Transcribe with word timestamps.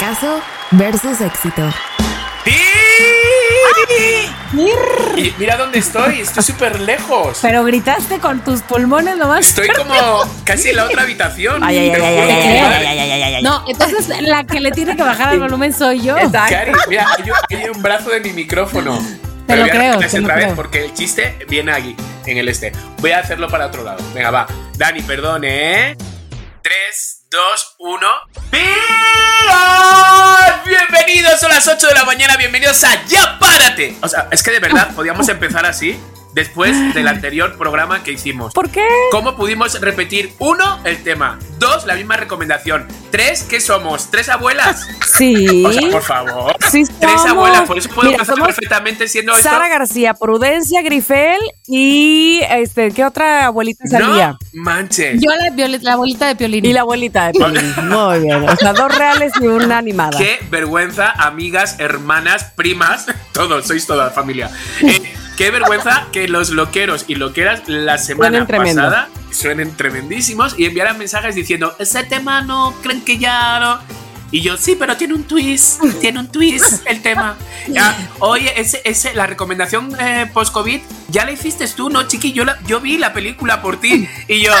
Fracaso 0.00 0.40
versus 0.70 1.20
éxito. 1.20 1.62
Y 5.18 5.34
mira 5.38 5.58
dónde 5.58 5.78
estoy, 5.80 6.20
estoy 6.20 6.42
súper 6.42 6.80
lejos. 6.80 7.40
Pero 7.42 7.62
gritaste 7.64 8.18
con 8.18 8.40
tus 8.42 8.62
pulmones 8.62 9.18
nomás. 9.18 9.48
Estoy 9.48 9.68
como 9.68 9.92
casi 10.44 10.70
en 10.70 10.76
la 10.76 10.86
otra 10.86 11.02
habitación. 11.02 11.62
Ay, 11.62 11.76
ay, 11.76 11.90
ay, 11.90 11.94
juro, 12.00 12.06
ay, 12.06 12.18
ay, 12.18 12.26
mi 12.26 12.32
ay, 12.32 12.62
madre. 12.62 12.76
ay, 12.86 12.98
ay, 12.98 13.10
ay, 13.10 13.22
ay, 13.22 13.34
ay. 13.34 13.42
No, 13.42 13.62
entonces 13.68 14.08
la 14.22 14.44
que 14.44 14.60
le 14.60 14.70
tiene 14.70 14.96
que 14.96 15.02
bajar 15.02 15.34
el 15.34 15.40
volumen 15.40 15.74
soy 15.74 16.00
yo. 16.00 16.16
Cari, 16.32 16.72
mira, 16.88 17.06
hay 17.18 17.30
un, 17.30 17.58
hay 17.58 17.68
un 17.68 17.82
brazo 17.82 18.08
de 18.08 18.20
mi 18.20 18.32
micrófono. 18.32 18.96
Te 18.98 19.54
Pero 19.54 19.56
lo 19.56 19.62
voy 19.64 19.70
a 19.70 19.72
creo, 19.74 19.98
hacer 19.98 20.10
te 20.12 20.18
lo 20.20 20.24
otra 20.24 20.34
vez 20.36 20.44
creo. 20.46 20.56
porque 20.56 20.84
el 20.86 20.94
chiste 20.94 21.36
viene 21.46 21.72
aquí, 21.72 21.94
en 22.24 22.38
el 22.38 22.48
este. 22.48 22.72
Voy 23.00 23.10
a 23.12 23.18
hacerlo 23.18 23.48
para 23.48 23.66
otro 23.66 23.84
lado. 23.84 24.02
Venga, 24.14 24.30
va. 24.30 24.46
Dani, 24.78 25.02
perdone, 25.02 25.90
¿eh? 25.90 25.96
3, 26.62 27.19
2, 27.30 27.76
1. 27.78 28.06
Bienvenidos, 30.66 31.38
son 31.38 31.50
las 31.50 31.68
8 31.68 31.86
de 31.86 31.94
la 31.94 32.04
mañana, 32.04 32.36
bienvenidos 32.36 32.82
a 32.82 33.06
Ya 33.06 33.38
Párate. 33.38 33.96
O 34.02 34.08
sea, 34.08 34.26
es 34.32 34.42
que 34.42 34.50
de 34.50 34.58
verdad 34.58 34.92
podíamos 34.96 35.28
empezar 35.28 35.64
así 35.64 35.96
después 36.34 36.94
del 36.94 37.08
anterior 37.08 37.56
programa 37.56 38.02
que 38.02 38.12
hicimos. 38.12 38.52
¿Por 38.52 38.70
qué? 38.70 38.86
¿Cómo 39.10 39.36
pudimos 39.36 39.80
repetir? 39.80 40.32
Uno, 40.38 40.80
el 40.84 41.02
tema. 41.02 41.38
Dos, 41.58 41.86
la 41.86 41.94
misma 41.94 42.16
recomendación. 42.16 42.86
Tres, 43.10 43.42
¿qué 43.42 43.60
somos? 43.60 44.10
¿Tres 44.10 44.28
abuelas? 44.28 44.88
Sí. 45.20 45.66
O 45.66 45.72
sea, 45.72 45.90
por 45.90 46.02
favor. 46.02 46.56
Sí 46.70 46.84
Tres 46.98 47.20
abuelas, 47.28 47.66
por 47.66 47.76
eso 47.76 47.90
puedo 47.90 48.10
Mira, 48.10 48.24
somos 48.24 48.46
perfectamente 48.46 49.06
siendo 49.06 49.32
esto. 49.32 49.50
Sara 49.50 49.68
García, 49.68 50.14
Prudencia 50.14 50.80
Grifel 50.82 51.38
y 51.66 52.40
este, 52.48 52.90
¿qué 52.92 53.04
otra 53.04 53.46
abuelita 53.46 53.86
salía? 53.86 54.38
No 54.52 54.62
manches. 54.62 55.20
Yo 55.20 55.30
la 55.82 55.92
abuelita 55.92 56.28
de 56.28 56.36
Piolín. 56.36 56.64
Y 56.64 56.72
la 56.72 56.82
abuelita 56.82 57.26
de 57.26 57.32
Piolín. 57.32 57.74
Muy 57.88 58.20
bien. 58.20 58.48
O 58.48 58.56
sea, 58.56 58.72
dos 58.72 58.96
reales 58.96 59.32
y 59.40 59.46
una 59.46 59.78
animada. 59.78 60.16
Qué 60.16 60.38
vergüenza, 60.50 61.10
amigas, 61.10 61.76
hermanas, 61.78 62.52
primas, 62.56 63.06
todos, 63.32 63.66
sois 63.66 63.86
toda 63.86 64.10
familia. 64.10 64.50
Eh, 64.82 65.02
qué 65.40 65.50
vergüenza 65.50 66.06
que 66.12 66.28
los 66.28 66.50
loqueros 66.50 67.06
y 67.08 67.14
loqueras 67.14 67.66
la 67.66 67.96
semana 67.96 68.46
Suenen 68.46 68.74
pasada 68.74 69.08
suenen 69.30 69.74
tremendísimos 69.74 70.58
y 70.58 70.66
enviaran 70.66 70.98
mensajes 70.98 71.34
diciendo, 71.34 71.74
ese 71.78 72.04
tema 72.04 72.42
no, 72.42 72.74
creen 72.82 73.00
que 73.00 73.16
ya 73.16 73.58
no. 73.58 73.78
Y 74.32 74.42
yo, 74.42 74.56
sí, 74.56 74.76
pero 74.78 74.96
tiene 74.96 75.14
un 75.14 75.24
twist, 75.24 75.80
tiene 76.00 76.20
un 76.20 76.28
twist 76.28 76.86
el 76.86 77.02
tema. 77.02 77.36
Ya, 77.66 77.96
oye, 78.20 78.52
ese, 78.60 78.80
ese, 78.84 79.12
la 79.14 79.26
recomendación 79.26 79.92
eh, 80.00 80.30
post-COVID, 80.32 80.80
ya 81.08 81.24
la 81.24 81.32
hiciste 81.32 81.66
tú, 81.68 81.90
¿no, 81.90 82.04
chiqui? 82.06 82.32
Yo, 82.32 82.44
la- 82.44 82.58
yo 82.64 82.78
vi 82.80 82.96
la 82.96 83.12
película 83.12 83.60
por 83.60 83.80
ti. 83.80 84.08
Y 84.28 84.40
yo, 84.42 84.52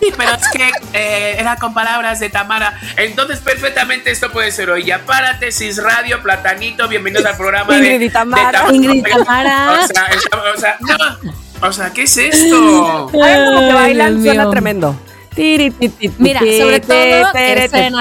sí, 0.00 0.12
pero 0.16 0.32
es 0.32 0.48
que 0.52 0.70
eh, 0.92 1.36
era 1.38 1.54
con 1.56 1.72
palabras 1.72 2.18
de 2.18 2.30
Tamara. 2.30 2.76
Entonces, 2.96 3.38
perfectamente 3.38 4.10
esto 4.10 4.32
puede 4.32 4.50
ser 4.50 4.70
hoy. 4.70 4.84
Ya 4.84 4.98
párate, 5.06 5.52
Cis 5.52 5.80
Radio, 5.80 6.20
Platanito, 6.20 6.88
bienvenidos 6.88 7.24
al 7.24 7.36
programa 7.36 7.76
de, 7.76 7.92
Ingrid 7.94 8.06
y 8.08 8.10
Tamara. 8.10 8.64
de 8.68 8.74
Ingrid 8.76 9.06
y 9.06 9.10
Tamara. 9.10 9.70
O 9.82 9.86
sea, 9.86 10.06
está- 10.06 10.42
o 10.56 10.58
sea, 10.60 10.76
no. 10.80 11.32
O 11.68 11.72
sea, 11.72 11.92
¿qué 11.92 12.02
es 12.02 12.16
esto? 12.16 13.08
Hagan 13.22 13.44
como 13.46 13.60
que 13.60 13.66
Ay, 13.66 13.72
bailan, 13.72 14.14
Dios 14.14 14.24
suena 14.24 14.42
mío. 14.42 14.50
tremendo. 14.50 15.00
Mira, 16.18 16.40
sobre 16.40 16.80
todo, 16.80 17.32
tremendo. 17.32 17.98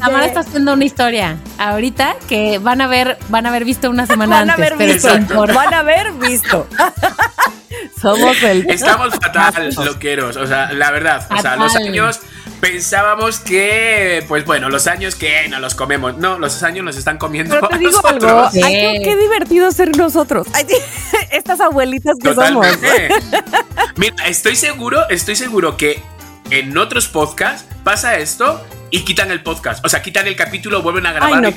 Tamara 0.00 0.20
te. 0.20 0.26
está 0.26 0.40
haciendo 0.40 0.72
una 0.72 0.84
historia 0.84 1.36
ahorita 1.58 2.16
que 2.28 2.58
van 2.58 2.80
a 2.80 2.86
ver, 2.86 3.18
van 3.28 3.46
a 3.46 3.50
haber 3.50 3.64
visto 3.64 3.90
una 3.90 4.06
semana 4.06 4.40
Van 4.40 4.50
a 4.50 4.54
antes. 4.54 4.66
haber 4.66 4.78
pero 4.78 4.92
visto. 4.94 5.16
importa. 5.16 5.54
Van 5.54 5.74
a 5.74 5.78
haber 5.80 6.12
visto. 6.12 6.66
Somos 8.00 8.42
el. 8.42 8.68
Estamos 8.70 9.14
fatal, 9.14 9.70
loqueros. 9.84 10.36
O 10.36 10.46
sea, 10.46 10.72
la 10.72 10.90
verdad. 10.90 11.26
O 11.30 11.40
sea, 11.40 11.56
los 11.56 11.74
años 11.76 12.20
pensábamos 12.60 13.40
que, 13.40 14.24
pues 14.28 14.44
bueno, 14.44 14.68
los 14.68 14.86
años 14.86 15.14
que 15.14 15.48
no 15.48 15.60
los 15.60 15.74
comemos. 15.74 16.16
No, 16.18 16.38
los 16.38 16.62
años 16.62 16.84
nos 16.84 16.96
están 16.96 17.18
comiendo 17.18 17.54
Pero 17.54 17.68
te 17.68 17.74
a 17.74 17.78
digo 17.78 18.06
algo, 18.06 18.26
nosotros. 18.26 18.52
Sí. 18.52 18.62
ay, 18.62 18.74
qué, 18.74 19.02
qué 19.04 19.16
divertido 19.16 19.70
ser 19.72 19.96
nosotros. 19.96 20.46
Ay, 20.52 20.66
estas 21.30 21.60
abuelitas 21.60 22.16
que 22.22 22.34
somos. 22.34 22.66
Totalmente. 22.66 23.08
Mira, 23.96 24.26
estoy 24.26 24.56
seguro, 24.56 25.08
estoy 25.08 25.36
seguro 25.36 25.76
que 25.76 26.02
en 26.50 26.76
otros 26.76 27.08
podcasts 27.08 27.66
pasa 27.82 28.16
esto 28.16 28.64
y 28.90 29.00
quitan 29.04 29.30
el 29.30 29.42
podcast. 29.42 29.84
O 29.84 29.88
sea, 29.88 30.02
quitan 30.02 30.26
el 30.26 30.36
capítulo, 30.36 30.82
vuelven 30.82 31.06
a 31.06 31.12
grabar. 31.12 31.44
Ay, 31.44 31.52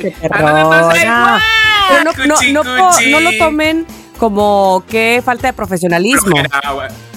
no, 1.04 2.04
no, 2.04 2.14
no, 2.26 2.64
no, 2.64 3.00
no 3.02 3.20
lo 3.20 3.38
tomen 3.38 3.86
como 4.20 4.84
que 4.88 5.22
falta 5.24 5.48
de 5.48 5.54
profesionalismo. 5.54 6.36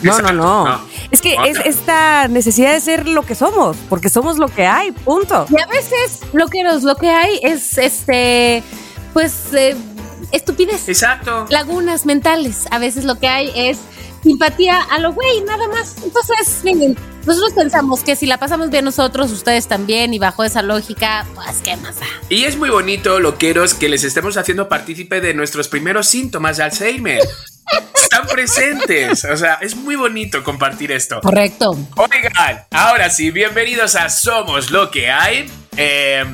No, 0.03 0.21
no, 0.21 0.33
no. 0.33 0.81
Es 1.11 1.21
que 1.21 1.37
es 1.47 1.59
esta 1.65 2.29
necesidad 2.29 2.73
de 2.73 2.81
ser 2.81 3.09
lo 3.09 3.23
que 3.23 3.35
somos, 3.35 3.77
porque 3.89 4.09
somos 4.09 4.39
lo 4.39 4.49
que 4.49 4.67
hay, 4.67 4.93
punto. 4.93 5.47
Y 5.51 5.61
a 5.61 5.67
veces, 5.67 6.21
loqueros, 6.33 6.85
lo 6.85 6.95
que 6.95 7.11
hay 7.11 7.41
es 7.43 7.77
este, 7.77 8.63
pues, 9.13 9.53
eh, 9.53 9.77
estupidez. 10.31 10.89
Exacto. 10.89 11.47
lagunas 11.51 12.07
mentales. 12.07 12.67
A 12.71 12.79
veces 12.79 13.05
lo 13.05 13.17
que 13.17 13.29
hay 13.29 13.51
es 13.55 13.79
simpatía 14.23 14.81
a 14.83 14.99
lo 14.99 15.13
güey, 15.13 15.43
nada 15.43 15.69
más. 15.69 15.97
Entonces, 16.03 16.61
miren, 16.65 16.97
nosotros 17.27 17.53
pensamos 17.55 18.03
que 18.03 18.17
si 18.17 18.27
la 18.27 18.39
pasamos 18.39 18.71
bien 18.71 18.85
nosotros, 18.85 19.31
ustedes 19.31 19.69
también, 19.69 20.15
y 20.15 20.19
bajo 20.19 20.45
esa 20.45 20.63
lógica, 20.63 21.27
pues 21.35 21.59
qué 21.63 21.77
más 21.77 22.01
da. 22.01 22.07
Y 22.29 22.45
es 22.45 22.57
muy 22.57 22.71
bonito, 22.71 23.21
loqueros, 23.21 23.75
que 23.75 23.89
les 23.89 24.05
estemos 24.05 24.37
haciendo 24.37 24.69
partícipe 24.69 25.21
de 25.21 25.35
nuestros 25.35 25.69
primeros 25.69 26.07
síntomas 26.09 26.57
de 26.57 26.65
Alzheimer. 26.65 27.21
Están 27.95 28.27
presentes. 28.27 29.25
O 29.25 29.37
sea, 29.37 29.55
es 29.55 29.75
muy 29.75 29.97
bonito 29.97 30.43
compartir 30.45 30.93
esto. 30.93 31.21
Correcto. 31.21 31.77
Oigan, 31.97 32.65
ahora 32.71 33.09
sí, 33.09 33.31
bienvenidos 33.31 33.95
a 33.97 34.11
Somos 34.11 34.71
lo 34.71 34.91
que 34.91 35.11
hay. 35.11 35.51
Eh, 35.77 36.25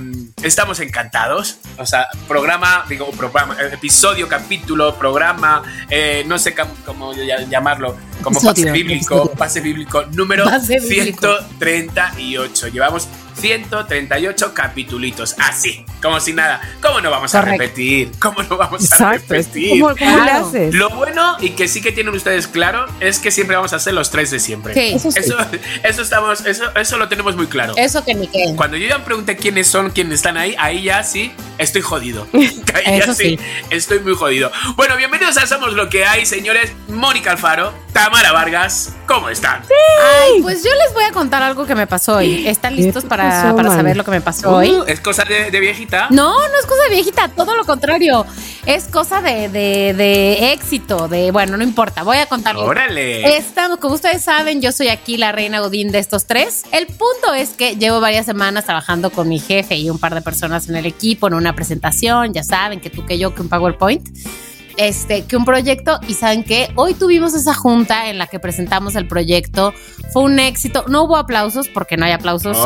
estamos 0.43 0.81
encantados. 0.81 1.59
O 1.79 1.87
sea, 1.87 2.09
programa, 2.27 2.85
digo, 2.89 3.11
programa, 3.13 3.57
eh, 3.61 3.71
episodio, 3.73 4.29
capítulo, 4.29 4.95
programa, 4.97 5.63
eh, 5.89 6.25
no 6.27 6.39
sé 6.39 6.55
cómo, 6.85 7.13
llamarlo, 7.49 7.97
como 8.23 8.41
pase 8.41 8.71
bíblico, 8.71 9.31
pase 9.33 9.61
bíblico 9.61 10.05
número 10.07 10.45
Pase 10.45 10.81
bíblico. 10.81 11.39
138. 11.59 12.69
Llevamos 12.69 13.09
138 13.39 14.55
capitulitos, 14.55 15.35
así, 15.39 15.85
como 16.03 16.21
si 16.21 16.33
nada. 16.33 16.61
¿Cómo 16.83 17.01
no 17.01 17.11
vamos 17.11 17.35
a 17.35 17.43
repetir? 17.43 18.11
¿Cómo 18.19 18.43
no 18.43 18.57
vamos 18.57 18.81
a 18.83 18.85
Exacto. 18.85 19.27
repetir? 19.35 19.81
¿Cómo, 19.81 19.95
Claro. 19.95 20.47
haces? 20.47 20.75
Lo 20.75 20.91
bueno 20.91 21.37
y 21.41 21.51
que 21.51 21.69
sí 21.69 21.81
que 21.81 21.93
tienen 21.93 22.15
ustedes 22.15 22.47
claro 22.49 22.87
es 23.01 23.19
que 23.19 23.31
siempre 23.31 23.57
vamos 23.57 23.73
a 23.73 23.79
ser 23.79 23.95
los 23.95 24.11
tres 24.11 24.31
de 24.31 24.41
siempre. 24.41 24.75
Sí. 24.75 24.95
Eso 24.95 25.11
sí. 25.11 25.19
Eso, 25.21 25.37
eso 25.85 26.03
estamos, 26.03 26.45
eso, 26.47 26.65
eso 26.77 26.99
lo 26.99 27.09
tenemos 27.09 27.37
muy 27.37 27.47
claro. 27.47 27.75
Eso 27.77 28.05
que 28.05 28.15
ni 28.15 28.27
qué. 28.29 28.55
Cuando 28.57 28.77
yo 28.77 28.89
ya 28.89 28.99
me 28.99 29.05
pregunté 29.05 29.37
quiénes 29.37 29.67
son, 29.69 29.91
quiénes 29.91 30.15
están 30.15 30.37
ahí, 30.37 30.55
ahí 30.59 30.83
ya 30.83 31.03
sí 31.05 31.33
estoy 31.59 31.83
jodido. 31.83 32.27
Ahí 32.75 32.99
ya 32.99 33.05
Eso 33.05 33.15
sí, 33.15 33.37
sí. 33.39 33.41
estoy 33.71 34.01
muy 34.01 34.15
jodido. 34.15 34.53
Bueno, 34.77 34.97
bienvenidos 34.97 35.37
a 35.39 35.47
Somos 35.47 35.73
lo 35.73 35.89
que 35.89 36.05
hay, 36.05 36.27
señores. 36.27 36.73
Mónica 36.89 37.33
Alfaro, 37.33 37.73
Tamara 37.93 38.31
Vargas, 38.33 38.93
¿cómo 39.07 39.29
están? 39.31 39.63
Ay, 40.23 40.43
pues 40.43 40.63
yo 40.63 40.71
les 40.85 40.95
voy 40.95 41.05
a 41.05 41.13
contar 41.13 41.43
algo 41.43 41.67
que 41.67 41.75
me 41.75 41.87
pasó 41.87 42.17
hoy. 42.17 42.47
¿Están 42.47 42.77
listos 42.77 43.05
te 43.05 43.09
para, 43.29 43.43
pasó, 43.43 43.57
para 43.57 43.71
saber 43.71 43.97
lo 43.97 44.05
que 44.05 44.11
me 44.11 44.21
pasó 44.21 44.57
hoy? 44.57 44.71
Uh, 44.71 44.85
¿Es 44.87 45.01
cosa 45.01 45.25
de, 45.25 45.51
de 45.51 45.61
viejita? 45.61 46.09
No, 46.11 46.37
no 46.37 46.59
es 46.61 46.67
cosa 46.67 46.83
de 46.85 46.91
viejita, 46.91 47.29
todo 47.29 47.55
lo 47.55 47.65
contrario. 47.65 48.27
Es 48.67 48.85
cosa 48.85 49.21
de, 49.21 49.49
de, 49.49 49.95
de 49.95 50.53
éxito, 50.53 51.09
de, 51.09 51.31
bueno, 51.31 51.57
no 51.57 51.65
importa, 51.65 52.03
voy 52.03 52.19
a 52.19 52.27
contarles. 52.27 52.65
Órale. 52.65 53.37
Estamos, 53.37 53.79
como 53.79 53.95
ustedes 53.95 54.23
saben, 54.23 54.61
yo 54.61 54.73
soy 54.73 54.89
aquí 54.89 55.17
la 55.17 55.33
reina 55.33 55.61
Godín 55.61 55.91
de 55.91 55.99
estos 55.99 56.27
tres. 56.27 56.65
El 56.73 56.87
punto 56.87 57.35
es 57.35 57.51
que 57.51 57.77
llevo 57.77 58.01
varias 58.01 58.27
semanas 58.27 58.65
trabajando 58.65 59.11
con 59.11 59.29
mi 59.29 59.39
jefe 59.39 59.77
y 59.77 59.91
un 59.91 59.99
par 59.99 60.15
de 60.15 60.23
personas 60.23 60.69
en 60.69 60.77
el 60.77 60.87
equipo 60.87 61.29
en 61.29 61.35
una 61.35 61.55
presentación. 61.55 62.33
Ya 62.35 62.43
saben 62.43 62.81
que 62.81 62.91
tú 62.91 63.07
que 63.07 63.19
yo 63.19 63.35
que 63.35 63.43
un 63.43 63.49
PowerPoint. 63.49 64.09
Este, 64.79 65.25
que 65.25 65.37
un 65.37 65.45
proyecto 65.45 66.01
y 66.09 66.15
saben 66.15 66.45
que 66.45 66.71
hoy 66.77 66.95
tuvimos 66.95 67.35
esa 67.35 67.53
junta 67.53 68.09
en 68.09 68.17
la 68.17 68.27
que 68.27 68.39
presentamos 68.39 68.97
el 68.97 69.07
proyecto. 69.07 69.75
Fue 70.13 70.23
un 70.23 70.39
éxito. 70.39 70.85
No 70.89 71.03
hubo 71.03 71.17
aplausos 71.17 71.69
porque 71.69 71.97
no 71.97 72.07
hay 72.07 72.13
aplausos. 72.13 72.57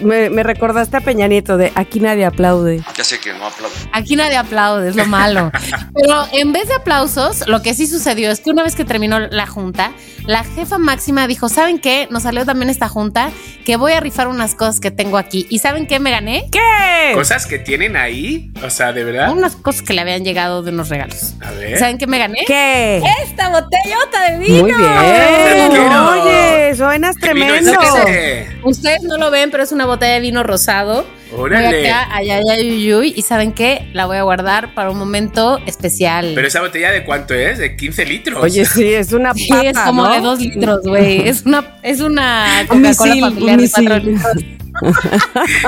Me, 0.00 0.30
me 0.30 0.42
recordaste 0.42 0.96
a 0.96 1.00
Peña 1.00 1.26
Nieto 1.28 1.56
de 1.56 1.72
aquí 1.74 2.00
nadie 2.00 2.24
aplaude. 2.24 2.82
Ya 2.96 3.04
sé 3.04 3.18
que 3.18 3.32
no 3.34 3.46
aplaudo. 3.46 3.74
Aquí 3.92 4.16
nadie 4.16 4.36
aplaude, 4.36 4.88
es 4.88 4.96
lo 4.96 5.04
malo. 5.06 5.50
Pero 5.94 6.26
en 6.32 6.52
vez 6.52 6.68
de 6.68 6.74
aplausos, 6.74 7.46
lo 7.46 7.60
que 7.62 7.74
sí 7.74 7.86
sucedió 7.86 8.30
es 8.30 8.40
que 8.40 8.50
una 8.50 8.62
vez 8.62 8.74
que 8.74 8.84
terminó 8.84 9.18
la 9.18 9.46
junta, 9.46 9.92
la 10.26 10.44
jefa 10.44 10.78
máxima 10.78 11.26
dijo, 11.26 11.48
¿saben 11.48 11.78
qué? 11.78 12.08
Nos 12.10 12.22
salió 12.22 12.46
también 12.46 12.70
esta 12.70 12.88
junta 12.88 13.30
que 13.64 13.76
voy 13.76 13.92
a 13.92 14.00
rifar 14.00 14.28
unas 14.28 14.54
cosas 14.54 14.80
que 14.80 14.90
tengo 14.90 15.18
aquí. 15.18 15.46
¿Y 15.50 15.58
saben 15.58 15.86
qué 15.86 16.00
me 16.00 16.10
gané? 16.10 16.48
¿Qué? 16.50 17.12
cosas 17.14 17.46
que 17.46 17.58
tienen 17.58 17.96
ahí. 17.96 18.52
O 18.64 18.70
sea, 18.70 18.92
de 18.92 19.04
verdad. 19.04 19.32
Unas 19.32 19.56
cosas 19.56 19.82
que 19.82 19.92
le 19.94 20.00
habían 20.00 20.24
llegado 20.24 20.62
de 20.62 20.70
unos 20.70 20.88
regalos. 20.88 21.34
A 21.48 21.52
ver. 21.52 21.78
¿Saben 21.78 21.96
qué 21.98 22.06
me 22.06 22.18
gané? 22.18 22.38
¿Qué? 22.46 23.02
Esta 23.24 23.48
botellota 23.48 24.30
de 24.30 24.38
vino. 24.38 24.62
Muy 24.62 24.72
bien. 24.72 25.92
Oye, 25.92 26.74
suenas 26.76 27.16
¿Qué 27.16 27.32
vino 27.32 27.54
es 27.54 27.64
tremendo. 27.64 28.48
Ustedes 28.64 29.02
no 29.02 29.16
lo 29.16 29.30
ven, 29.30 29.50
pero 29.50 29.62
es 29.62 29.72
una 29.72 29.86
botella 29.86 30.14
de 30.14 30.20
vino 30.20 30.42
rosado. 30.42 31.06
Órale. 31.36 31.90
acá, 31.90 32.08
ay, 32.10 32.30
ay, 32.30 32.42
ay, 32.50 32.70
uy, 32.70 32.94
uy, 32.94 33.12
y 33.14 33.20
¿saben 33.22 33.52
qué? 33.52 33.90
La 33.92 34.06
voy 34.06 34.16
a 34.16 34.22
guardar 34.22 34.74
para 34.74 34.90
un 34.90 34.98
momento 34.98 35.58
especial. 35.66 36.32
Pero 36.34 36.46
esa 36.48 36.60
botella 36.62 36.90
de 36.90 37.04
cuánto 37.04 37.34
es? 37.34 37.58
De 37.58 37.76
15 37.76 38.06
litros. 38.06 38.42
Oye, 38.42 38.64
sí, 38.64 38.94
es 38.94 39.12
una 39.12 39.34
Sí, 39.34 39.46
papa, 39.48 39.62
es 39.68 39.78
como 39.78 40.04
¿no? 40.06 40.12
de 40.14 40.20
dos 40.20 40.40
litros, 40.40 40.80
güey. 40.84 41.28
Es 41.28 41.44
una, 41.44 41.76
es 41.82 42.00
una 42.00 42.46
Un 42.70 42.82
Coca-Cola 42.82 42.88
misil, 43.14 43.20
familiar 43.20 43.58
un 43.58 43.64
de 43.64 43.70
cuatro 43.70 43.94
misil. 43.94 44.12
litros. 44.14 44.44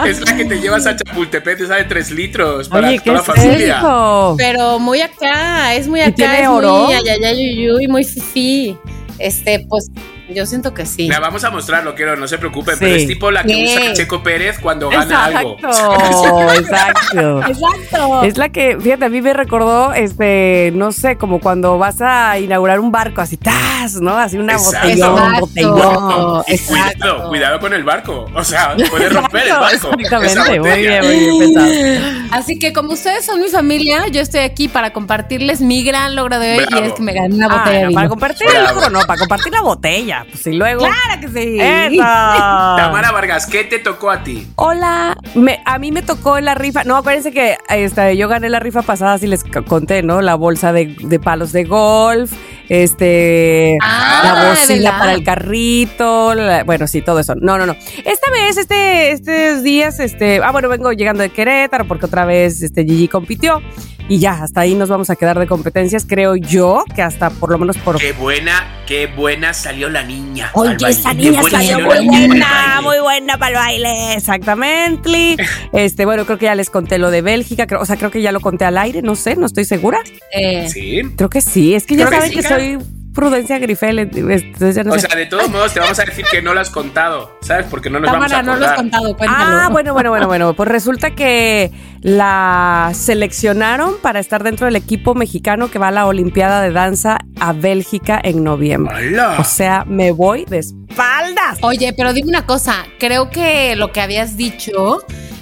Es 0.06 0.20
la 0.20 0.36
que 0.36 0.44
te 0.44 0.60
llevas 0.60 0.86
a 0.86 0.96
Chapultepec, 0.96 1.60
esa 1.60 1.76
de 1.76 1.84
3 1.84 2.10
litros 2.12 2.68
para 2.68 2.88
Oye, 2.88 2.98
¿qué 2.98 3.10
toda 3.10 3.18
la 3.18 3.22
familia. 3.22 3.78
eso? 3.78 4.34
Pero 4.36 4.78
muy 4.78 5.00
acá, 5.00 5.74
es 5.74 5.88
muy 5.88 6.00
¿Y 6.00 6.02
acá. 6.04 6.14
tiene 6.14 6.42
es 6.42 6.48
oro? 6.48 6.84
Muy 6.86 6.94
ay, 6.94 7.08
ay, 7.08 7.24
ay, 7.24 7.58
uy, 7.58 7.70
uy, 7.72 7.88
muy 7.88 8.04
fifi. 8.04 8.76
Este, 9.18 9.66
pues, 9.68 9.90
yo 10.32 10.46
siento 10.46 10.72
que 10.74 10.86
sí. 10.86 11.08
La 11.08 11.18
vamos 11.20 11.42
a 11.44 11.50
mostrar, 11.50 11.82
lo 11.84 11.94
quiero, 11.94 12.16
no 12.16 12.28
se 12.28 12.38
preocupen, 12.38 12.74
Sí. 12.74 12.80
pero 12.80 12.94
es 12.96 13.06
tipo 13.06 13.30
la 13.30 13.42
que 13.42 13.54
Sí. 13.54 13.76
usa 13.78 13.92
Checo 13.94 14.22
Pérez 14.22 14.58
cuando 14.60 14.88
gana 14.88 15.24
algo. 15.26 15.56
Exacto, 15.58 16.52
exacto. 16.54 17.40
Exacto. 17.48 18.22
Es 18.24 18.38
la 18.38 18.48
que, 18.50 18.78
fíjate, 18.80 19.04
a 19.04 19.08
mí 19.08 19.20
me 19.22 19.32
recordó, 19.32 19.92
este, 19.92 20.72
no 20.74 20.92
sé, 20.92 21.16
como 21.16 21.40
cuando 21.40 21.78
vas 21.78 22.00
a 22.00 22.38
inaugurar 22.38 22.78
un 22.80 22.92
barco, 22.92 23.20
así, 23.20 23.36
¡tas! 23.36 23.94
¿no? 24.00 24.16
Así 24.16 24.38
una 24.38 24.52
Exacto. 24.52 24.86
botellón, 24.88 25.18
Exacto. 25.18 25.40
botellón. 25.40 26.44
Y 26.46 26.52
Exacto. 26.54 26.98
cuidado, 27.00 27.28
cuidado 27.28 27.60
con 27.60 27.72
el 27.74 27.84
barco. 27.84 28.26
O 28.34 28.44
sea, 28.44 28.76
puede 28.90 29.08
romper 29.08 29.42
el 29.42 29.48
Exacto, 29.48 29.60
barco. 29.90 30.00
esa 30.00 30.16
Exactamente, 30.26 30.60
muy 30.60 30.78
bien, 30.80 31.04
muy 31.04 31.18
bien 31.18 31.38
pensado. 31.54 32.24
Así 32.32 32.58
que 32.58 32.72
como 32.72 32.92
ustedes 32.92 33.24
son 33.26 33.40
mi 33.40 33.48
familia, 33.48 34.06
yo 34.08 34.20
estoy 34.20 34.40
aquí 34.40 34.68
para 34.68 34.92
compartirles 34.92 35.60
mi 35.60 35.82
gran 35.82 36.14
logro 36.14 36.38
de 36.38 36.58
hoy 36.58 36.64
Bravo. 36.66 36.84
y 36.84 36.88
es 36.88 36.92
que 36.94 37.02
me 37.02 37.12
gané 37.12 37.34
una 37.34 37.46
Ah, 37.50 37.58
botella 37.58 37.76
de 37.78 37.82
no, 37.82 37.88
vino. 37.88 37.98
para 37.98 38.08
compartir 38.08 38.46
el 38.46 38.52
Bravo. 38.62 38.74
logro, 38.80 38.90
no, 39.00 39.06
para 39.06 39.18
compartir 39.18 39.52
la 39.52 39.62
botella. 39.62 40.26
Pues 40.30 40.46
y 40.46 40.52
luego. 40.52 40.80
Claro 40.80 41.20
que 41.20 41.28
sí. 41.28 41.58
¡Eso! 41.60 41.96
Tamara 42.76 43.12
Vargas, 43.12 43.46
¿qué 43.46 43.64
te 43.64 43.78
tocó 43.78 44.10
a 44.10 44.22
ti? 44.22 44.50
Hola, 44.56 45.16
me, 45.34 45.60
a 45.64 45.78
mí 45.78 45.92
me 45.92 46.02
tocó 46.02 46.38
en 46.38 46.44
la 46.44 46.54
rifa. 46.54 46.84
No, 46.84 46.96
acuérdense 46.96 47.32
que 47.32 47.56
este, 47.68 48.16
yo 48.16 48.28
gané 48.28 48.48
la 48.48 48.60
rifa 48.60 48.82
pasada, 48.82 49.18
si 49.18 49.26
les 49.26 49.44
conté, 49.44 50.02
¿no? 50.02 50.20
La 50.20 50.34
bolsa 50.34 50.72
de, 50.72 50.96
de 50.98 51.18
palos 51.20 51.52
de 51.52 51.64
golf, 51.64 52.32
este, 52.70 53.76
Ah, 53.82 54.20
la 54.22 54.48
bocina 54.50 54.98
para 54.98 55.12
el 55.12 55.24
carrito, 55.24 56.34
la- 56.34 56.64
bueno, 56.64 56.86
sí, 56.86 57.02
todo 57.02 57.18
eso. 57.20 57.34
No, 57.34 57.58
no, 57.58 57.66
no. 57.66 57.76
Esta 58.04 58.30
vez, 58.30 58.56
este, 58.56 59.10
estos 59.12 59.62
días, 59.62 59.98
este, 60.00 60.40
ah, 60.42 60.52
bueno, 60.52 60.68
vengo 60.68 60.92
llegando 60.92 61.22
de 61.22 61.30
Querétaro 61.30 61.86
porque 61.86 62.06
otra 62.06 62.24
vez, 62.24 62.62
este, 62.62 62.84
Gigi 62.84 63.08
compitió 63.08 63.60
y 64.08 64.18
ya, 64.18 64.42
hasta 64.42 64.62
ahí 64.62 64.74
nos 64.74 64.88
vamos 64.88 65.10
a 65.10 65.16
quedar 65.16 65.38
de 65.38 65.46
competencias, 65.46 66.04
creo 66.08 66.34
yo, 66.36 66.84
que 66.96 67.02
hasta 67.02 67.30
por 67.30 67.50
lo 67.50 67.58
menos 67.58 67.76
por 67.78 67.96
Qué 67.98 68.12
buena, 68.12 68.82
qué 68.86 69.06
buena 69.06 69.52
salió 69.54 69.88
la 69.88 70.02
niña. 70.02 70.50
Oye, 70.54 70.76
esa 70.88 71.12
niña 71.14 71.42
salió 71.48 71.78
muy 71.80 72.06
buena, 72.08 72.80
muy 72.82 72.98
buena 72.98 73.36
para 73.38 73.50
el 73.50 73.56
baile, 73.56 74.14
exactamente. 74.14 75.36
Este, 75.72 76.06
bueno, 76.06 76.24
creo 76.26 76.38
que 76.38 76.46
ya 76.46 76.56
les 76.56 76.70
conté 76.70 76.98
lo 76.98 77.10
de 77.12 77.22
Bélgica, 77.22 77.66
creo- 77.68 77.80
o 77.80 77.84
sea, 77.86 77.96
creo 77.96 78.10
que 78.10 78.20
ya 78.20 78.32
lo 78.32 78.40
conté 78.40 78.64
al 78.64 78.78
aire, 78.78 79.00
no 79.02 79.14
sé, 79.14 79.36
no 79.36 79.46
estoy 79.46 79.64
segura. 79.64 79.98
Eh, 80.32 80.68
Sí. 80.70 81.02
Creo 81.16 81.30
que 81.30 81.40
sí, 81.40 81.74
es 81.74 81.86
que 81.86 81.94
ya 81.96 82.06
Creo 82.06 82.10
que 82.10 82.16
saben 82.16 82.30
sí, 82.30 82.36
que, 82.36 82.42
cara. 82.42 82.56
Soy 82.60 82.78
Prudencia 83.12 83.58
Grifel, 83.58 83.98
entonces 83.98 84.76
ya 84.76 84.84
no 84.84 84.92
O 84.92 84.94
sé. 84.94 85.08
sea, 85.08 85.16
de 85.16 85.26
todos 85.26 85.50
modos 85.50 85.74
te 85.74 85.80
vamos 85.80 85.98
a 85.98 86.04
decir 86.04 86.24
que 86.30 86.40
no 86.40 86.54
lo 86.54 86.60
has 86.60 86.70
contado, 86.70 87.36
¿sabes? 87.42 87.66
Porque 87.68 87.90
no 87.90 87.98
nos 87.98 88.08
Cámara, 88.10 88.36
vamos 88.36 88.38
a 88.38 88.42
no 88.42 88.56
lo 88.58 88.64
has 88.66 88.72
acordar. 88.72 88.76
contado, 88.76 89.16
cuéntalo. 89.16 89.56
Ah, 89.58 89.68
bueno, 89.68 89.92
bueno, 89.94 90.10
bueno, 90.10 90.26
bueno. 90.28 90.54
Pues 90.54 90.68
resulta 90.68 91.10
que 91.16 91.72
la 92.02 92.92
seleccionaron 92.94 93.94
para 94.00 94.20
estar 94.20 94.44
dentro 94.44 94.66
del 94.66 94.76
equipo 94.76 95.16
mexicano 95.16 95.70
que 95.72 95.80
va 95.80 95.88
a 95.88 95.90
la 95.90 96.06
Olimpiada 96.06 96.62
de 96.62 96.70
Danza 96.70 97.18
a 97.40 97.52
Bélgica 97.52 98.20
en 98.22 98.44
noviembre. 98.44 98.94
¡Hala! 98.94 99.36
O 99.40 99.44
sea, 99.44 99.84
me 99.88 100.12
voy 100.12 100.44
de 100.44 100.58
espaldas. 100.58 101.58
Oye, 101.62 101.92
pero 101.96 102.12
dime 102.12 102.28
una 102.28 102.46
cosa, 102.46 102.86
creo 103.00 103.28
que 103.30 103.74
lo 103.74 103.90
que 103.90 104.00
habías 104.00 104.36
dicho 104.36 104.98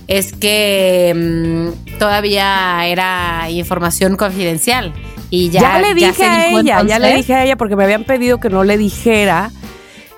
es 0.06 0.32
que 0.32 1.12
mm, 1.14 1.98
todavía 1.98 2.86
era 2.86 3.50
información 3.50 4.16
confidencial 4.16 4.94
y 5.30 5.50
ya, 5.50 5.60
Ya, 5.60 5.78
le 5.80 5.94
dije 5.94 6.24
a 6.24 6.48
ella, 6.50 6.82
ya 6.84 6.98
le 6.98 7.14
dije 7.16 7.34
a 7.34 7.44
ella 7.44 7.56
porque 7.56 7.76
me 7.76 7.84
habían 7.84 8.04
pedido 8.04 8.38
que 8.40 8.48
no 8.50 8.64
le 8.64 8.78
dijera 8.78 9.50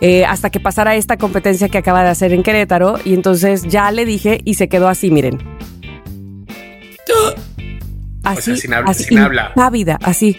eh, 0.00 0.24
hasta 0.24 0.50
que 0.50 0.60
pasara 0.60 0.94
esta 0.94 1.16
competencia 1.18 1.68
que 1.68 1.78
acaba 1.78 2.02
de 2.02 2.08
hacer 2.10 2.32
en 2.32 2.42
Querétaro 2.42 2.98
y 3.04 3.12
entonces 3.14 3.64
ya 3.68 3.90
le 3.90 4.04
dije 4.06 4.40
y 4.44 4.54
se 4.54 4.68
quedó 4.68 4.88
así, 4.88 5.10
miren. 5.10 5.38
Así, 8.22 8.42
sea, 8.42 8.56
sin 8.56 8.74
habla- 8.74 8.90
así, 8.90 9.04
sin 9.04 9.18
habla. 9.18 9.52
así, 10.02 10.36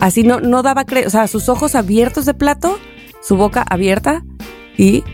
así 0.00 0.22
no, 0.24 0.40
no 0.40 0.62
daba 0.62 0.84
cre 0.84 1.06
o 1.06 1.10
sea, 1.10 1.26
sus 1.28 1.48
ojos 1.48 1.74
abiertos 1.74 2.26
de 2.26 2.34
plato, 2.34 2.78
su 3.22 3.36
boca 3.36 3.64
abierta 3.68 4.22
y, 4.76 5.04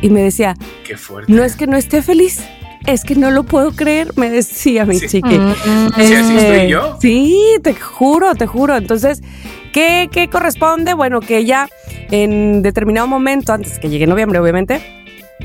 y 0.00 0.08
me 0.10 0.22
decía, 0.22 0.54
Qué 0.86 0.96
fuerte. 0.96 1.32
no 1.32 1.42
es 1.42 1.56
que 1.56 1.66
no 1.66 1.76
esté 1.76 2.00
feliz, 2.00 2.40
es 2.86 3.04
que 3.04 3.14
no 3.14 3.30
lo 3.30 3.44
puedo 3.44 3.72
creer, 3.72 4.12
me 4.16 4.30
decía 4.30 4.84
mi 4.84 4.98
Sí. 4.98 5.06
chiqui. 5.08 5.38
Mm, 5.38 5.52
Sí, 5.96 6.14
así 6.14 6.36
estoy 6.36 6.68
yo. 6.68 6.98
Sí, 7.00 7.38
te 7.62 7.74
juro, 7.74 8.34
te 8.34 8.46
juro. 8.46 8.76
Entonces, 8.76 9.22
¿qué, 9.72 10.08
qué 10.12 10.28
corresponde? 10.28 10.94
Bueno, 10.94 11.20
que 11.20 11.38
ella 11.38 11.68
en 12.10 12.62
determinado 12.62 13.06
momento, 13.06 13.52
antes 13.52 13.78
que 13.78 13.88
llegue 13.88 14.06
noviembre, 14.06 14.38
obviamente, 14.38 14.80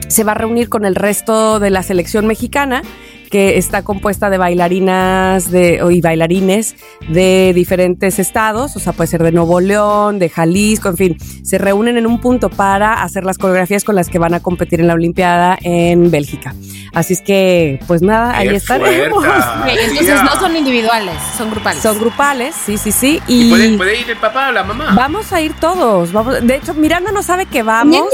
se 0.07 0.23
va 0.23 0.33
a 0.33 0.35
reunir 0.35 0.69
con 0.69 0.85
el 0.85 0.95
resto 0.95 1.59
de 1.59 1.69
la 1.69 1.81
selección 1.83 2.27
mexicana 2.27 2.81
que 3.29 3.57
está 3.57 3.83
compuesta 3.83 4.29
de 4.29 4.37
bailarinas 4.37 5.51
de, 5.51 5.81
y 5.91 6.01
bailarines 6.01 6.75
de 7.09 7.51
diferentes 7.53 8.19
estados, 8.19 8.75
o 8.75 8.79
sea, 8.79 8.93
puede 8.93 9.07
ser 9.07 9.23
de 9.23 9.31
Nuevo 9.31 9.59
León, 9.59 10.19
de 10.19 10.29
Jalisco, 10.29 10.89
en 10.89 10.97
fin, 10.97 11.17
se 11.43 11.57
reúnen 11.57 11.97
en 11.97 12.07
un 12.07 12.19
punto 12.19 12.49
para 12.49 13.03
hacer 13.03 13.23
las 13.23 13.37
coreografías 13.37 13.83
con 13.83 13.95
las 13.95 14.09
que 14.09 14.19
van 14.19 14.33
a 14.33 14.39
competir 14.39 14.79
en 14.81 14.87
la 14.87 14.93
Olimpiada 14.93 15.57
en 15.61 16.11
Bélgica. 16.11 16.53
Así 16.93 17.13
es 17.13 17.21
que, 17.21 17.79
pues 17.87 18.01
nada, 18.01 18.35
ahí 18.35 18.49
Qué 18.49 18.55
estaremos. 18.55 19.23
fuerza, 19.23 19.61
Ok, 19.63 19.69
entonces 19.89 20.23
no 20.23 20.39
son 20.39 20.55
individuales, 20.55 21.15
son 21.37 21.51
grupales. 21.51 21.83
Son 21.83 21.99
grupales, 21.99 22.55
sí, 22.55 22.77
sí, 22.77 22.91
sí. 22.91 23.21
¿Y 23.27 23.47
Y, 23.47 23.49
puede, 23.51 23.77
puede 23.77 24.01
ir 24.01 24.09
el 24.09 24.17
papá 24.17 24.49
o 24.49 24.51
la 24.51 24.63
mamá? 24.63 24.93
vamos 24.95 25.31
a 25.31 25.39
ir 25.41 25.53
todos. 25.53 26.11
Vamos. 26.11 26.45
De 26.45 26.55
hecho, 26.55 26.73
Miranda 26.73 27.11
no 27.11 27.21
sabe 27.23 27.45
que 27.45 27.61
vamos. 27.63 28.07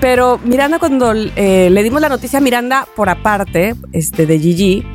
Pero 0.00 0.38
Miranda, 0.44 0.78
cuando 0.78 1.12
eh, 1.14 1.68
le 1.70 1.82
dimos 1.82 2.00
la 2.00 2.08
noticia 2.08 2.38
a 2.38 2.42
Miranda 2.42 2.86
por 2.94 3.08
aparte, 3.08 3.74
este, 3.92 4.26
de 4.26 4.38
Gigi, 4.54 4.86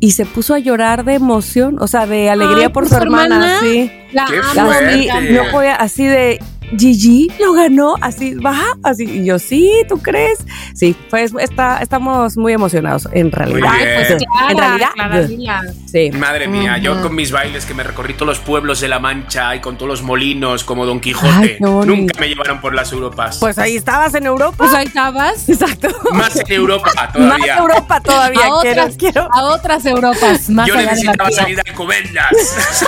y 0.00 0.10
se 0.12 0.26
puso 0.26 0.54
a 0.54 0.58
llorar 0.58 1.04
de 1.04 1.14
emoción, 1.14 1.76
o 1.80 1.86
sea, 1.86 2.06
de 2.06 2.28
alegría 2.30 2.66
Ay, 2.66 2.72
por 2.72 2.84
¿por 2.84 2.88
su 2.88 2.94
su 2.96 3.02
hermana, 3.02 3.56
hermana? 3.56 3.60
sí. 3.60 3.90
La 4.12 4.24
amo, 4.26 4.70
Así, 4.70 5.08
no 5.32 5.42
podía, 5.50 5.74
así 5.76 6.04
de 6.06 6.38
Gigi 6.76 7.28
lo 7.40 7.52
ganó, 7.52 7.96
así, 8.00 8.34
va, 8.34 8.60
así, 8.82 9.04
y 9.04 9.24
yo, 9.24 9.38
sí, 9.38 9.70
¿tú 9.88 9.98
crees? 9.98 10.38
Sí, 10.74 10.96
pues 11.10 11.32
está, 11.38 11.78
estamos 11.78 12.36
muy 12.36 12.52
emocionados, 12.52 13.08
en 13.12 13.30
realidad. 13.30 13.70
Ay, 13.70 13.86
pues. 13.96 14.08
Clara, 14.08 14.50
En 14.50 14.58
realidad, 14.58 14.88
Clara 14.94 15.20
Vila. 15.20 15.62
Sí. 15.86 16.10
Madre 16.12 16.48
mía, 16.48 16.78
yo 16.78 17.00
con 17.02 17.14
mis 17.14 17.32
bailes 17.32 17.66
que 17.66 17.74
me 17.74 17.82
recorrí 17.82 18.14
todos 18.14 18.26
los 18.26 18.38
pueblos 18.38 18.80
de 18.80 18.88
La 18.88 18.98
Mancha 18.98 19.54
y 19.54 19.60
con 19.60 19.76
todos 19.76 19.88
los 19.88 20.02
molinos 20.02 20.64
como 20.64 20.86
Don 20.86 21.00
Quijote, 21.00 21.28
Ay, 21.32 21.56
nunca 21.60 22.18
me 22.18 22.28
llevaron 22.28 22.60
por 22.60 22.74
las 22.74 22.92
Europas. 22.92 23.38
Pues 23.38 23.58
ahí 23.58 23.76
estabas 23.76 24.14
en 24.14 24.26
Europa. 24.26 24.56
Pues 24.56 24.74
ahí 24.74 24.86
estabas. 24.86 25.48
Exacto. 25.48 25.88
Más 26.12 26.36
en 26.36 26.52
Europa 26.52 26.90
Más 26.96 27.12
todavía. 27.12 27.56
Europa 27.58 28.00
todavía. 28.00 28.40
A 28.40 28.60
quiero, 28.62 28.82
otras, 28.82 28.96
quiero. 28.96 29.28
a 29.32 29.44
otras 29.44 29.86
Europas, 29.86 30.48
más 30.50 30.66
Yo 30.66 30.76
de 30.76 30.86
necesitaba 30.86 31.30
salir 31.30 31.58
a 31.58 31.62
Alcobendas. 31.66 32.32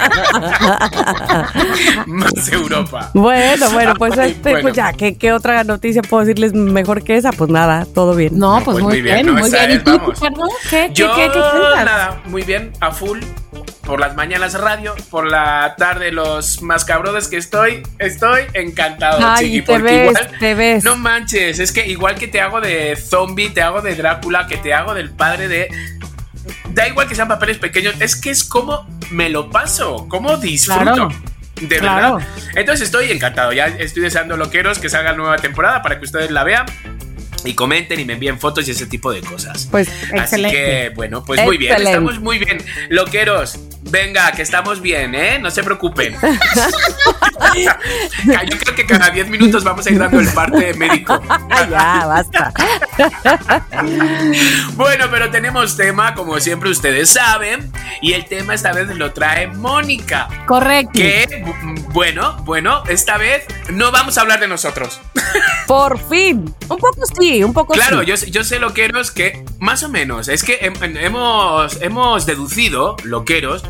Más 2.06 2.39
Europa. 2.52 3.10
Bueno, 3.14 3.70
bueno, 3.70 3.94
pues 3.96 4.18
Ay, 4.18 4.30
este, 4.32 4.50
bueno. 4.50 4.62
pues 4.62 4.74
ya, 4.74 4.92
¿qué, 4.92 5.16
qué 5.16 5.32
otra 5.32 5.64
noticia 5.64 6.02
puedo 6.02 6.24
decirles 6.24 6.52
mejor 6.52 7.02
que 7.02 7.16
esa? 7.16 7.32
Pues 7.32 7.50
nada, 7.50 7.86
todo 7.94 8.14
bien. 8.14 8.38
No, 8.38 8.58
No, 8.58 8.64
pues, 8.64 8.74
pues 8.76 8.84
muy, 8.84 8.92
muy 8.94 9.02
bien, 9.02 9.14
bien, 9.16 9.26
no, 9.26 9.32
muy 9.34 9.50
bien. 9.50 9.70
¿Y 9.70 9.78
tú? 9.78 10.00
¿Qué, 10.70 10.70
qué, 10.70 10.90
Yo, 10.94 11.14
qué, 11.14 11.22
qué 11.32 11.38
cuentas? 11.38 11.84
nada, 11.84 12.22
muy 12.26 12.42
bien, 12.42 12.72
a 12.80 12.90
full. 12.90 13.20
Por 13.84 13.98
las 13.98 14.14
mañanas 14.14 14.54
radio, 14.54 14.94
por 15.10 15.28
la 15.28 15.74
tarde 15.76 16.12
los 16.12 16.62
mascabrodes 16.62 17.26
que 17.26 17.38
estoy, 17.38 17.82
estoy 17.98 18.42
encantado, 18.52 19.18
Ay, 19.20 19.46
chiqui, 19.46 19.62
te 19.62 19.72
porque 19.72 19.82
ves, 19.82 20.10
igual 20.10 20.30
te 20.38 20.54
ves. 20.54 20.84
No 20.84 20.96
manches, 20.96 21.58
es 21.58 21.72
que 21.72 21.86
igual 21.88 22.14
que 22.14 22.28
te 22.28 22.40
hago 22.40 22.60
de 22.60 22.94
zombie, 22.94 23.50
te 23.50 23.62
hago 23.62 23.80
de 23.82 23.96
Drácula, 23.96 24.46
que 24.46 24.58
te 24.58 24.74
hago 24.74 24.94
del 24.94 25.10
padre 25.10 25.48
de 25.48 25.68
da 26.72 26.88
igual 26.88 27.08
que 27.08 27.14
sean 27.14 27.28
papeles 27.28 27.58
pequeños, 27.58 27.94
es 28.00 28.16
que 28.16 28.30
es 28.30 28.44
como 28.44 28.86
me 29.10 29.28
lo 29.28 29.50
paso, 29.50 30.06
como 30.08 30.36
disfruto. 30.36 30.82
Claro. 30.82 31.08
De 31.60 31.78
Claro. 31.78 32.16
verdad. 32.16 32.28
Entonces 32.56 32.86
estoy 32.86 33.10
encantado. 33.12 33.52
Ya 33.52 33.66
estoy 33.66 34.02
deseando 34.02 34.36
loqueros 34.36 34.78
que 34.78 34.88
salga 34.88 35.12
nueva 35.12 35.36
temporada 35.36 35.82
para 35.82 35.98
que 35.98 36.04
ustedes 36.04 36.30
la 36.30 36.44
vean 36.44 36.66
y 37.44 37.54
comenten 37.54 37.98
y 38.00 38.04
me 38.04 38.14
envíen 38.14 38.38
fotos 38.38 38.68
y 38.68 38.72
ese 38.72 38.86
tipo 38.86 39.12
de 39.12 39.20
cosas. 39.20 39.66
Pues 39.70 39.88
Así 39.88 40.16
Excelente. 40.16 40.56
que, 40.56 40.92
bueno, 40.94 41.24
pues 41.24 41.40
muy 41.44 41.56
bien, 41.56 41.74
estamos 41.80 42.20
muy 42.20 42.38
bien. 42.38 42.58
Loqueros, 42.90 43.58
venga, 43.90 44.32
que 44.32 44.42
estamos 44.42 44.80
bien, 44.80 45.14
¿eh? 45.14 45.38
No 45.38 45.50
se 45.50 45.62
preocupen. 45.62 46.16
Yo 47.54 48.58
creo 48.58 48.74
que 48.74 48.86
cada 48.86 49.10
10 49.10 49.28
minutos 49.28 49.64
vamos 49.64 49.86
a 49.86 49.90
ir 49.90 49.98
dando 49.98 50.20
el 50.20 50.28
parte 50.28 50.74
médico. 50.74 51.20
ya, 51.70 52.06
basta. 52.06 52.52
Bueno, 54.74 55.06
pero 55.10 55.30
tenemos 55.30 55.76
tema, 55.76 56.14
como 56.14 56.38
siempre 56.40 56.70
ustedes 56.70 57.10
saben, 57.10 57.72
y 58.00 58.12
el 58.12 58.24
tema 58.26 58.54
esta 58.54 58.72
vez 58.72 58.88
lo 58.88 59.12
trae 59.12 59.46
Mónica. 59.48 60.28
Correcto. 60.46 60.92
Que, 60.94 61.44
bu- 61.44 61.84
bueno, 61.92 62.36
bueno, 62.44 62.82
esta 62.88 63.16
vez 63.18 63.44
no 63.70 63.90
vamos 63.90 64.18
a 64.18 64.22
hablar 64.22 64.40
de 64.40 64.48
nosotros. 64.48 65.00
Por 65.66 65.98
fin. 66.08 66.54
Un 66.68 66.76
poco 66.78 67.00
sí, 67.18 67.42
un 67.42 67.52
poco 67.52 67.72
Claro, 67.74 68.00
sí. 68.00 68.06
yo, 68.06 68.14
yo 68.26 68.44
sé, 68.44 68.58
loqueros, 68.58 69.10
que 69.10 69.44
más 69.58 69.82
o 69.82 69.88
menos, 69.88 70.28
es 70.28 70.42
que 70.44 70.60
hem- 70.60 70.96
hemos, 71.00 71.80
hemos 71.82 72.26
deducido, 72.26 72.96
loqueros, 73.04 73.64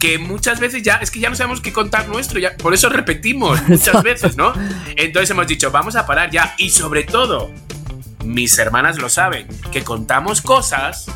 que 0.00 0.18
muchas 0.18 0.58
veces 0.58 0.82
ya, 0.82 0.96
es 0.96 1.10
que 1.10 1.20
ya 1.20 1.30
no 1.30 1.36
sabemos 1.36 1.60
qué 1.60 1.72
contar 1.72 2.08
nuestro, 2.08 2.40
ya, 2.40 2.56
por 2.56 2.74
eso 2.74 2.88
repetimos 2.88 3.62
muchas 3.68 4.02
veces, 4.02 4.36
¿no? 4.36 4.52
Entonces 4.96 5.30
hemos 5.30 5.46
dicho, 5.46 5.70
vamos 5.70 5.94
a 5.94 6.06
parar 6.06 6.30
ya, 6.30 6.54
y 6.58 6.70
sobre 6.70 7.04
todo, 7.04 7.52
mis 8.24 8.58
hermanas 8.58 8.98
lo 8.98 9.08
saben, 9.08 9.46
que 9.70 9.84
contamos 9.84 10.40
cosas 10.40 11.06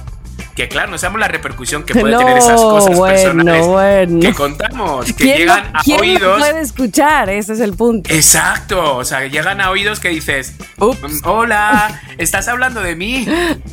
que, 0.55 0.69
claro, 0.69 0.91
no 0.93 0.99
sabemos 0.99 1.21
la 1.21 1.29
repercusión 1.29 1.83
que 1.85 1.95
puede 1.95 2.13
no, 2.15 2.19
tener 2.21 2.39
esas 2.39 2.61
cosas 2.61 2.97
bueno, 2.97 3.15
personales 3.15 3.67
bueno. 3.67 4.21
que 4.21 4.33
contamos, 4.35 5.07
que 5.07 5.15
¿Quién, 5.15 5.39
llegan 5.39 5.73
lo, 5.73 5.79
a 5.79 5.83
quién 5.83 6.01
oídos. 6.01 6.39
puede 6.39 6.61
escuchar? 6.61 7.29
Ese 7.31 7.55
es 7.55 7.61
el 7.61 7.75
punto. 7.75 8.13
Exacto, 8.15 8.97
o 8.97 9.05
sea, 9.05 9.27
llegan 9.27 9.61
a 9.61 9.71
oídos 9.71 9.99
que 10.01 10.11
dices, 10.11 10.55
Ups. 10.79 11.01
"Mm, 11.25 11.27
hola, 11.29 12.01
estás 12.19 12.47
hablando 12.49 12.81
de 12.81 12.95
mí. 12.97 13.27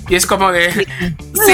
Y 0.09 0.15
es 0.15 0.25
como 0.25 0.51
de, 0.51 0.71
sí, 0.73 1.53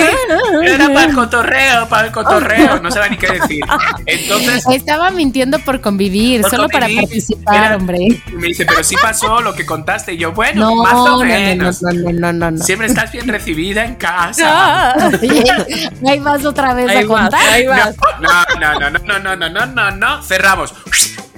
era 0.64 0.88
para 0.88 1.04
el 1.06 1.14
cotorreo, 1.16 1.88
para 1.90 2.08
el 2.08 2.14
cotorreo, 2.14 2.80
no 2.82 2.90
sabe 2.92 3.10
ni 3.12 3.18
qué 3.18 3.28
decir. 3.34 3.64
Entonces, 4.06 4.64
Estaba 4.72 5.12
mintiendo 5.12 5.60
por 5.60 5.82
convivir, 5.82 6.42
Por 6.42 6.52
solo 6.52 6.70
para 6.70 6.88
participar, 6.88 7.66
Era- 7.66 7.76
hombre. 7.76 8.22
me 8.34 8.48
dice, 8.48 8.66
pero 8.66 8.84
sí 8.84 8.96
pasó 9.02 9.42
lo 9.42 9.54
que 9.54 9.66
contaste. 9.66 10.14
Y 10.14 10.18
yo, 10.18 10.32
bueno, 10.32 10.62
No, 10.70 10.84
más 10.84 10.94
o 10.94 11.06
no, 11.08 11.18
no, 11.20 11.24
menos. 11.26 11.82
no, 11.82 11.92
no, 11.92 12.12
no, 12.14 12.34
no, 12.34 12.52
no. 12.52 12.64
Siempre 12.64 12.88
estás 12.88 13.12
bien 13.12 13.28
recibida 13.28 13.84
en 13.86 13.96
casa. 13.96 14.96
Ahí 16.08 16.20
vas 16.20 16.46
otra 16.46 16.74
vez 16.74 16.90
Ahí 16.90 17.04
a 17.04 17.08
vas, 17.08 17.22
contar. 17.22 17.50
ahí 17.54 17.66
vas. 17.68 17.96
No, 18.22 18.30
no, 18.60 18.80
no, 18.80 18.90
no, 18.90 19.00
no, 19.00 19.20
no, 19.20 19.36
no, 19.36 19.50
no, 19.50 19.66
no, 19.66 19.92
no. 19.92 20.22
Cerramos. 20.24 20.74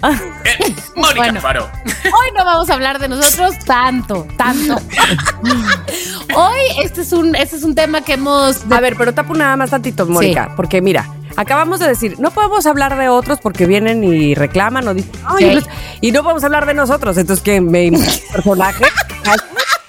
Eh, 0.01 0.73
Mónica 0.95 1.23
Bueno. 1.23 1.41
Faro. 1.41 1.69
Hoy 2.05 2.29
no 2.33 2.45
vamos 2.45 2.69
a 2.69 2.73
hablar 2.73 2.99
de 2.99 3.09
nosotros 3.09 3.53
tanto, 3.65 4.25
tanto. 4.37 4.77
Hoy 6.35 6.59
este 6.81 7.01
es 7.01 7.11
un, 7.11 7.35
este 7.35 7.57
es 7.57 7.63
un 7.63 7.75
tema 7.75 7.99
que 7.99 8.13
hemos 8.13 8.61
A 8.71 8.79
ver, 8.79 8.95
pero 8.95 9.13
tapo 9.13 9.33
nada 9.35 9.57
más 9.57 9.71
tantito, 9.71 10.05
Mónica, 10.05 10.53
porque 10.55 10.81
mira, 10.81 11.05
acabamos 11.35 11.81
de 11.81 11.87
decir, 11.89 12.17
no 12.17 12.31
podemos 12.31 12.65
hablar 12.65 12.97
de 12.97 13.09
otros 13.09 13.39
porque 13.41 13.65
vienen 13.65 14.01
y 14.05 14.35
reclaman 14.35 14.87
o 14.87 14.93
dicen, 14.93 15.11
"Ay, 15.25 15.43
Sí. 15.43 15.49
pues", 15.51 15.65
y 15.99 16.11
no 16.13 16.23
podemos 16.23 16.45
hablar 16.45 16.65
de 16.65 16.75
nosotros. 16.75 17.17
Entonces, 17.17 17.43
¿qué? 17.43 17.59
¿Me 17.59 17.91
personaje? 18.31 18.85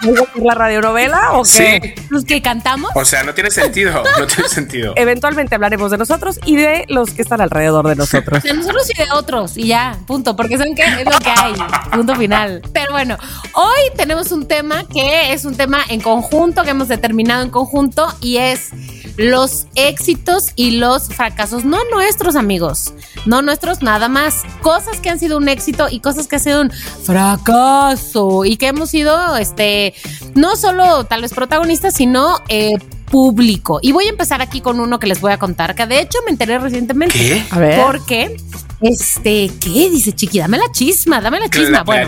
¿Voy 0.03 0.17
a 0.17 0.23
hacer 0.23 0.43
la 0.43 0.55
radionovela 0.55 1.33
o 1.33 1.43
qué? 1.43 1.95
Sí. 1.97 2.05
los 2.11 2.25
que 2.25 2.43
cantamos. 2.43 2.91
O 2.95 3.05
sea, 3.05 3.23
no 3.23 3.35
tiene 3.35 3.51
sentido. 3.51 4.03
No 4.21 4.27
tiene 4.27 4.49
sentido. 4.49 4.93
Eventualmente 4.97 5.55
hablaremos 5.55 5.91
de 5.91 5.97
nosotros 5.97 6.39
y 6.45 6.57
de 6.57 6.85
los 6.89 7.11
que 7.15 7.23
están 7.23 7.41
alrededor 7.41 7.89
de 7.89 7.97
nosotros. 7.97 8.43
De 8.43 8.53
nosotros 8.53 8.91
y 8.91 8.99
de 8.99 9.11
otros, 9.13 9.57
y 9.57 9.69
ya, 9.69 9.99
punto, 10.07 10.37
porque 10.37 10.59
¿saben 10.59 10.75
qué? 10.75 10.83
Es 10.83 11.05
lo 11.05 11.19
que 11.19 11.31
hay, 11.31 11.55
punto 11.93 12.15
final. 12.17 12.63
Pero 12.73 12.93
bueno, 12.93 13.17
hoy 13.55 13.81
tenemos 13.97 14.31
un 14.33 14.47
tema 14.47 14.85
que 14.93 15.33
es 15.33 15.45
un 15.45 15.57
tema 15.57 15.81
en 15.89 16.01
conjunto, 16.01 16.65
que 16.65 16.71
hemos 16.71 16.89
determinado 16.89 17.43
en 17.43 17.51
conjunto, 17.51 18.07
y 18.21 18.37
es 18.39 18.71
los 19.17 19.67
éxitos 19.75 20.51
y 20.57 20.73
los 20.73 21.09
fracasos, 21.09 21.65
no 21.65 21.79
nuestros 21.93 22.37
amigos, 22.37 22.95
no 23.27 23.43
nuestros 23.43 23.83
nada 23.83 24.09
más, 24.09 24.43
cosas 24.63 25.01
que 25.01 25.11
han 25.11 25.19
sido 25.19 25.37
un 25.37 25.49
éxito 25.49 25.89
y 25.91 26.01
cosas 26.01 26.27
que 26.27 26.37
han 26.37 26.43
sido 26.43 26.61
un 26.63 26.71
fracaso 26.71 28.45
y 28.45 28.57
que 28.57 28.69
hemos 28.69 28.91
sido, 28.91 29.37
este, 29.37 29.95
no 30.35 30.57
solo 30.57 31.05
tal 31.05 31.23
vez 31.23 31.33
protagonistas, 31.33 31.95
sino... 31.95 32.41
eh, 32.49 32.75
público. 33.11 33.81
Y 33.83 33.91
voy 33.91 34.07
a 34.07 34.11
empezar 34.11 34.41
aquí 34.41 34.61
con 34.61 34.79
uno 34.79 35.01
que 35.01 35.09
les 35.09 35.21
voy 35.21 35.33
a 35.33 35.39
contar, 35.39 35.75
que 35.75 35.85
de 35.85 36.01
hecho 36.01 36.19
me 36.25 36.31
enteré 36.31 36.59
recientemente. 36.59 37.19
¿Qué? 37.19 37.45
A 37.51 37.59
ver. 37.59 37.85
Porque, 37.85 38.37
este, 38.81 39.51
¿qué? 39.61 39.91
Dice 39.91 40.13
Chiqui, 40.13 40.39
dame 40.39 40.59
la 40.59 40.71
chisma, 40.73 41.21
dame 41.21 41.39
la 41.41 41.49
chisma. 41.49 41.85
Cla- 41.85 41.85
Bueno, 41.85 42.07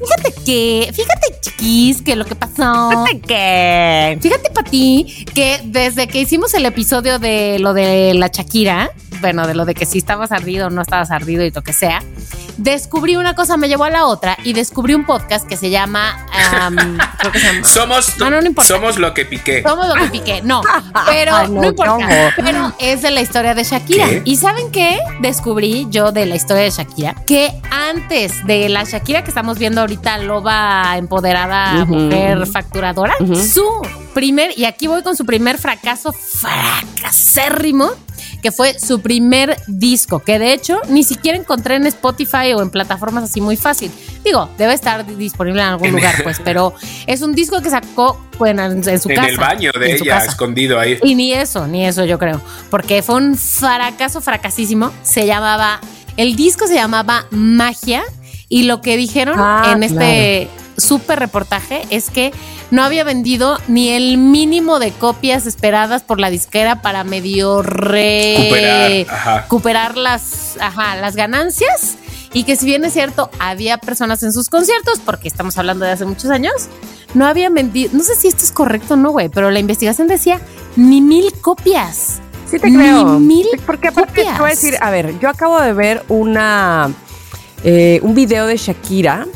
fíjate 0.00 0.34
que, 0.44 0.90
fíjate, 0.92 1.26
chiquis, 1.40 2.02
que 2.02 2.16
lo 2.16 2.24
que 2.24 2.34
pasó. 2.34 3.04
¿Qué? 3.26 4.18
Fíjate, 4.20 4.50
Pati, 4.50 5.26
que 5.34 5.60
desde 5.64 6.08
que 6.08 6.20
hicimos 6.20 6.54
el 6.54 6.66
episodio 6.66 7.18
de 7.18 7.58
lo 7.60 7.72
de 7.74 8.14
la 8.14 8.28
Shakira, 8.28 8.90
bueno, 9.20 9.46
de 9.46 9.54
lo 9.54 9.64
de 9.64 9.74
que 9.74 9.86
si 9.86 9.98
estabas 9.98 10.32
ardido 10.32 10.66
o 10.66 10.70
no 10.70 10.82
estabas 10.82 11.10
ardido 11.10 11.44
y 11.44 11.50
lo 11.50 11.62
que 11.62 11.72
sea, 11.72 12.02
descubrí 12.56 13.16
una 13.16 13.34
cosa, 13.34 13.56
me 13.56 13.68
llevó 13.68 13.84
a 13.84 13.90
la 13.90 14.06
otra 14.06 14.36
y 14.44 14.52
descubrí 14.52 14.94
un 14.94 15.04
podcast 15.04 15.46
que 15.46 15.56
se 15.56 15.70
llama. 15.70 16.26
am, 16.52 16.76
creo 17.18 17.32
que 17.32 17.40
se 17.40 17.46
llama. 17.52 17.66
Somos, 17.66 18.18
No, 18.18 18.30
no, 18.30 18.40
no 18.40 18.46
importa. 18.46 18.68
somos 18.68 18.98
lo 18.98 19.14
que 19.14 19.24
piqué. 19.24 19.62
Somos 19.62 19.88
lo 19.88 19.94
que 19.94 20.08
piqué, 20.08 20.42
no, 20.42 20.62
pero 21.06 21.34
Ay, 21.36 21.48
no, 21.48 21.60
no, 21.62 21.68
importa. 21.68 22.32
Pero 22.36 22.72
es 22.78 23.02
de 23.02 23.10
la 23.10 23.20
historia 23.20 23.54
de 23.54 23.64
Shakira. 23.64 24.06
¿Qué? 24.06 24.22
¿Y 24.24 24.36
saben 24.36 24.70
qué? 24.70 24.98
Descubrí 25.20 25.86
yo 25.90 26.12
de 26.12 26.26
la 26.26 26.36
historia 26.36 26.62
de 26.62 26.70
Shakira 26.70 27.14
que 27.26 27.52
antes 27.70 28.46
de 28.46 28.68
la 28.68 28.84
Shakira 28.84 29.22
que 29.22 29.28
estamos 29.30 29.58
viendo 29.58 29.80
ahorita, 29.80 30.18
loba 30.18 30.96
empoderada, 30.96 31.84
mujer 31.84 32.46
facturadora, 32.46 33.14
su 33.34 33.66
primer, 34.14 34.58
y 34.58 34.64
aquí 34.64 34.86
voy 34.86 35.02
con 35.02 35.16
su 35.16 35.24
primer 35.24 35.58
fracaso 35.58 36.12
fracasérrimo. 36.12 37.90
Que 38.42 38.52
fue 38.52 38.78
su 38.78 39.00
primer 39.00 39.56
disco, 39.66 40.20
que 40.20 40.38
de 40.38 40.52
hecho 40.52 40.80
ni 40.88 41.02
siquiera 41.02 41.36
encontré 41.36 41.74
en 41.76 41.86
Spotify 41.86 42.52
o 42.54 42.62
en 42.62 42.70
plataformas 42.70 43.24
así 43.24 43.40
muy 43.40 43.56
fácil. 43.56 43.90
Digo, 44.24 44.48
debe 44.56 44.74
estar 44.74 45.04
disponible 45.16 45.60
en 45.62 45.68
algún 45.68 45.88
En- 45.88 45.94
lugar, 45.94 46.14
pues, 46.22 46.40
pero 46.44 46.72
es 47.06 47.20
un 47.22 47.34
disco 47.34 47.60
que 47.60 47.70
sacó 47.70 48.20
bueno, 48.38 48.64
en, 48.64 48.88
en 48.88 49.00
su 49.00 49.10
en 49.10 49.16
casa. 49.16 49.28
el 49.28 49.36
baño 49.38 49.70
de 49.78 49.90
en 49.92 49.98
su 49.98 50.04
ella, 50.04 50.18
casa. 50.18 50.30
escondido 50.30 50.78
ahí. 50.78 50.98
Y 51.02 51.14
ni 51.16 51.32
eso, 51.32 51.66
ni 51.66 51.84
eso 51.86 52.04
yo 52.04 52.18
creo. 52.18 52.40
Porque 52.70 53.02
fue 53.02 53.16
un 53.16 53.36
fracaso 53.36 54.20
fracasísimo. 54.20 54.92
Se 55.02 55.26
llamaba, 55.26 55.80
el 56.16 56.36
disco 56.36 56.66
se 56.68 56.74
llamaba 56.74 57.26
Magia. 57.30 58.02
Y 58.50 58.62
lo 58.62 58.80
que 58.80 58.96
dijeron 58.96 59.34
Ah, 59.38 59.72
en 59.74 59.82
este 59.82 60.48
súper 60.78 61.18
reportaje 61.18 61.82
es 61.90 62.08
que 62.08 62.32
no 62.70 62.82
había 62.82 63.04
vendido 63.04 63.58
ni 63.68 63.90
el 63.90 64.16
mínimo 64.16 64.78
de 64.78 64.92
copias 64.92 65.44
esperadas 65.46 66.02
por 66.02 66.18
la 66.20 66.30
disquera 66.30 66.80
para 66.82 67.04
medio 67.04 67.60
Recuperar, 67.62 68.90
re- 68.90 69.06
ajá. 69.10 69.40
recuperar 69.42 69.96
las, 69.96 70.56
ajá, 70.60 70.96
las 70.96 71.14
ganancias. 71.16 71.96
Y 72.32 72.44
que 72.44 72.56
si 72.56 72.66
bien 72.66 72.84
es 72.84 72.92
cierto, 72.92 73.30
había 73.38 73.78
personas 73.78 74.22
en 74.22 74.32
sus 74.32 74.48
conciertos, 74.50 75.00
porque 75.04 75.28
estamos 75.28 75.56
hablando 75.58 75.84
de 75.86 75.92
hace 75.92 76.04
muchos 76.04 76.30
años, 76.30 76.52
no 77.14 77.26
habían 77.26 77.54
vendido, 77.54 77.90
no 77.94 78.04
sé 78.04 78.14
si 78.14 78.28
esto 78.28 78.44
es 78.44 78.52
correcto 78.52 78.94
o 78.94 78.96
no, 78.98 79.10
güey, 79.12 79.30
pero 79.30 79.50
la 79.50 79.58
investigación 79.60 80.08
decía 80.08 80.40
ni 80.76 81.00
mil 81.00 81.32
copias. 81.40 82.20
Sí 82.50 82.58
te 82.58 82.70
Ni 82.70 82.76
creo. 82.76 83.18
mil 83.18 83.46
Sí, 83.50 83.58
Porque 83.66 83.88
aparte 83.88 84.12
te 84.12 84.20
copias. 84.24 84.38
voy 84.38 84.46
a 84.48 84.50
decir, 84.50 84.74
a 84.80 84.90
ver, 84.90 85.18
yo 85.20 85.28
acabo 85.30 85.60
de 85.60 85.72
ver 85.72 86.04
una 86.08 86.90
eh, 87.64 87.98
un 88.02 88.14
video 88.14 88.46
de 88.46 88.56
Shakira 88.58 89.26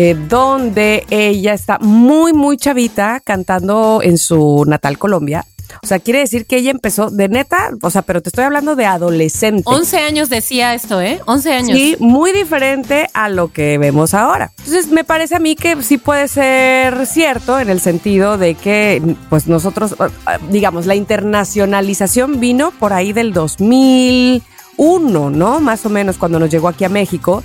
eh, 0.00 0.14
donde 0.28 1.04
ella 1.10 1.54
está 1.54 1.80
muy, 1.80 2.32
muy 2.32 2.56
chavita 2.56 3.18
cantando 3.18 3.98
en 4.00 4.16
su 4.16 4.64
natal 4.64 4.96
Colombia. 4.96 5.44
O 5.82 5.88
sea, 5.88 5.98
quiere 5.98 6.20
decir 6.20 6.46
que 6.46 6.56
ella 6.56 6.70
empezó 6.70 7.10
de 7.10 7.28
neta, 7.28 7.70
o 7.82 7.90
sea, 7.90 8.02
pero 8.02 8.22
te 8.22 8.28
estoy 8.28 8.44
hablando 8.44 8.76
de 8.76 8.86
adolescente. 8.86 9.64
11 9.64 9.98
años 9.98 10.30
decía 10.30 10.72
esto, 10.72 11.00
¿eh? 11.00 11.20
11 11.26 11.52
años. 11.52 11.76
Sí, 11.76 11.96
muy 11.98 12.30
diferente 12.30 13.10
a 13.12 13.28
lo 13.28 13.52
que 13.52 13.76
vemos 13.76 14.14
ahora. 14.14 14.52
Entonces, 14.58 14.86
me 14.86 15.02
parece 15.02 15.34
a 15.34 15.40
mí 15.40 15.56
que 15.56 15.82
sí 15.82 15.98
puede 15.98 16.28
ser 16.28 17.04
cierto 17.04 17.58
en 17.58 17.68
el 17.68 17.80
sentido 17.80 18.38
de 18.38 18.54
que, 18.54 19.02
pues 19.28 19.48
nosotros, 19.48 19.96
eh, 19.98 20.38
digamos, 20.48 20.86
la 20.86 20.94
internacionalización 20.94 22.38
vino 22.38 22.70
por 22.70 22.92
ahí 22.92 23.12
del 23.12 23.32
2001, 23.32 25.30
¿no? 25.30 25.58
Más 25.58 25.84
o 25.84 25.88
menos 25.88 26.18
cuando 26.18 26.38
nos 26.38 26.50
llegó 26.50 26.68
aquí 26.68 26.84
a 26.84 26.88
México. 26.88 27.42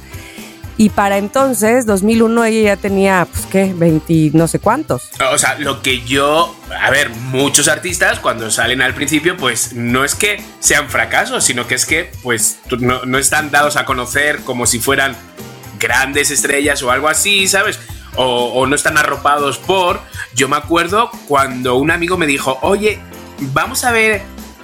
Y 0.78 0.90
para 0.90 1.18
entonces, 1.18 1.86
2001, 1.86 2.46
ella 2.46 2.76
ya 2.76 2.78
tenía, 2.78 3.28
pues, 3.32 3.46
¿qué? 3.46 3.74
20, 3.76 4.32
no 4.34 4.48
sé 4.48 4.60
cuántos. 4.60 5.10
O 5.32 5.38
sea, 5.38 5.58
lo 5.60 5.82
que 5.82 6.02
yo. 6.02 6.56
A 6.82 6.90
ver, 6.90 7.10
muchos 7.12 7.68
artistas 7.68 8.20
cuando 8.20 8.50
salen 8.50 8.82
al 8.82 8.96
principio, 8.96 9.38
pues 9.38 9.74
no 9.74 10.04
es 10.04 10.16
que 10.16 10.44
sean 10.60 10.90
fracasos, 10.90 11.44
sino 11.44 11.68
que 11.68 11.76
es 11.76 11.86
que, 11.86 12.12
pues, 12.24 12.60
no, 12.80 13.06
no 13.06 13.18
están 13.20 13.52
dados 13.52 13.76
a 13.76 13.86
conocer 13.86 14.40
como 14.44 14.66
si 14.66 14.80
fueran 14.80 15.16
grandes 15.80 16.32
estrellas 16.32 16.82
o 16.82 16.92
algo 16.92 17.10
así, 17.10 17.48
¿sabes? 17.48 17.80
O, 18.16 18.66
no 18.68 18.76
están 18.76 18.98
arropados 18.98 19.58
por. 19.58 20.02
Yo 20.34 20.48
me 20.48 20.56
acuerdo 20.56 21.12
cuando 21.28 21.76
un 21.76 21.92
amigo 21.92 22.18
me 22.18 22.28
dijo, 22.28 22.58
oye, 22.62 23.00
vamos 23.40 23.84
a 23.84 23.92
ver 23.92 24.22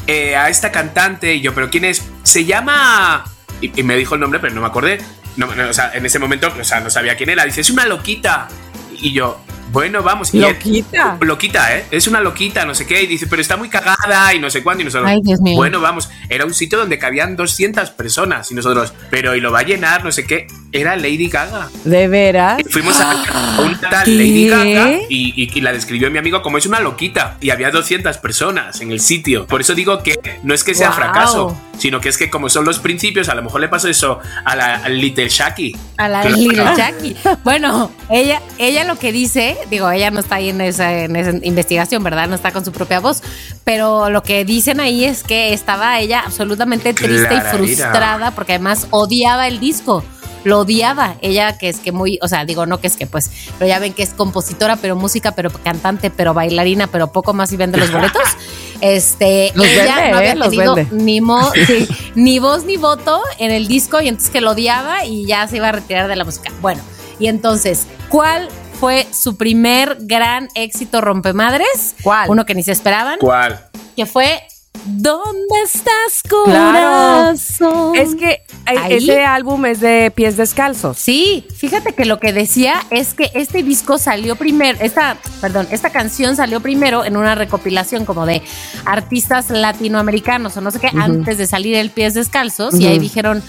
eh, 0.08 0.36
a 0.36 0.50
esta 0.50 0.72
cantante. 0.72 1.36
Y 1.36 1.42
yo, 1.42 1.54
¿pero 1.54 1.70
quién 1.70 1.86
es? 1.86 2.04
Se 2.24 2.46
llama. 2.46 3.26
Y 3.62 3.84
me 3.84 3.98
dijo 3.98 4.16
el 4.16 4.22
nombre, 4.22 4.40
pero 4.40 4.54
no 4.54 4.62
me 4.62 4.68
acordé. 4.68 5.00
O 5.48 5.74
sea, 5.74 5.92
en 5.94 6.06
ese 6.06 6.20
momento, 6.20 6.52
o 6.60 6.64
sea, 6.64 6.80
no 6.80 6.90
sabía 6.90 7.16
quién 7.16 7.30
era. 7.30 7.46
Dice, 7.46 7.62
es 7.62 7.70
una 7.70 7.86
loquita. 7.86 8.48
Y 8.92 9.14
yo, 9.14 9.42
bueno, 9.72 10.02
vamos. 10.04 10.34
Y 10.34 10.44
él- 10.44 10.54
Loquita. 10.54 11.18
loquita, 11.22 11.76
¿eh? 11.78 11.86
Es 11.92 12.08
una 12.08 12.20
loquita, 12.22 12.66
no 12.66 12.74
sé 12.76 12.86
qué. 12.86 13.04
Y 13.04 13.08
dice, 13.08 13.28
pero 13.28 13.42
está 13.42 13.58
muy 13.58 13.70
cagada 13.70 14.34
y 14.34 14.40
no 14.40 14.50
sé 14.50 14.64
cuándo. 14.64 14.82
Y 14.82 14.86
nosotros, 14.86 15.10
Ay, 15.10 15.20
Dios 15.24 15.40
mío. 15.42 15.56
bueno, 15.56 15.80
vamos. 15.82 16.10
Era 16.30 16.46
un 16.46 16.54
sitio 16.54 16.78
donde 16.78 16.98
cabían 17.00 17.36
200 17.36 17.92
personas. 17.92 18.52
Y 18.52 18.56
nosotros, 18.56 18.94
pero 19.10 19.36
y 19.36 19.42
lo 19.42 19.52
va 19.52 19.60
a 19.60 19.64
llenar, 19.64 20.04
no 20.04 20.12
sé 20.12 20.26
qué. 20.26 20.48
Era 20.72 20.96
Lady 20.96 21.28
Gaga. 21.30 21.70
¿De 21.84 22.08
veras? 22.08 22.62
Fuimos 22.70 23.00
a, 23.00 23.12
a 23.58 23.62
una 23.62 23.80
tal 23.80 24.06
¿Qué? 24.06 24.12
Lady 24.12 24.48
Gaga 24.50 24.92
y, 25.10 25.34
y- 25.44 25.52
y 25.58 25.62
la 25.62 25.72
describió 25.74 26.12
mi 26.12 26.18
amigo 26.20 26.42
como 26.42 26.58
es 26.58 26.66
una 26.66 26.80
loquita. 26.80 27.38
Y 27.42 27.50
había 27.50 27.72
200 27.72 28.18
personas 28.20 28.80
en 28.82 28.92
el 28.92 29.00
sitio. 29.00 29.48
Por 29.48 29.62
eso 29.62 29.74
digo 29.74 30.04
que 30.04 30.16
no 30.44 30.54
es 30.54 30.64
que 30.64 30.76
sea 30.76 30.90
Wow. 30.90 30.96
fracaso, 30.96 31.62
sino 31.78 32.00
que 32.02 32.10
es 32.10 32.18
que 32.18 32.30
como 32.30 32.50
son 32.50 32.66
los 32.66 32.80
principios, 32.80 33.30
a 33.30 33.36
lo 33.36 33.42
mejor 33.44 33.62
le 33.62 33.68
pasó 33.70 33.88
eso 33.88 34.20
a 34.46 34.56
la 34.56 34.90
Little 34.90 35.30
Shaki. 35.30 35.76
A 35.98 36.08
la. 36.08 36.24
Little 36.26 36.64
Jackie. 36.78 37.16
Bueno, 37.44 37.92
ella, 38.10 38.42
ella 38.58 38.84
lo 38.84 38.98
que 38.98 39.12
dice, 39.12 39.58
digo, 39.70 39.90
ella 39.90 40.12
no 40.12 40.20
está 40.20 40.36
ahí 40.36 40.50
en 40.50 40.62
esa, 40.62 40.92
en 41.04 41.16
esa 41.16 41.32
investigación, 41.42 42.04
¿verdad? 42.04 42.28
No 42.28 42.36
está 42.36 42.52
con 42.52 42.64
su 42.66 42.72
propia 42.72 43.00
voz. 43.00 43.22
Pero 43.64 44.10
lo 44.10 44.24
que 44.24 44.46
dicen 44.46 44.80
ahí 44.80 45.06
es 45.06 45.24
que 45.24 45.54
estaba 45.54 46.00
ella 46.00 46.22
absolutamente 46.26 46.94
triste 46.94 47.36
y 47.36 47.42
frustrada 47.42 48.32
porque 48.32 48.54
además 48.54 48.88
odiaba 48.92 49.48
el 49.48 49.60
disco. 49.60 50.04
Lo 50.46 50.60
odiaba. 50.60 51.16
Ella 51.22 51.58
que 51.58 51.68
es 51.68 51.80
que 51.80 51.92
muy, 51.92 52.18
o 52.22 52.28
sea, 52.30 52.46
digo, 52.46 52.66
no 52.66 52.80
que 52.80 52.88
es 52.88 52.96
que 52.96 53.06
pues, 53.06 53.30
pero 53.58 53.68
ya 53.68 53.78
ven 53.80 53.92
que 53.94 54.04
es 54.04 54.12
compositora, 54.12 54.78
pero 54.78 54.96
música, 54.96 55.34
pero 55.34 55.50
cantante, 55.52 56.10
pero 56.10 56.34
bailarina, 56.34 56.88
pero 56.88 57.12
poco 57.12 57.34
más 57.34 57.52
y 57.52 57.58
vende 57.58 57.78
los 57.78 57.92
boletos. 57.92 58.24
Este, 58.82 59.52
Los 59.56 59.68
ella 59.68 59.96
vende, 59.96 60.12
no 60.12 60.18
había 60.18 60.32
¿eh? 60.32 60.36
Los 60.36 60.50
tenido 60.52 60.76
ni, 60.92 61.20
mo- 61.20 61.52
sí, 61.68 61.86
ni 62.16 62.40
voz 62.40 62.64
ni 62.64 62.78
voto 62.78 63.22
en 63.38 63.52
el 63.52 63.68
disco 63.68 64.00
y 64.00 64.08
entonces 64.08 64.32
que 64.32 64.40
lo 64.40 64.52
odiaba 64.52 65.04
y 65.04 65.26
ya 65.26 65.46
se 65.50 65.58
iba 65.58 65.68
a 65.68 65.74
retirar 65.74 66.08
de 66.08 66.16
la 66.16 66.24
música. 66.24 66.50
Bueno, 66.62 66.82
y 67.20 67.28
entonces, 67.28 67.88
¿cuál 68.08 68.48
fue 68.80 69.06
su 69.12 69.36
primer 69.38 69.98
gran 70.02 70.48
éxito 70.56 71.02
rompemadres? 71.02 71.96
¿Cuál? 72.02 72.30
Uno 72.30 72.46
que 72.46 72.56
ni 72.56 72.64
se 72.64 72.72
esperaban, 72.72 73.20
¿Cuál? 73.20 73.66
que 73.96 74.06
fue 74.06 74.42
¿Dónde 74.86 75.62
estás, 75.66 76.22
Claro. 76.46 76.46
corazón? 76.46 77.96
Es 77.98 78.16
que 78.16 78.32
eh, 78.32 78.42
Ahí. 78.66 78.94
ese 78.94 79.26
álbum 79.26 79.66
es 79.66 79.82
de 79.82 80.10
pies 80.16 80.38
descalzos. 80.38 80.98
Sí, 80.98 81.46
fíjate 81.54 81.94
que 81.94 82.06
lo 82.06 82.20
que 82.20 82.32
decía 82.32 82.76
es 82.90 83.14
que 83.14 83.30
este 83.34 83.62
disco 83.62 83.98
salió 83.98 84.38
primero, 84.38 84.78
esta, 84.82 85.18
perdón, 85.42 85.68
esta 85.72 85.90
canción 85.90 86.38
salió 86.38 86.62
primero 86.62 87.04
en 87.04 87.18
una 87.18 87.36
recopilación 87.36 88.06
como 88.06 88.26
de 88.26 88.42
artistas 88.86 89.50
latinoamericanos 89.50 90.56
o 90.56 90.62
no 90.62 90.72
sé 90.72 90.80
qué, 90.80 90.90
antes 90.98 91.38
de 91.38 91.46
salir 91.46 91.76
el 91.76 91.90
Pies 91.90 92.14
Descalzos, 92.14 92.80
y 92.80 92.88
ahí 92.88 93.00
dijeron, 93.00 93.44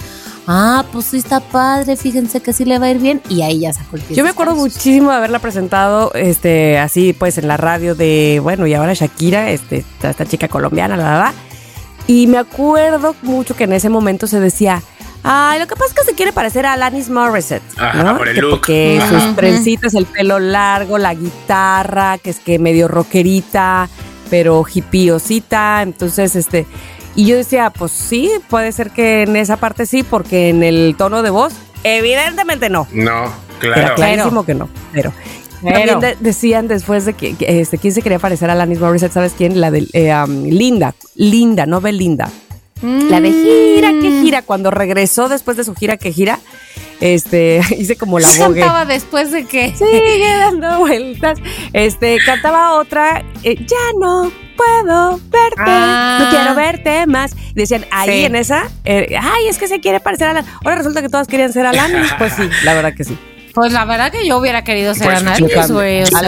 ah, 0.46 0.84
pues 0.92 1.06
sí 1.06 1.18
está 1.18 1.40
padre, 1.40 1.96
fíjense 1.96 2.40
que 2.40 2.52
sí 2.52 2.64
le 2.64 2.78
va 2.78 2.86
a 2.86 2.90
ir 2.90 2.98
bien, 2.98 3.20
y 3.28 3.42
ahí 3.42 3.60
ya 3.60 3.72
sacó 3.72 3.96
el 3.96 4.02
Pies 4.02 4.16
Yo 4.16 4.24
me 4.24 4.30
acuerdo 4.30 4.54
muchísimo 4.54 5.10
de 5.10 5.16
haberla 5.16 5.38
presentado, 5.38 6.12
este, 6.14 6.78
así 6.78 7.12
pues 7.12 7.38
en 7.38 7.48
la 7.48 7.56
radio 7.56 7.94
de, 7.94 8.40
bueno, 8.42 8.66
y 8.66 8.74
ahora 8.74 8.94
Shakira, 8.94 9.50
este, 9.50 9.78
esta, 9.78 10.10
esta 10.10 10.26
chica 10.26 10.48
colombiana, 10.48 10.96
la 10.96 11.04
verdad. 11.04 11.34
Y 12.06 12.26
me 12.26 12.38
acuerdo 12.38 13.14
mucho 13.22 13.54
que 13.54 13.64
en 13.64 13.72
ese 13.72 13.88
momento 13.88 14.26
se 14.26 14.40
decía, 14.40 14.82
ay, 15.22 15.60
lo 15.60 15.66
que 15.66 15.76
pasa 15.76 15.86
es 15.88 15.94
que 15.94 16.04
se 16.10 16.14
quiere 16.16 16.32
parecer 16.32 16.66
a 16.66 16.72
Alanis 16.72 17.08
Morissette, 17.10 17.62
Ajá, 17.76 18.02
¿no? 18.02 18.18
por 18.18 18.28
el 18.28 18.34
Que 18.34 18.40
look. 18.40 18.50
Porque 18.50 18.98
Ajá. 19.00 19.20
sus 19.20 19.36
trencitas, 19.36 19.94
el 19.94 20.06
pelo 20.06 20.38
largo, 20.40 20.98
la 20.98 21.14
guitarra, 21.14 22.18
que 22.18 22.30
es 22.30 22.40
que 22.40 22.58
medio 22.58 22.88
rockerita, 22.88 23.88
pero 24.28 24.64
hippiosita, 24.72 25.82
entonces, 25.82 26.34
este... 26.36 26.66
Y 27.20 27.26
yo 27.26 27.36
decía, 27.36 27.68
pues 27.68 27.92
sí, 27.92 28.30
puede 28.48 28.72
ser 28.72 28.92
que 28.92 29.24
en 29.24 29.36
esa 29.36 29.58
parte 29.58 29.84
sí, 29.84 30.02
porque 30.02 30.48
en 30.48 30.62
el 30.62 30.94
tono 30.96 31.20
de 31.22 31.28
voz, 31.28 31.52
evidentemente 31.84 32.70
no. 32.70 32.88
No, 32.94 33.24
Era 33.62 33.74
claro. 33.74 33.94
clarísimo 33.96 34.46
que 34.46 34.54
no, 34.54 34.70
pero... 34.90 35.12
Pero- 35.62 35.74
También 35.76 36.00
de- 36.00 36.16
decían 36.18 36.66
después 36.66 37.04
de 37.04 37.12
que, 37.12 37.34
que, 37.36 37.60
este, 37.60 37.76
quién 37.76 37.92
se 37.92 38.00
quería 38.00 38.18
parecer 38.18 38.48
a 38.48 38.54
Alanis 38.54 38.80
Morissette, 38.80 39.12
¿sabes 39.12 39.34
quién? 39.36 39.60
La 39.60 39.70
de 39.70 39.86
eh, 39.92 40.14
um, 40.14 40.44
Linda, 40.44 40.94
Linda, 41.14 41.66
no 41.66 41.82
Belinda. 41.82 42.30
La 42.80 43.20
de 43.20 43.30
gira 43.30 43.90
que 44.00 44.22
gira, 44.22 44.40
cuando 44.40 44.70
regresó 44.70 45.28
después 45.28 45.58
de 45.58 45.64
su 45.64 45.74
gira 45.74 45.98
que 45.98 46.14
gira, 46.14 46.38
este, 47.00 47.60
hice 47.78 47.96
como 47.96 48.18
la 48.18 48.28
bogue. 48.38 48.60
Cantaba 48.60 48.84
después 48.84 49.30
de 49.30 49.44
que... 49.46 49.74
Sigue 49.76 50.36
dando 50.36 50.78
vueltas. 50.80 51.38
Este, 51.72 52.18
cantaba 52.24 52.74
otra, 52.78 53.24
eh, 53.42 53.56
ya 53.58 53.76
no 54.00 54.30
puedo 54.56 55.18
verte, 55.30 55.56
Ah. 55.66 56.18
no 56.22 56.30
quiero 56.30 56.54
verte 56.54 57.06
más. 57.06 57.32
Y 57.32 57.54
decían, 57.54 57.86
ahí 57.90 58.10
Sí. 58.20 58.24
en 58.26 58.36
esa, 58.36 58.64
eh, 58.84 59.16
ay, 59.20 59.46
es 59.48 59.56
que 59.58 59.68
se 59.68 59.80
quiere 59.80 60.00
parecer 60.00 60.26
a 60.28 60.30
Alanis. 60.32 60.50
Ahora 60.64 60.76
resulta 60.76 61.00
que 61.02 61.08
todas 61.08 61.26
querían 61.26 61.52
ser 61.52 61.64
Alanis. 61.66 62.12
Pues 62.18 62.34
sí, 62.34 62.42
la 62.64 62.74
verdad 62.74 62.92
que 62.94 63.04
sí. 63.04 63.16
Pues 63.54 63.72
la 63.72 63.84
verdad 63.84 64.12
que 64.12 64.24
yo 64.26 64.38
hubiera 64.38 64.62
querido 64.62 64.94
ser 64.94 65.08
Pues, 65.40 65.70
güey. 65.72 66.02
o 66.02 66.06
sea, 66.06 66.18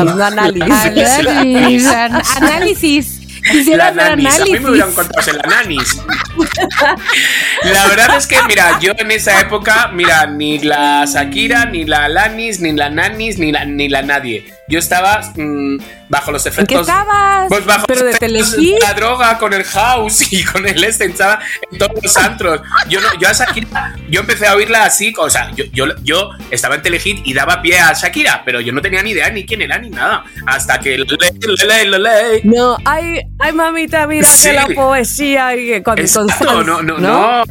Alanis, 0.00 0.14
no 0.16 0.24
análisis. 0.24 0.62
Análisis, 0.72 1.86
an- 1.92 2.22
análisis. 2.38 3.21
Quisiera 3.50 3.90
La 3.90 4.10
nanis, 4.16 4.40
a 4.40 4.44
mí 4.44 4.58
me 4.58 4.70
hubieran 4.70 4.92
contado 4.92 5.22
ser 5.22 5.34
la 5.34 5.42
nanis. 5.42 6.00
La 7.64 7.86
verdad 7.86 8.16
es 8.16 8.26
que, 8.26 8.36
mira, 8.46 8.78
yo 8.80 8.92
en 8.96 9.10
esa 9.10 9.40
época, 9.40 9.90
mira, 9.92 10.26
ni 10.26 10.58
la 10.58 11.04
Shakira, 11.04 11.66
ni 11.66 11.84
la 11.84 12.04
Alanis, 12.04 12.60
ni 12.60 12.72
la 12.72 12.90
nanis, 12.90 13.38
ni 13.38 13.52
la, 13.52 13.64
ni 13.64 13.88
la 13.88 14.02
nadie. 14.02 14.52
Yo 14.72 14.78
estaba 14.78 15.20
mm, 15.36 15.76
bajo 16.08 16.32
los 16.32 16.46
¿En 16.46 16.52
qué 16.52 16.62
efectos. 16.62 16.80
estabas? 16.88 17.46
Pues 17.50 17.66
bajo 17.66 17.84
Pero 17.86 18.00
los 18.00 18.10
de 18.10 18.16
efectos 18.26 18.50
Telehit. 18.56 18.82
la 18.82 18.94
droga, 18.94 19.36
con 19.38 19.52
el 19.52 19.64
house 19.64 20.32
y 20.32 20.42
con 20.44 20.66
el 20.66 20.82
este, 20.82 21.04
estaba 21.04 21.40
en 21.70 21.78
todos 21.78 21.92
los 22.02 22.16
antros. 22.16 22.62
Yo 22.88 23.00
no, 23.02 23.08
yo 23.20 23.28
a 23.28 23.32
Shakira, 23.32 23.94
yo 24.08 24.20
empecé 24.20 24.46
a 24.46 24.54
oírla 24.54 24.84
así, 24.84 25.12
o 25.18 25.28
sea, 25.28 25.50
yo, 25.54 25.64
yo, 25.72 25.84
yo 26.02 26.30
estaba 26.50 26.76
en 26.76 26.82
Telehit 26.82 27.20
y 27.26 27.34
daba 27.34 27.60
pie 27.60 27.78
a 27.78 27.92
Shakira, 27.92 28.42
pero 28.46 28.60
yo 28.62 28.72
no 28.72 28.80
tenía 28.80 29.02
ni 29.02 29.10
idea 29.10 29.28
ni 29.28 29.44
quién 29.44 29.60
era 29.60 29.78
ni 29.78 29.90
nada. 29.90 30.24
Hasta 30.46 30.80
que 30.80 30.96
le, 30.96 31.04
le, 31.04 31.66
le, 31.66 31.84
le, 31.84 31.98
le, 31.98 32.40
No, 32.44 32.78
ay, 32.86 33.20
ay, 33.38 33.52
mamita, 33.52 34.06
mira 34.06 34.26
Sí. 34.26 34.48
que 34.48 34.54
la 34.54 34.66
poesía 34.68 35.54
y 35.54 35.66
que 35.66 35.82
con 35.82 35.98
Exacto, 35.98 36.28
Constanza, 36.28 36.64
no, 36.64 36.82
no, 36.82 36.98
no. 36.98 36.98
Na, 36.98 37.42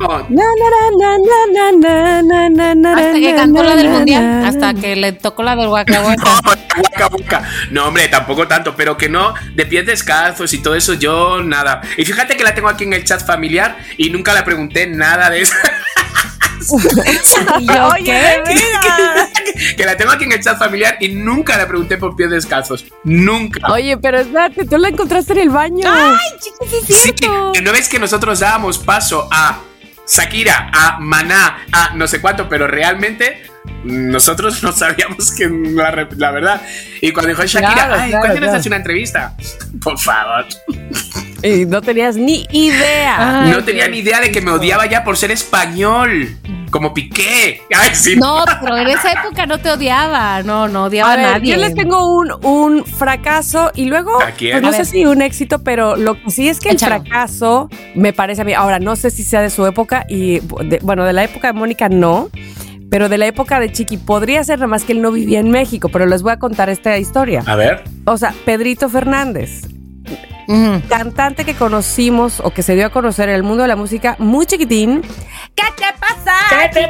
Hasta 2.92 3.14
que 3.14 3.36
cantó 3.36 3.64
la 3.64 3.76
del 3.76 3.90
mundial, 3.90 4.46
hasta 4.46 4.74
que 4.74 4.96
le 4.96 5.12
tocó 5.14 5.44
la 5.44 5.56
del 5.56 5.68
Waka 5.68 5.94
No, 5.94 6.08
Waka. 6.08 7.11
Waka. 7.12 7.50
No, 7.72 7.88
hombre, 7.88 8.08
tampoco 8.08 8.48
tanto, 8.48 8.76
pero 8.76 8.98
que 8.98 9.10
no, 9.10 9.34
de 9.54 9.66
pies 9.66 9.86
descalzos 9.86 10.54
y 10.54 10.60
todo 10.60 10.76
eso, 10.76 10.94
yo 10.94 11.42
nada. 11.44 11.82
Y 11.98 12.06
fíjate 12.06 12.38
que 12.38 12.44
la 12.44 12.56
tengo 12.56 12.70
aquí 12.70 12.84
en 12.84 12.94
el 12.94 13.04
chat 13.04 13.26
familiar 13.26 13.78
y 13.98 14.10
nunca 14.10 14.34
le 14.34 14.44
pregunté 14.44 14.88
nada 14.88 15.30
de 15.30 15.42
eso. 15.42 15.54
Yo, 17.62 17.88
Oye, 17.88 18.44
que 19.78 19.86
la 19.86 19.98
tengo 19.98 20.12
aquí 20.12 20.26
en 20.26 20.34
el 20.34 20.42
chat 20.42 20.58
familiar 20.58 20.98
y 21.00 21.10
nunca 21.10 21.58
le 21.58 21.66
pregunté 21.66 21.98
por 21.98 22.16
pies 22.16 22.30
descalzos. 22.30 22.86
Nunca. 23.04 23.72
Oye, 23.72 23.98
pero 23.98 24.20
espérate, 24.20 24.66
tú 24.66 24.78
la 24.78 24.90
encontraste 24.90 25.34
en 25.34 25.40
el 25.40 25.50
baño. 25.50 25.84
Sí, 26.88 27.14
¿no 27.62 27.72
ves 27.72 27.90
que 27.90 28.00
nosotros 28.00 28.40
dábamos 28.40 28.78
paso 28.78 29.28
a 29.32 29.60
Shakira, 30.08 30.70
a 30.74 31.00
Maná, 31.00 31.66
a 31.72 31.94
no 31.96 32.08
sé 32.08 32.22
cuánto, 32.22 32.48
pero 32.50 32.68
realmente 32.68 33.44
nosotros 33.84 34.62
no 34.64 34.72
sabíamos 34.72 35.32
que 35.32 35.48
la, 35.50 36.08
la 36.18 36.32
verdad. 36.32 36.62
Y 37.02 37.12
cuando 37.12 37.30
dijo 37.30 37.44
Shakira, 37.46 37.74
Claro, 37.74 37.94
ay, 37.98 38.10
claro, 38.10 38.22
¿cuándo 38.22 38.40
nos 38.40 38.48
claro. 38.48 38.60
hace 38.60 38.70
una 38.70 38.78
entrevista? 38.78 39.36
Por 39.84 39.98
favor. 40.00 40.46
Y 41.44 41.66
no 41.66 41.82
tenías 41.82 42.16
ni 42.16 42.46
idea. 42.52 43.44
Ay, 43.44 43.52
no 43.52 43.64
tenía 43.64 43.88
ni 43.88 44.00
idea 44.00 44.20
de 44.20 44.32
que 44.32 44.42
me 44.42 44.52
odiaba 44.52 44.86
ya 44.86 45.04
por 45.04 45.18
ser 45.18 45.32
español. 45.32 46.38
Como 46.70 46.94
Piqué. 46.94 47.60
Ay, 47.76 47.90
sí. 47.94 48.16
No, 48.16 48.46
pero 48.62 48.78
en 48.78 48.88
esa 48.88 49.12
época 49.12 49.46
no 49.46 49.58
te 49.60 49.70
odiaba. 49.72 50.42
No, 50.44 50.70
no 50.70 50.86
odiaba 50.86 51.14
A 51.14 51.18
nadie. 51.18 51.52
yo 51.54 51.58
les 51.60 51.74
tengo 51.76 52.06
un, 52.16 52.32
un 52.46 52.86
fracaso 52.86 53.72
y 53.76 53.86
luego, 53.86 54.22
¿A 54.22 54.32
quién? 54.32 54.52
pues 54.54 54.62
no 54.62 54.70
A 54.70 54.72
sé 54.72 54.78
ver. 54.78 54.86
si 54.86 55.06
un 55.06 55.22
éxito, 55.22 55.64
pero 55.64 55.98
lo 55.98 56.14
que 56.22 56.32
sí 56.32 56.48
es 56.48 56.60
que 56.62 56.70
el 56.70 56.80
fracaso 56.80 57.70
me 57.96 58.14
parece 58.14 58.44
a 58.44 58.46
mí, 58.46 58.54
ahora 58.54 58.80
no 58.80 58.96
sé 58.96 59.10
si 59.10 59.24
sea 59.26 59.42
de 59.42 59.50
su 59.50 59.66
época 59.66 60.06
y, 60.08 60.40
de- 60.64 60.80
bueno, 60.82 61.04
de 61.04 61.12
la 61.12 61.26
época 61.26 61.48
de 61.48 61.54
Mónica 61.54 61.90
no, 61.90 62.30
pero 62.92 63.08
de 63.08 63.18
la 63.18 63.26
época 63.26 63.62
de 63.62 63.72
Chiqui 63.72 63.96
podría 63.96 64.44
ser, 64.44 64.60
nada 64.60 64.68
más 64.68 64.84
que 64.84 64.92
él 64.92 65.02
no 65.02 65.14
vivía 65.14 65.40
en 65.40 65.50
México, 65.50 65.88
pero 65.88 66.06
les 66.06 66.22
voy 66.24 66.34
a 66.34 66.40
contar 66.40 66.70
esta 66.70 66.98
historia. 66.98 67.42
A 67.48 67.56
ver. 67.56 67.86
O 68.04 68.18
sea, 68.18 68.36
Pedrito 68.44 68.90
Fernández, 68.90 69.62
Cantante 70.90 71.46
que 71.46 71.54
conocimos 71.56 72.40
o 72.44 72.52
que 72.52 72.64
se 72.64 72.76
dio 72.76 72.86
a 72.88 72.90
conocer 72.90 73.30
en 73.30 73.36
el 73.36 73.44
mundo 73.44 73.64
de 73.64 73.68
la 73.68 73.76
música 73.76 74.16
muy 74.20 74.46
chiquitín. 74.46 75.02
¿Qué 75.56 75.64
te 75.76 75.86
pasa? 76.00 76.34
¿Qué 76.50 76.70
te 76.70 76.90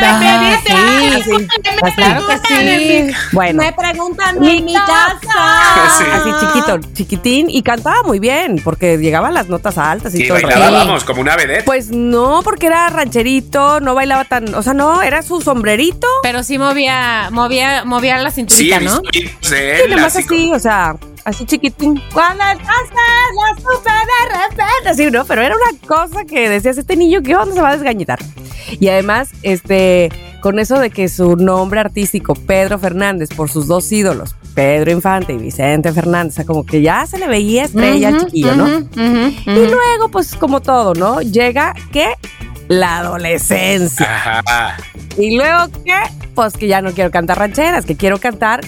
Ah, 0.00 0.58
sí, 0.64 1.22
sí. 1.24 1.46
Pues 1.80 1.94
claro 1.94 2.26
que 2.26 3.08
sí. 3.10 3.16
Bueno. 3.32 3.62
preguntan 3.76 4.40
Mi 4.40 4.74
casa. 4.74 5.98
Sí. 5.98 6.04
Así 6.12 6.30
chiquito, 6.40 6.78
chiquitín 6.94 7.50
y 7.50 7.62
cantaba 7.62 8.02
muy 8.02 8.18
bien 8.18 8.60
porque 8.62 8.96
llegaban 8.98 9.34
las 9.34 9.48
notas 9.48 9.78
altas 9.78 10.14
y 10.14 10.18
Sí, 10.18 10.28
todo. 10.28 10.38
el 10.38 10.44
bailaba, 10.46 10.78
vamos, 10.84 11.04
como 11.04 11.20
una 11.20 11.36
vedette. 11.36 11.64
Pues 11.64 11.90
no, 11.90 12.40
porque 12.42 12.66
era 12.66 12.88
rancherito, 12.90 13.80
no 13.80 13.94
bailaba 13.94 14.24
tan, 14.24 14.54
o 14.54 14.62
sea, 14.62 14.74
no, 14.74 15.02
era 15.02 15.22
su 15.22 15.40
sombrerito 15.40 16.06
Pero 16.22 16.42
sí 16.42 16.58
movía, 16.58 17.28
movía, 17.30 17.84
movía 17.84 18.18
la 18.18 18.30
sí, 18.30 18.36
cinturita, 18.36 18.76
he 18.76 18.80
¿no? 18.80 19.00
y 19.12 19.30
él, 19.54 19.90
nomás 19.90 20.16
así, 20.16 20.52
o 20.52 20.58
sea, 20.58 20.96
así 21.24 21.44
chiquitín. 21.44 22.00
Cuando 22.12 22.44
estás 22.44 22.66
la 22.66 23.60
supe 23.60 23.90
de 23.90 24.44
están? 24.50 24.86
Así, 24.86 25.10
¿no? 25.10 25.24
Pero 25.24 25.42
era 25.42 25.54
una 25.54 25.78
cosa 25.86 26.24
que 26.24 26.48
decías, 26.48 26.78
este 26.78 26.96
niño, 26.96 27.22
¿qué 27.22 27.36
onda 27.36 27.54
se 27.54 27.60
va 27.60 27.70
a 27.70 27.76
desgañitar? 27.76 28.18
Y 28.80 28.88
además, 28.88 29.30
este, 29.42 30.10
con 30.40 30.58
eso 30.58 30.78
de 30.78 30.90
que 30.90 31.08
su 31.08 31.36
nombre 31.36 31.80
artístico, 31.80 32.34
Pedro 32.34 32.78
Fernández, 32.78 33.30
por 33.34 33.50
sus 33.50 33.66
dos 33.66 33.90
ídolos, 33.90 34.36
Pedro 34.54 34.90
Infante 34.90 35.32
y 35.32 35.38
Vicente 35.38 35.92
Fernández, 35.92 36.34
o 36.34 36.36
sea, 36.36 36.44
como 36.44 36.64
que 36.64 36.82
ya 36.82 37.06
se 37.06 37.18
le 37.18 37.28
veía 37.28 37.64
estrella 37.64 38.08
al 38.08 38.24
chiquillo, 38.24 38.56
¿no? 38.56 38.68
Y 38.68 39.66
luego, 39.66 40.08
pues 40.10 40.34
como 40.34 40.60
todo, 40.60 40.94
¿no? 40.94 41.20
Llega 41.20 41.74
que 41.92 42.14
la 42.68 42.98
adolescencia. 42.98 44.06
Ajá. 44.06 44.76
Y 45.16 45.36
luego 45.36 45.68
que, 45.84 45.94
pues 46.34 46.54
que 46.54 46.68
ya 46.68 46.80
no 46.82 46.92
quiero 46.92 47.10
cantar 47.10 47.38
rancheras, 47.38 47.84
que 47.84 47.96
quiero 47.96 48.18
cantar 48.18 48.60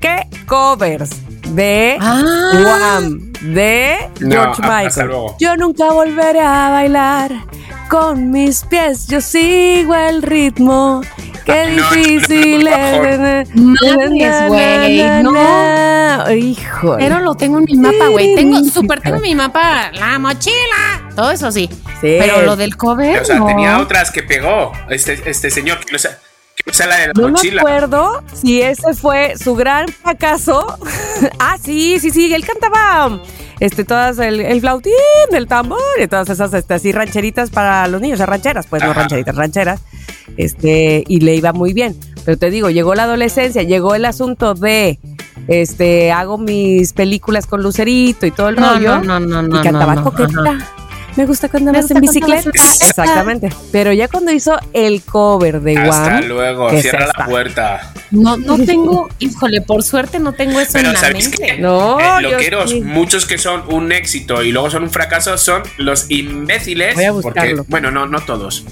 que 0.00 0.26
covers 0.46 1.10
de 1.48 1.96
Ah. 2.00 2.22
Wham, 2.64 3.32
de 3.42 3.96
No, 4.20 4.30
George 4.30 4.62
hasta 4.62 4.82
Michael. 4.84 5.06
luego. 5.08 5.36
Yo 5.40 5.56
nunca 5.56 5.90
volveré 5.92 6.40
a 6.40 6.70
bailar 6.70 7.30
con 7.88 8.30
mis 8.30 8.64
pies, 8.64 9.06
yo 9.06 9.20
sigo 9.20 9.94
el 9.94 10.22
ritmo. 10.22 11.00
Qué 11.44 11.64
No, 11.64 11.76
no, 11.76 11.82
no, 11.82 11.90
difícil 11.96 12.68
es. 12.68 14.48
Güey, 14.48 15.22
no. 15.22 16.30
Híjole. 16.34 17.04
Pero 17.04 17.20
lo 17.20 17.34
tengo 17.34 17.58
en 17.58 17.64
mi 17.64 17.74
mapa, 17.74 18.08
güey. 18.08 18.34
Tengo, 18.34 18.62
súper 18.64 19.00
tengo 19.00 19.16
en 19.16 19.22
mi 19.22 19.34
mapa 19.34 19.90
la 19.92 20.18
mochila. 20.18 21.10
Todo 21.16 21.30
eso 21.30 21.50
sí. 21.50 21.68
Sí. 22.00 22.16
Pero 22.20 22.42
lo 22.42 22.54
del 22.56 22.76
cover, 22.76 23.20
O 23.20 23.24
sea, 23.24 23.36
no. 23.36 23.46
tenía 23.46 23.78
otras 23.78 24.10
que 24.10 24.22
pegó 24.22 24.72
este, 24.90 25.20
este 25.28 25.50
señor, 25.50 25.78
que 25.84 25.90
no 25.92 25.98
sea, 25.98 26.18
que 26.64 26.70
no 26.70 26.72
sea 26.74 26.86
la 26.86 26.96
de 26.96 27.06
la 27.08 27.12
No 27.14 27.22
me 27.26 27.30
mochila. 27.32 27.60
acuerdo 27.62 28.22
si 28.34 28.60
ese 28.62 28.94
fue 28.94 29.34
su 29.36 29.54
gran 29.54 29.88
fracaso. 29.88 30.78
ah, 31.38 31.56
sí, 31.62 31.98
sí, 32.00 32.10
sí. 32.10 32.32
Él 32.34 32.44
cantaba 32.46 33.20
este, 33.60 33.84
todas 33.84 34.18
el, 34.18 34.40
el 34.40 34.60
flautín, 34.60 34.92
el 35.32 35.46
tambor 35.46 35.78
y 36.02 36.06
todas 36.06 36.28
esas 36.30 36.52
este, 36.54 36.74
así 36.74 36.92
rancheritas 36.92 37.50
para 37.50 37.86
los 37.88 38.00
niños, 38.00 38.16
o 38.16 38.18
sea, 38.18 38.26
rancheras, 38.26 38.66
pues 38.66 38.82
no 38.82 38.92
rancheritas, 38.92 39.34
rancheras. 39.34 39.80
Este, 40.36 41.02
y 41.06 41.20
le 41.20 41.34
iba 41.34 41.52
muy 41.52 41.72
bien. 41.72 41.98
Pero 42.24 42.38
te 42.38 42.50
digo, 42.50 42.68
llegó 42.70 42.94
la 42.94 43.04
adolescencia, 43.04 43.62
llegó 43.62 43.94
el 43.94 44.04
asunto 44.04 44.54
de 44.54 44.98
este, 45.48 46.12
hago 46.12 46.36
mis 46.38 46.92
películas 46.92 47.46
con 47.46 47.62
Lucerito 47.62 48.26
y 48.26 48.30
todo 48.30 48.50
el 48.50 48.56
No, 48.56 48.74
rollo. 48.74 48.98
no, 49.00 49.18
no, 49.18 49.42
no, 49.42 49.58
y 49.58 49.62
cantaba 49.62 49.94
no, 49.94 50.02
no, 50.02 50.10
coqueta. 50.12 50.40
ajá. 50.42 50.72
Me 51.18 51.26
gusta 51.26 51.48
cuando 51.48 51.72
Me 51.72 51.78
andas 51.78 51.90
en 51.90 52.00
gusta 52.00 52.12
bicicleta. 52.12 52.38
andas 52.38 52.46
en 52.46 52.52
bicicleta. 52.52 52.86
Exactamente. 53.02 53.48
Pero 53.72 53.92
ya 53.92 54.06
cuando 54.06 54.30
hizo 54.30 54.56
el 54.72 55.02
cover 55.02 55.60
de 55.60 55.76
Hasta 55.76 55.90
Wham, 56.14 56.24
luego, 56.28 56.68
¿qué 56.68 56.76
es 56.76 56.82
cierra 56.82 57.06
esta? 57.06 57.18
la 57.18 57.26
puerta. 57.26 57.92
No, 58.12 58.36
no 58.36 58.56
tengo, 58.64 59.08
híjole, 59.18 59.60
por 59.62 59.82
suerte 59.82 60.20
no 60.20 60.32
tengo 60.32 60.60
eso 60.60 60.70
Pero 60.74 60.88
en 60.88 60.94
la 60.94 61.00
¿sabéis 61.00 61.28
mente. 61.30 61.46
qué? 61.56 61.58
No, 61.58 61.98
Eh, 62.00 62.22
loqueros, 62.22 62.70
sí. 62.70 62.80
muchos 62.82 63.26
que 63.26 63.36
son 63.36 63.64
un 63.68 63.90
éxito 63.90 64.42
y 64.44 64.52
luego 64.52 64.70
son 64.70 64.84
un 64.84 64.90
fracaso 64.90 65.36
son 65.36 65.62
los 65.76 66.08
imbéciles. 66.10 66.94
Voy 66.94 67.04
a 67.04 67.12
porque, 67.12 67.28
buscarlo. 67.28 67.64
bueno, 67.68 67.90
no, 67.90 68.06
no 68.06 68.20
todos. 68.20 68.64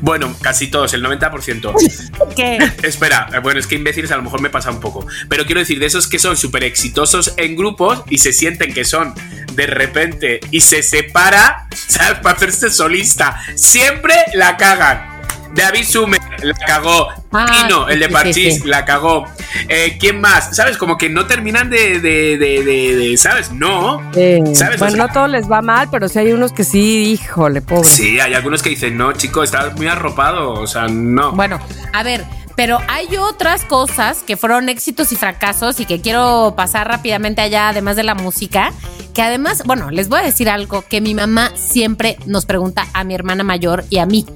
Bueno, 0.00 0.34
casi 0.40 0.68
todos, 0.68 0.92
el 0.94 1.04
90%. 1.04 2.34
¿Qué? 2.34 2.58
Espera, 2.82 3.28
eh, 3.32 3.38
bueno, 3.40 3.60
es 3.60 3.66
que 3.66 3.74
imbéciles 3.74 4.10
a 4.10 4.16
lo 4.16 4.22
mejor 4.22 4.40
me 4.40 4.50
pasa 4.50 4.70
un 4.70 4.80
poco. 4.80 5.06
Pero 5.28 5.44
quiero 5.46 5.60
decir, 5.60 5.78
de 5.78 5.86
esos 5.86 6.08
que 6.08 6.18
son 6.18 6.36
súper 6.36 6.64
exitosos 6.64 7.34
en 7.36 7.56
grupos 7.56 8.02
y 8.08 8.18
se 8.18 8.32
sienten 8.32 8.72
que 8.72 8.84
son 8.84 9.14
de 9.54 9.66
repente 9.66 10.40
y 10.50 10.60
se 10.60 10.82
separa, 10.82 11.66
¿sabes? 11.74 12.20
Para 12.20 12.36
hacerse 12.36 12.70
solista. 12.70 13.40
Siempre 13.54 14.14
la 14.34 14.56
cagan. 14.56 15.15
David 15.56 15.84
Sumer 15.84 16.20
la 16.42 16.54
cagó. 16.54 17.08
Ah, 17.32 17.46
Tino, 17.62 17.88
el 17.88 17.98
de 18.00 18.06
sí, 18.06 18.12
Parchís, 18.12 18.54
sí. 18.56 18.62
la 18.68 18.84
cagó. 18.84 19.24
Eh, 19.68 19.96
¿Quién 19.98 20.20
más? 20.20 20.54
¿Sabes? 20.54 20.76
Como 20.76 20.96
que 20.98 21.08
no 21.08 21.26
terminan 21.26 21.70
de, 21.70 22.00
de, 22.00 22.38
de, 22.38 22.62
de- 22.64 22.96
de- 22.96 23.16
¿sabes? 23.16 23.50
No. 23.52 24.00
Eh, 24.14 24.40
¿Sabes? 24.54 24.78
Bueno, 24.78 24.94
O 24.94 24.96
sea- 24.96 25.06
no 25.06 25.12
todos 25.12 25.30
les 25.30 25.50
va 25.50 25.62
mal, 25.62 25.88
pero 25.90 26.08
sí 26.08 26.18
hay 26.18 26.32
unos 26.32 26.52
que 26.52 26.64
sí, 26.64 27.12
híjole, 27.12 27.62
pobre. 27.62 27.84
Sí, 27.88 28.20
hay 28.20 28.34
algunos 28.34 28.62
que 28.62 28.70
dicen, 28.70 28.96
no, 28.96 29.12
chico, 29.12 29.42
estás 29.42 29.74
muy 29.76 29.86
arropado. 29.88 30.52
O 30.52 30.66
sea, 30.66 30.86
no. 30.88 31.32
Bueno, 31.32 31.58
a 31.92 32.02
ver, 32.02 32.24
pero 32.54 32.78
hay 32.88 33.16
otras 33.16 33.64
cosas 33.64 34.18
que 34.26 34.36
fueron 34.36 34.68
éxitos 34.68 35.12
y 35.12 35.16
fracasos 35.16 35.80
y 35.80 35.84
que 35.86 36.00
quiero 36.00 36.54
pasar 36.56 36.88
rápidamente 36.88 37.40
allá, 37.42 37.68
además 37.70 37.96
de 37.96 38.02
la 38.02 38.14
música, 38.14 38.72
que 39.14 39.22
además, 39.22 39.62
bueno, 39.66 39.90
les 39.90 40.08
voy 40.08 40.20
a 40.20 40.22
decir 40.22 40.48
algo 40.48 40.82
que 40.82 41.00
mi 41.00 41.14
mamá 41.14 41.50
siempre 41.56 42.18
nos 42.26 42.46
pregunta 42.46 42.86
a 42.94 43.04
mi 43.04 43.14
hermana 43.14 43.42
mayor 43.44 43.84
y 43.90 43.98
a 43.98 44.06
mí. 44.06 44.26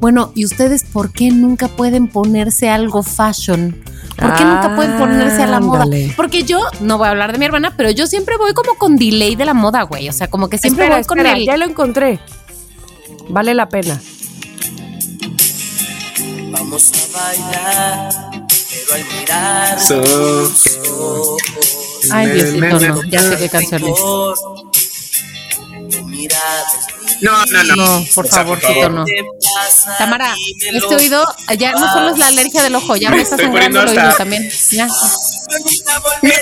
Bueno, 0.00 0.32
¿y 0.34 0.44
ustedes 0.46 0.82
por 0.84 1.12
qué 1.12 1.30
nunca 1.30 1.68
pueden 1.68 2.08
ponerse 2.08 2.68
algo 2.70 3.02
fashion? 3.02 3.82
¿Por 4.16 4.34
qué 4.34 4.44
nunca 4.44 4.74
pueden 4.76 4.98
ponerse 4.98 5.42
a 5.42 5.46
la 5.46 5.60
moda? 5.60 5.84
Porque 6.16 6.42
yo, 6.42 6.60
no 6.80 6.98
voy 6.98 7.06
a 7.08 7.10
hablar 7.10 7.32
de 7.32 7.38
mi 7.38 7.44
hermana, 7.44 7.74
pero 7.76 7.90
yo 7.90 8.06
siempre 8.06 8.36
voy 8.36 8.52
como 8.54 8.74
con 8.76 8.96
delay 8.96 9.36
de 9.36 9.44
la 9.44 9.54
moda, 9.54 9.82
güey. 9.82 10.08
O 10.08 10.12
sea, 10.12 10.28
como 10.28 10.48
que 10.48 10.58
siempre 10.58 10.84
Espera, 10.84 10.96
voy 10.98 11.06
con 11.06 11.18
espera, 11.18 11.36
el... 11.38 11.44
ya 11.46 11.56
lo 11.56 11.64
encontré. 11.66 12.18
Vale 13.28 13.54
la 13.54 13.68
pena. 13.68 14.00
Vamos 16.50 16.92
a 16.92 17.18
bailar, 17.18 18.12
pero 18.70 18.94
al 18.94 19.04
mirar 19.20 19.80
So- 19.80 21.36
Ay, 22.12 22.30
Diosito, 22.30 22.80
no. 22.80 23.02
Ya 23.04 23.20
sé 23.22 23.36
qué 23.38 23.48
canción 23.48 23.82
es. 23.82 23.88
rencor, 23.88 24.34
tu 25.90 26.04
mirada 26.06 26.66
es 26.78 26.99
No, 27.20 27.44
no, 27.46 27.64
no. 27.64 27.76
No, 27.76 28.04
por 28.14 28.26
favorcito, 28.28 28.88
no. 28.90 29.04
¿Qué 29.04 29.22
pasa? 29.54 29.96
Tamara, 29.98 30.32
este 30.72 30.94
oído 30.94 31.24
ya 31.58 31.72
no 31.72 31.92
solo 31.92 32.10
es 32.10 32.18
la 32.18 32.28
alergia 32.28 32.62
del 32.62 32.74
ojo, 32.74 32.96
ya 32.96 33.10
me, 33.10 33.16
Me 33.16 33.22
está 33.22 33.36
sangrando 33.36 33.82
el 33.82 33.88
oído 33.88 34.00
hasta- 34.02 34.18
también. 34.18 34.48
Ya. 34.70 34.86
No, 34.86 36.32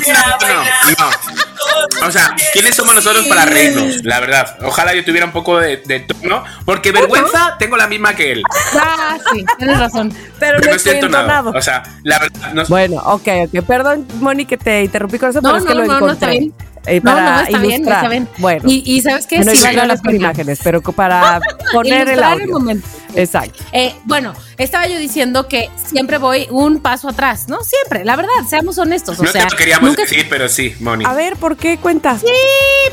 no, 0.48 0.64
no. 0.98 2.06
O 2.06 2.10
sea, 2.12 2.34
¿quiénes 2.52 2.74
somos 2.76 2.94
nosotros 2.94 3.26
para 3.26 3.44
reírnos? 3.46 4.04
La 4.04 4.20
verdad. 4.20 4.56
Ojalá 4.62 4.94
yo 4.94 5.04
tuviera 5.04 5.26
un 5.26 5.32
poco 5.32 5.58
de, 5.58 5.78
de 5.78 6.00
tono, 6.00 6.44
porque 6.64 6.92
vergüenza 6.92 7.56
tengo 7.58 7.76
la 7.76 7.86
misma 7.86 8.14
que 8.14 8.32
él. 8.32 8.42
Ah, 8.74 9.18
sí, 9.32 9.44
tienes 9.58 9.78
razón. 9.78 10.10
Pero 10.38 10.58
Pero 10.58 10.60
no 10.60 10.66
no 10.70 10.76
estoy 10.76 10.92
entonado. 10.94 11.50
O 11.56 11.62
sea, 11.62 11.82
la 12.04 12.18
verdad, 12.18 12.52
no 12.52 12.64
Bueno, 12.66 12.96
ok, 13.04 13.28
ok. 13.52 13.64
Perdón, 13.66 14.06
Moni, 14.20 14.44
que 14.46 14.56
te 14.56 14.84
interrumpí 14.84 15.18
con 15.18 15.30
eso, 15.30 15.40
No, 15.40 15.50
pero 15.50 15.58
es 15.58 15.64
que 15.64 15.74
no, 15.74 15.80
lo 15.80 15.86
no, 15.86 15.92
no, 15.92 15.96
encontré. 15.96 16.14
está 16.14 16.26
bien. 16.28 16.54
Eh, 16.88 17.00
No, 17.02 17.12
para 17.12 17.34
no, 17.36 17.40
está 17.42 17.58
bien, 17.58 17.72
ilustrar. 17.82 18.10
bien. 18.10 18.28
Bueno, 18.38 18.62
Y, 18.68 18.82
y 18.86 19.00
¿sabes 19.02 19.26
qué? 19.26 19.36
bueno, 19.36 19.50
Sí, 19.52 19.58
igual 19.58 19.74
vale 19.76 19.82
no 19.82 19.86
la 19.88 19.94
es 19.94 20.00
por 20.00 20.10
pena. 20.12 20.24
imágenes, 20.24 20.60
pero 20.64 20.82
para 20.82 21.40
poner 21.72 22.08
el 22.08 22.22
audio. 22.22 22.52
momento. 22.58 22.86
Exacto. 23.14 23.64
Eh, 23.72 23.94
bueno, 24.04 24.34
estaba 24.58 24.86
yo 24.86 24.98
diciendo 24.98 25.48
que 25.48 25.70
siempre 25.76 26.18
voy 26.18 26.46
un 26.50 26.80
paso 26.80 27.08
atrás, 27.08 27.48
¿no? 27.48 27.58
Siempre, 27.62 28.04
la 28.04 28.16
verdad, 28.16 28.30
seamos 28.48 28.76
honestos. 28.78 29.18
O 29.18 29.22
no 29.24 29.32
sea, 29.32 29.44
te 29.46 29.50
lo 29.52 29.56
queríamos 29.56 29.88
nunca- 29.90 30.02
decir, 30.02 30.26
pero 30.28 30.48
sí, 30.48 30.74
Moni. 30.80 31.04
A 31.06 31.14
ver, 31.14 31.36
¿por 31.36 31.56
qué 31.56 31.78
cuentas? 31.78 32.20
Sí, 32.20 32.26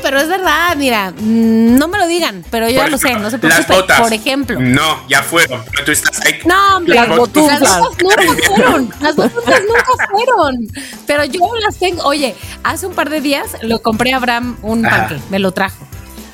pero 0.02 0.18
es 0.20 0.28
verdad, 0.28 0.74
mira, 0.76 1.10
mm, 1.12 1.76
no 1.78 1.88
me 1.88 1.98
lo 1.98 2.06
digan, 2.06 2.44
pero 2.50 2.68
yo 2.68 2.76
ya 2.76 2.88
lo 2.88 2.98
sé, 2.98 3.12
no 3.14 3.30
se 3.30 3.38
Las 3.38 3.64
preocupen. 3.66 3.76
botas. 3.76 4.00
Por 4.00 4.12
ejemplo. 4.12 4.60
No, 4.60 5.06
ya 5.08 5.22
fueron. 5.22 5.62
Pero 5.70 5.84
tú 5.84 5.92
estás 5.92 6.20
ahí. 6.24 6.38
No, 6.44 6.76
hombre, 6.78 6.94
Las 6.94 7.08
las 7.08 7.18
botas. 7.18 7.42
botas 7.42 7.60
nunca 8.02 8.42
fueron. 8.46 8.90
Las 9.00 9.16
botas 9.16 9.34
nunca 9.68 10.06
fueron. 10.10 10.66
Pero 11.06 11.24
yo 11.24 11.40
las 11.60 11.76
tengo. 11.78 12.02
Oye, 12.04 12.34
hace 12.62 12.86
un 12.86 12.94
par 12.94 13.10
de 13.10 13.20
días 13.20 13.48
lo 13.62 13.82
compré 13.82 14.12
a 14.12 14.16
Abraham 14.16 14.56
un 14.62 14.84
Ajá. 14.86 15.08
panque, 15.08 15.22
me 15.30 15.38
lo 15.38 15.52
trajo. 15.52 15.76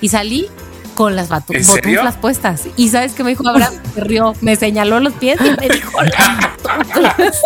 Y 0.01 0.09
salí 0.09 0.49
con 0.94 1.16
las 1.16 1.28
botunflas 1.28 2.16
puestas. 2.16 2.62
Y 2.76 2.88
¿sabes 2.88 3.12
qué 3.12 3.24
me 3.24 3.31
dijo 3.31 3.48
Abraham? 3.48 3.74
Se 3.94 4.00
rió, 4.00 4.35
me 4.40 4.57
señaló 4.57 5.00
los 5.00 5.12
pies 5.14 5.38
y 5.40 5.50
me 5.50 5.68
dijo 5.68 6.00
las 6.02 6.57
botunflas. 6.62 7.42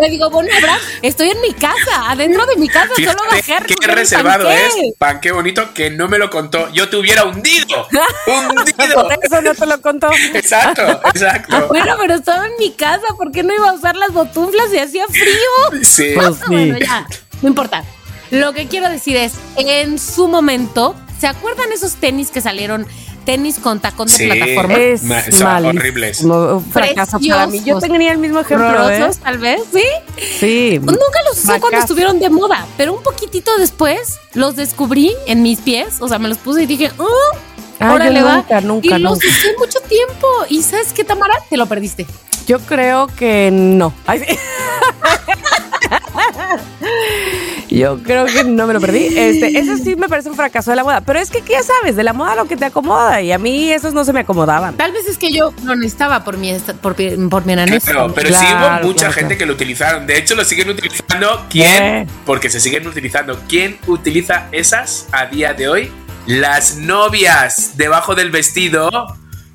Le 0.00 0.10
digo, 0.10 0.30
bueno, 0.30 0.50
Abraham, 0.56 0.80
estoy 1.02 1.30
en 1.30 1.40
mi 1.40 1.52
casa, 1.52 2.10
adentro 2.10 2.44
de 2.46 2.56
mi 2.56 2.68
casa, 2.68 2.92
solo 2.94 3.20
bajé 3.30 3.54
a 3.54 3.56
Fíjate 3.56 3.74
qué 3.80 3.86
reservado 3.88 4.50
es. 4.50 4.74
Pan, 4.98 5.20
qué 5.20 5.32
bonito 5.32 5.72
que 5.74 5.90
no 5.90 6.08
me 6.08 6.18
lo 6.18 6.30
contó. 6.30 6.70
Yo 6.72 6.88
te 6.88 6.96
hubiera 6.96 7.24
hundido. 7.24 7.86
hundido. 8.26 9.02
Por 9.02 9.12
eso 9.22 9.42
no 9.42 9.54
te 9.54 9.66
lo 9.66 9.80
contó. 9.80 10.08
Exacto, 10.34 11.00
exacto. 11.06 11.68
Bueno, 11.68 11.94
pero 12.00 12.14
estaba 12.14 12.46
en 12.46 12.52
mi 12.58 12.72
casa, 12.72 13.06
¿por 13.16 13.32
qué 13.32 13.42
no 13.42 13.54
iba 13.54 13.70
a 13.70 13.74
usar 13.74 13.96
las 13.96 14.12
botunflas 14.12 14.70
si 14.70 14.78
hacía 14.78 15.06
frío? 15.08 15.82
Sí. 15.82 16.12
Pues 16.14 16.36
sí. 16.36 16.42
Bueno, 16.48 16.78
ya, 16.78 17.06
no 17.42 17.48
importa. 17.48 17.84
Lo 18.30 18.52
que 18.52 18.66
quiero 18.66 18.88
decir 18.88 19.16
es, 19.16 19.34
en 19.56 19.98
su 19.98 20.26
momento, 20.26 20.96
¿se 21.20 21.26
acuerdan 21.26 21.72
esos 21.72 21.94
tenis 21.94 22.30
que 22.30 22.40
salieron? 22.40 22.86
Tenis 23.24 23.58
con 23.58 23.80
tacón 23.80 24.06
de 24.06 24.14
Sí. 24.14 24.26
plataforma. 24.28 24.74
Es 24.78 25.00
son 25.36 25.66
horribles. 25.66 26.20
Un 26.20 26.64
fracaso 26.70 27.18
para 27.28 27.46
mí. 27.48 27.60
Yo 27.64 27.80
tenía 27.80 28.12
el 28.12 28.18
mismo 28.18 28.38
ejemplo, 28.40 28.88
¿eh? 28.88 29.10
Tal 29.22 29.38
vez, 29.38 29.62
¿sí? 29.72 29.82
Sí. 30.38 30.78
Nunca 30.80 31.22
los 31.28 31.42
usé 31.42 31.58
cuando 31.60 31.78
estuvieron 31.78 32.20
de 32.20 32.30
moda, 32.30 32.64
pero 32.76 32.94
un 32.94 33.02
poquitito 33.02 33.50
después 33.58 34.20
los 34.34 34.54
descubrí 34.54 35.12
en 35.26 35.42
mis 35.42 35.58
pies, 35.60 35.96
o 36.00 36.08
sea, 36.08 36.20
me 36.20 36.28
los 36.28 36.38
puse 36.38 36.62
y 36.62 36.66
dije, 36.66 36.92
¡oh! 36.98 37.08
Ah, 37.80 37.94
órale, 37.94 38.20
yo 38.20 38.26
va. 38.26 38.36
nunca, 38.36 38.60
nunca, 38.60 38.86
y 38.86 38.90
los 39.00 39.12
nunca. 39.12 39.26
usé 39.26 39.54
mucho 39.58 39.80
tiempo. 39.80 40.26
¿Y 40.48 40.62
sabes 40.62 40.92
qué, 40.92 41.02
Tamara? 41.04 41.34
Te 41.50 41.56
lo 41.56 41.66
perdiste. 41.66 42.06
Yo 42.46 42.60
creo 42.60 43.08
que 43.08 43.50
no. 43.52 43.92
Ay, 44.06 44.20
sí. 44.20 44.38
Yo 47.68 48.00
creo 48.02 48.26
que 48.26 48.44
no 48.44 48.66
me 48.66 48.74
lo 48.74 48.80
perdí. 48.80 49.06
Este, 49.06 49.58
eso 49.58 49.76
sí 49.76 49.96
me 49.96 50.08
parece 50.08 50.28
un 50.30 50.36
fracaso 50.36 50.70
de 50.70 50.76
la 50.76 50.84
moda. 50.84 51.00
Pero 51.00 51.18
es 51.18 51.30
que, 51.30 51.40
¿qué 51.42 51.54
ya 51.54 51.62
sabes? 51.62 51.96
De 51.96 52.04
la 52.04 52.12
moda 52.12 52.34
lo 52.36 52.46
que 52.46 52.56
te 52.56 52.64
acomoda. 52.64 53.20
Y 53.22 53.32
a 53.32 53.38
mí 53.38 53.70
esos 53.72 53.92
no 53.92 54.04
se 54.04 54.12
me 54.12 54.20
acomodaban. 54.20 54.76
Tal 54.76 54.92
vez 54.92 55.06
es 55.08 55.18
que 55.18 55.32
yo 55.32 55.52
lo 55.64 55.74
necesitaba 55.74 56.22
por 56.24 56.36
mi, 56.38 56.52
por, 56.80 56.96
mi- 56.98 57.28
por 57.28 57.44
mi 57.44 57.54
enanés. 57.54 57.84
Claro, 57.84 58.12
pero 58.14 58.28
sí 58.28 58.34
Claro, 58.34 58.78
hubo 58.84 58.86
mucha 58.92 59.06
claro, 59.06 59.12
gente 59.14 59.36
que 59.36 59.46
lo 59.46 59.54
utilizaron. 59.54 60.06
De 60.06 60.16
hecho, 60.16 60.34
lo 60.36 60.44
siguen 60.44 60.70
utilizando. 60.70 61.44
¿Quién? 61.50 61.82
Eh. 61.82 62.06
Porque 62.24 62.50
se 62.50 62.60
siguen 62.60 62.86
utilizando. 62.86 63.40
¿Quién 63.48 63.78
utiliza 63.86 64.46
esas 64.52 65.06
a 65.12 65.26
día 65.26 65.52
de 65.54 65.68
hoy? 65.68 65.92
las 66.26 66.76
novias 66.78 67.74
debajo 67.76 68.16
del 68.16 68.32
vestido, 68.32 68.90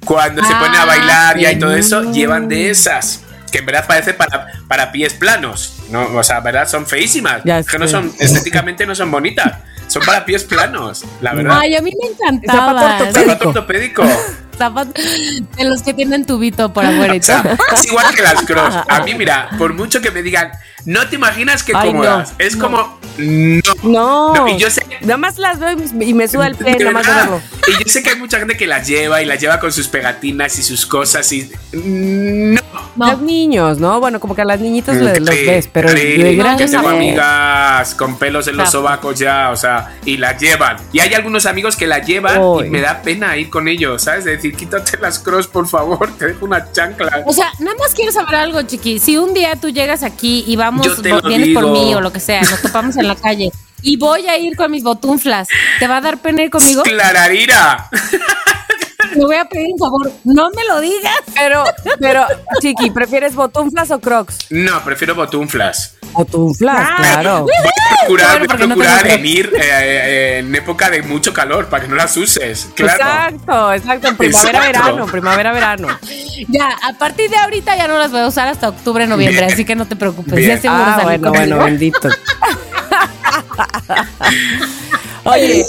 cuando 0.06 0.42
se 0.42 0.54
ponen 0.54 0.76
a 0.76 0.84
Ah, 0.84 0.86
bailar 0.86 1.38
ya 1.38 1.52
y 1.52 1.60
todo 1.60 1.76
eso, 1.76 2.12
llevan 2.14 2.48
de 2.48 2.70
esas. 2.70 3.24
Que 3.52 3.60
en 3.60 3.66
verdad 3.66 3.86
parece 3.88 4.14
para, 4.14 4.48
para 4.68 4.92
pies 4.92 5.14
planos. 5.14 5.80
No, 5.90 6.04
o 6.16 6.24
sea, 6.24 6.38
en 6.38 6.44
verdad 6.44 6.68
son 6.68 6.86
feísimas. 6.88 7.42
Ya 7.44 7.60
Es 7.60 7.68
que 7.68 7.78
no 7.78 7.88
son, 7.88 8.12
estéticamente 8.20 8.86
no 8.86 8.96
son 8.96 9.12
bonitas. 9.12 9.58
Son 9.88 10.02
para 10.04 10.24
pies 10.24 10.46
planos, 10.46 11.04
la 11.20 11.34
verdad. 11.34 11.58
Ay, 11.60 11.76
a 11.76 11.82
mí 11.82 11.92
me 12.02 12.08
encantaba. 12.10 12.98
Zapato 13.12 13.50
ortopédico. 13.50 14.04
Zapato- 14.58 14.94
de 14.94 15.64
los 15.66 15.82
que 15.82 15.94
tienen 15.94 16.26
tubito 16.26 16.72
por 16.72 16.86
afuera 16.86 17.14
O 17.16 17.22
sea, 17.22 17.58
es 17.74 17.86
igual 17.88 18.14
que 18.16 18.22
las 18.22 18.42
cross. 18.46 18.76
A 18.88 19.02
mí, 19.02 19.16
mira, 19.16 19.50
por 19.58 19.74
mucho 19.74 20.00
que 20.02 20.12
me 20.12 20.22
digan, 20.22 20.52
no 20.86 21.08
te 21.08 21.16
imaginas 21.16 21.64
qué 21.64 21.74
Ay, 21.76 21.90
cómodas. 21.92 22.32
no, 22.32 22.36
es 22.46 22.56
como, 22.56 23.00
no. 23.18 23.62
No. 23.84 24.34
No, 24.36 24.48
y 24.48 24.58
yo 24.58 24.70
sé- 24.70 24.86
Nada 25.02 25.18
más 25.18 25.38
las 25.38 25.60
veo 25.60 25.76
y 26.02 26.14
me 26.14 26.28
suda 26.28 26.48
el 26.48 26.56
De 26.58 26.76
nada 26.78 26.92
más 26.92 27.08
verlo. 27.08 27.42
Y 27.68 27.72
yo 27.84 27.92
sé 27.92 28.04
que 28.04 28.12
hay 28.12 28.16
mucha 28.18 28.38
gente 28.40 28.56
que 28.58 28.68
las 28.68 28.88
lleva 28.88 29.22
y 29.22 29.26
las 29.26 29.40
lleva 29.40 29.60
con 29.60 29.72
sus 29.72 29.88
pegatinas 29.88 30.58
y 30.60 30.64
sus 30.64 30.86
cosas 30.86 31.32
y 31.32 31.52
no. 31.74 32.62
Los 32.98 33.22
niños, 33.22 33.80
¿no? 33.80 34.00
Bueno, 34.00 34.20
como 34.20 34.36
que 34.36 34.42
a 34.42 34.46
las 34.46 34.60
niñitas 34.60 34.98
los 34.98 35.18
Sí, 35.18 35.46
ves, 35.46 35.70
pero 35.72 35.90
sí, 35.90 35.96
de 35.96 36.16
que 36.18 36.36
grandes. 36.36 36.72
tengo 36.72 36.84
no. 36.84 36.96
amigas 36.96 37.96
con 37.96 38.18
pelos 38.18 38.48
en 38.48 38.58
los 38.58 38.70
Claro. 38.70 38.86
sobacos 38.88 39.18
ya, 39.20 39.50
o 39.52 39.56
sea, 39.56 39.98
y 40.06 40.18
las 40.18 40.40
llevan. 40.40 40.78
Y 40.92 41.00
hay 41.00 41.14
algunos 41.14 41.46
amigos 41.46 41.76
que 41.76 41.88
las 41.88 42.06
llevan 42.06 42.40
Uy. 42.42 42.68
y 42.68 42.70
me 42.70 42.82
da 42.82 43.02
pena 43.02 43.38
ir 43.38 43.50
con 43.50 43.68
ellos, 43.68 44.04
¿sabes? 44.04 44.26
De 44.26 44.36
decir, 44.36 44.56
quítate 44.56 44.98
las 45.00 45.20
cross, 45.20 45.48
por 45.48 45.68
favor, 45.68 46.10
te 46.18 46.28
dejo 46.28 46.46
una 46.46 46.72
chancla. 46.72 47.24
O 47.26 47.34
sea, 47.34 47.52
nada 47.60 47.76
más 47.80 47.94
quiero 47.96 48.12
saber 48.12 48.36
algo, 48.36 48.62
chiqui. 48.64 49.00
Si 49.00 49.18
un 49.18 49.34
día 49.34 49.56
tú 49.56 49.70
llegas 49.70 50.04
aquí 50.04 50.44
y 50.48 50.56
vamos, 50.56 50.71
Lo 50.72 51.22
vienes 51.22 51.50
por 51.54 51.66
digo. 51.66 51.74
mí 51.74 51.94
o 51.96 52.02
lo 52.02 52.12
que 52.12 52.20
sea, 52.20 52.42
nos 52.42 52.62
topamos 52.62 52.96
en 52.98 53.08
la 53.08 53.16
calle 53.16 53.52
y 53.82 53.98
voy 53.98 54.28
a 54.28 54.38
ir 54.38 54.56
con 54.56 54.72
mis 54.72 54.84
botunflas, 54.84 55.48
¿te 55.80 55.88
va 55.88 55.98
a 55.98 56.02
dar 56.02 56.18
pena 56.20 56.44
ir 56.44 56.50
conmigo? 56.50 56.84
¡Clararira! 56.84 57.90
Me 59.16 59.26
voy 59.26 59.36
a 59.36 59.46
pedir 59.46 59.68
un 59.74 59.80
favor, 59.80 60.12
no 60.24 60.50
me 60.52 60.64
lo 60.66 60.80
digas. 60.82 61.14
Pero, 61.36 61.64
pero, 62.00 62.26
Chiqui, 62.62 62.92
¿prefieres 62.92 63.36
botunflas 63.36 63.92
o 63.92 64.00
crocs? 64.00 64.38
No, 64.50 64.84
prefiero 64.84 65.16
botunflas. 65.16 65.96
Botunflas, 66.14 66.76
Ah, 66.78 66.96
claro. 66.98 67.42
Voy 67.44 67.52
a 67.54 67.96
procurar, 68.00 68.38
voy 68.40 68.48
a 68.50 68.58
no 68.58 68.68
procurar 68.68 69.04
tengo 69.04 69.16
en 69.16 69.26
ir 69.26 69.46
eh, 69.56 69.60
eh, 69.62 70.38
en 70.40 70.54
época 70.54 70.90
de 70.90 71.02
mucho 71.04 71.34
calor 71.34 71.68
para 71.68 71.84
que 71.84 71.90
no 71.90 71.96
las 71.96 72.16
uses. 72.18 72.68
Claro. 72.76 72.94
Exacto, 73.02 73.74
exacto. 73.74 74.08
En 74.10 74.18
primavera, 74.18 74.58
Exacto. 74.60 74.82
verano, 74.84 75.06
primavera, 75.08 75.52
verano. 75.54 75.88
Ya, 76.50 76.70
a 76.84 76.94
partir 76.98 77.30
de 77.30 77.38
ahorita 77.38 77.76
ya 77.78 77.88
no 77.88 77.98
las 77.98 78.12
voy 78.12 78.22
a 78.22 78.28
usar 78.28 78.48
hasta 78.50 78.68
octubre, 78.70 79.08
noviembre, 79.08 79.42
Bien. 79.42 79.54
así 79.54 79.64
que 79.64 79.76
no 79.76 79.86
te 79.88 79.96
preocupes. 79.96 80.34
Bien. 80.34 80.50
Ya 80.56 80.62
seguro 80.62 80.84
Ah, 80.86 81.00
bueno, 81.04 81.30
bueno, 81.32 81.58
bendito. 81.64 82.10
Oye, 85.24 85.64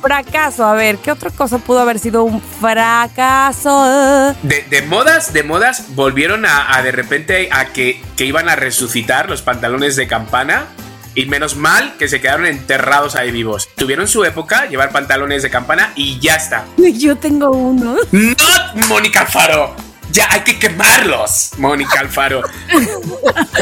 fracaso, 0.00 0.64
a 0.64 0.72
ver, 0.72 0.96
¿qué 0.98 1.12
otra 1.12 1.30
cosa 1.30 1.58
pudo 1.58 1.80
haber 1.80 1.98
sido 1.98 2.24
un 2.24 2.40
fracaso? 2.40 4.34
De, 4.42 4.62
de 4.70 4.82
modas, 4.82 5.34
de 5.34 5.42
modas, 5.42 5.94
volvieron 5.94 6.46
a, 6.46 6.74
a 6.74 6.82
de 6.82 6.92
repente 6.92 7.50
a 7.52 7.66
que, 7.66 8.02
que 8.16 8.24
iban 8.24 8.48
a 8.48 8.56
resucitar 8.56 9.28
los 9.28 9.42
pantalones 9.42 9.96
de 9.96 10.06
campana. 10.06 10.66
Y 11.14 11.24
menos 11.24 11.56
mal 11.56 11.96
que 11.98 12.08
se 12.08 12.20
quedaron 12.20 12.44
enterrados 12.44 13.16
ahí 13.16 13.30
vivos. 13.30 13.70
Tuvieron 13.74 14.06
su 14.06 14.22
época, 14.26 14.66
llevar 14.66 14.90
pantalones 14.90 15.42
de 15.42 15.48
campana 15.48 15.92
y 15.96 16.18
ya 16.20 16.36
está. 16.36 16.66
Yo 16.76 17.16
tengo 17.16 17.50
uno. 17.50 17.96
¡No, 18.12 18.86
Mónica 18.86 19.20
Alfaro! 19.22 19.74
Ya 20.10 20.28
hay 20.30 20.40
que 20.40 20.58
quemarlos, 20.58 21.50
Mónica 21.58 22.00
Alfaro. 22.00 22.42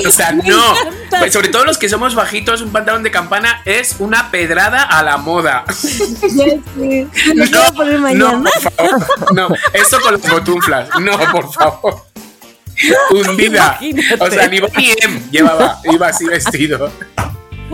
O 0.06 0.10
sea, 0.10 0.32
no. 0.32 0.74
Pues 1.18 1.32
sobre 1.32 1.48
todo 1.48 1.64
los 1.64 1.78
que 1.78 1.88
somos 1.88 2.14
bajitos, 2.14 2.60
un 2.60 2.70
pantalón 2.70 3.02
de 3.02 3.10
campana 3.10 3.62
es 3.64 3.96
una 3.98 4.30
pedrada 4.30 4.82
a 4.82 5.02
la 5.02 5.16
moda. 5.16 5.64
No, 7.34 7.98
mañana. 8.00 8.42
por 8.42 8.72
favor. 8.72 9.34
No, 9.34 9.48
esto 9.72 10.00
con 10.00 10.12
los 10.12 10.22
botunflas. 10.22 10.88
No, 11.00 11.18
por 11.32 11.52
favor. 11.52 12.04
Hundida. 13.10 13.78
O 14.18 14.30
sea, 14.30 14.48
ni 14.48 14.60
Bonnie 14.60 14.96
M 15.02 15.22
llevaba, 15.30 15.80
iba 15.84 16.08
así 16.08 16.26
vestido. 16.26 16.90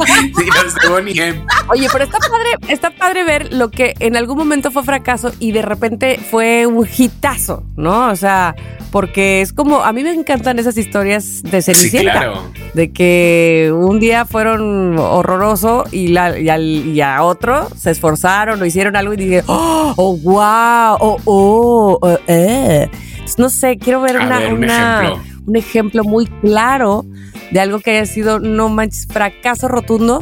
Ni 0.38 0.44
de 0.44 0.88
Bonnie 0.88 1.20
M. 1.22 1.44
Oye, 1.68 1.86
pero 1.92 2.04
está 2.04 2.18
padre, 2.18 2.50
está 2.72 2.90
padre 2.90 3.24
ver 3.24 3.52
lo 3.52 3.70
que 3.70 3.94
en 4.00 4.16
algún 4.16 4.38
momento 4.38 4.70
fue 4.70 4.82
fracaso 4.82 5.32
y 5.38 5.52
de 5.52 5.62
repente 5.62 6.18
fue 6.30 6.66
un 6.66 6.86
hitazo, 6.96 7.62
¿no? 7.76 8.08
O 8.10 8.16
sea, 8.16 8.54
porque 8.90 9.40
es 9.40 9.52
como, 9.52 9.82
a 9.82 9.92
mí 9.92 10.02
me 10.02 10.12
encantan 10.12 10.58
esas 10.58 10.76
historias 10.76 11.42
de 11.42 11.62
Sí, 11.62 11.72
Cenicienta. 11.74 12.12
claro. 12.12 12.42
De 12.74 12.92
que 12.92 13.72
un 13.74 14.00
día 14.00 14.24
fueron 14.24 14.98
horroroso 14.98 15.84
y, 15.92 16.08
la, 16.08 16.38
y, 16.38 16.48
al- 16.48 16.62
y 16.86 17.00
a 17.00 17.22
otro 17.22 17.68
se 17.76 17.90
esforzaron 17.90 18.60
o 18.60 18.64
hicieron 18.64 18.96
algo 18.96 19.12
y 19.14 19.16
dije, 19.16 19.42
oh, 19.46 19.94
oh, 19.96 20.16
wow, 20.18 20.96
oh, 21.00 21.16
oh, 21.24 21.98
oh, 22.00 22.18
eh. 22.26 22.88
Entonces, 23.12 23.38
no 23.38 23.48
sé, 23.48 23.76
quiero 23.78 24.00
ver, 24.00 24.16
A 24.16 24.26
una, 24.26 24.38
ver, 24.38 24.52
un 24.52 24.64
una- 24.64 25.02
ejemplo. 25.02 25.22
un 25.46 25.56
ejemplo 25.56 26.04
muy 26.04 26.26
claro 26.26 27.04
de 27.50 27.60
algo 27.60 27.80
que 27.80 27.92
haya 27.92 28.06
sido, 28.06 28.38
no 28.38 28.68
manches, 28.68 29.06
fracaso 29.06 29.68
rotundo. 29.68 30.20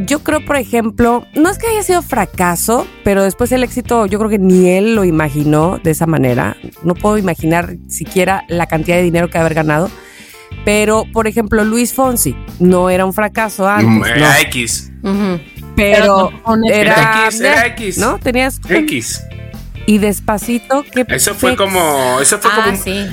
Yo 0.00 0.18
creo, 0.22 0.44
por 0.44 0.56
ejemplo, 0.56 1.26
no 1.34 1.48
es 1.48 1.58
que 1.58 1.68
haya 1.68 1.82
sido 1.82 2.02
fracaso, 2.02 2.86
pero 3.04 3.22
después 3.22 3.50
el 3.52 3.62
éxito, 3.62 4.04
yo 4.06 4.18
creo 4.18 4.28
que 4.30 4.38
ni 4.38 4.68
él 4.68 4.94
lo 4.94 5.04
imaginó 5.04 5.78
de 5.82 5.92
esa 5.92 6.06
manera. 6.06 6.56
No 6.82 6.94
puedo 6.94 7.16
imaginar 7.18 7.76
siquiera 7.88 8.44
la 8.48 8.66
cantidad 8.66 8.96
de 8.96 9.02
dinero 9.04 9.30
que 9.30 9.38
haber 9.38 9.54
ganado. 9.54 9.88
Pero, 10.64 11.04
por 11.12 11.26
ejemplo, 11.28 11.64
Luis 11.64 11.94
Fonsi 11.94 12.36
no 12.58 12.90
era 12.90 13.04
un 13.06 13.12
fracaso 13.12 13.68
antes, 13.68 13.86
Mm, 13.88 13.98
¿no? 14.00 14.06
Era 14.06 14.40
X. 14.42 14.90
Pero 15.02 15.38
Pero 15.76 16.32
era, 16.66 16.76
Era 16.76 17.24
X, 17.26 17.40
era 17.40 17.66
X. 17.66 17.98
¿no? 17.98 18.18
Tenías 18.18 18.60
X. 18.68 19.22
y 19.86 19.98
despacito 19.98 20.82
que 20.82 21.04
Eso 21.08 21.34
fue 21.34 21.54
como. 21.56 22.18
Eso 22.20 22.38
fue 22.38 22.50
como. 22.50 22.62
Ah, 22.62 22.70
un- 22.70 22.76
sí. 22.76 23.06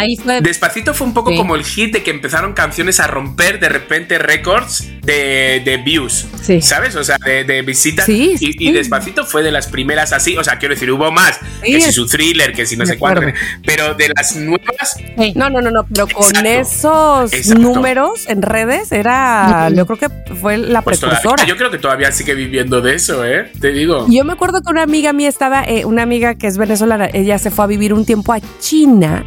Ahí 0.00 0.16
fue. 0.16 0.40
Despacito 0.40 0.94
fue 0.94 1.06
un 1.08 1.12
poco 1.14 1.30
Sí. 1.32 1.36
como 1.36 1.56
el 1.56 1.64
hit 1.64 1.92
de 1.92 2.02
que 2.04 2.10
empezaron 2.12 2.52
canciones 2.52 3.00
a 3.00 3.08
romper 3.08 3.58
de 3.58 3.68
repente 3.68 4.18
récords 4.18 4.88
de, 5.02 5.60
de 5.64 5.76
views. 5.78 6.26
Sí. 6.40 6.60
¿Sabes? 6.62 6.94
O 6.94 7.02
sea, 7.02 7.16
de, 7.18 7.42
de 7.44 7.62
visitas. 7.62 8.06
Sí, 8.06 8.32
y, 8.34 8.38
sí. 8.38 8.54
y 8.58 8.70
Despacito 8.72 9.26
fue 9.26 9.42
de 9.42 9.50
las 9.50 9.66
primeras 9.66 10.12
así. 10.12 10.36
O 10.36 10.44
sea, 10.44 10.58
quiero 10.58 10.74
decir, 10.74 10.90
hubo 10.92 11.10
más. 11.10 11.40
Sí, 11.64 11.72
que 11.72 11.80
si 11.80 11.92
su 11.92 12.06
thriller, 12.06 12.52
que 12.52 12.64
si 12.64 12.76
no 12.76 12.86
sé 12.86 12.96
cuánto. 12.96 13.22
Pero 13.66 13.94
de 13.94 14.10
las 14.16 14.36
nuevas. 14.36 14.96
Sí. 15.18 15.32
No, 15.34 15.50
no, 15.50 15.60
no, 15.60 15.70
no, 15.70 15.84
pero 15.92 16.06
con 16.06 16.26
Exacto. 16.28 16.48
esos 16.48 17.32
Exacto. 17.32 17.60
números 17.62 18.28
en 18.28 18.42
redes 18.42 18.92
era, 18.92 19.68
yo 19.74 19.84
creo 19.86 19.98
que 19.98 20.34
fue 20.36 20.58
la 20.58 20.82
Pues 20.82 21.00
todavía- 21.00 21.20
precursora. 21.20 21.48
yo 21.48 21.56
creo 21.56 21.70
que 21.72 21.78
todavía 21.78 22.12
sigue 22.12 22.34
viviendo 22.34 22.80
de 22.80 22.94
eso, 22.94 23.24
¿eh? 23.26 23.50
Te 23.60 23.72
digo. 23.72 24.06
Yo 24.08 24.24
me 24.24 24.32
acuerdo 24.34 24.60
que 24.62 24.70
una 24.70 24.82
amiga 24.84 25.12
mía 25.12 25.28
estaba, 25.28 25.64
eh, 25.64 25.84
una 25.84 26.02
amiga 26.02 26.36
que 26.36 26.46
es 26.46 26.56
venezolana, 26.56 27.08
ella 27.12 27.38
se 27.38 27.50
fue 27.50 27.64
a 27.64 27.66
vivir 27.66 27.92
un 27.92 28.04
tiempo 28.06 28.32
a 28.32 28.38
China 28.60 29.24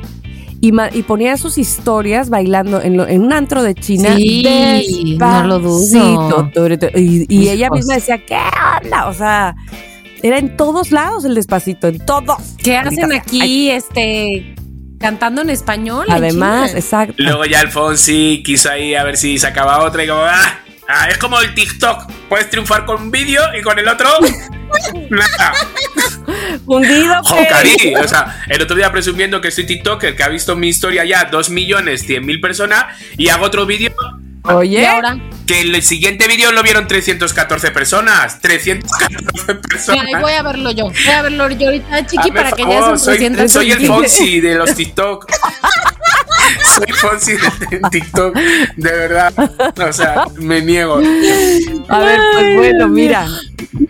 y, 0.62 1.02
ponía 1.04 1.38
sus 1.38 1.58
historias 1.58 2.30
bailando 2.30 2.82
en, 2.82 2.95
lo- 2.95 3.08
en 3.08 3.21
un 3.24 3.34
antro 3.34 3.63
de 3.63 3.74
China. 3.76 4.15
Sí, 4.15 5.17
no 5.19 5.43
lo 5.43 5.60
dudo. 5.60 5.80
despacito, 5.80 6.89
Y, 6.97 7.26
y 7.28 7.50
ella 7.50 7.69
misma 7.71 7.95
decía, 7.95 8.24
¿qué 8.26 8.38
onda? 8.84 9.08
O 9.08 9.13
sea, 9.13 9.56
era 10.21 10.38
en 10.38 10.56
todos 10.56 10.91
lados 10.91 11.26
el 11.26 11.34
despacito, 11.36 11.88
en 11.88 11.97
todos. 12.06 12.38
¿Qué 12.63 12.78
hacen 12.78 13.12
aquí, 13.12 13.71
este, 13.71 14.54
cantando 15.00 15.41
en 15.41 15.50
español? 15.50 16.06
en 16.08 16.13
Además, 16.13 16.67
China? 16.69 16.80
exacto. 16.80 17.15
Luego 17.17 17.45
ya 17.45 17.60
Alfonsi 17.62 18.43
quiso 18.45 18.69
ahí 18.69 18.93
a 18.93 19.04
ver 19.04 19.17
si 19.17 19.39
sacaba 19.39 19.84
otra 19.84 20.04
y 20.04 20.08
como, 20.08 20.21
ah, 20.21 20.60
ah, 20.88 21.08
es 21.10 21.17
como 21.17 21.39
el 21.39 21.54
TikTok. 21.56 22.12
Puedes 22.30 22.50
triunfar 22.52 22.86
con 22.86 23.02
un 23.02 23.10
vídeo 23.12 23.41
y 23.60 23.63
con 23.63 23.80
el 23.80 23.88
otro, 23.88 24.08
nada. 25.10 25.54
Hundido. 26.65 27.15
Jo, 27.23 27.35
pero- 27.37 27.49
cari. 27.49 27.95
O 27.95 28.07
sea, 28.07 28.43
el 28.47 28.61
otro 28.61 28.75
día 28.75 28.91
presumiendo 28.91 29.41
que 29.41 29.51
soy 29.51 29.65
TikToker, 29.65 30.15
que 30.15 30.23
ha 30.23 30.29
visto 30.29 30.55
mi 30.55 30.67
historia 30.69 31.05
ya 31.05 31.25
2 31.25 31.49
millones 31.49 32.01
100 32.05 32.25
mil 32.25 32.39
personas 32.41 32.85
y 33.17 33.29
hago 33.29 33.45
otro 33.45 33.65
vídeo 33.65 33.93
Oye, 34.43 34.87
ahora, 34.87 35.19
que 35.45 35.61
el 35.61 35.83
siguiente 35.83 36.27
vídeo 36.27 36.51
lo 36.51 36.63
vieron 36.63 36.87
314 36.87 37.69
personas. 37.69 38.41
314 38.41 39.55
personas. 39.55 40.03
mira, 40.03 40.17
ahí 40.17 40.23
voy 40.23 40.33
a 40.33 40.41
verlo 40.41 40.71
yo. 40.71 40.85
Voy 40.85 41.13
a 41.13 41.21
verlo 41.21 41.47
yo 41.51 41.67
ahorita, 41.67 42.05
chiqui, 42.07 42.17
Hazme 42.17 42.31
para 42.31 42.51
que 42.53 42.63
ya 42.63 42.79
son 42.79 42.97
soy, 42.99 43.17
300. 43.17 43.51
soy 43.51 43.71
el 43.71 43.85
Fonsi 43.85 44.39
de 44.41 44.55
los 44.55 44.73
TikTok. 44.75 45.31
Soy 46.75 46.87
Fonsi 46.93 47.33
de 47.33 47.81
TikTok, 47.91 48.35
de 48.35 48.91
verdad. 48.91 49.33
O 49.87 49.93
sea, 49.93 50.25
me 50.37 50.61
niego. 50.61 50.95
A 51.89 51.99
ver, 51.99 52.19
pues 52.33 52.55
bueno, 52.57 52.87
mira. 52.87 53.27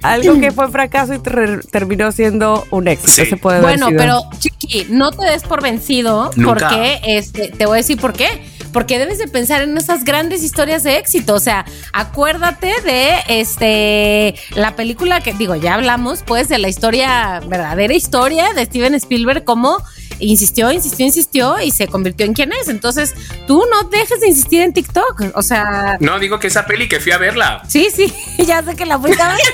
Algo 0.04 0.40
que 0.40 0.52
fue 0.52 0.70
fracaso 0.72 1.14
y 1.14 1.20
ter- 1.20 1.64
terminó 1.68 2.12
siendo 2.12 2.66
un 2.72 2.88
éxito. 2.88 3.12
Sí. 3.24 3.26
Se 3.26 3.38
puede 3.38 3.62
Bueno, 3.62 3.88
pero 3.96 4.22
chiqui, 4.40 4.88
no 4.90 5.12
te 5.12 5.26
des 5.26 5.44
por 5.44 5.62
vencido, 5.62 6.32
Nunca. 6.36 6.68
porque 6.70 7.00
este, 7.06 7.50
te 7.50 7.66
voy 7.66 7.76
a 7.76 7.78
decir 7.78 8.00
por 8.00 8.14
qué. 8.14 8.42
Porque 8.74 9.00
debes 9.00 9.18
de 9.18 9.28
pensar 9.28 9.62
en 9.62 9.78
esas 9.78 10.04
grandes 10.04 10.44
historias 10.44 10.84
de 10.84 10.98
éxito. 10.98 11.36
O 11.36 11.40
sea, 11.40 11.66
acuérdate 11.94 12.74
de 12.82 13.16
este 13.28 14.36
la 14.56 14.76
película 14.76 15.22
que 15.22 15.34
digo, 15.34 15.56
ya 15.56 15.76
hablamos, 15.76 16.24
pues, 16.24 16.48
de 16.50 16.58
la 16.58 16.70
historia, 16.70 17.42
verdadera 17.48 17.94
historia 17.94 18.54
de 18.54 18.66
Steven 18.66 18.96
Spielberg, 18.96 19.44
cómo 19.44 19.78
insistió, 20.20 20.72
insistió, 20.72 21.06
insistió 21.06 21.60
y 21.62 21.72
se 21.72 21.88
convirtió 21.88 22.26
en 22.26 22.34
quien 22.34 22.54
es. 22.54 22.68
Entonces, 22.68 23.14
tú 23.48 23.64
no 23.72 23.90
dejes 23.90 24.22
de 24.22 24.28
insistir 24.28 24.62
en 24.62 24.74
TikTok. 24.74 25.32
O 25.36 25.42
sea, 25.42 25.98
No, 26.00 26.20
digo 26.20 26.40
que 26.40 26.48
esa 26.48 26.66
peli 26.66 26.88
que 26.88 27.00
fui 27.00 27.12
a 27.12 27.18
verla. 27.18 27.64
sí, 27.68 27.88
sí, 27.94 28.14
ya 28.46 28.64
sé 28.64 28.76
que 28.76 28.86
la 28.86 29.00
fuiste 29.00 29.22
a 29.22 29.30
ver. 29.30 29.40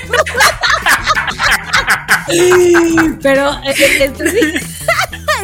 Pero 3.22 3.50
eh, 3.64 3.74
eh, 3.78 4.12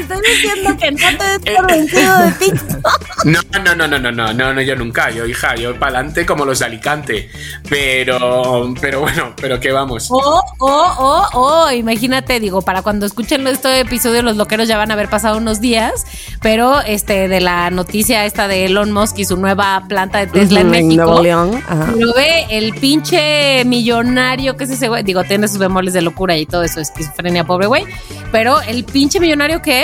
estoy 0.00 0.18
diciendo 0.20 0.76
que 0.78 0.90
no 0.90 1.18
te 1.18 1.24
des 1.24 1.56
por 1.56 1.66
vencido 1.66 2.18
de 2.18 2.32
TikTok. 2.32 2.84
No, 3.24 3.40
no, 3.52 3.74
no, 3.74 3.88
no, 3.88 3.98
no, 3.98 4.12
no, 4.12 4.32
no, 4.34 4.52
no, 4.52 4.60
yo 4.60 4.76
nunca, 4.76 5.10
yo 5.10 5.24
hija, 5.24 5.54
yo 5.54 5.78
para 5.78 5.96
adelante 5.98 6.26
como 6.26 6.44
los 6.44 6.58
de 6.58 6.66
Alicante. 6.66 7.30
Pero, 7.70 8.74
pero 8.80 9.00
bueno, 9.00 9.32
pero 9.40 9.58
que 9.58 9.72
vamos. 9.72 10.10
O, 10.10 10.42
o, 10.58 10.66
o, 10.68 11.28
o, 11.32 11.70
imagínate, 11.72 12.38
digo, 12.38 12.60
para 12.60 12.82
cuando 12.82 13.06
escuchen 13.06 13.46
este 13.46 13.80
episodio, 13.80 14.20
los 14.20 14.36
loqueros 14.36 14.68
ya 14.68 14.76
van 14.76 14.90
a 14.90 14.94
haber 14.94 15.08
pasado 15.08 15.38
unos 15.38 15.62
días, 15.62 16.04
pero 16.42 16.82
este, 16.82 17.28
de 17.28 17.40
la 17.40 17.70
noticia 17.70 18.26
esta 18.26 18.46
de 18.46 18.66
Elon 18.66 18.92
Musk 18.92 19.18
y 19.18 19.24
su 19.24 19.38
nueva 19.38 19.84
planta 19.88 20.18
de 20.18 20.26
Tesla 20.26 20.60
en 20.60 20.70
México. 20.70 21.04
Nuevo 21.04 21.22
León. 21.22 21.62
Lo 21.96 22.12
ve 22.12 22.46
el 22.50 22.74
pinche 22.74 23.64
millonario 23.64 24.56
que 24.56 24.64
es 24.64 24.70
ese 24.70 24.88
güey. 24.88 25.02
Digo, 25.02 25.24
tiene 25.24 25.48
sus 25.48 25.58
bemoles 25.58 25.94
de 25.94 26.02
locura 26.02 26.36
y 26.36 26.46
todo 26.46 26.62
eso, 26.62 26.80
esquizofrenia, 26.80 27.44
pobre 27.44 27.66
güey. 27.66 27.84
Pero 28.32 28.60
el 28.62 28.84
pinche 28.84 29.20
millonario 29.20 29.62
que 29.62 29.83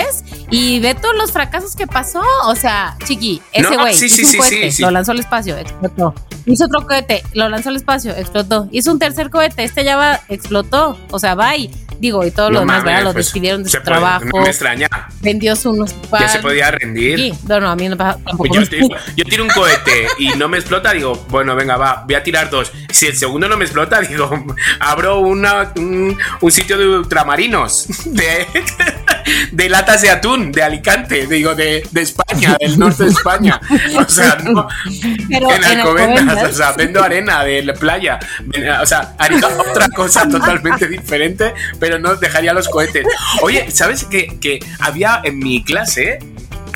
y 0.51 0.79
ve 0.79 0.93
todos 0.93 1.15
los 1.15 1.31
fracasos 1.31 1.75
que 1.75 1.87
pasó. 1.87 2.21
O 2.45 2.55
sea, 2.55 2.95
chiqui, 3.05 3.41
ese 3.51 3.71
No, 3.75 3.79
güey 3.81 3.95
sí, 3.95 4.05
hizo 4.05 4.15
sí, 4.17 4.23
un 4.25 4.31
sí, 4.31 4.37
cohete, 4.37 4.71
sí, 4.71 4.81
lo 4.83 4.91
lanzó 4.91 5.11
al 5.13 5.19
espacio, 5.19 5.57
explotó. 5.57 6.13
Hizo 6.45 6.65
otro 6.65 6.85
cohete, 6.85 7.23
lo 7.33 7.49
lanzó 7.49 7.69
al 7.69 7.75
espacio, 7.77 8.11
explotó. 8.15 8.67
Hizo 8.71 8.91
un 8.91 8.99
tercer 8.99 9.29
cohete, 9.29 9.63
este 9.63 9.83
ya 9.83 9.95
va, 9.97 10.19
explotó. 10.29 10.97
O 11.09 11.17
sea, 11.19 11.33
bye. 11.35 11.69
Digo, 11.99 12.25
y 12.25 12.31
todo 12.31 12.47
lo 12.49 12.53
No 12.55 12.59
demás, 12.61 12.77
mames, 12.77 12.85
¿verdad? 12.85 13.03
Lo 13.03 13.13
pues, 13.13 13.25
despidieron 13.27 13.61
de 13.63 13.69
su 13.69 13.73
puede- 13.77 13.85
trabajo. 13.85 14.25
No 14.33 14.41
me 14.41 14.47
extraña. 14.49 14.87
Vendió 15.21 15.55
su 15.55 15.69
unos 15.69 15.93
Ya 16.19 16.27
se 16.27 16.39
podía 16.39 16.71
rendir. 16.71 17.19
Sí, 17.19 17.33
no, 17.47 17.59
no, 17.59 17.69
a 17.69 17.75
mí 17.75 17.87
no 17.87 17.95
pasa 17.95 18.13
tampoco. 18.25 18.37
Pues 18.49 18.51
yo, 18.53 18.67
tiro, 18.67 18.87
yo 19.15 19.23
tiro 19.25 19.43
un 19.43 19.51
cohete 19.51 20.07
y 20.17 20.29
no 20.29 20.49
me 20.49 20.57
explota, 20.57 20.93
digo, 20.93 21.13
bueno, 21.29 21.55
venga, 21.55 21.77
va, 21.77 22.03
voy 22.07 22.15
a 22.15 22.23
tirar 22.23 22.49
dos. 22.49 22.71
Si 22.89 23.05
el 23.05 23.15
segundo 23.15 23.47
no 23.47 23.55
me 23.55 23.65
explota, 23.65 24.01
digo, 24.09 24.31
abro 24.79 25.19
una, 25.19 25.71
un, 25.75 26.17
un 26.41 26.51
sitio 26.51 26.75
de 26.79 26.87
ultramarinos, 26.87 27.85
de, 28.05 28.47
de 29.51 29.69
latas 29.69 30.01
de 30.01 30.09
atún, 30.09 30.51
de 30.51 30.63
Alicante, 30.63 31.27
digo, 31.27 31.55
de, 31.55 31.83
de 31.91 32.01
España, 32.01 32.57
del 32.59 32.77
norte 32.77 33.03
de 33.03 33.09
España. 33.09 33.59
O 33.97 34.07
sea, 34.07 34.35
no, 34.43 34.67
Pero 35.29 35.51
en 35.51 35.63
en 35.63 35.79
Alcobendas, 35.79 36.49
o 36.49 36.53
sea, 36.53 36.71
vendo 36.73 37.03
arena 37.03 37.43
de 37.43 37.63
la 37.63 37.73
playa. 37.73 38.19
O 38.81 38.85
sea, 38.85 39.15
haría 39.17 39.47
otra 39.47 39.89
cosa 39.89 40.27
totalmente 40.29 40.87
diferente, 40.87 41.53
pero 41.79 41.99
no 41.99 42.15
dejaría 42.15 42.53
los 42.53 42.69
cohetes. 42.69 43.05
Oye, 43.41 43.69
¿sabes 43.71 44.05
que, 44.05 44.39
que 44.39 44.59
había 44.79 45.21
en 45.23 45.39
mi 45.39 45.63
clase? 45.63 46.19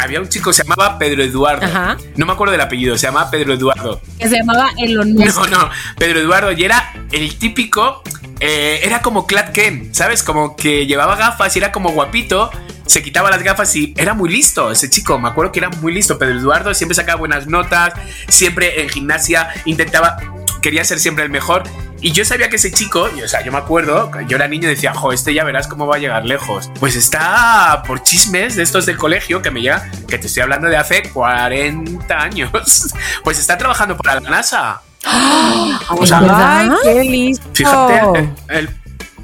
Había 0.05 0.21
un 0.21 0.29
chico, 0.29 0.53
se 0.53 0.63
llamaba 0.63 0.97
Pedro 0.97 1.23
Eduardo. 1.23 1.65
Ajá. 1.65 1.97
No 2.15 2.25
me 2.25 2.33
acuerdo 2.33 2.51
del 2.53 2.61
apellido, 2.61 2.97
se 2.97 3.07
llamaba 3.07 3.29
Pedro 3.29 3.53
Eduardo. 3.53 3.99
Que 4.17 4.29
se 4.29 4.37
llamaba 4.37 4.69
Elon 4.77 5.13
Musk. 5.13 5.35
No, 5.35 5.47
no, 5.47 5.69
Pedro 5.97 6.19
Eduardo. 6.19 6.51
Y 6.51 6.63
era 6.63 6.93
el 7.11 7.35
típico. 7.37 8.01
eh, 8.39 8.79
era 8.83 9.01
como 9.01 9.25
Clark 9.27 9.51
Kent, 9.53 9.93
¿sabes? 9.93 10.21
Como 10.23 10.55
que 10.55 10.85
llevaba 10.85 11.15
gafas 11.15 11.55
y 11.55 11.59
era 11.59 11.71
como 11.71 11.89
guapito. 11.89 12.49
Se 12.85 13.01
quitaba 13.01 13.31
las 13.31 13.41
gafas 13.41 13.75
y 13.75 13.93
era 13.97 14.13
muy 14.13 14.29
listo 14.29 14.71
ese 14.71 14.89
chico. 14.89 15.17
Me 15.17 15.27
acuerdo 15.29 15.51
que 15.51 15.59
era 15.59 15.69
muy 15.69 15.91
listo. 15.93 16.19
Pedro 16.19 16.37
Eduardo 16.37 16.73
siempre 16.73 16.93
sacaba 16.95 17.17
buenas 17.17 17.47
notas. 17.47 17.93
Siempre 18.27 18.81
en 18.81 18.89
gimnasia 18.89 19.49
intentaba. 19.65 20.17
Quería 20.61 20.83
ser 20.83 20.99
siempre 20.99 21.23
el 21.23 21.31
mejor. 21.31 21.63
Y 22.01 22.12
yo 22.12 22.25
sabía 22.25 22.49
que 22.49 22.58
ese 22.58 22.71
chico, 22.71 23.10
y, 23.15 23.21
o 23.21 23.27
sea, 23.27 23.43
yo 23.43 23.51
me 23.51 23.58
acuerdo, 23.58 24.12
yo 24.27 24.36
era 24.36 24.47
niño 24.47 24.67
y 24.67 24.75
decía, 24.75 24.93
jo, 24.93 25.12
este 25.12 25.34
ya 25.34 25.43
verás 25.43 25.67
cómo 25.67 25.88
va 25.88 25.95
a 25.95 25.99
llegar 25.99 26.25
lejos. 26.25 26.69
Pues 26.79 26.95
está 26.95 27.84
por 27.88 28.03
chismes 28.03 28.55
de 28.55 28.63
estos 28.63 28.86
del 28.86 28.97
colegio 28.97 29.41
que 29.41 29.49
me 29.49 29.62
llega, 29.62 29.89
que 30.08 30.17
te 30.17 30.27
estoy 30.27 30.43
hablando 30.43 30.67
de 30.67 30.77
hace 30.77 31.10
40 31.10 32.17
años. 32.17 32.51
Pues 33.23 33.39
está 33.39 33.58
trabajando 33.58 33.97
para 33.97 34.19
la 34.19 34.29
NASA. 34.29 34.81
O 35.89 36.05
sea, 36.05 36.19
Ay, 36.60 36.69
qué 36.84 37.03
listo. 37.03 37.45
Fíjate, 37.53 38.19
el, 38.19 38.34
el 38.49 38.69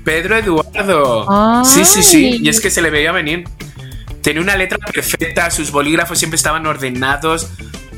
Pedro 0.03 0.37
Eduardo. 0.37 1.25
Ay. 1.29 1.65
Sí, 1.65 1.85
sí, 1.85 2.03
sí. 2.03 2.39
Y 2.41 2.49
es 2.49 2.59
que 2.59 2.69
se 2.69 2.81
le 2.81 2.89
veía 2.89 3.11
venir. 3.11 3.45
Tenía 4.21 4.41
una 4.41 4.55
letra 4.55 4.77
perfecta, 4.77 5.49
sus 5.49 5.71
bolígrafos 5.71 6.19
siempre 6.19 6.35
estaban 6.35 6.65
ordenados, 6.67 7.49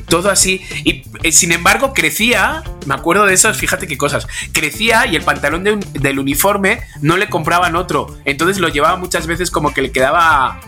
todo 0.08 0.30
así. 0.30 0.60
Y 0.84 1.02
eh, 1.22 1.32
sin 1.32 1.52
embargo, 1.52 1.92
crecía. 1.94 2.62
Me 2.86 2.94
acuerdo 2.94 3.26
de 3.26 3.34
eso, 3.34 3.52
fíjate 3.54 3.86
qué 3.86 3.96
cosas. 3.96 4.26
Crecía 4.52 5.06
y 5.06 5.16
el 5.16 5.22
pantalón 5.22 5.64
de 5.64 5.72
un- 5.72 5.92
del 5.94 6.18
uniforme 6.18 6.80
no 7.00 7.16
le 7.16 7.28
compraban 7.28 7.76
otro. 7.76 8.16
Entonces 8.24 8.58
lo 8.58 8.68
llevaba 8.68 8.96
muchas 8.96 9.26
veces 9.26 9.50
como 9.50 9.72
que 9.74 9.82
le 9.82 9.90
quedaba 9.92 10.60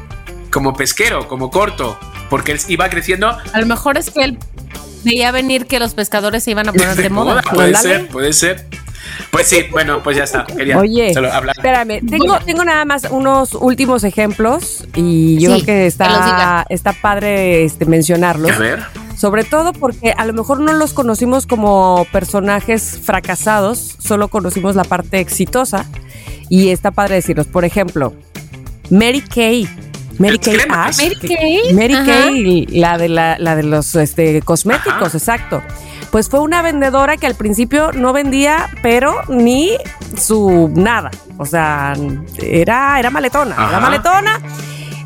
como 0.51 0.75
pesquero, 0.75 1.29
como 1.29 1.51
corto. 1.51 1.99
Porque 2.31 2.53
él 2.53 2.61
iba 2.68 2.88
creciendo 2.88 3.29
A 3.29 3.61
lo 3.61 3.66
mejor 3.66 3.96
es 3.99 4.11
que 4.11 4.25
él 4.25 4.38
veía 5.05 5.31
venir 5.31 5.66
que 5.66 5.79
los 5.79 5.94
pescadores 5.94 6.42
se 6.42 6.51
iban 6.53 6.68
a 6.68 6.72
poner 6.72 6.96
de 6.96 7.11
moda. 7.11 7.42
Puede 7.42 7.68
Ándale. 7.68 7.88
ser, 7.88 8.09
puede 8.09 8.33
ser. 8.33 8.66
Pues 9.31 9.46
sí, 9.48 9.64
bueno, 9.70 10.02
pues 10.02 10.16
ya 10.16 10.24
está. 10.24 10.44
Quería 10.44 10.79
Oye, 10.79 11.12
solo 11.14 11.33
hablar. 11.33 11.55
espérame, 11.57 12.00
tengo, 12.09 12.38
tengo 12.40 12.64
nada 12.64 12.85
más 12.85 13.05
unos 13.11 13.55
últimos 13.55 14.05
ejemplos 14.05 14.87
y 14.94 15.38
yo 15.38 15.55
Sí, 15.57 15.62
creo 15.62 15.66
que 15.66 15.87
está, 15.87 16.64
está 16.68 16.92
padre 16.92 17.64
este, 17.64 17.85
mencionarlos. 17.87 18.50
A 18.52 18.59
ver. 18.59 18.83
Sobre 19.16 19.44
todo 19.44 19.72
porque 19.72 20.12
a 20.16 20.24
lo 20.26 20.33
mejor 20.35 20.61
no 20.61 20.72
los 20.74 20.92
conocimos 20.92 21.46
como 21.46 22.07
personajes 22.12 23.00
fracasados, 23.02 23.96
solo 23.98 24.29
conocimos 24.29 24.76
la 24.76 24.85
parte 24.85 25.20
exitosa 25.20 25.87
y 26.50 26.68
está 26.68 26.90
padre 26.90 27.14
decirlos. 27.16 27.46
Por 27.46 27.64
ejemplo, 27.64 28.12
Mary 28.90 29.22
Kay. 29.22 29.68
Mary 30.18 30.38
Kay. 30.38 30.57
Ash. 30.70 30.98
Mary 31.02 31.16
que- 31.18 31.35
Kay. 31.35 31.74
Mary. 31.74 31.94
Kay, 32.07 32.66
la 32.79 32.98
de, 32.98 33.09
la, 33.09 33.37
la 33.38 33.57
de 33.57 33.62
los 33.62 33.94
este, 33.96 34.40
cosméticos, 34.42 35.09
Ajá. 35.09 35.16
exacto. 35.18 35.62
Pues 36.11 36.29
fue 36.29 36.40
una 36.40 36.62
vendedora 36.62 37.16
que 37.16 37.27
al 37.27 37.35
principio 37.35 37.92
no 37.92 38.12
vendía, 38.12 38.69
pero 38.83 39.14
ni 39.29 39.77
su 40.16 40.71
nada. 40.75 41.11
O 41.38 41.45
sea, 41.45 41.95
era, 42.38 42.99
era 42.99 43.11
maletona, 43.11 43.55
era 43.69 43.81
maletona. 43.81 44.40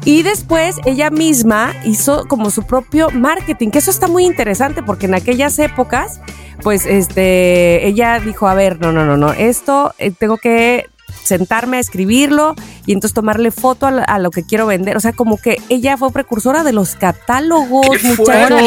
Y 0.04 0.22
después 0.22 0.76
ella 0.86 1.10
misma 1.10 1.74
hizo 1.84 2.26
como 2.26 2.50
su 2.50 2.62
propio 2.64 3.10
marketing, 3.10 3.70
que 3.70 3.78
eso 3.78 3.90
está 3.90 4.08
muy 4.08 4.24
interesante 4.24 4.82
porque 4.82 5.06
en 5.06 5.14
aquellas 5.14 5.58
épocas, 5.58 6.20
pues 6.62 6.86
este, 6.86 7.86
ella 7.86 8.18
dijo, 8.18 8.48
a 8.48 8.54
ver, 8.54 8.80
no, 8.80 8.92
no, 8.92 9.04
no, 9.04 9.18
no, 9.18 9.32
esto 9.32 9.94
eh, 9.98 10.10
tengo 10.10 10.38
que 10.38 10.88
sentarme 11.24 11.76
a 11.78 11.80
escribirlo 11.80 12.54
y 12.86 12.92
entonces 12.92 13.14
tomarle 13.14 13.50
foto 13.50 13.86
a, 13.86 13.90
la- 13.90 14.02
a 14.04 14.18
lo 14.18 14.30
que 14.30 14.42
quiero 14.44 14.66
vender. 14.66 14.96
O 14.96 15.00
sea, 15.00 15.12
como 15.12 15.36
que 15.36 15.58
ella 15.68 15.96
fue 15.96 16.10
precursora 16.12 16.64
de 16.64 16.72
los 16.72 16.94
catálogos, 16.96 17.86
¡Qué 18.00 18.08
muchachos. 18.08 18.60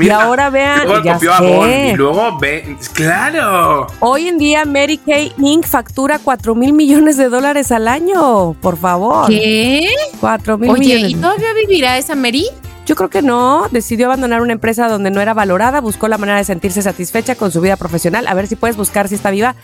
Y 0.00 0.10
ahora 0.10 0.50
vean, 0.50 0.86
Luego 0.86 1.04
ya 1.04 1.14
copió 1.14 1.32
a. 1.34 1.40
Bond 1.40 1.72
y 1.88 1.92
luego 1.94 2.38
ve. 2.38 2.76
¡Claro! 2.94 3.86
Hoy 4.00 4.28
en 4.28 4.38
día 4.38 4.64
Mary 4.64 4.98
Kay 4.98 5.32
Inc. 5.38 5.66
factura 5.66 6.18
4 6.22 6.54
mil 6.54 6.72
millones 6.72 7.16
de 7.16 7.28
dólares 7.28 7.72
al 7.72 7.88
año, 7.88 8.54
por 8.60 8.76
favor. 8.76 9.28
¿Qué? 9.28 9.88
4 10.20 10.58
mil 10.58 10.70
Oye, 10.70 10.80
millones. 10.80 11.10
¿y 11.10 11.14
todavía 11.14 11.48
vivirá 11.54 11.98
esa 11.98 12.14
Mary? 12.14 12.46
Yo 12.86 12.94
creo 12.94 13.10
que 13.10 13.20
no. 13.20 13.68
Decidió 13.70 14.06
abandonar 14.06 14.40
una 14.40 14.52
empresa 14.52 14.88
donde 14.88 15.10
no 15.10 15.20
era 15.20 15.34
valorada, 15.34 15.80
buscó 15.80 16.06
la 16.06 16.18
manera 16.18 16.38
de 16.38 16.44
sentirse 16.44 16.80
satisfecha 16.82 17.34
con 17.34 17.50
su 17.50 17.60
vida 17.60 17.76
profesional. 17.76 18.26
A 18.28 18.34
ver 18.34 18.46
si 18.46 18.54
puedes 18.54 18.76
buscar 18.76 19.08
si 19.08 19.16
está 19.16 19.30
viva, 19.30 19.56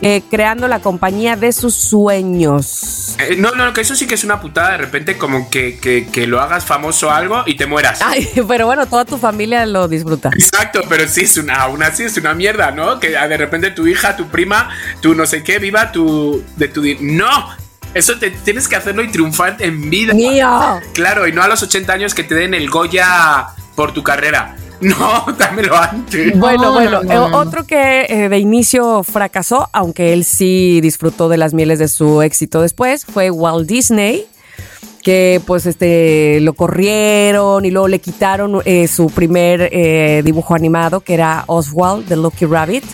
eh, 0.00 0.22
creando 0.30 0.66
la 0.66 0.80
compañía 0.80 1.36
de 1.36 1.52
sus 1.52 1.74
sueños. 1.74 3.16
Eh, 3.18 3.36
no, 3.36 3.52
no, 3.52 3.72
que 3.74 3.82
eso 3.82 3.94
sí 3.94 4.06
que 4.06 4.14
es 4.14 4.24
una 4.24 4.40
putada 4.40 4.72
de 4.72 4.78
repente, 4.78 5.18
como 5.18 5.50
que, 5.50 5.78
que, 5.78 6.08
que 6.10 6.26
lo 6.26 6.40
hagas 6.40 6.64
famoso 6.64 7.10
algo 7.10 7.42
y 7.46 7.56
te 7.56 7.66
mueras. 7.66 8.00
Ay, 8.04 8.28
pero 8.48 8.66
bueno, 8.66 8.86
toda 8.86 9.04
tu 9.04 9.18
familia 9.18 9.66
lo 9.66 9.86
disfruta. 9.86 10.30
Exacto, 10.32 10.80
pero 10.88 11.06
sí 11.06 11.22
es 11.22 11.36
una, 11.36 11.56
aún 11.56 11.82
así 11.82 12.04
es 12.04 12.16
una 12.16 12.32
mierda, 12.32 12.70
¿no? 12.70 12.98
Que 12.98 13.16
ah, 13.18 13.28
de 13.28 13.36
repente 13.36 13.70
tu 13.72 13.86
hija, 13.86 14.16
tu 14.16 14.28
prima, 14.28 14.70
tu 15.02 15.14
no 15.14 15.26
sé 15.26 15.42
qué, 15.42 15.58
viva 15.58 15.92
tu. 15.92 16.42
de 16.56 16.68
tu. 16.68 16.82
¡No! 17.00 17.59
Eso 17.94 18.18
te 18.18 18.30
tienes 18.30 18.68
que 18.68 18.76
hacerlo 18.76 19.02
y 19.02 19.08
triunfar 19.08 19.56
en 19.60 19.90
vida. 19.90 20.14
¡Mío! 20.14 20.80
Claro, 20.92 21.26
y 21.26 21.32
no 21.32 21.42
a 21.42 21.48
los 21.48 21.62
80 21.62 21.92
años 21.92 22.14
que 22.14 22.22
te 22.24 22.34
den 22.34 22.54
el 22.54 22.70
Goya 22.70 23.48
por 23.74 23.92
tu 23.92 24.02
carrera. 24.02 24.56
No, 24.80 25.26
dámelo 25.38 25.76
antes. 25.76 26.38
Bueno, 26.38 26.62
No, 26.62 26.72
bueno, 26.72 26.90
no, 26.90 27.02
no, 27.02 27.12
eh, 27.12 27.14
no, 27.14 27.28
no. 27.28 27.36
otro 27.36 27.66
que 27.66 28.06
eh, 28.08 28.30
de 28.30 28.38
inicio 28.38 29.02
fracasó, 29.02 29.68
aunque 29.74 30.14
él 30.14 30.24
sí 30.24 30.80
disfrutó 30.80 31.28
de 31.28 31.36
las 31.36 31.52
mieles 31.52 31.78
de 31.78 31.86
su 31.86 32.22
éxito 32.22 32.62
después, 32.62 33.04
fue 33.04 33.30
Walt 33.30 33.68
Disney, 33.68 34.24
que 35.02 35.42
pues 35.46 35.66
este 35.66 36.40
lo 36.40 36.54
corrieron 36.54 37.66
y 37.66 37.70
luego 37.70 37.88
le 37.88 37.98
quitaron 37.98 38.62
eh, 38.64 38.88
su 38.88 39.08
primer 39.10 39.68
eh, 39.70 40.22
dibujo 40.24 40.54
animado, 40.54 41.00
que 41.00 41.12
era 41.12 41.44
Oswald, 41.46 42.08
the 42.08 42.16
Lucky 42.16 42.46
Rabbit. 42.46 42.84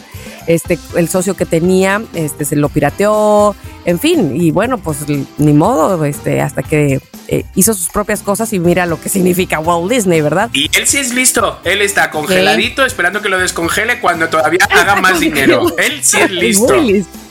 Este, 0.46 0.78
el 0.96 1.08
socio 1.08 1.34
que 1.34 1.46
tenía, 1.46 2.02
este, 2.14 2.44
se 2.44 2.56
lo 2.56 2.68
pirateó, 2.68 3.56
en 3.84 3.98
fin, 3.98 4.40
y 4.40 4.50
bueno, 4.50 4.78
pues 4.78 4.98
ni 5.08 5.52
modo, 5.52 6.04
este, 6.04 6.40
hasta 6.40 6.62
que 6.62 7.00
eh, 7.28 7.44
hizo 7.56 7.74
sus 7.74 7.88
propias 7.88 8.22
cosas 8.22 8.52
y 8.52 8.60
mira 8.60 8.86
lo 8.86 9.00
que 9.00 9.08
significa 9.08 9.58
Walt 9.58 9.90
Disney, 9.90 10.20
¿verdad? 10.20 10.50
Y 10.52 10.70
él 10.76 10.86
sí 10.86 10.98
es 10.98 11.12
listo. 11.12 11.58
Él 11.64 11.82
está 11.82 12.10
congeladito 12.10 12.84
esperando 12.84 13.20
que 13.20 13.28
lo 13.28 13.38
descongele 13.38 14.00
cuando 14.00 14.28
todavía 14.28 14.60
haga 14.70 14.96
más 14.96 15.18
dinero. 15.18 15.76
Él 15.78 16.00
sí 16.02 16.18
es 16.20 16.30
listo. 16.30 16.76
Muy 16.76 16.92
listo. 16.92 17.25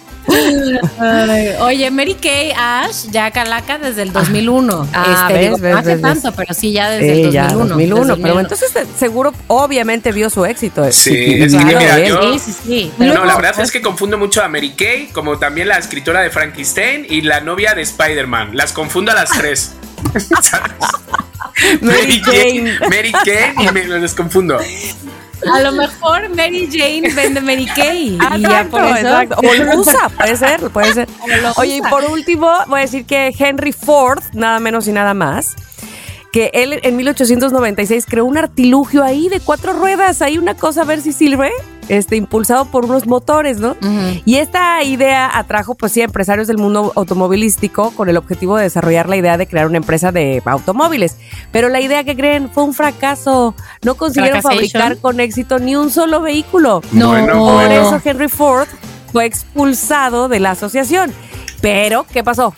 Ay, 0.99 1.49
oye, 1.59 1.91
Mary 1.91 2.15
Kay 2.15 2.51
Ash 2.57 3.05
ya 3.11 3.31
calaca 3.31 3.77
desde 3.77 4.01
el 4.01 4.11
2001. 4.13 4.87
Ah, 4.93 5.27
este, 5.27 5.33
ves, 5.33 5.41
digo, 5.45 5.57
ves, 5.57 5.71
no 5.73 5.77
hace 5.79 5.89
ves, 5.93 6.01
tanto, 6.01 6.27
ves. 6.29 6.33
pero 6.37 6.53
sí 6.53 6.71
ya 6.71 6.89
desde 6.89 7.15
Sí, 7.15 7.21
el 7.23 7.31
ya, 7.31 7.43
2001. 7.43 7.67
2001, 7.69 7.99
desde 8.01 8.13
el 8.13 8.21
pero 8.21 8.33
2001. 8.35 8.39
entonces 8.41 8.75
eh, 8.75 8.85
seguro, 8.97 9.33
obviamente 9.47 10.11
vio 10.11 10.29
su 10.29 10.45
éxito. 10.45 10.91
Sí, 10.91 11.11
que 11.11 11.47
mira, 11.49 11.99
¿eh? 11.99 12.07
yo- 12.09 12.33
Sí, 12.33 12.39
sí, 12.39 12.53
sí. 12.65 12.91
No, 12.97 13.25
la 13.25 13.35
verdad 13.35 13.59
es 13.59 13.71
que 13.71 13.81
confundo 13.81 14.17
mucho 14.17 14.41
a 14.43 14.47
Mary 14.47 14.71
Kay, 14.71 15.07
como 15.13 15.37
también 15.37 15.67
la 15.67 15.77
escritora 15.77 16.21
de 16.21 16.29
Frankenstein 16.29 17.05
y 17.09 17.21
la 17.21 17.41
novia 17.41 17.73
de 17.75 17.81
Spider-Man. 17.83 18.51
Las 18.55 18.73
confundo 18.73 19.11
a 19.11 19.15
las 19.15 19.29
tres. 19.29 19.73
¿Sabes? 20.41 20.71
Mary 21.81 22.21
Jane. 22.23 22.77
Mary 22.89 23.11
Kay 23.23 23.67
y 23.67 23.71
me 23.71 23.83
los 23.85 24.13
confundo. 24.13 24.59
A 25.53 25.61
lo 25.61 25.71
mejor 25.73 26.29
Mary 26.29 26.67
Jane 26.71 27.13
vende 27.13 27.41
Mary 27.41 27.65
Kay. 27.65 28.17
y 28.37 28.41
ya 28.41 28.67
por 28.69 28.81
eso. 28.81 28.95
exacto. 28.95 29.35
O 29.37 29.53
lo 29.53 29.79
usa, 29.79 30.09
puede 30.09 30.35
ser, 30.35 30.59
puede 30.69 30.93
ser. 30.93 31.09
Oye, 31.57 31.77
y 31.77 31.81
por 31.81 32.03
último, 32.05 32.51
voy 32.67 32.79
a 32.79 32.81
decir 32.83 33.05
que 33.05 33.33
Henry 33.37 33.71
Ford, 33.71 34.23
nada 34.33 34.59
menos 34.59 34.87
y 34.87 34.91
nada 34.91 35.13
más, 35.13 35.55
que 36.31 36.51
él 36.53 36.79
en 36.83 36.97
1896 36.97 38.05
creó 38.09 38.25
un 38.25 38.37
artilugio 38.37 39.03
ahí 39.03 39.29
de 39.29 39.39
cuatro 39.39 39.73
ruedas, 39.73 40.21
ahí 40.21 40.37
una 40.37 40.55
cosa 40.55 40.81
a 40.81 40.85
ver 40.85 41.01
si 41.01 41.13
sirve, 41.13 41.51
este, 41.89 42.15
impulsado 42.15 42.65
por 42.65 42.85
unos 42.85 43.07
motores, 43.07 43.59
¿no? 43.59 43.75
Y 44.25 44.35
esta 44.35 44.83
idea 44.83 45.29
atrajo, 45.37 45.75
pues 45.75 45.91
sí, 45.91 46.01
a 46.01 46.05
empresarios 46.05 46.47
del 46.47 46.57
mundo 46.57 46.91
automovilístico 46.95 47.91
con 47.91 48.09
el 48.09 48.17
objetivo 48.17 48.57
de 48.57 48.63
desarrollar 48.63 49.07
la 49.09 49.15
idea 49.17 49.37
de 49.37 49.47
crear 49.47 49.67
una 49.67 49.77
empresa 49.77 50.11
de 50.11 50.41
automóviles. 50.45 51.17
Pero 51.51 51.69
la 51.69 51.81
idea 51.81 52.03
que 52.03 52.15
creen 52.15 52.49
fue 52.49 52.63
un 52.63 52.73
fracaso. 52.73 53.55
No 53.83 53.95
consiguieron 53.95 54.41
fabricar 54.41 54.97
con 54.97 55.19
éxito 55.19 55.59
ni 55.59 55.75
un 55.75 55.91
solo 55.91 56.21
vehículo. 56.21 56.81
No, 56.91 57.09
Bueno, 57.09 57.33
Por 57.33 57.53
bueno. 57.53 57.71
eso 57.73 58.01
Henry 58.03 58.27
Ford 58.29 58.67
fue 59.11 59.25
expulsado 59.25 60.27
de 60.27 60.39
la 60.39 60.51
asociación. 60.51 61.11
Pero, 61.61 62.05
¿qué 62.11 62.23
pasó? 62.23 62.53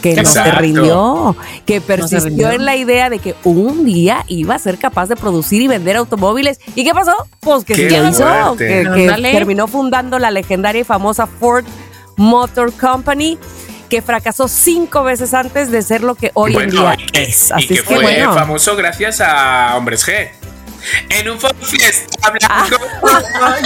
Que 0.00 0.14
no 0.14 0.24
se 0.24 0.38
Exacto. 0.38 0.60
rindió, 0.60 1.36
que 1.66 1.80
persistió 1.80 2.20
rindió. 2.24 2.50
en 2.52 2.64
la 2.64 2.76
idea 2.76 3.10
de 3.10 3.18
que 3.18 3.34
un 3.44 3.84
día 3.84 4.24
iba 4.28 4.54
a 4.54 4.58
ser 4.58 4.78
capaz 4.78 5.08
de 5.08 5.16
producir 5.16 5.60
y 5.60 5.68
vender 5.68 5.96
automóviles. 5.96 6.58
¿Y 6.74 6.84
qué 6.84 6.94
pasó? 6.94 7.14
Pues 7.40 7.64
que 7.64 7.76
lo 7.76 8.08
hizo, 8.08 8.26
fuerte. 8.26 8.86
que, 8.94 9.30
terminó 9.32 9.68
fundando 9.68 10.18
la 10.18 10.30
legendaria 10.30 10.80
y 10.80 10.84
famosa 10.84 11.26
Ford 11.26 11.64
Motor 12.16 12.72
Company, 12.72 13.38
que 13.88 14.02
fracasó 14.02 14.48
cinco 14.48 15.02
veces 15.02 15.34
antes 15.34 15.70
de 15.70 15.82
ser 15.82 16.02
lo 16.02 16.14
que 16.14 16.30
hoy 16.34 16.54
en 16.56 16.70
día 16.70 16.94
y 16.98 17.06
que, 17.06 17.22
es. 17.24 17.50
y 17.50 17.52
Así 17.52 17.66
que 17.68 17.74
es 17.74 17.82
que 17.82 17.94
fue 17.94 18.02
bueno. 18.02 18.32
famoso 18.34 18.76
gracias 18.76 19.20
a 19.20 19.74
Hombres 19.76 20.06
G. 20.06 20.30
En 21.08 21.28
un 21.28 21.38
Fiesta 21.40 22.30
blanco 22.30 22.76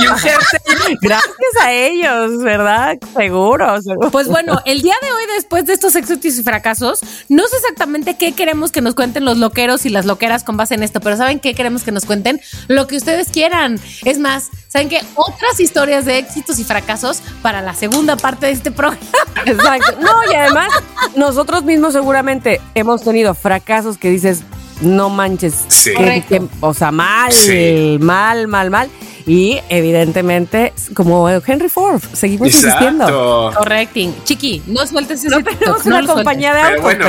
y 0.01 0.07
un 0.07 0.19
jersey. 0.19 0.61
Gracias 1.01 1.35
a 1.62 1.73
ellos, 1.73 2.43
¿verdad? 2.43 2.99
Seguro, 3.17 3.81
seguro. 3.83 4.11
Pues 4.11 4.29
bueno, 4.29 4.61
el 4.65 4.83
día 4.83 4.95
de 5.03 5.12
hoy, 5.12 5.25
después 5.35 5.67
de 5.67 5.73
estos 5.73 5.95
éxitos 5.97 6.39
y 6.39 6.43
fracasos, 6.43 7.01
no 7.29 7.47
sé 7.47 7.57
exactamente 7.57 8.17
qué 8.17 8.33
queremos 8.33 8.73
que 8.73 8.81
nos 8.81 8.95
cuenten 8.95 9.25
los 9.25 9.39
loqueros 9.39 9.87
y 9.87 9.89
las 9.89 10.07
loqueras 10.07 10.45
con 10.45 10.57
base 10.57 10.75
en 10.75 10.83
esto, 10.83 11.01
pero 11.01 11.17
¿saben 11.17 11.41
qué 11.41 11.55
queremos 11.55 11.83
que 11.83 11.93
nos 11.93 12.05
cuenten? 12.05 12.41
Lo 12.69 12.87
que 12.87 12.97
ustedes 12.97 13.29
quieran. 13.29 13.81
Es 14.05 14.19
más, 14.19 14.51
¿saben 14.69 14.89
qué? 14.89 15.01
Otras 15.15 15.61
historias 15.61 16.05
de 16.05 16.19
éxitos 16.19 16.59
y 16.59 16.65
fracasos 16.65 17.23
para 17.43 17.62
la 17.62 17.75
segunda 17.75 18.17
parte 18.17 18.47
de 18.47 18.53
este 18.53 18.71
programa. 18.71 19.01
Exacto. 19.47 19.99
No, 20.01 20.31
y 20.31 20.35
además, 20.35 20.69
nosotros 21.17 21.65
mismos 21.65 21.93
seguramente 21.93 22.61
hemos 22.75 23.03
tenido 23.03 23.35
fracasos 23.35 23.99
que 23.99 24.11
dices, 24.11 24.43
no 24.81 25.09
manches. 25.11 25.64
Sí. 25.68 25.91
que- 25.91 25.97
Correcto. 25.97 26.29
que- 26.29 26.43
o 26.61 26.75
sea, 26.75 26.91
mal, 26.91 27.33
Sí. 27.33 27.99
mal, 28.01 28.47
mal, 28.49 28.70
mal. 28.70 28.89
Y 29.27 29.59
evidentemente, 29.70 30.75
como 30.93 31.27
Henry 31.31 31.70
Ford, 31.70 31.99
seguimos 32.12 32.49
insistiendo. 32.49 33.05
Exacto. 33.05 33.53
Correcting. 33.59 34.14
Chiqui, 34.25 34.62
no 34.66 34.87
sueltes 34.87 35.20
ese 35.20 35.31
No 35.31 35.39
TikTok, 35.39 35.59
tenemos 35.59 35.87
no 35.87 35.97
una 35.97 35.97
sueltes. 35.97 36.14
compañía 36.14 36.53
de 36.55 36.61
Pero 36.61 36.68
autos, 36.68 36.83
bueno. 36.83 37.05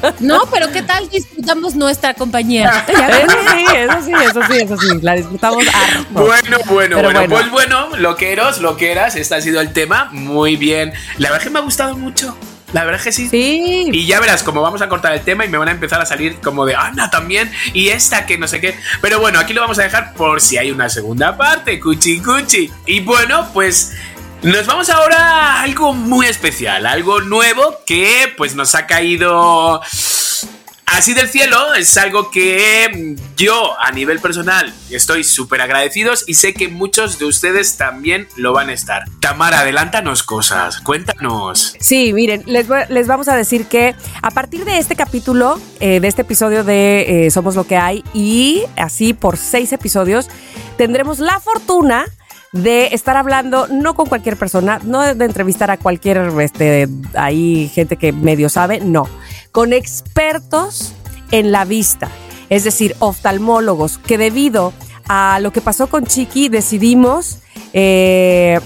pero. 0.00 0.14
No, 0.20 0.40
pero 0.52 0.70
¿qué 0.72 0.82
tal 0.82 1.08
disfrutamos 1.08 1.74
nuestra 1.74 2.12
compañía? 2.12 2.84
Eso 2.88 3.36
sí, 3.56 3.64
eso 3.74 4.02
sí, 4.04 4.12
eso 4.12 4.40
sí, 4.50 4.58
eso 4.62 4.76
sí. 4.76 4.88
La 5.00 5.14
disfrutamos 5.14 5.64
harto. 5.66 6.06
Bueno, 6.10 6.58
bueno, 6.66 6.96
bueno, 7.02 7.12
bueno. 7.20 7.34
pues 7.34 7.50
bueno, 7.50 7.96
loqueros, 7.96 8.60
loqueras, 8.60 9.16
este 9.16 9.34
ha 9.34 9.40
sido 9.40 9.62
el 9.62 9.72
tema. 9.72 10.10
Muy 10.12 10.56
bien. 10.56 10.92
La 11.16 11.30
verdad 11.30 11.44
que 11.44 11.50
me 11.50 11.60
ha 11.60 11.62
gustado 11.62 11.96
mucho. 11.96 12.36
La 12.74 12.84
verdad 12.84 13.00
que 13.00 13.12
sí. 13.12 13.28
Sí. 13.28 13.88
Y 13.92 14.04
ya 14.04 14.18
verás 14.18 14.42
como 14.42 14.60
vamos 14.60 14.82
a 14.82 14.88
cortar 14.88 15.14
el 15.14 15.20
tema 15.20 15.44
y 15.44 15.48
me 15.48 15.58
van 15.58 15.68
a 15.68 15.70
empezar 15.70 16.02
a 16.02 16.06
salir 16.06 16.40
como 16.40 16.66
de 16.66 16.74
Ana 16.74 17.08
también 17.08 17.52
y 17.72 17.90
esta 17.90 18.26
que 18.26 18.36
no 18.36 18.48
sé 18.48 18.60
qué. 18.60 18.76
Pero 19.00 19.20
bueno, 19.20 19.38
aquí 19.38 19.52
lo 19.52 19.60
vamos 19.60 19.78
a 19.78 19.82
dejar 19.82 20.12
por 20.14 20.40
si 20.40 20.58
hay 20.58 20.72
una 20.72 20.88
segunda 20.88 21.36
parte, 21.36 21.78
cuchi 21.78 22.18
cuchi. 22.18 22.68
Y 22.86 22.98
bueno, 22.98 23.48
pues 23.54 23.92
nos 24.42 24.66
vamos 24.66 24.90
ahora 24.90 25.18
a 25.18 25.62
algo 25.62 25.92
muy 25.94 26.26
especial, 26.26 26.84
algo 26.86 27.20
nuevo 27.20 27.78
que 27.86 28.34
pues 28.36 28.56
nos 28.56 28.74
ha 28.74 28.88
caído 28.88 29.80
así 30.86 31.14
del 31.14 31.28
cielo. 31.28 31.74
Es 31.74 31.96
algo 31.96 32.30
que 32.30 33.16
yo 33.36 33.78
a 33.80 33.90
nivel 33.92 34.20
personal 34.20 34.72
estoy 34.90 35.24
súper 35.24 35.60
agradecidos 35.60 36.24
y 36.26 36.34
sé 36.34 36.54
que 36.54 36.68
muchos 36.68 37.18
de 37.18 37.26
ustedes 37.26 37.76
también 37.76 38.28
lo 38.36 38.52
van 38.52 38.68
a 38.68 38.72
estar. 38.72 39.04
Tamara, 39.20 39.60
adelántanos 39.60 40.22
cosas, 40.22 40.80
cuéntanos. 40.80 41.76
Sí, 41.80 42.12
miren, 42.12 42.42
les, 42.46 42.66
les 42.88 43.06
vamos 43.06 43.28
a 43.28 43.36
decir 43.36 43.66
que 43.66 43.94
a 44.22 44.30
partir 44.30 44.64
de 44.64 44.78
este 44.78 44.96
capítulo, 44.96 45.60
eh, 45.80 46.00
de 46.00 46.08
este 46.08 46.22
episodio 46.22 46.64
de 46.64 47.26
eh, 47.26 47.30
Somos 47.30 47.56
lo 47.56 47.66
que 47.66 47.76
hay, 47.76 48.04
y 48.12 48.62
así 48.76 49.14
por 49.14 49.36
seis 49.36 49.72
episodios, 49.72 50.28
tendremos 50.76 51.18
la 51.18 51.40
fortuna 51.40 52.06
de 52.52 52.90
estar 52.92 53.16
hablando 53.16 53.66
no 53.66 53.94
con 53.94 54.06
cualquier 54.06 54.36
persona, 54.36 54.80
no 54.84 55.02
de 55.14 55.24
entrevistar 55.24 55.72
a 55.72 55.76
cualquier, 55.76 56.30
este, 56.40 56.88
ahí 57.14 57.68
gente 57.74 57.96
que 57.96 58.12
medio 58.12 58.48
sabe, 58.48 58.78
no, 58.78 59.08
con 59.54 59.72
expertos 59.72 60.94
en 61.30 61.52
la 61.52 61.64
vista, 61.64 62.10
es 62.50 62.64
decir, 62.64 62.96
oftalmólogos, 62.98 63.98
que 63.98 64.18
debido 64.18 64.72
a 65.08 65.38
lo 65.40 65.52
que 65.52 65.60
pasó 65.60 65.86
con 65.86 66.06
Chiqui 66.06 66.48
decidimos 66.48 67.38
eh, 67.72 68.58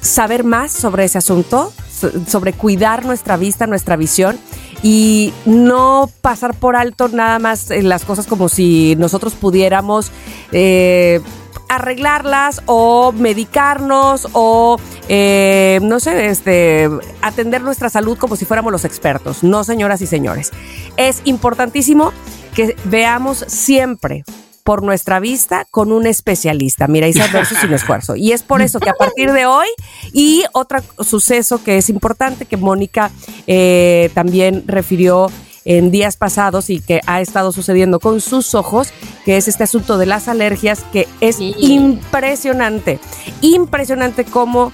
saber 0.00 0.42
más 0.42 0.72
sobre 0.72 1.04
ese 1.04 1.18
asunto, 1.18 1.72
so- 1.96 2.10
sobre 2.26 2.52
cuidar 2.54 3.04
nuestra 3.04 3.36
vista, 3.36 3.68
nuestra 3.68 3.94
visión 3.94 4.36
y 4.82 5.32
no 5.44 6.10
pasar 6.22 6.54
por 6.54 6.74
alto 6.74 7.06
nada 7.06 7.38
más 7.38 7.70
las 7.70 8.04
cosas 8.04 8.26
como 8.26 8.48
si 8.48 8.96
nosotros 8.98 9.34
pudiéramos 9.34 10.10
eh, 10.50 11.20
arreglarlas 11.68 12.62
o 12.66 13.12
medicarnos 13.12 14.28
o 14.32 14.78
eh, 15.08 15.78
no 15.82 16.00
sé, 16.00 16.26
este 16.26 16.88
atender 17.22 17.62
nuestra 17.62 17.90
salud 17.90 18.18
como 18.18 18.36
si 18.36 18.44
fuéramos 18.44 18.72
los 18.72 18.84
expertos. 18.84 19.42
No, 19.42 19.64
señoras 19.64 20.00
y 20.02 20.06
señores. 20.06 20.52
Es 20.96 21.22
importantísimo 21.24 22.12
que 22.54 22.76
veamos 22.84 23.44
siempre 23.48 24.24
por 24.66 24.82
nuestra 24.82 25.20
vista 25.20 25.64
con 25.70 25.92
un 25.92 26.06
especialista. 26.06 26.88
Mira, 26.88 27.06
Isa 27.06 27.28
versus 27.28 27.58
sin 27.58 27.72
esfuerzo. 27.74 28.16
Y 28.16 28.32
es 28.32 28.42
por 28.42 28.62
eso 28.62 28.80
que 28.80 28.90
a 28.90 28.94
partir 28.94 29.30
de 29.32 29.46
hoy 29.46 29.68
y 30.12 30.42
otro 30.52 30.80
suceso 30.98 31.62
que 31.62 31.78
es 31.78 31.88
importante 31.88 32.46
que 32.46 32.56
Mónica 32.56 33.12
eh, 33.46 34.10
también 34.12 34.64
refirió 34.66 35.30
en 35.66 35.90
días 35.90 36.16
pasados 36.16 36.70
y 36.70 36.80
que 36.80 37.00
ha 37.06 37.20
estado 37.20 37.52
sucediendo 37.52 38.00
con 38.00 38.22
sus 38.22 38.54
ojos, 38.54 38.88
que 39.26 39.36
es 39.36 39.48
este 39.48 39.64
asunto 39.64 39.98
de 39.98 40.06
las 40.06 40.28
alergias, 40.28 40.84
que 40.92 41.06
es 41.20 41.36
Sí. 41.36 41.54
impresionante, 41.58 42.98
impresionante 43.42 44.24
cómo 44.24 44.72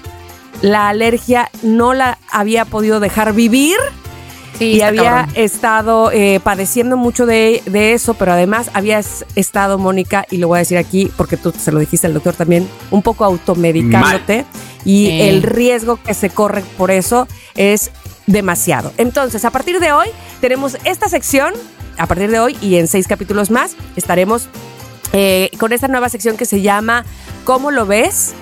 la 0.61 0.87
alergia 0.89 1.49
no 1.61 1.93
la 1.93 2.19
había 2.31 2.63
podido 2.63 2.99
dejar 3.01 3.33
vivir 3.33 3.75
Sí, 4.59 4.65
y 4.75 4.81
había 4.81 5.03
cabrón. 5.25 5.35
estado 5.35 6.11
eh, 6.11 6.39
padeciendo 6.43 6.95
mucho 6.95 7.25
de, 7.25 7.63
de 7.65 7.93
eso, 7.93 8.13
pero 8.13 8.33
además 8.33 8.69
habías 8.75 9.25
estado, 9.35 9.79
Mónica, 9.79 10.25
y 10.29 10.37
lo 10.37 10.47
voy 10.47 10.57
a 10.57 10.59
decir 10.59 10.77
aquí 10.77 11.11
porque 11.17 11.37
tú 11.37 11.51
se 11.57 11.71
lo 11.71 11.79
dijiste 11.79 12.05
al 12.05 12.13
doctor 12.13 12.35
también, 12.35 12.67
un 12.91 13.01
poco 13.01 13.25
automedicándote 13.25 14.45
y 14.85 15.21
el 15.21 15.41
riesgo 15.41 15.97
que 15.97 16.13
se 16.13 16.29
corre 16.29 16.61
por 16.77 16.91
eso 16.91 17.27
es 17.55 17.89
demasiado. 18.27 18.93
Entonces, 18.97 19.45
a 19.45 19.51
partir 19.51 19.79
de 19.79 19.91
hoy 19.91 20.07
tenemos 20.41 20.77
esta 20.83 21.09
sección, 21.09 21.53
a 21.97 22.07
partir 22.07 22.31
de 22.31 22.39
hoy 22.39 22.57
y 22.61 22.75
en 22.75 22.87
seis 22.87 23.07
capítulos 23.07 23.51
más 23.51 23.75
estaremos 23.95 24.47
eh, 25.11 25.51
con 25.59 25.73
esta 25.73 25.87
nueva 25.87 26.09
sección 26.09 26.37
que 26.37 26.45
se 26.45 26.61
llama 26.61 27.05
¿Cómo 27.43 27.71
lo 27.71 27.85
ves? 27.85 28.33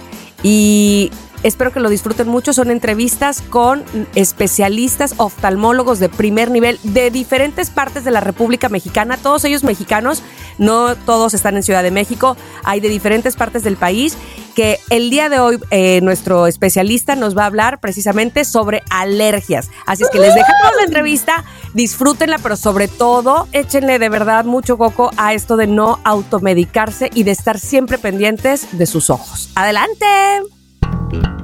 Y 0.43 1.11
espero 1.43 1.71
que 1.71 1.79
lo 1.79 1.89
disfruten 1.89 2.27
mucho. 2.27 2.53
Son 2.53 2.71
entrevistas 2.71 3.41
con 3.41 3.83
especialistas 4.15 5.15
oftalmólogos 5.17 5.99
de 5.99 6.09
primer 6.09 6.51
nivel 6.51 6.79
de 6.83 7.11
diferentes 7.11 7.69
partes 7.69 8.03
de 8.03 8.11
la 8.11 8.19
República 8.19 8.69
Mexicana, 8.69 9.17
todos 9.17 9.43
ellos 9.45 9.63
mexicanos, 9.63 10.23
no 10.57 10.95
todos 10.95 11.33
están 11.33 11.55
en 11.55 11.63
Ciudad 11.63 11.83
de 11.83 11.91
México, 11.91 12.37
hay 12.63 12.79
de 12.79 12.89
diferentes 12.89 13.35
partes 13.35 13.63
del 13.63 13.77
país 13.77 14.17
que 14.55 14.79
el 14.89 15.09
día 15.09 15.29
de 15.29 15.39
hoy 15.39 15.59
eh, 15.71 16.01
nuestro 16.01 16.47
especialista 16.47 17.15
nos 17.15 17.37
va 17.37 17.43
a 17.43 17.45
hablar 17.47 17.79
precisamente 17.79 18.45
sobre 18.45 18.83
alergias. 18.89 19.69
Así 19.85 20.03
es 20.03 20.09
que 20.09 20.19
les 20.19 20.35
dejamos 20.35 20.75
la 20.77 20.83
entrevista, 20.83 21.45
disfrútenla, 21.73 22.37
pero 22.37 22.55
sobre 22.55 22.87
todo 22.87 23.47
échenle 23.53 23.99
de 23.99 24.09
verdad 24.09 24.45
mucho 24.45 24.77
coco 24.77 25.11
a 25.17 25.33
esto 25.33 25.57
de 25.57 25.67
no 25.67 25.99
automedicarse 26.03 27.09
y 27.13 27.23
de 27.23 27.31
estar 27.31 27.59
siempre 27.59 27.97
pendientes 27.97 28.77
de 28.77 28.85
sus 28.85 29.09
ojos. 29.09 29.49
Adelante. 29.55 30.05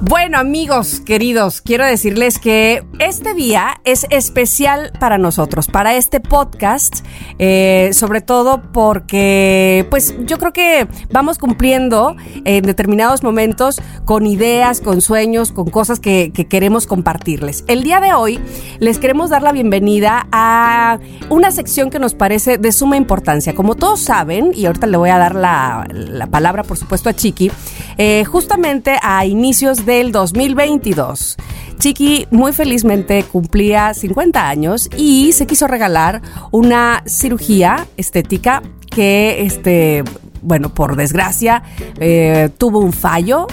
Bueno, 0.00 0.38
amigos 0.38 1.00
queridos, 1.00 1.60
quiero 1.60 1.84
decirles 1.84 2.38
que 2.38 2.82
este 2.98 3.34
día 3.34 3.80
es 3.84 4.06
especial 4.08 4.92
para 4.98 5.18
nosotros, 5.18 5.66
para 5.66 5.96
este 5.96 6.20
podcast, 6.20 7.04
eh, 7.38 7.90
sobre 7.92 8.22
todo 8.22 8.62
porque, 8.72 9.86
pues 9.90 10.14
yo 10.24 10.38
creo 10.38 10.52
que 10.52 10.88
vamos 11.10 11.36
cumpliendo 11.36 12.16
en 12.44 12.64
determinados 12.64 13.22
momentos 13.22 13.82
con 14.06 14.26
ideas, 14.26 14.80
con 14.80 15.02
sueños, 15.02 15.52
con 15.52 15.68
cosas 15.68 16.00
que, 16.00 16.32
que 16.32 16.46
queremos 16.46 16.86
compartirles. 16.86 17.64
El 17.66 17.82
día 17.82 18.00
de 18.00 18.14
hoy 18.14 18.40
les 18.78 18.98
queremos 18.98 19.28
dar 19.28 19.42
la 19.42 19.52
bienvenida 19.52 20.26
a 20.32 21.00
una 21.28 21.50
sección 21.50 21.90
que 21.90 21.98
nos 21.98 22.14
parece 22.14 22.56
de 22.56 22.72
suma 22.72 22.96
importancia. 22.96 23.54
Como 23.54 23.74
todos 23.74 24.00
saben, 24.00 24.52
y 24.54 24.64
ahorita 24.64 24.86
le 24.86 24.96
voy 24.96 25.10
a 25.10 25.18
dar 25.18 25.34
la, 25.34 25.86
la 25.90 26.28
palabra, 26.28 26.62
por 26.62 26.78
supuesto, 26.78 27.10
a 27.10 27.14
Chiqui, 27.14 27.50
eh, 27.98 28.24
justamente 28.24 28.96
a 29.02 29.26
del 29.58 30.12
2022. 30.12 31.36
Chiqui 31.78 32.26
muy 32.30 32.52
felizmente 32.52 33.24
cumplía 33.24 33.92
50 33.92 34.48
años 34.48 34.88
y 34.96 35.32
se 35.32 35.46
quiso 35.46 35.66
regalar 35.66 36.22
una 36.52 37.02
cirugía 37.06 37.86
estética 37.96 38.62
que, 38.88 39.42
este, 39.44 40.04
bueno, 40.42 40.72
por 40.72 40.94
desgracia, 40.94 41.62
eh, 41.98 42.50
tuvo 42.56 42.78
un 42.78 42.92
fallo. 42.92 43.46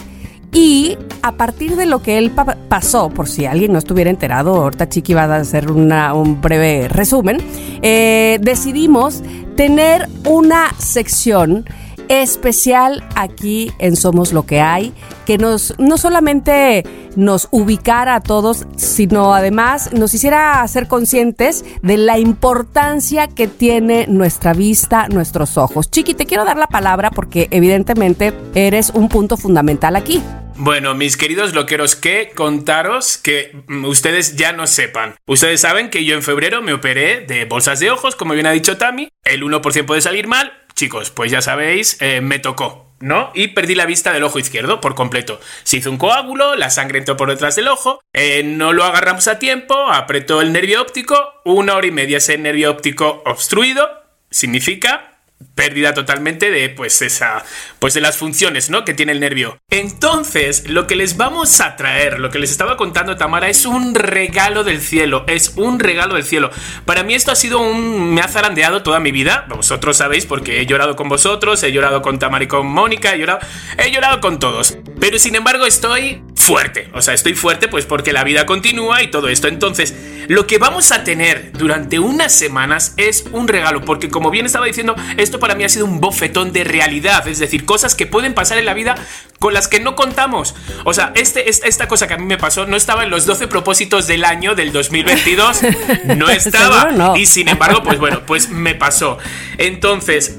Y 0.53 0.97
a 1.23 1.33
partir 1.33 1.75
de 1.75 1.85
lo 1.87 2.01
que 2.01 2.17
él 2.19 2.29
pa- 2.31 2.55
pasó, 2.69 3.09
por 3.09 3.27
si 3.27 3.45
alguien 3.45 3.73
no 3.73 3.79
estuviera 3.79 4.09
enterado, 4.11 4.55
ahorita 4.55 4.87
Chiqui 4.87 5.13
va 5.15 5.23
a 5.23 5.35
hacer 5.37 5.69
una- 5.71 6.13
un 6.13 6.39
breve 6.39 6.87
resumen, 6.87 7.37
eh, 7.81 8.37
decidimos 8.41 9.21
tener 9.57 10.07
una 10.25 10.71
sección 10.77 11.65
especial 12.09 13.07
aquí 13.15 13.71
en 13.79 13.95
Somos 13.95 14.33
lo 14.33 14.45
que 14.45 14.61
hay, 14.61 14.93
que 15.25 15.37
nos 15.37 15.73
no 15.77 15.97
solamente 15.97 16.83
nos 17.15 17.47
ubicara 17.51 18.15
a 18.15 18.21
todos, 18.21 18.65
sino 18.75 19.33
además 19.33 19.93
nos 19.93 20.13
hiciera 20.13 20.67
ser 20.67 20.87
conscientes 20.87 21.65
de 21.81 21.97
la 21.97 22.19
importancia 22.19 23.27
que 23.27 23.47
tiene 23.47 24.05
nuestra 24.07 24.53
vista, 24.53 25.07
nuestros 25.07 25.57
ojos. 25.57 25.89
Chiqui, 25.89 26.13
te 26.13 26.25
quiero 26.25 26.45
dar 26.45 26.57
la 26.57 26.67
palabra 26.67 27.11
porque 27.11 27.47
evidentemente 27.51 28.33
eres 28.53 28.91
un 28.93 29.09
punto 29.09 29.37
fundamental 29.37 29.95
aquí. 29.95 30.21
Bueno, 30.57 30.95
mis 30.95 31.17
queridos 31.17 31.53
loqueros, 31.53 31.97
que 31.97 32.31
contaros 32.33 33.17
que 33.17 33.51
mm, 33.67 33.85
ustedes 33.85 34.37
ya 34.37 34.53
no 34.53 34.67
sepan. 34.67 35.15
Ustedes 35.27 35.59
saben 35.59 35.89
que 35.89 36.05
yo 36.05 36.15
en 36.15 36.23
febrero 36.23 36.61
me 36.61 36.71
operé 36.71 37.21
de 37.21 37.43
bolsas 37.43 37.81
de 37.81 37.91
ojos, 37.91 38.15
como 38.15 38.33
bien 38.33 38.45
ha 38.45 38.51
dicho 38.51 38.77
Tami. 38.77 39.09
El 39.25 39.43
1% 39.43 39.85
puede 39.85 40.01
salir 40.01 40.27
mal. 40.27 40.53
Chicos, 40.75 41.09
pues 41.09 41.31
ya 41.31 41.41
sabéis, 41.41 41.97
eh, 42.01 42.21
me 42.21 42.39
tocó. 42.39 42.83
¿No? 43.01 43.31
Y 43.35 43.49
perdí 43.49 43.75
la 43.75 43.85
vista 43.85 44.13
del 44.13 44.23
ojo 44.23 44.39
izquierdo 44.39 44.79
por 44.79 44.95
completo. 44.95 45.39
Se 45.63 45.77
hizo 45.77 45.91
un 45.91 45.97
coágulo, 45.97 46.55
la 46.55 46.69
sangre 46.69 46.97
entró 46.97 47.17
por 47.17 47.29
detrás 47.29 47.57
del 47.57 47.67
ojo, 47.67 47.99
eh, 48.13 48.41
no 48.43 48.71
lo 48.71 48.85
agarramos 48.85 49.27
a 49.27 49.37
tiempo, 49.37 49.75
apretó 49.91 50.39
el 50.41 50.53
nervio 50.53 50.81
óptico, 50.81 51.41
una 51.43 51.75
hora 51.75 51.87
y 51.87 51.91
media 51.91 52.17
ese 52.17 52.37
nervio 52.37 52.71
óptico 52.71 53.21
obstruido, 53.25 53.85
significa 54.31 55.14
pérdida 55.53 55.93
totalmente 55.93 56.49
de 56.49 56.69
pues 56.69 57.01
esa 57.01 57.43
pues 57.79 57.93
de 57.93 58.01
las 58.01 58.17
funciones 58.17 58.69
no 58.69 58.85
que 58.85 58.93
tiene 58.93 59.11
el 59.11 59.19
nervio. 59.19 59.57
Entonces 59.69 60.69
lo 60.69 60.87
que 60.87 60.95
les 60.95 61.17
vamos 61.17 61.61
a 61.61 61.75
traer 61.75 62.19
lo 62.19 62.29
que 62.29 62.39
les 62.39 62.51
estaba 62.51 62.77
contando 62.77 63.17
Tamara 63.17 63.49
es 63.49 63.65
un 63.65 63.95
regalo 63.95 64.63
del 64.63 64.81
cielo 64.81 65.25
es 65.27 65.53
un 65.55 65.79
regalo 65.79 66.15
del 66.15 66.23
cielo. 66.23 66.51
Para 66.85 67.03
mí 67.03 67.15
esto 67.15 67.31
ha 67.31 67.35
sido 67.35 67.59
un 67.59 68.13
me 68.13 68.21
ha 68.21 68.27
zarandeado 68.27 68.83
toda 68.83 68.99
mi 68.99 69.11
vida. 69.11 69.45
Vosotros 69.49 69.97
sabéis 69.97 70.25
porque 70.25 70.61
he 70.61 70.65
llorado 70.65 70.95
con 70.95 71.09
vosotros 71.09 71.63
he 71.63 71.71
llorado 71.71 72.01
con 72.01 72.19
Tamara 72.19 72.43
y 72.43 72.47
con 72.47 72.67
Mónica 72.67 73.13
he 73.13 73.19
llorado 73.19 73.39
he 73.77 73.91
llorado 73.91 74.21
con 74.21 74.39
todos. 74.39 74.77
Pero 74.99 75.19
sin 75.19 75.35
embargo 75.35 75.65
estoy 75.65 76.21
fuerte. 76.35 76.89
O 76.93 77.01
sea 77.01 77.13
estoy 77.13 77.35
fuerte 77.35 77.67
pues 77.67 77.85
porque 77.85 78.13
la 78.13 78.23
vida 78.23 78.45
continúa 78.45 79.03
y 79.03 79.09
todo 79.09 79.29
esto. 79.29 79.47
Entonces 79.47 79.95
lo 80.27 80.47
que 80.47 80.57
vamos 80.57 80.91
a 80.91 81.03
tener 81.03 81.51
durante 81.53 81.99
unas 81.99 82.33
semanas 82.33 82.93
es 82.97 83.25
un 83.31 83.47
regalo 83.47 83.81
porque 83.81 84.09
como 84.09 84.31
bien 84.31 84.45
estaba 84.45 84.65
diciendo 84.65 84.95
esto 85.25 85.39
para 85.39 85.55
mí 85.55 85.63
ha 85.65 85.69
sido 85.69 85.85
un 85.85 85.99
bofetón 85.99 86.53
de 86.53 86.63
realidad, 86.63 87.27
es 87.27 87.39
decir, 87.39 87.65
cosas 87.65 87.95
que 87.95 88.05
pueden 88.05 88.33
pasar 88.33 88.57
en 88.57 88.65
la 88.65 88.73
vida 88.73 88.95
con 89.39 89.53
las 89.53 89.67
que 89.67 89.79
no 89.79 89.95
contamos. 89.95 90.55
O 90.85 90.93
sea, 90.93 91.11
este, 91.15 91.49
esta, 91.49 91.67
esta 91.67 91.87
cosa 91.87 92.07
que 92.07 92.13
a 92.13 92.17
mí 92.17 92.25
me 92.25 92.37
pasó 92.37 92.65
no 92.65 92.77
estaba 92.77 93.03
en 93.03 93.09
los 93.09 93.25
12 93.25 93.47
propósitos 93.47 94.07
del 94.07 94.23
año 94.23 94.55
del 94.55 94.71
2022, 94.71 95.61
no 96.15 96.29
estaba. 96.29 96.91
No. 96.91 97.15
Y 97.17 97.25
sin 97.25 97.49
embargo, 97.49 97.83
pues 97.83 97.99
bueno, 97.99 98.25
pues 98.25 98.49
me 98.49 98.75
pasó. 98.75 99.17
Entonces, 99.57 100.37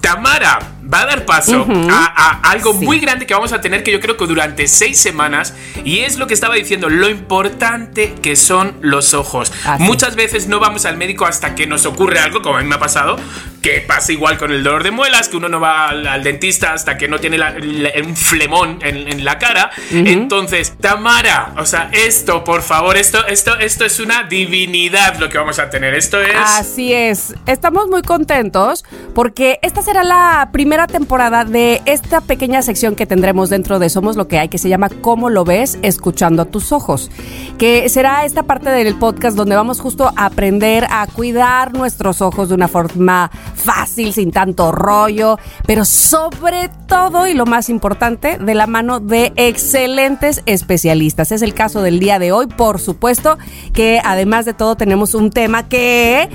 Tamara 0.00 0.58
va 0.92 1.00
a 1.02 1.06
dar 1.06 1.24
paso 1.24 1.66
a, 1.90 2.40
a 2.44 2.50
algo 2.50 2.72
muy 2.74 2.98
grande 3.00 3.26
que 3.26 3.34
vamos 3.34 3.52
a 3.52 3.60
tener 3.60 3.82
que 3.82 3.92
yo 3.92 4.00
creo 4.00 4.16
que 4.16 4.26
durante 4.26 4.66
seis 4.68 4.98
semanas 5.00 5.54
y 5.84 6.00
es 6.00 6.16
lo 6.16 6.26
que 6.26 6.34
estaba 6.34 6.54
diciendo, 6.54 6.88
lo 6.88 7.08
importante 7.08 8.14
que 8.22 8.36
son 8.36 8.74
los 8.80 9.14
ojos. 9.14 9.52
Así. 9.64 9.82
Muchas 9.84 10.16
veces 10.16 10.48
no 10.48 10.60
vamos 10.60 10.84
al 10.84 10.96
médico 10.96 11.24
hasta 11.26 11.54
que 11.54 11.66
nos 11.66 11.86
ocurre 11.86 12.18
algo, 12.18 12.42
como 12.42 12.56
a 12.56 12.62
mí 12.62 12.68
me 12.68 12.74
ha 12.74 12.78
pasado, 12.78 13.16
que 13.62 13.80
pasa 13.80 14.12
igual 14.12 14.38
con 14.38 14.50
el 14.50 14.62
dolor 14.64 14.82
de 14.82 14.90
muelas, 14.90 15.28
que 15.28 15.36
uno 15.36 15.48
no 15.48 15.60
va 15.60 15.88
al, 15.88 16.06
al 16.06 16.22
dentista 16.24 16.72
hasta 16.72 16.96
que 16.98 17.06
no 17.08 17.18
tiene 17.20 17.38
la- 17.38 17.50
la- 17.58 17.90
un 18.04 18.16
flemón 18.16 18.78
en, 18.82 19.08
en 19.08 19.24
la 19.24 19.38
cara. 19.38 19.70
Entonces, 19.90 20.74
Tamara, 20.80 21.52
o 21.58 21.64
sea, 21.66 21.88
esto, 21.92 22.42
por 22.44 22.62
favor, 22.62 22.96
esto, 22.96 23.24
esto, 23.26 23.56
esto 23.58 23.84
es 23.84 24.00
una 24.00 24.24
divinidad 24.24 25.16
lo 25.18 25.28
que 25.28 25.38
vamos 25.38 25.58
a 25.58 25.70
tener. 25.70 25.94
Esto 25.94 26.20
es... 26.20 26.34
Así 26.36 26.92
es. 26.92 27.34
Estamos 27.46 27.88
muy 27.88 28.02
contentos 28.02 28.84
porque 29.14 29.58
esta 29.62 29.80
será 29.82 30.02
la 30.02 30.48
primera 30.52 30.81
temporada 30.86 31.44
de 31.44 31.82
esta 31.86 32.20
pequeña 32.20 32.62
sección 32.62 32.94
que 32.94 33.06
tendremos 33.06 33.50
dentro 33.50 33.78
de 33.78 33.88
Somos 33.88 34.16
lo 34.16 34.28
que 34.28 34.38
hay, 34.38 34.48
que 34.48 34.58
se 34.58 34.68
llama 34.68 34.88
¿Cómo 34.88 35.30
lo 35.30 35.44
ves? 35.44 35.78
Escuchando 35.82 36.42
a 36.42 36.44
tus 36.46 36.72
ojos. 36.72 37.10
Que 37.58 37.88
será 37.88 38.24
esta 38.24 38.42
parte 38.42 38.70
del 38.70 38.96
podcast 38.96 39.36
donde 39.36 39.56
vamos 39.56 39.80
justo 39.80 40.12
a 40.16 40.26
aprender 40.26 40.86
a 40.90 41.06
cuidar 41.06 41.74
nuestros 41.74 42.20
ojos 42.20 42.48
de 42.48 42.54
una 42.54 42.68
forma 42.68 43.30
fácil, 43.54 44.12
sin 44.12 44.30
tanto 44.30 44.72
rollo, 44.72 45.38
pero 45.66 45.84
sobre 45.84 46.70
todo 46.86 47.26
y 47.26 47.34
lo 47.34 47.46
más 47.46 47.68
importante, 47.68 48.38
de 48.38 48.54
la 48.54 48.66
mano 48.66 49.00
de 49.00 49.32
excelentes 49.36 50.42
especialistas. 50.46 51.32
Es 51.32 51.42
el 51.42 51.54
caso 51.54 51.82
del 51.82 51.98
día 52.00 52.18
de 52.18 52.32
hoy, 52.32 52.46
por 52.46 52.80
supuesto, 52.80 53.38
que 53.72 54.00
además 54.04 54.44
de 54.44 54.54
todo 54.54 54.76
tenemos 54.76 55.14
un 55.14 55.30
tema 55.30 55.68
que 55.68 56.28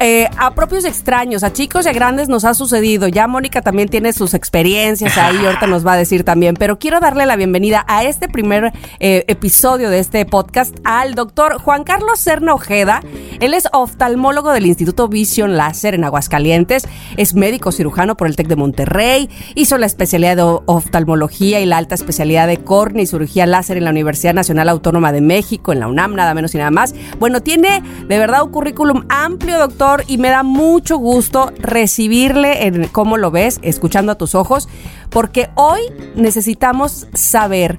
eh, 0.00 0.28
a 0.36 0.54
propios 0.54 0.84
extraños, 0.84 1.42
a 1.42 1.52
chicos 1.52 1.86
y 1.86 1.88
a 1.88 1.92
grandes 1.92 2.28
nos 2.28 2.44
ha 2.44 2.54
sucedido. 2.54 3.08
Ya 3.08 3.26
Mónica 3.26 3.62
también 3.62 3.85
tiene 3.88 4.12
sus 4.12 4.34
experiencias 4.34 5.16
ahí, 5.18 5.36
ahorita 5.44 5.66
nos 5.66 5.86
va 5.86 5.94
a 5.94 5.96
decir 5.96 6.24
también, 6.24 6.54
pero 6.54 6.78
quiero 6.78 7.00
darle 7.00 7.26
la 7.26 7.36
bienvenida 7.36 7.84
a 7.88 8.04
este 8.04 8.28
primer 8.28 8.72
eh, 9.00 9.24
episodio 9.28 9.90
de 9.90 9.98
este 9.98 10.24
podcast 10.26 10.76
al 10.84 11.14
doctor 11.14 11.60
Juan 11.60 11.84
Carlos 11.84 12.20
Serna 12.20 12.54
Ojeda. 12.54 13.02
Él 13.40 13.54
es 13.54 13.68
oftalmólogo 13.72 14.52
del 14.52 14.66
Instituto 14.66 15.08
Vision 15.08 15.56
Láser 15.56 15.94
en 15.94 16.04
Aguascalientes, 16.04 16.86
es 17.16 17.34
médico 17.34 17.72
cirujano 17.72 18.16
por 18.16 18.26
el 18.26 18.36
TEC 18.36 18.48
de 18.48 18.56
Monterrey, 18.56 19.30
hizo 19.54 19.78
la 19.78 19.86
especialidad 19.86 20.36
de 20.36 20.42
oftalmología 20.66 21.60
y 21.60 21.66
la 21.66 21.78
alta 21.78 21.94
especialidad 21.94 22.46
de 22.46 22.58
córnea 22.58 23.02
y 23.02 23.06
cirugía 23.06 23.46
láser 23.46 23.76
en 23.76 23.84
la 23.84 23.90
Universidad 23.90 24.34
Nacional 24.34 24.68
Autónoma 24.68 25.12
de 25.12 25.20
México, 25.20 25.72
en 25.72 25.80
la 25.80 25.88
UNAM, 25.88 26.14
nada 26.14 26.34
menos 26.34 26.54
y 26.54 26.58
nada 26.58 26.70
más. 26.70 26.94
Bueno, 27.18 27.42
tiene 27.42 27.82
de 28.06 28.18
verdad 28.18 28.42
un 28.42 28.50
currículum 28.50 29.04
amplio, 29.08 29.58
doctor, 29.58 30.04
y 30.06 30.18
me 30.18 30.28
da 30.28 30.42
mucho 30.42 30.98
gusto 30.98 31.52
recibirle 31.58 32.66
en 32.66 32.88
cómo 32.88 33.16
lo 33.16 33.30
ves, 33.30 33.60
escuchando 33.68 34.12
a 34.12 34.18
tus 34.18 34.34
ojos, 34.34 34.68
porque 35.10 35.50
hoy 35.54 35.80
necesitamos 36.14 37.06
saber 37.14 37.78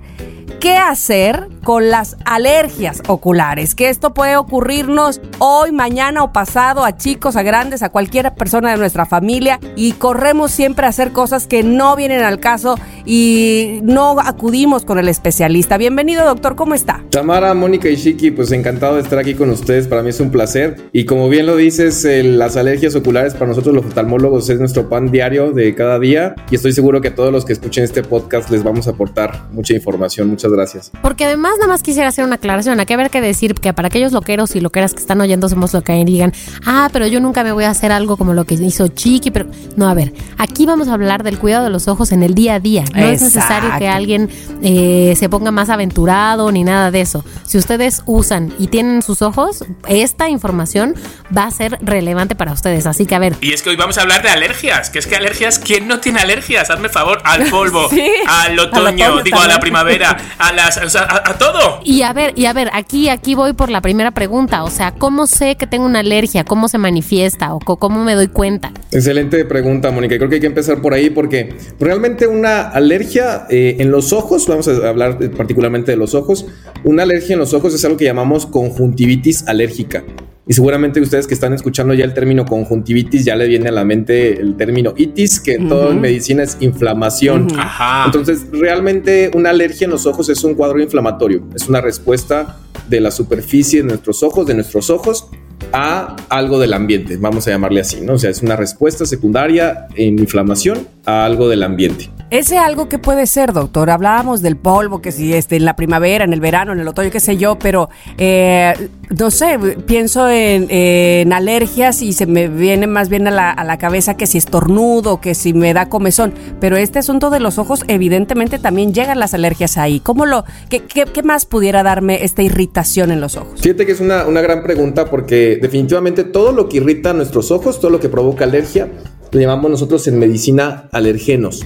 qué 0.60 0.76
hacer 0.76 1.48
con 1.64 1.89
las 1.89 2.16
alergias 2.26 3.02
oculares, 3.08 3.76
que 3.76 3.89
esto 3.89 4.14
puede 4.14 4.38
ocurrirnos 4.38 5.20
hoy, 5.39 5.72
mañana 5.72 6.24
o 6.24 6.32
pasado 6.32 6.86
a 6.86 6.98
chicos, 6.98 7.36
a 7.36 7.43
grandes, 7.43 7.84
a 7.84 7.89
cualquier 7.89 8.34
persona 8.36 8.72
de 8.72 8.78
nuestra 8.78 9.06
familia 9.06 9.60
y 9.76 9.91
corremos 9.93 10.52
siempre 10.52 10.86
a 10.86 10.89
hacer 10.89 11.12
cosas 11.12 11.45
que 11.45 11.64
no 11.64 11.95
vienen 11.95 12.22
al 12.22 12.39
caso 12.39 12.78
y 13.06 13.80
no 13.84 14.20
acudimos 14.20 14.86
con 14.86 15.00
el 15.00 15.10
especialista. 15.10 15.78
Bienvenido, 15.78 16.26
doctor, 16.26 16.56
¿cómo 16.56 16.74
está? 16.74 17.04
Tamara, 17.10 17.54
Mónica 17.54 17.89
y 17.89 17.95
Shiki, 17.95 18.32
pues 18.32 18.52
encantado 18.52 18.95
de 18.95 19.02
estar 19.02 19.20
aquí 19.20 19.34
con 19.34 19.50
ustedes. 19.50 19.88
Para 19.88 20.04
mí 20.04 20.10
es 20.10 20.20
un 20.20 20.32
placer. 20.32 20.89
Y 20.91 21.06
como 21.06 21.30
bien 21.30 21.45
lo 21.45 21.56
dices, 21.56 22.04
eh, 22.06 22.24
las 22.24 22.58
alergias 22.58 22.95
oculares 22.95 23.34
para 23.34 23.48
nosotros 23.48 23.76
los 23.76 23.86
oftalmólogos 23.86 24.50
es 24.50 24.60
nuestro 24.60 24.89
pan 24.89 25.12
diario 25.12 25.52
de 25.52 25.74
cada 25.76 26.00
día. 26.00 26.36
Y 26.50 26.56
estoy 26.56 26.74
seguro 26.74 27.02
que 27.02 27.10
a 27.10 27.16
todos 27.16 27.32
los 27.32 27.45
que 27.45 27.54
escuchen 27.54 27.84
este 27.84 28.04
podcast 28.04 28.50
les 28.50 28.64
vamos 28.64 28.88
a 28.88 28.91
aportar 28.91 29.48
mucha 29.52 29.74
información. 29.74 30.36
Muchas 30.38 30.51
gracias. 30.51 30.91
Porque 31.01 31.25
además 31.25 31.53
nada 31.57 31.67
más 31.67 31.81
quisiera 31.81 32.09
hacer 32.09 32.23
una 32.23 32.35
aclaración. 32.35 32.79
Aquí 32.79 32.93
haber 32.93 33.09
que 33.09 33.21
decir 33.21 33.55
que 33.55 33.73
para 33.73 33.88
aquellos 33.88 34.11
loqueros 34.11 34.55
y 34.55 34.59
loqueras 34.59 34.93
que 34.93 34.99
están 34.99 35.19
oyendo 35.19 35.49
somos 35.49 35.73
lo 35.73 35.81
que 35.83 35.93
hay 35.93 36.01
y 36.01 36.05
digan, 36.05 36.31
ah, 36.65 36.89
pero 36.93 37.07
yo 37.07 37.19
nunca 37.19 37.43
me 37.43 37.51
voy 37.51 37.63
a 37.63 37.71
hacer 37.71 37.91
algo 37.91 38.17
como 38.17 38.33
lo 38.33 38.45
que 38.45 38.53
hizo 38.53 38.88
Chiqui, 38.88 39.31
pero 39.31 39.47
no, 39.75 39.89
a 39.89 39.93
ver, 39.93 40.13
aquí 40.38 40.65
vamos 40.65 40.89
a 40.89 40.93
hablar 40.93 41.23
del 41.23 41.39
cuidado 41.39 41.63
de 41.63 41.69
los 41.71 41.88
ojos 41.88 42.11
en 42.11 42.21
el 42.21 42.35
día 42.35 42.55
a 42.55 42.59
día. 42.59 42.83
No 42.93 43.07
es 43.07 43.21
necesario 43.21 43.71
que 43.79 43.88
alguien 43.88 44.29
eh, 44.61 45.15
se 45.17 45.27
ponga 45.29 45.51
más 45.51 45.69
aventurado 45.69 46.51
ni 46.51 46.63
nada 46.63 46.91
de 46.91 47.01
eso. 47.01 47.25
Si 47.43 47.57
ustedes 47.57 48.03
usan 48.05 48.53
y 48.59 48.67
tienen 48.67 49.01
sus 49.01 49.23
ojos, 49.23 49.65
esta 49.88 50.29
información 50.29 50.93
va 51.35 51.45
a 51.45 51.51
ser 51.51 51.79
relevante 51.81 52.35
para 52.35 52.51
ustedes. 52.51 52.85
Así 52.85 53.05
que 53.05 53.15
a 53.15 53.19
ver, 53.19 53.35
Y 53.41 53.53
es 53.53 53.63
que 53.63 53.69
hoy 53.69 53.75
vamos 53.75 53.97
a 53.97 54.01
hablar 54.01 54.21
de 54.21 54.29
alergias, 54.29 54.91
que 54.91 54.99
es 54.99 55.07
que 55.07 55.15
alergias, 55.15 55.57
¿quién 55.57 55.88
no 55.88 55.99
tiene 55.99 56.19
alergias? 56.19 56.69
Hazme 56.69 56.89
favor, 56.89 57.21
al 57.23 57.45
polvo, 57.49 57.89
Sí, 57.89 58.07
al 58.27 58.47
al 58.59 58.59
otoño, 58.59 59.05
otoño 59.07 59.23
digo, 59.23 59.39
a 59.39 59.47
la 59.47 59.59
primavera, 59.59 60.17
a 60.38 60.53
las, 60.53 60.78
o 60.78 60.89
sea, 60.89 61.03
a, 61.03 61.32
a 61.32 61.38
todo. 61.38 61.80
Y 61.84 62.01
a 62.01 62.13
ver, 62.13 62.34
y 62.36 62.45
a 62.45 62.53
ver, 62.53 62.69
aquí, 62.73 63.09
aquí 63.09 63.36
voy 63.36 63.53
por 63.53 63.69
la 63.69 63.82
primera 63.82 64.11
pregunta. 64.11 64.63
O 64.63 64.69
sea, 64.69 64.91
¿cómo 64.91 65.28
sé 65.28 65.55
que 65.55 65.67
tengo 65.67 65.86
una 65.86 65.99
alergia? 65.99 66.43
¿Cómo 66.43 66.67
se 66.67 66.78
manifiesta? 66.78 67.53
¿O 67.53 67.59
cómo 67.59 68.03
me 68.03 68.15
doy 68.15 68.28
cuenta? 68.28 68.71
Excelente 68.91 69.43
pregunta, 69.45 69.91
Mónica. 69.91 70.17
Creo 70.17 70.30
que 70.30 70.36
hay 70.36 70.41
que 70.41 70.47
empezar 70.47 70.82
por 70.82 70.93
ahí 70.93 71.09
porque 71.09 71.55
realmente 71.80 72.28
una 72.28 72.61
alergia 72.61 73.45
eh, 73.49 73.78
en 73.80 73.91
los 73.91 74.13
ojos, 74.13 74.47
vamos 74.47 74.67
a 74.67 74.88
hablar 74.88 75.17
particularmente 75.32 75.91
de 75.91 75.97
los 75.97 76.13
ojos, 76.15 76.45
una 76.84 77.03
alergia 77.03 77.34
en 77.34 77.39
los 77.39 77.53
ojos 77.53 77.73
es 77.73 77.84
algo 77.86 77.97
que 77.97 78.05
llamamos 78.05 78.45
conjuntivitis 78.45 79.47
alérgica. 79.47 80.03
Y 80.48 80.54
seguramente 80.54 81.02
ustedes 81.02 81.28
que 81.28 81.34
están 81.34 81.54
escuchando 81.54 81.93
ya 81.93 82.06
el 82.06 82.14
término 82.14 82.45
conjuntivitis, 82.45 83.26
ya 83.26 83.36
le 83.36 83.48
viene 83.48 83.68
a 83.68 83.72
la 83.72 83.84
mente 83.84 84.39
el 84.39 84.56
término 84.56 84.93
itis, 84.95 85.39
que 85.41 85.56
en 85.56 85.68
todo 85.68 85.91
en 85.91 86.00
medicina 86.00 86.43
es 86.43 86.58
inflamación. 86.62 87.48
Ajá. 87.58 88.06
Entonces, 88.06 88.48
realmente 88.52 89.30
una 89.34 89.50
alergia 89.50 89.86
en 89.86 89.91
los 89.91 90.06
ojos 90.06 90.30
es 90.30 90.43
un 90.43 90.56
cuadro 90.56 90.82
inflamatorio, 90.82 91.43
es 91.54 91.68
una 91.68 91.82
respuesta 91.82 92.60
de 92.88 93.02
la 93.02 93.12
superficie 93.12 93.82
de 93.82 93.89
nuestros 93.89 94.24
ojos, 94.24 94.48
de 94.48 94.54
nuestros 94.54 94.89
ojos, 94.89 95.30
a 95.74 96.16
algo 96.30 96.60
del 96.60 96.74
ambiente, 96.74 97.18
vamos 97.18 97.47
a 97.47 97.51
llamarle 97.51 97.82
así, 97.82 98.01
¿no? 98.01 98.14
O 98.14 98.18
sea, 98.18 98.30
es 98.30 98.41
una 98.41 98.55
respuesta 98.55 99.05
secundaria 99.05 99.88
en 99.95 100.20
inflamación 100.20 100.88
a 101.05 101.26
algo 101.26 101.49
del 101.49 101.64
ambiente. 101.64 102.10
Ese 102.30 102.58
algo 102.58 102.89
que 102.89 102.99
puede 102.99 103.26
ser, 103.26 103.53
doctor. 103.53 103.89
Hablábamos 103.89 104.41
del 104.41 104.58
polvo, 104.58 105.01
que 105.01 105.14
si 105.14 105.34
este, 105.34 105.55
en 105.55 105.64
la 105.64 105.78
primavera, 105.78 106.26
en 106.26 106.34
el 106.34 106.41
verano, 106.41 106.74
en 106.74 106.80
el 106.82 106.88
otoño, 106.89 107.10
qué 107.10 107.22
sé 107.22 107.38
yo, 107.38 107.58
pero 107.58 107.89
eh, 108.18 108.74
no 109.18 109.32
sé, 109.32 109.58
pienso 109.86 110.28
en, 110.30 110.68
en 110.70 111.32
alergias 111.32 112.01
y 112.01 112.12
se 112.12 112.26
me 112.26 112.49
viene 112.49 112.86
más 112.86 113.08
bien 113.08 113.28
a 113.28 113.32
la, 113.32 113.49
a 113.51 113.64
la 113.64 113.78
cabeza 113.78 114.18
que 114.18 114.28
si 114.28 114.38
estornudo, 114.38 115.22
que 115.22 115.36
si 115.36 115.53
me 115.53 115.74
da 115.74 115.88
comezón. 115.88 116.34
Pero 116.60 116.76
este 116.76 116.99
asunto 116.99 117.30
de 117.30 117.39
los 117.39 117.58
ojos, 117.60 117.86
evidentemente 117.88 118.60
también 118.60 118.93
llegan 118.93 119.22
las 119.22 119.34
alergias 119.34 119.78
ahí. 119.78 120.01
¿Cómo 120.01 120.26
lo, 120.26 120.43
qué, 120.70 120.82
qué- 120.82 121.05
qué 121.05 121.24
más 121.24 121.45
pudiera 121.45 121.82
darme 121.82 122.26
esta 122.26 122.41
irritación 122.41 123.12
en 123.12 123.22
los 123.22 123.38
ojos? 123.38 123.62
Fíjate 123.62 123.86
que 123.86 123.93
es 123.93 124.01
una, 124.01 124.26
una 124.26 124.41
gran 124.41 124.64
pregunta 124.64 125.05
porque 125.05 125.47
definitivamente 125.56 126.26
todo 126.26 126.52
lo 126.52 126.68
que 126.68 126.78
irrita 126.78 127.14
nuestros 127.14 127.50
ojos, 127.52 127.80
todo 127.80 127.89
lo 127.89 128.00
que 128.00 128.10
provoca 128.10 128.43
alergia, 128.43 128.91
le 129.32 129.41
llamamos 129.41 129.72
nosotros 129.72 130.08
en 130.08 130.20
medicina 130.20 130.89
alergenos. 130.91 131.66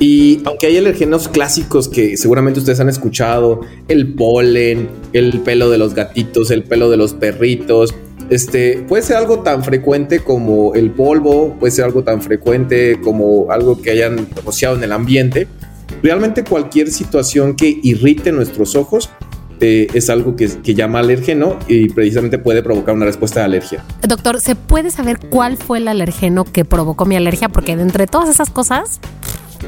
Y 0.00 0.40
aunque 0.44 0.66
hay 0.66 0.78
alergenos 0.78 1.28
clásicos 1.28 1.88
que 1.88 2.16
seguramente 2.16 2.60
ustedes 2.60 2.80
han 2.80 2.88
escuchado, 2.88 3.60
el 3.88 4.14
polen, 4.14 4.88
el 5.12 5.40
pelo 5.40 5.70
de 5.70 5.78
los 5.78 5.94
gatitos, 5.94 6.50
el 6.50 6.64
pelo 6.64 6.90
de 6.90 6.96
los 6.96 7.14
perritos, 7.14 7.94
este 8.30 8.84
puede 8.86 9.02
ser 9.02 9.16
algo 9.16 9.40
tan 9.40 9.64
frecuente 9.64 10.20
como 10.20 10.74
el 10.74 10.90
polvo, 10.90 11.56
puede 11.58 11.70
ser 11.70 11.86
algo 11.86 12.04
tan 12.04 12.20
frecuente 12.20 13.00
como 13.02 13.50
algo 13.50 13.80
que 13.80 13.90
hayan 13.90 14.28
rociado 14.44 14.76
en 14.76 14.84
el 14.84 14.92
ambiente. 14.92 15.48
Realmente 16.02 16.44
cualquier 16.44 16.90
situación 16.90 17.56
que 17.56 17.80
irrite 17.82 18.30
nuestros 18.32 18.76
ojos 18.76 19.10
eh, 19.60 19.88
es 19.94 20.10
algo 20.10 20.36
que, 20.36 20.48
que 20.62 20.74
llama 20.74 21.00
alergeno 21.00 21.58
y 21.68 21.88
precisamente 21.88 22.38
puede 22.38 22.62
provocar 22.62 22.94
una 22.94 23.06
respuesta 23.06 23.40
de 23.40 23.46
alergia. 23.46 23.84
Doctor, 24.06 24.40
¿se 24.40 24.54
puede 24.54 24.90
saber 24.90 25.18
cuál 25.18 25.56
fue 25.56 25.78
el 25.78 25.88
alergeno 25.88 26.44
que 26.44 26.64
provocó 26.64 27.04
mi 27.04 27.16
alergia? 27.16 27.48
Porque 27.48 27.76
de 27.76 27.82
entre 27.82 28.06
todas 28.06 28.28
esas 28.28 28.50
cosas, 28.50 29.00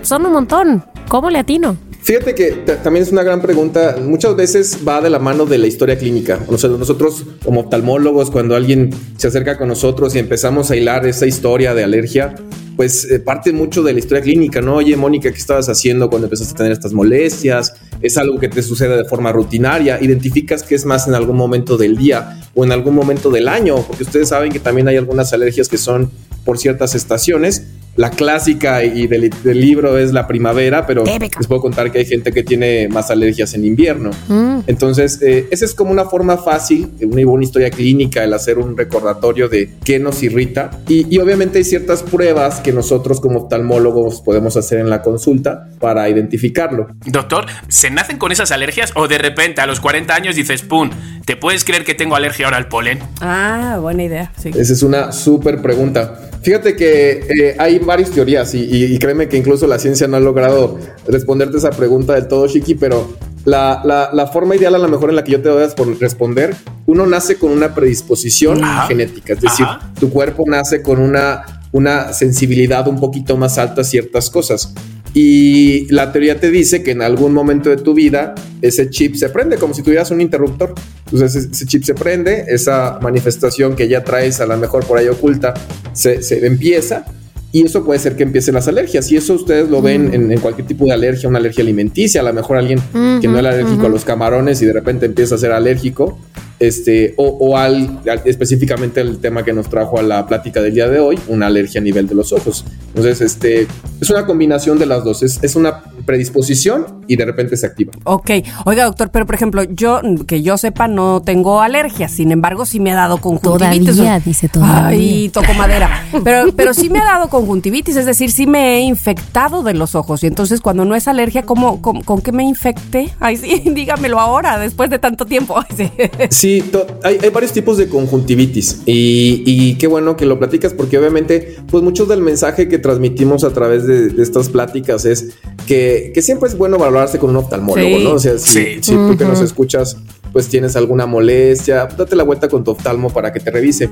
son 0.03 0.27
un 0.27 0.33
montón. 0.33 0.85
¿Cómo 1.09 1.31
le 1.31 1.39
atino? 1.39 1.77
Fíjate 2.03 2.35
que 2.35 2.53
ta- 2.53 2.83
también 2.83 3.05
es 3.05 3.13
una 3.13 3.23
gran 3.23 3.41
pregunta. 3.43 3.97
Muchas 4.03 4.35
veces 4.35 4.79
va 4.87 5.01
de 5.01 5.11
la 5.11 5.19
mano 5.19 5.45
de 5.47 5.59
la 5.59 5.67
historia 5.67 5.97
clínica. 5.99 6.41
O 6.49 6.57
sea, 6.59 6.71
nosotros 6.71 7.25
como 7.45 7.61
oftalmólogos, 7.61 8.31
cuando 8.31 8.57
alguien 8.57 8.91
se 9.17 9.29
acerca 9.29 9.57
con 9.59 9.69
nosotros 9.69 10.15
y 10.15 10.19
empezamos 10.19 10.71
a 10.71 10.77
hilar 10.77 11.07
esa 11.07 11.27
historia 11.27 11.75
de 11.75 11.85
alergia, 11.85 12.35
pues 12.77 13.05
eh, 13.11 13.21
parte 13.21 13.53
mucho 13.53 13.83
de 13.83 13.93
la 13.93 13.99
historia 13.99 14.23
clínica, 14.23 14.63
¿no? 14.63 14.77
Oye, 14.77 14.97
Mónica, 14.97 15.31
¿qué 15.31 15.37
estabas 15.39 15.69
haciendo 15.69 16.09
cuando 16.09 16.27
empezaste 16.27 16.55
a 16.55 16.57
tener 16.57 16.73
estas 16.73 16.95
molestias? 16.95 17.75
¿Es 18.01 18.17
algo 18.17 18.39
que 18.41 18.49
te 18.49 18.63
sucede 18.63 18.97
de 18.97 19.05
forma 19.05 19.31
rutinaria? 19.33 19.99
¿Identificas 20.01 20.63
que 20.63 20.75
es 20.77 20.87
más 20.87 21.07
en 21.07 21.15
algún 21.15 21.37
momento 21.37 21.77
del 21.77 21.97
día 21.99 22.41
o 22.55 22.65
en 22.65 22.73
algún 22.73 22.95
momento 22.95 23.31
del 23.31 23.47
año? 23.49 23.77
Porque 23.87 24.05
ustedes 24.05 24.31
saben 24.31 24.51
que 24.51 24.59
también 24.61 24.89
hay 24.89 24.97
algunas 24.97 25.33
alergias 25.35 25.69
que 25.69 25.77
son 25.77 26.11
por 26.47 26.57
ciertas 26.59 26.95
estaciones. 26.95 27.65
La 27.97 28.11
clásica 28.11 28.85
y 28.85 29.07
del, 29.07 29.31
del 29.43 29.61
libro 29.61 29.99
es 29.99 30.13
la 30.13 30.27
primavera, 30.27 30.87
pero 30.87 31.05
les 31.05 31.47
puedo 31.47 31.61
contar 31.61 31.91
que 31.91 31.99
hay 31.99 32.07
gente 32.07 32.33
que 32.33 32.43
tiene 32.43 32.89
más 32.89 33.11
alergias 33.11 33.55
en 33.55 33.65
invierno. 33.65 34.11
Mm. 34.29 34.61
Entonces, 34.67 35.21
eh, 35.23 35.49
esa 35.51 35.65
es 35.65 35.75
como 35.75 35.91
una 35.91 36.05
forma 36.05 36.39
fácil, 36.39 36.91
una, 37.03 37.27
una 37.27 37.45
historia 37.45 37.71
clínica, 37.71 38.25
el 38.25 38.33
hacer 38.33 38.59
un 38.59 38.77
recordatorio 38.77 39.49
de 39.49 39.71
qué 39.85 39.99
nos 39.99 40.23
irrita. 40.23 40.71
Y, 40.89 41.15
y 41.15 41.19
obviamente 41.19 41.59
hay 41.59 41.65
ciertas 41.65 42.03
pruebas 42.03 42.61
que 42.61 42.73
nosotros 42.73 43.21
como 43.21 43.41
oftalmólogos 43.41 44.21
podemos 44.23 44.57
hacer 44.57 44.79
en 44.79 44.89
la 44.89 45.03
consulta 45.03 45.69
para 45.79 46.09
identificarlo. 46.09 46.89
Doctor, 47.07 47.47
¿se 47.69 47.91
nacen 47.91 48.19
con 48.19 48.33
esas 48.33 48.51
alergias 48.53 48.93
o 48.95 49.09
de 49.09 49.19
repente 49.19 49.61
a 49.61 49.67
los 49.67 49.81
40 49.81 50.15
años 50.15 50.37
dices, 50.37 50.63
¡pum! 50.63 50.91
¿Te 51.25 51.37
puedes 51.37 51.65
creer 51.65 51.85
que 51.85 51.95
tengo 51.95 52.17
alergia 52.17 52.47
ahora 52.47 52.57
al 52.57 52.69
polen? 52.69 52.99
Ah, 53.21 53.79
buena 53.81 54.05
idea. 54.05 54.33
Sí. 54.37 54.51
Esa 54.55 54.73
es 54.73 54.83
una 54.83 55.13
súper 55.13 55.61
pregunta. 55.63 56.30
Fíjate 56.43 56.75
que 56.75 57.11
eh, 57.29 57.57
hay 57.59 57.79
varias 57.81 58.11
teorías 58.11 58.55
y, 58.55 58.61
y- 58.65 58.95
y 58.95 58.99
créeme 58.99 59.29
que 59.29 59.37
incluso 59.37 59.67
la 59.67 59.79
ciencia 59.79 60.09
no 60.09 60.17
ha 60.17 60.21
logrado 60.21 60.79
responderte 61.07 61.59
esa 61.59 61.71
pregunta 61.71 62.15
del 62.15 62.29
todo, 62.29 62.47
Chiqui, 62.49 62.77
pero 62.77 63.15
la, 63.45 63.83
la- 63.85 64.11
la 64.13 64.27
forma 64.27 64.57
ideal 64.57 64.75
a 64.75 64.79
lo 64.79 64.89
mejor 64.89 65.11
en 65.11 65.17
la 65.17 65.25
que 65.25 65.33
yo 65.33 65.43
te 65.43 65.51
voy 65.51 65.63
a 65.63 65.69
respon- 65.69 65.99
responder, 65.99 66.57
uno 66.87 67.07
nace 67.07 67.37
con 67.37 67.51
una 67.53 67.75
predisposición 67.75 68.65
Ajá. 68.65 68.87
genética, 68.89 69.35
es 69.35 69.41
decir, 69.43 69.67
Ajá. 69.67 69.93
tu 70.01 70.09
cuerpo 70.11 70.45
nace 70.47 70.81
con 70.83 70.99
una, 70.99 71.63
una 71.73 72.13
sensibilidad 72.15 72.89
un 72.89 72.99
poquito 73.01 73.37
más 73.37 73.59
alta 73.59 73.83
a 73.83 73.85
ciertas 73.85 74.31
cosas. 74.31 74.73
Y 75.13 75.93
la 75.93 76.13
teoría 76.13 76.39
te 76.39 76.51
dice 76.51 76.83
que 76.83 76.93
en 76.93 77.03
algún 77.03 77.33
momento 77.33 77.69
de 77.71 77.77
tu 77.77 77.95
vida 77.95 78.35
ese 78.63 78.91
chip 78.91 79.17
se 79.17 79.29
prende 79.29 79.57
como 79.57 79.75
si 79.75 79.83
tuvieras 79.83 80.11
un 80.11 80.21
interruptor. 80.21 80.75
Entonces 81.07 81.49
ese, 81.51 81.67
chip 81.67 81.83
se 81.83 81.95
prende, 81.95 82.45
esa 82.49 82.99
manifestación 83.03 83.75
que 83.75 83.89
ya 83.89 84.05
traes 84.05 84.41
a 84.41 84.47
lo 84.47 84.57
mejor 84.57 84.87
por 84.87 84.99
ahí 84.99 85.09
oculta 85.09 85.55
se, 85.93 86.23
se 86.23 86.47
empieza 86.47 87.05
y 87.53 87.65
eso 87.65 87.85
puede 87.85 87.99
ser 87.99 88.17
que 88.17 88.23
empiecen 88.23 88.55
las 88.55 88.69
alergias. 88.69 89.11
Y 89.11 89.17
eso 89.17 89.35
ustedes 89.35 89.69
lo 89.69 89.83
ven 89.83 90.15
en, 90.15 90.31
en 90.31 90.41
cualquier 90.41 90.67
tipo 90.67 90.85
de 90.85 90.93
alergia, 90.93 91.29
una 91.29 91.39
alergia 91.39 91.63
alimenticia, 91.63 92.21
a 92.21 92.25
lo 92.25 92.33
mejor 92.33 92.57
alguien 92.57 92.81
que 93.21 93.27
no 93.27 93.39
era 93.39 93.51
alérgico 93.51 93.87
a 93.87 93.89
los 93.89 94.05
camarones 94.05 94.63
y 94.63 94.67
de 94.67 94.73
repente 94.73 95.07
empieza 95.07 95.35
a 95.35 95.39
ser 95.39 95.53
alérgico. 95.53 96.19
Este, 96.61 97.15
o, 97.17 97.25
o 97.27 97.57
al, 97.57 98.01
al- 98.09 98.21
específicamente 98.27 99.01
el 99.01 99.19
tema 99.19 99.43
que 99.45 99.53
nos 99.55 99.69
trajo 99.71 99.99
a 99.99 100.03
la 100.03 100.27
plática 100.27 100.61
del 100.61 100.75
día 100.75 100.89
de 100.89 101.01
hoy, 101.01 101.19
una 101.29 101.47
alergia 101.47 101.81
a 101.81 101.85
nivel 101.85 102.07
de 102.07 102.15
los 102.15 102.33
ojos. 102.35 102.67
Entonces, 102.89 103.23
este, 103.23 103.67
es 104.01 104.11
una 104.11 104.27
combinación 104.27 104.79
de 104.79 104.85
las 104.87 105.03
dos. 105.03 105.23
Es, 105.23 105.43
es 105.43 105.57
una 105.57 105.83
predisposición 106.05 107.01
y 107.09 107.17
de 107.17 107.25
repente 107.25 107.57
se 107.57 107.67
activa. 107.67 107.93
Ok, 108.05 108.31
oiga 108.67 108.85
doctor, 108.85 109.11
pero 109.11 109.25
por 109.27 109.35
ejemplo, 109.35 109.63
yo 109.65 110.01
que 110.27 110.43
yo 110.43 110.59
sepa 110.59 110.87
no 110.87 111.23
tengo 111.23 111.61
alergias, 111.63 112.13
sin 112.13 112.31
embargo 112.31 112.67
sí 112.67 112.79
me 112.79 112.93
ha 112.93 112.95
dado 112.95 113.19
conjuntivitis. 113.19 113.97
Todavía, 113.97 114.21
dice 114.21 114.49
todavía. 114.49 114.87
Ay, 114.89 115.29
toco 115.31 115.55
madera. 115.55 116.05
Pero, 116.25 116.53
pero 116.55 116.75
sí 116.75 116.91
me 116.91 116.99
ha 116.99 117.05
dado 117.05 117.29
conjuntivitis, 117.31 117.97
es 117.97 118.05
decir, 118.05 118.31
sí 118.33 118.47
me 118.47 118.77
he 118.77 118.81
infectado 118.81 119.63
de 119.63 119.73
los 119.75 119.95
ojos. 119.95 120.23
Y 120.25 120.27
entonces 120.27 120.61
cuando 120.61 120.85
no 120.85 120.95
es 120.95 121.09
alergia, 121.09 121.43
¿cómo, 121.45 121.81
cómo- 121.81 122.05
con 122.05 122.21
qué 122.21 122.33
me 122.33 122.43
infecté? 122.45 123.11
Ay, 123.21 123.37
sí, 123.37 123.63
dígamelo 123.75 124.21
ahora, 124.21 124.59
después 124.59 124.91
de 124.91 124.99
tanto 124.99 125.25
tiempo. 125.25 125.57
Ay, 125.79 125.91
sí. 126.31 126.50
Sí, 126.51 126.65
hay, 127.05 127.19
hay 127.23 127.31
varios 127.31 127.53
tipos 127.53 127.77
de 127.77 127.89
conjuntivitis 127.89 128.83
y, 128.87 129.43
y 129.47 129.75
qué 129.77 129.87
bueno 129.87 130.17
que 130.17 130.27
lo 130.27 130.39
platicas 130.39 130.75
porque 130.75 130.99
obviamente 130.99 131.57
pues 131.71 131.85
mucho 131.85 132.07
del 132.07 132.23
mensaje 132.23 132.69
que 132.69 132.79
transmitimos 132.79 133.45
a 133.45 133.51
través 133.53 133.87
de, 133.87 134.09
de 134.09 134.23
estas 134.23 134.49
pláticas 134.49 135.05
es 135.05 135.31
que, 135.69 136.11
que 136.13 136.23
siempre 136.23 136.49
es 136.49 136.59
bueno 136.59 136.77
valorarse 136.79 137.19
con 137.19 137.31
un 137.31 137.37
oftalmólogo, 137.37 137.99
Sí. 137.99 138.05
¿no? 138.05 138.13
O 138.15 138.19
sea, 138.19 138.37
si, 138.39 138.51
Sí. 138.51 138.67
si 138.83 138.93
tú 138.95 139.17
que 139.17 139.25
nos 139.25 139.41
escuchas 139.41 139.97
pues 140.33 140.49
tienes 140.49 140.75
alguna 140.77 141.07
molestia, 141.07 141.87
date 141.87 142.15
la 142.17 142.23
vuelta 142.25 142.49
con 142.49 142.63
tu 142.65 142.71
oftalmo 142.73 143.11
para 143.11 143.33
que 143.33 143.41
te 143.41 143.51
revise. 143.51 143.91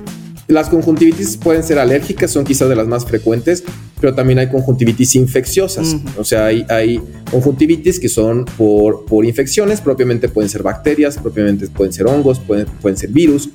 Las 0.49 0.71
conjuntivitis 0.71 1.37
pueden 1.37 1.63
ser 1.63 1.79
alérgicas, 1.79 2.31
son 2.31 2.45
quizás 2.45 2.71
de 2.71 2.75
las 2.75 2.89
más 2.89 3.05
frecuentes, 3.05 3.63
pero 4.01 4.15
también 4.15 4.39
hay 4.39 4.49
conjuntivitis 4.49 5.15
infecciosas. 5.15 5.97
O 6.17 6.25
sea, 6.25 6.47
hay, 6.47 6.65
hay 6.71 7.01
conjuntivitis 7.31 8.01
que 8.01 8.09
son 8.09 8.47
por, 8.57 9.05
por 9.05 9.27
infecciones, 9.27 9.83
propiamente 9.83 10.31
pueden 10.31 10.49
ser 10.49 10.63
bacterias, 10.63 11.19
propiamente 11.19 11.69
pueden 11.69 11.93
ser 11.93 12.07
hongos, 12.07 12.41
pueden, 12.41 12.67
pueden 12.81 12.97
ser 12.97 13.11
virus. 13.11 13.51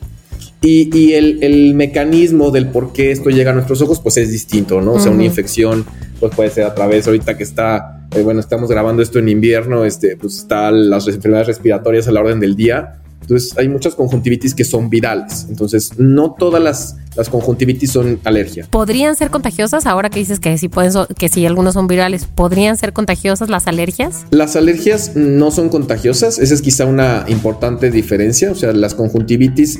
Y, 0.61 0.95
y 0.95 1.13
el, 1.13 1.43
el 1.43 1.73
mecanismo 1.73 2.51
del 2.51 2.67
por 2.67 2.93
qué 2.93 3.11
esto 3.11 3.31
llega 3.31 3.51
a 3.51 3.53
nuestros 3.55 3.81
ojos, 3.81 3.99
pues 3.99 4.17
es 4.17 4.31
distinto, 4.31 4.79
¿no? 4.79 4.93
O 4.93 4.99
sea, 4.99 5.11
una 5.11 5.25
infección, 5.25 5.85
pues 6.19 6.33
puede 6.35 6.51
ser 6.51 6.65
a 6.65 6.75
través, 6.75 7.07
ahorita 7.07 7.35
que 7.35 7.43
está, 7.43 8.07
eh, 8.15 8.21
bueno, 8.21 8.39
estamos 8.39 8.69
grabando 8.69 9.01
esto 9.01 9.17
en 9.17 9.29
invierno, 9.29 9.83
este, 9.83 10.15
pues 10.15 10.37
está 10.37 10.71
las 10.71 11.07
enfermedades 11.07 11.47
respiratorias 11.47 12.07
a 12.07 12.11
la 12.11 12.21
orden 12.21 12.39
del 12.39 12.55
día. 12.55 12.99
Entonces, 13.23 13.57
hay 13.57 13.67
muchas 13.67 13.95
conjuntivitis 13.95 14.53
que 14.53 14.63
son 14.63 14.89
virales. 14.89 15.47
Entonces, 15.49 15.97
no 15.97 16.35
todas 16.37 16.61
las, 16.61 16.97
las 17.15 17.29
conjuntivitis 17.29 17.91
son 17.91 18.19
alergia. 18.23 18.67
¿Podrían 18.69 19.15
ser 19.15 19.29
contagiosas? 19.31 19.85
Ahora 19.85 20.09
que 20.09 20.19
dices 20.19 20.39
que 20.39 20.57
sí 20.57 20.69
pueden, 20.69 20.91
so- 20.91 21.07
que 21.07 21.29
sí 21.29 21.45
algunos 21.45 21.73
son 21.73 21.87
virales, 21.87 22.25
¿podrían 22.25 22.77
ser 22.77 22.93
contagiosas 22.93 23.49
las 23.49 23.67
alergias? 23.67 24.25
Las 24.31 24.55
alergias 24.55 25.15
no 25.15 25.49
son 25.51 25.69
contagiosas, 25.69 26.37
esa 26.37 26.53
es 26.53 26.61
quizá 26.61 26.85
una 26.85 27.25
importante 27.27 27.89
diferencia, 27.91 28.51
o 28.51 28.55
sea, 28.55 28.73
las 28.73 28.93
conjuntivitis 28.93 29.79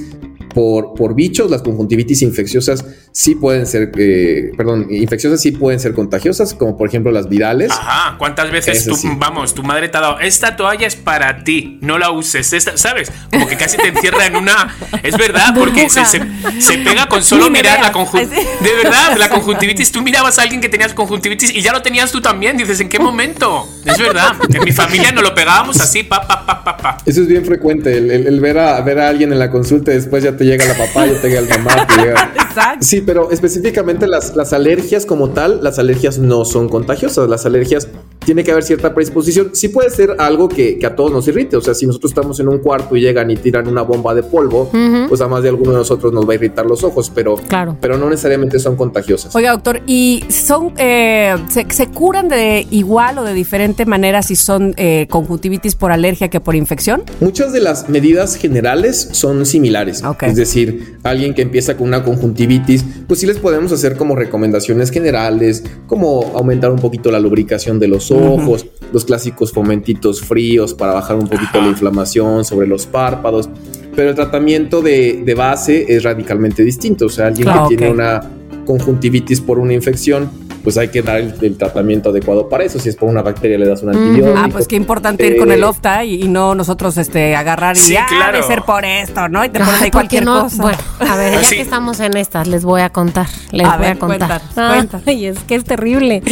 por, 0.54 0.94
por 0.94 1.16
bichos, 1.16 1.50
las 1.50 1.64
conjuntivitis 1.64 2.22
infecciosas 2.22 2.86
sí 3.16 3.36
pueden 3.36 3.68
ser, 3.68 3.91
eh, 3.97 4.51
perdón, 4.57 4.88
infecciosas 4.89 5.39
sí 5.39 5.51
pueden 5.51 5.80
ser 5.80 5.93
contagiosas, 5.93 6.53
como 6.55 6.76
por 6.78 6.88
ejemplo 6.89 7.11
las 7.11 7.30
virales. 7.30 7.72
Ajá, 7.72 8.16
¿cuántas 8.18 8.49
veces 8.51 8.86
tú, 8.86 8.95
sí. 8.95 9.07
vamos, 9.18 9.53
tu 9.53 9.61
madre 9.61 9.88
te 9.88 9.97
ha 9.97 10.01
dado, 10.01 10.20
esta 10.20 10.55
toalla 10.55 10.88
es 10.88 10.95
para 10.95 11.43
ti, 11.43 11.78
no 11.82 11.99
la 11.99 12.09
uses, 12.09 12.51
esta, 12.53 12.76
¿sabes? 12.76 13.11
Como 13.32 13.47
que 13.47 13.55
casi 13.55 13.78
te 13.78 13.88
encierra 13.89 14.26
en 14.26 14.36
una... 14.36 14.76
Es 15.03 15.16
verdad, 15.16 15.53
porque 15.57 15.89
se, 15.91 16.03
se- 16.05 16.22
se 16.59 16.78
pega 16.80 17.07
con 17.07 17.24
solo 17.24 17.49
mirar 17.51 17.80
la 17.82 17.91
conjuntivitis. 17.91 18.59
De 18.61 18.74
verdad, 18.84 19.16
la 19.18 19.30
conjuntivitis, 19.34 19.91
tú 19.91 20.01
mirabas 20.01 20.39
a 20.39 20.41
alguien 20.41 20.59
que 20.59 20.70
tenías 20.70 20.93
conjuntivitis 20.93 21.53
y 21.53 21.61
ya 21.61 21.72
lo 21.72 21.84
tenías 21.84 22.11
tú 22.11 22.20
también, 22.20 22.57
dices, 22.57 22.80
¿en 22.80 22.89
qué 22.89 22.97
momento? 22.99 23.70
Es 23.86 23.97
verdad, 23.99 24.34
en 24.51 24.64
mi 24.64 24.72
familia 24.72 25.11
nos 25.11 25.24
lo 25.24 25.36
pegábamos 25.36 25.80
así, 25.80 26.01
pa, 26.03 26.26
pa, 26.28 26.45
pa, 26.45 26.64
pa, 26.64 26.78
pa. 26.78 26.97
Eso 27.05 27.22
es 27.22 27.28
bien 27.28 27.45
frecuente, 27.45 27.95
el, 27.95 28.09
el- 28.09 28.26
el 28.28 28.39
ver, 28.39 28.57
a, 28.57 28.82
ver 28.82 28.99
a 28.99 29.07
alguien 29.09 29.32
en 29.32 29.38
la 29.38 29.51
consulta 29.51 29.91
y 29.91 29.95
después 29.95 30.24
ya 30.24 30.36
te 30.36 30.45
llega 30.45 30.66
la 30.66 30.76
papá, 30.76 31.05
ya 31.05 31.22
te 31.22 31.28
llega 31.30 31.41
el 31.41 31.49
mamá, 31.49 31.86
te 31.86 31.95
llega... 32.01 32.32
Exacto. 32.53 32.86
Sí, 32.86 33.01
pero 33.06 33.32
específicamente 33.32 34.08
las, 34.08 34.36
las 34.36 34.54
alergias 34.54 35.06
como 35.06 35.30
tal, 35.30 35.60
las 35.64 35.80
alergias 35.80 36.20
no 36.20 36.45
son 36.45 36.70
contagiosas. 36.70 37.30
Las 37.30 37.45
alergias 37.45 37.88
tiene 38.26 38.43
que 38.43 38.51
haber 38.51 38.64
cierta 38.64 38.93
predisposición. 38.93 39.51
Sí 39.54 39.68
puede 39.68 39.89
ser 39.89 40.16
algo 40.20 40.47
que, 40.49 40.80
que 40.80 40.86
a 40.86 40.95
todos 40.95 41.12
nos 41.12 41.28
irrite. 41.28 41.58
O 41.58 41.62
sea, 41.62 41.74
si 41.74 41.86
nosotros 41.86 42.12
estamos 42.12 42.39
en 42.39 42.47
un 42.47 42.60
cuarto 42.60 42.95
y 42.95 43.01
llegan 43.01 43.30
y 43.32 43.36
tiran 43.36 43.68
una 43.68 43.82
bomba 43.82 44.14
de 44.16 44.24
polvo, 44.24 44.70
pues 45.10 45.20
a 45.22 45.28
más 45.28 45.43
de 45.43 45.49
alguno 45.49 45.72
de 45.72 45.78
nosotros 45.78 46.14
nos 46.14 46.28
va 46.28 46.32
a 46.34 46.36
irritar 46.36 46.66
los 46.66 46.84
ojos, 46.84 47.12
pero, 47.14 47.36
Claro. 47.36 47.78
pero 47.82 47.97
no 47.97 48.10
necesariamente 48.10 48.60
son 48.60 48.76
contagiosas. 48.76 49.36
Oiga, 49.36 49.51
doctor, 49.51 49.82
¿y 49.88 50.24
son 50.30 50.74
eh, 50.78 51.36
se, 51.49 51.66
se 51.70 51.88
curan 51.88 52.30
de 52.30 52.66
igual 52.72 53.18
o 53.18 53.24
de 53.24 53.34
diferente 53.34 53.86
manera 53.86 54.22
si 54.22 54.36
son 54.36 54.74
eh, 54.78 55.08
conjuntivitis 55.10 55.76
por 55.76 55.91
alergia 55.91 56.30
que 56.30 56.39
por 56.39 56.56
infección? 56.56 57.04
Muchas 57.20 57.51
de 57.51 57.60
las 57.60 57.89
medidas 57.89 58.36
generales 58.36 59.10
son 59.12 59.45
similares. 59.45 60.01
Es 60.22 60.36
decir, 60.36 60.97
alguien 61.04 61.34
que 61.34 61.41
empieza 61.41 61.76
con 61.76 61.88
una 61.88 62.04
conjuntivitis, 62.04 62.86
pues 63.08 63.20
sí 63.20 63.26
les 63.28 63.38
podemos 63.38 63.72
hacer 63.72 63.96
como 63.98 64.16
recomendaciones 64.16 64.91
generales, 64.91 65.64
como 65.88 66.32
aumentar 66.36 66.72
un 66.72 66.80
poquito 66.80 67.12
la 67.12 67.20
lubricación 67.20 67.80
de 67.80 67.88
los 67.88 68.12
ojos, 68.12 68.66
los 68.91 69.06
clásicos 69.06 69.52
fomentitos 69.52 70.22
fríos 70.22 70.74
para 70.74 70.94
bajar 70.94 71.16
un 71.18 71.28
poquito 71.28 71.62
la 71.62 71.68
inflamación 71.68 72.46
sobre 72.46 72.68
los 72.68 72.86
párpados. 72.86 73.50
Pero 73.96 74.10
el 74.10 74.16
tratamiento 74.16 74.82
de, 74.82 75.22
de 75.24 75.36
base 75.36 75.86
es 75.88 76.04
radicalmente 76.04 76.64
distinto. 76.64 77.06
O 77.06 77.10
sea, 77.10 77.28
alguien 77.28 77.46
Claro, 77.46 77.70
que 77.70 77.76
tiene 77.76 77.91
ok. 77.91 77.94
una 77.96 78.22
conjuntivitis 78.66 79.41
por 79.41 79.60
una 79.60 79.74
infección, 79.74 80.30
pues 80.64 80.78
hay 80.78 80.88
que 80.89 81.01
dar 81.01 81.18
el, 81.18 81.34
el 81.41 81.57
tratamiento 81.57 82.09
adecuado 82.09 82.47
para 82.49 82.64
eso. 82.64 82.80
Si 82.80 82.89
es 82.89 82.95
por 82.95 83.09
una 83.09 83.22
bacteria, 83.22 83.57
le 83.57 83.68
das 83.68 83.84
un 83.84 83.89
antibiótico. 83.89 84.34
Ah, 84.38 84.47
pues 84.51 84.68
qué 84.68 84.76
importante 84.76 85.28
ir 85.28 85.38
con 85.38 85.51
Eh, 85.51 85.55
el 85.55 85.64
OFTA 85.64 86.05
y, 86.05 86.24
y 86.24 86.28
no 86.28 86.55
nosotros 86.55 86.97
este 86.97 87.36
agarrar 87.36 87.76
y 87.76 87.80
Sí, 87.80 87.93
ya 87.93 88.05
claro. 88.05 88.34
debe 88.38 88.47
ser 88.47 88.64
por 88.64 88.86
esto, 88.86 89.28
¿no? 89.30 89.43
Y 89.43 89.49
te 89.49 89.59
pones 89.59 89.76
ahí 89.82 89.91
¿por 89.91 90.01
cualquier 90.01 90.26
no? 90.26 90.43
cosa. 90.43 90.61
Bueno, 90.61 90.78
a 90.99 91.16
ver, 91.16 91.34
ya 91.34 91.43
Sí. 91.43 91.55
que 91.55 91.61
estamos 91.61 91.99
en 91.99 92.16
estas, 92.18 92.47
les 92.47 92.64
voy 92.64 92.82
a 92.82 92.89
contar. 92.89 93.28
Les 93.51 93.68
A 93.68 93.72
voy 93.78 93.86
ver, 93.88 93.97
a 93.97 93.99
contar. 93.99 94.41
cuéntanos, 94.41 94.74
cuéntanos. 94.76 95.07
Ay, 95.07 95.26
es 95.26 95.39
que 95.39 95.55
es 95.55 95.64
terrible. 95.66 96.24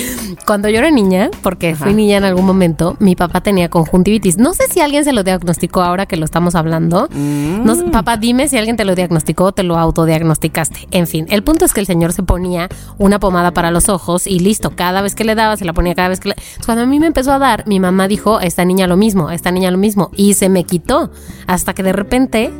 Cuando 0.46 0.70
yo 0.70 0.80
era 0.80 0.90
niña, 0.92 1.30
porque 1.44 1.72
Ajá. 1.72 1.84
fui 1.86 1.94
niña 1.94 2.18
en 2.18 2.24
algún 2.24 2.46
momento, 2.46 2.96
mi 3.00 3.16
papá 3.16 3.42
tenía 3.42 3.70
conjuntivitis. 3.70 4.38
No 4.38 4.54
sé 4.54 4.64
si 4.72 4.80
alguien 4.80 5.04
se 5.04 5.12
lo 5.14 5.24
diagnosticó 5.24 5.82
ahora 5.82 6.06
que 6.06 6.16
lo 6.18 6.26
estamos 6.26 6.56
hablando. 6.56 7.10
No 7.12 7.76
sé, 7.76 7.84
papá, 7.86 8.18
dime 8.18 8.48
si 8.48 8.58
alguien 8.58 8.78
te 8.78 8.86
lo 8.86 8.96
diagnosticó 8.96 9.46
o 9.46 9.52
te 9.52 9.64
lo 9.64 9.78
autodiagnosticaste. 9.78 10.88
En 10.92 11.08
fin, 11.08 11.26
el 11.30 11.44
punto 11.44 11.66
es 11.66 11.74
que 11.74 11.80
el 11.80 11.86
señor 11.86 12.14
se 12.14 12.24
ponía 12.24 12.70
una 12.98 13.20
pomada 13.20 13.52
para 13.52 13.72
los 13.72 13.90
ojos 13.90 14.21
y 14.28 14.40
listo, 14.40 14.76
cada 14.76 15.02
vez 15.02 15.16
que 15.16 15.24
le 15.24 15.36
daba, 15.36 15.58
se 15.58 15.66
la 15.66 15.74
ponía 15.74 15.96
cada 15.96 16.10
vez 16.10 16.20
que 16.20 16.30
le... 16.30 16.36
Entonces, 16.36 16.66
Cuando 16.66 16.84
a 16.84 16.86
mí 16.86 17.00
me 17.00 17.08
empezó 17.08 17.32
a 17.32 17.40
dar, 17.40 17.68
mi 17.68 17.80
mamá 17.80 18.08
dijo, 18.08 18.38
a 18.38 18.44
esta 18.44 18.66
niña 18.66 18.88
lo 18.88 18.98
mismo, 18.98 19.28
a 19.28 19.36
esta 19.36 19.52
niña 19.52 19.72
lo 19.72 19.78
mismo, 19.78 20.12
y 20.16 20.34
se 20.34 20.50
me 20.50 20.64
quitó. 20.64 21.12
Hasta 21.48 21.74
que 21.74 21.84
de 21.84 21.94
repente 21.94 22.52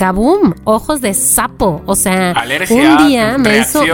¡Kabum! 0.00 0.54
Ojos 0.64 1.02
de 1.02 1.12
sapo. 1.12 1.82
O 1.84 1.94
sea, 1.94 2.30
Alergia, 2.30 2.74
un 2.74 3.06
día 3.06 3.36
me 3.36 3.58
hizo. 3.58 3.84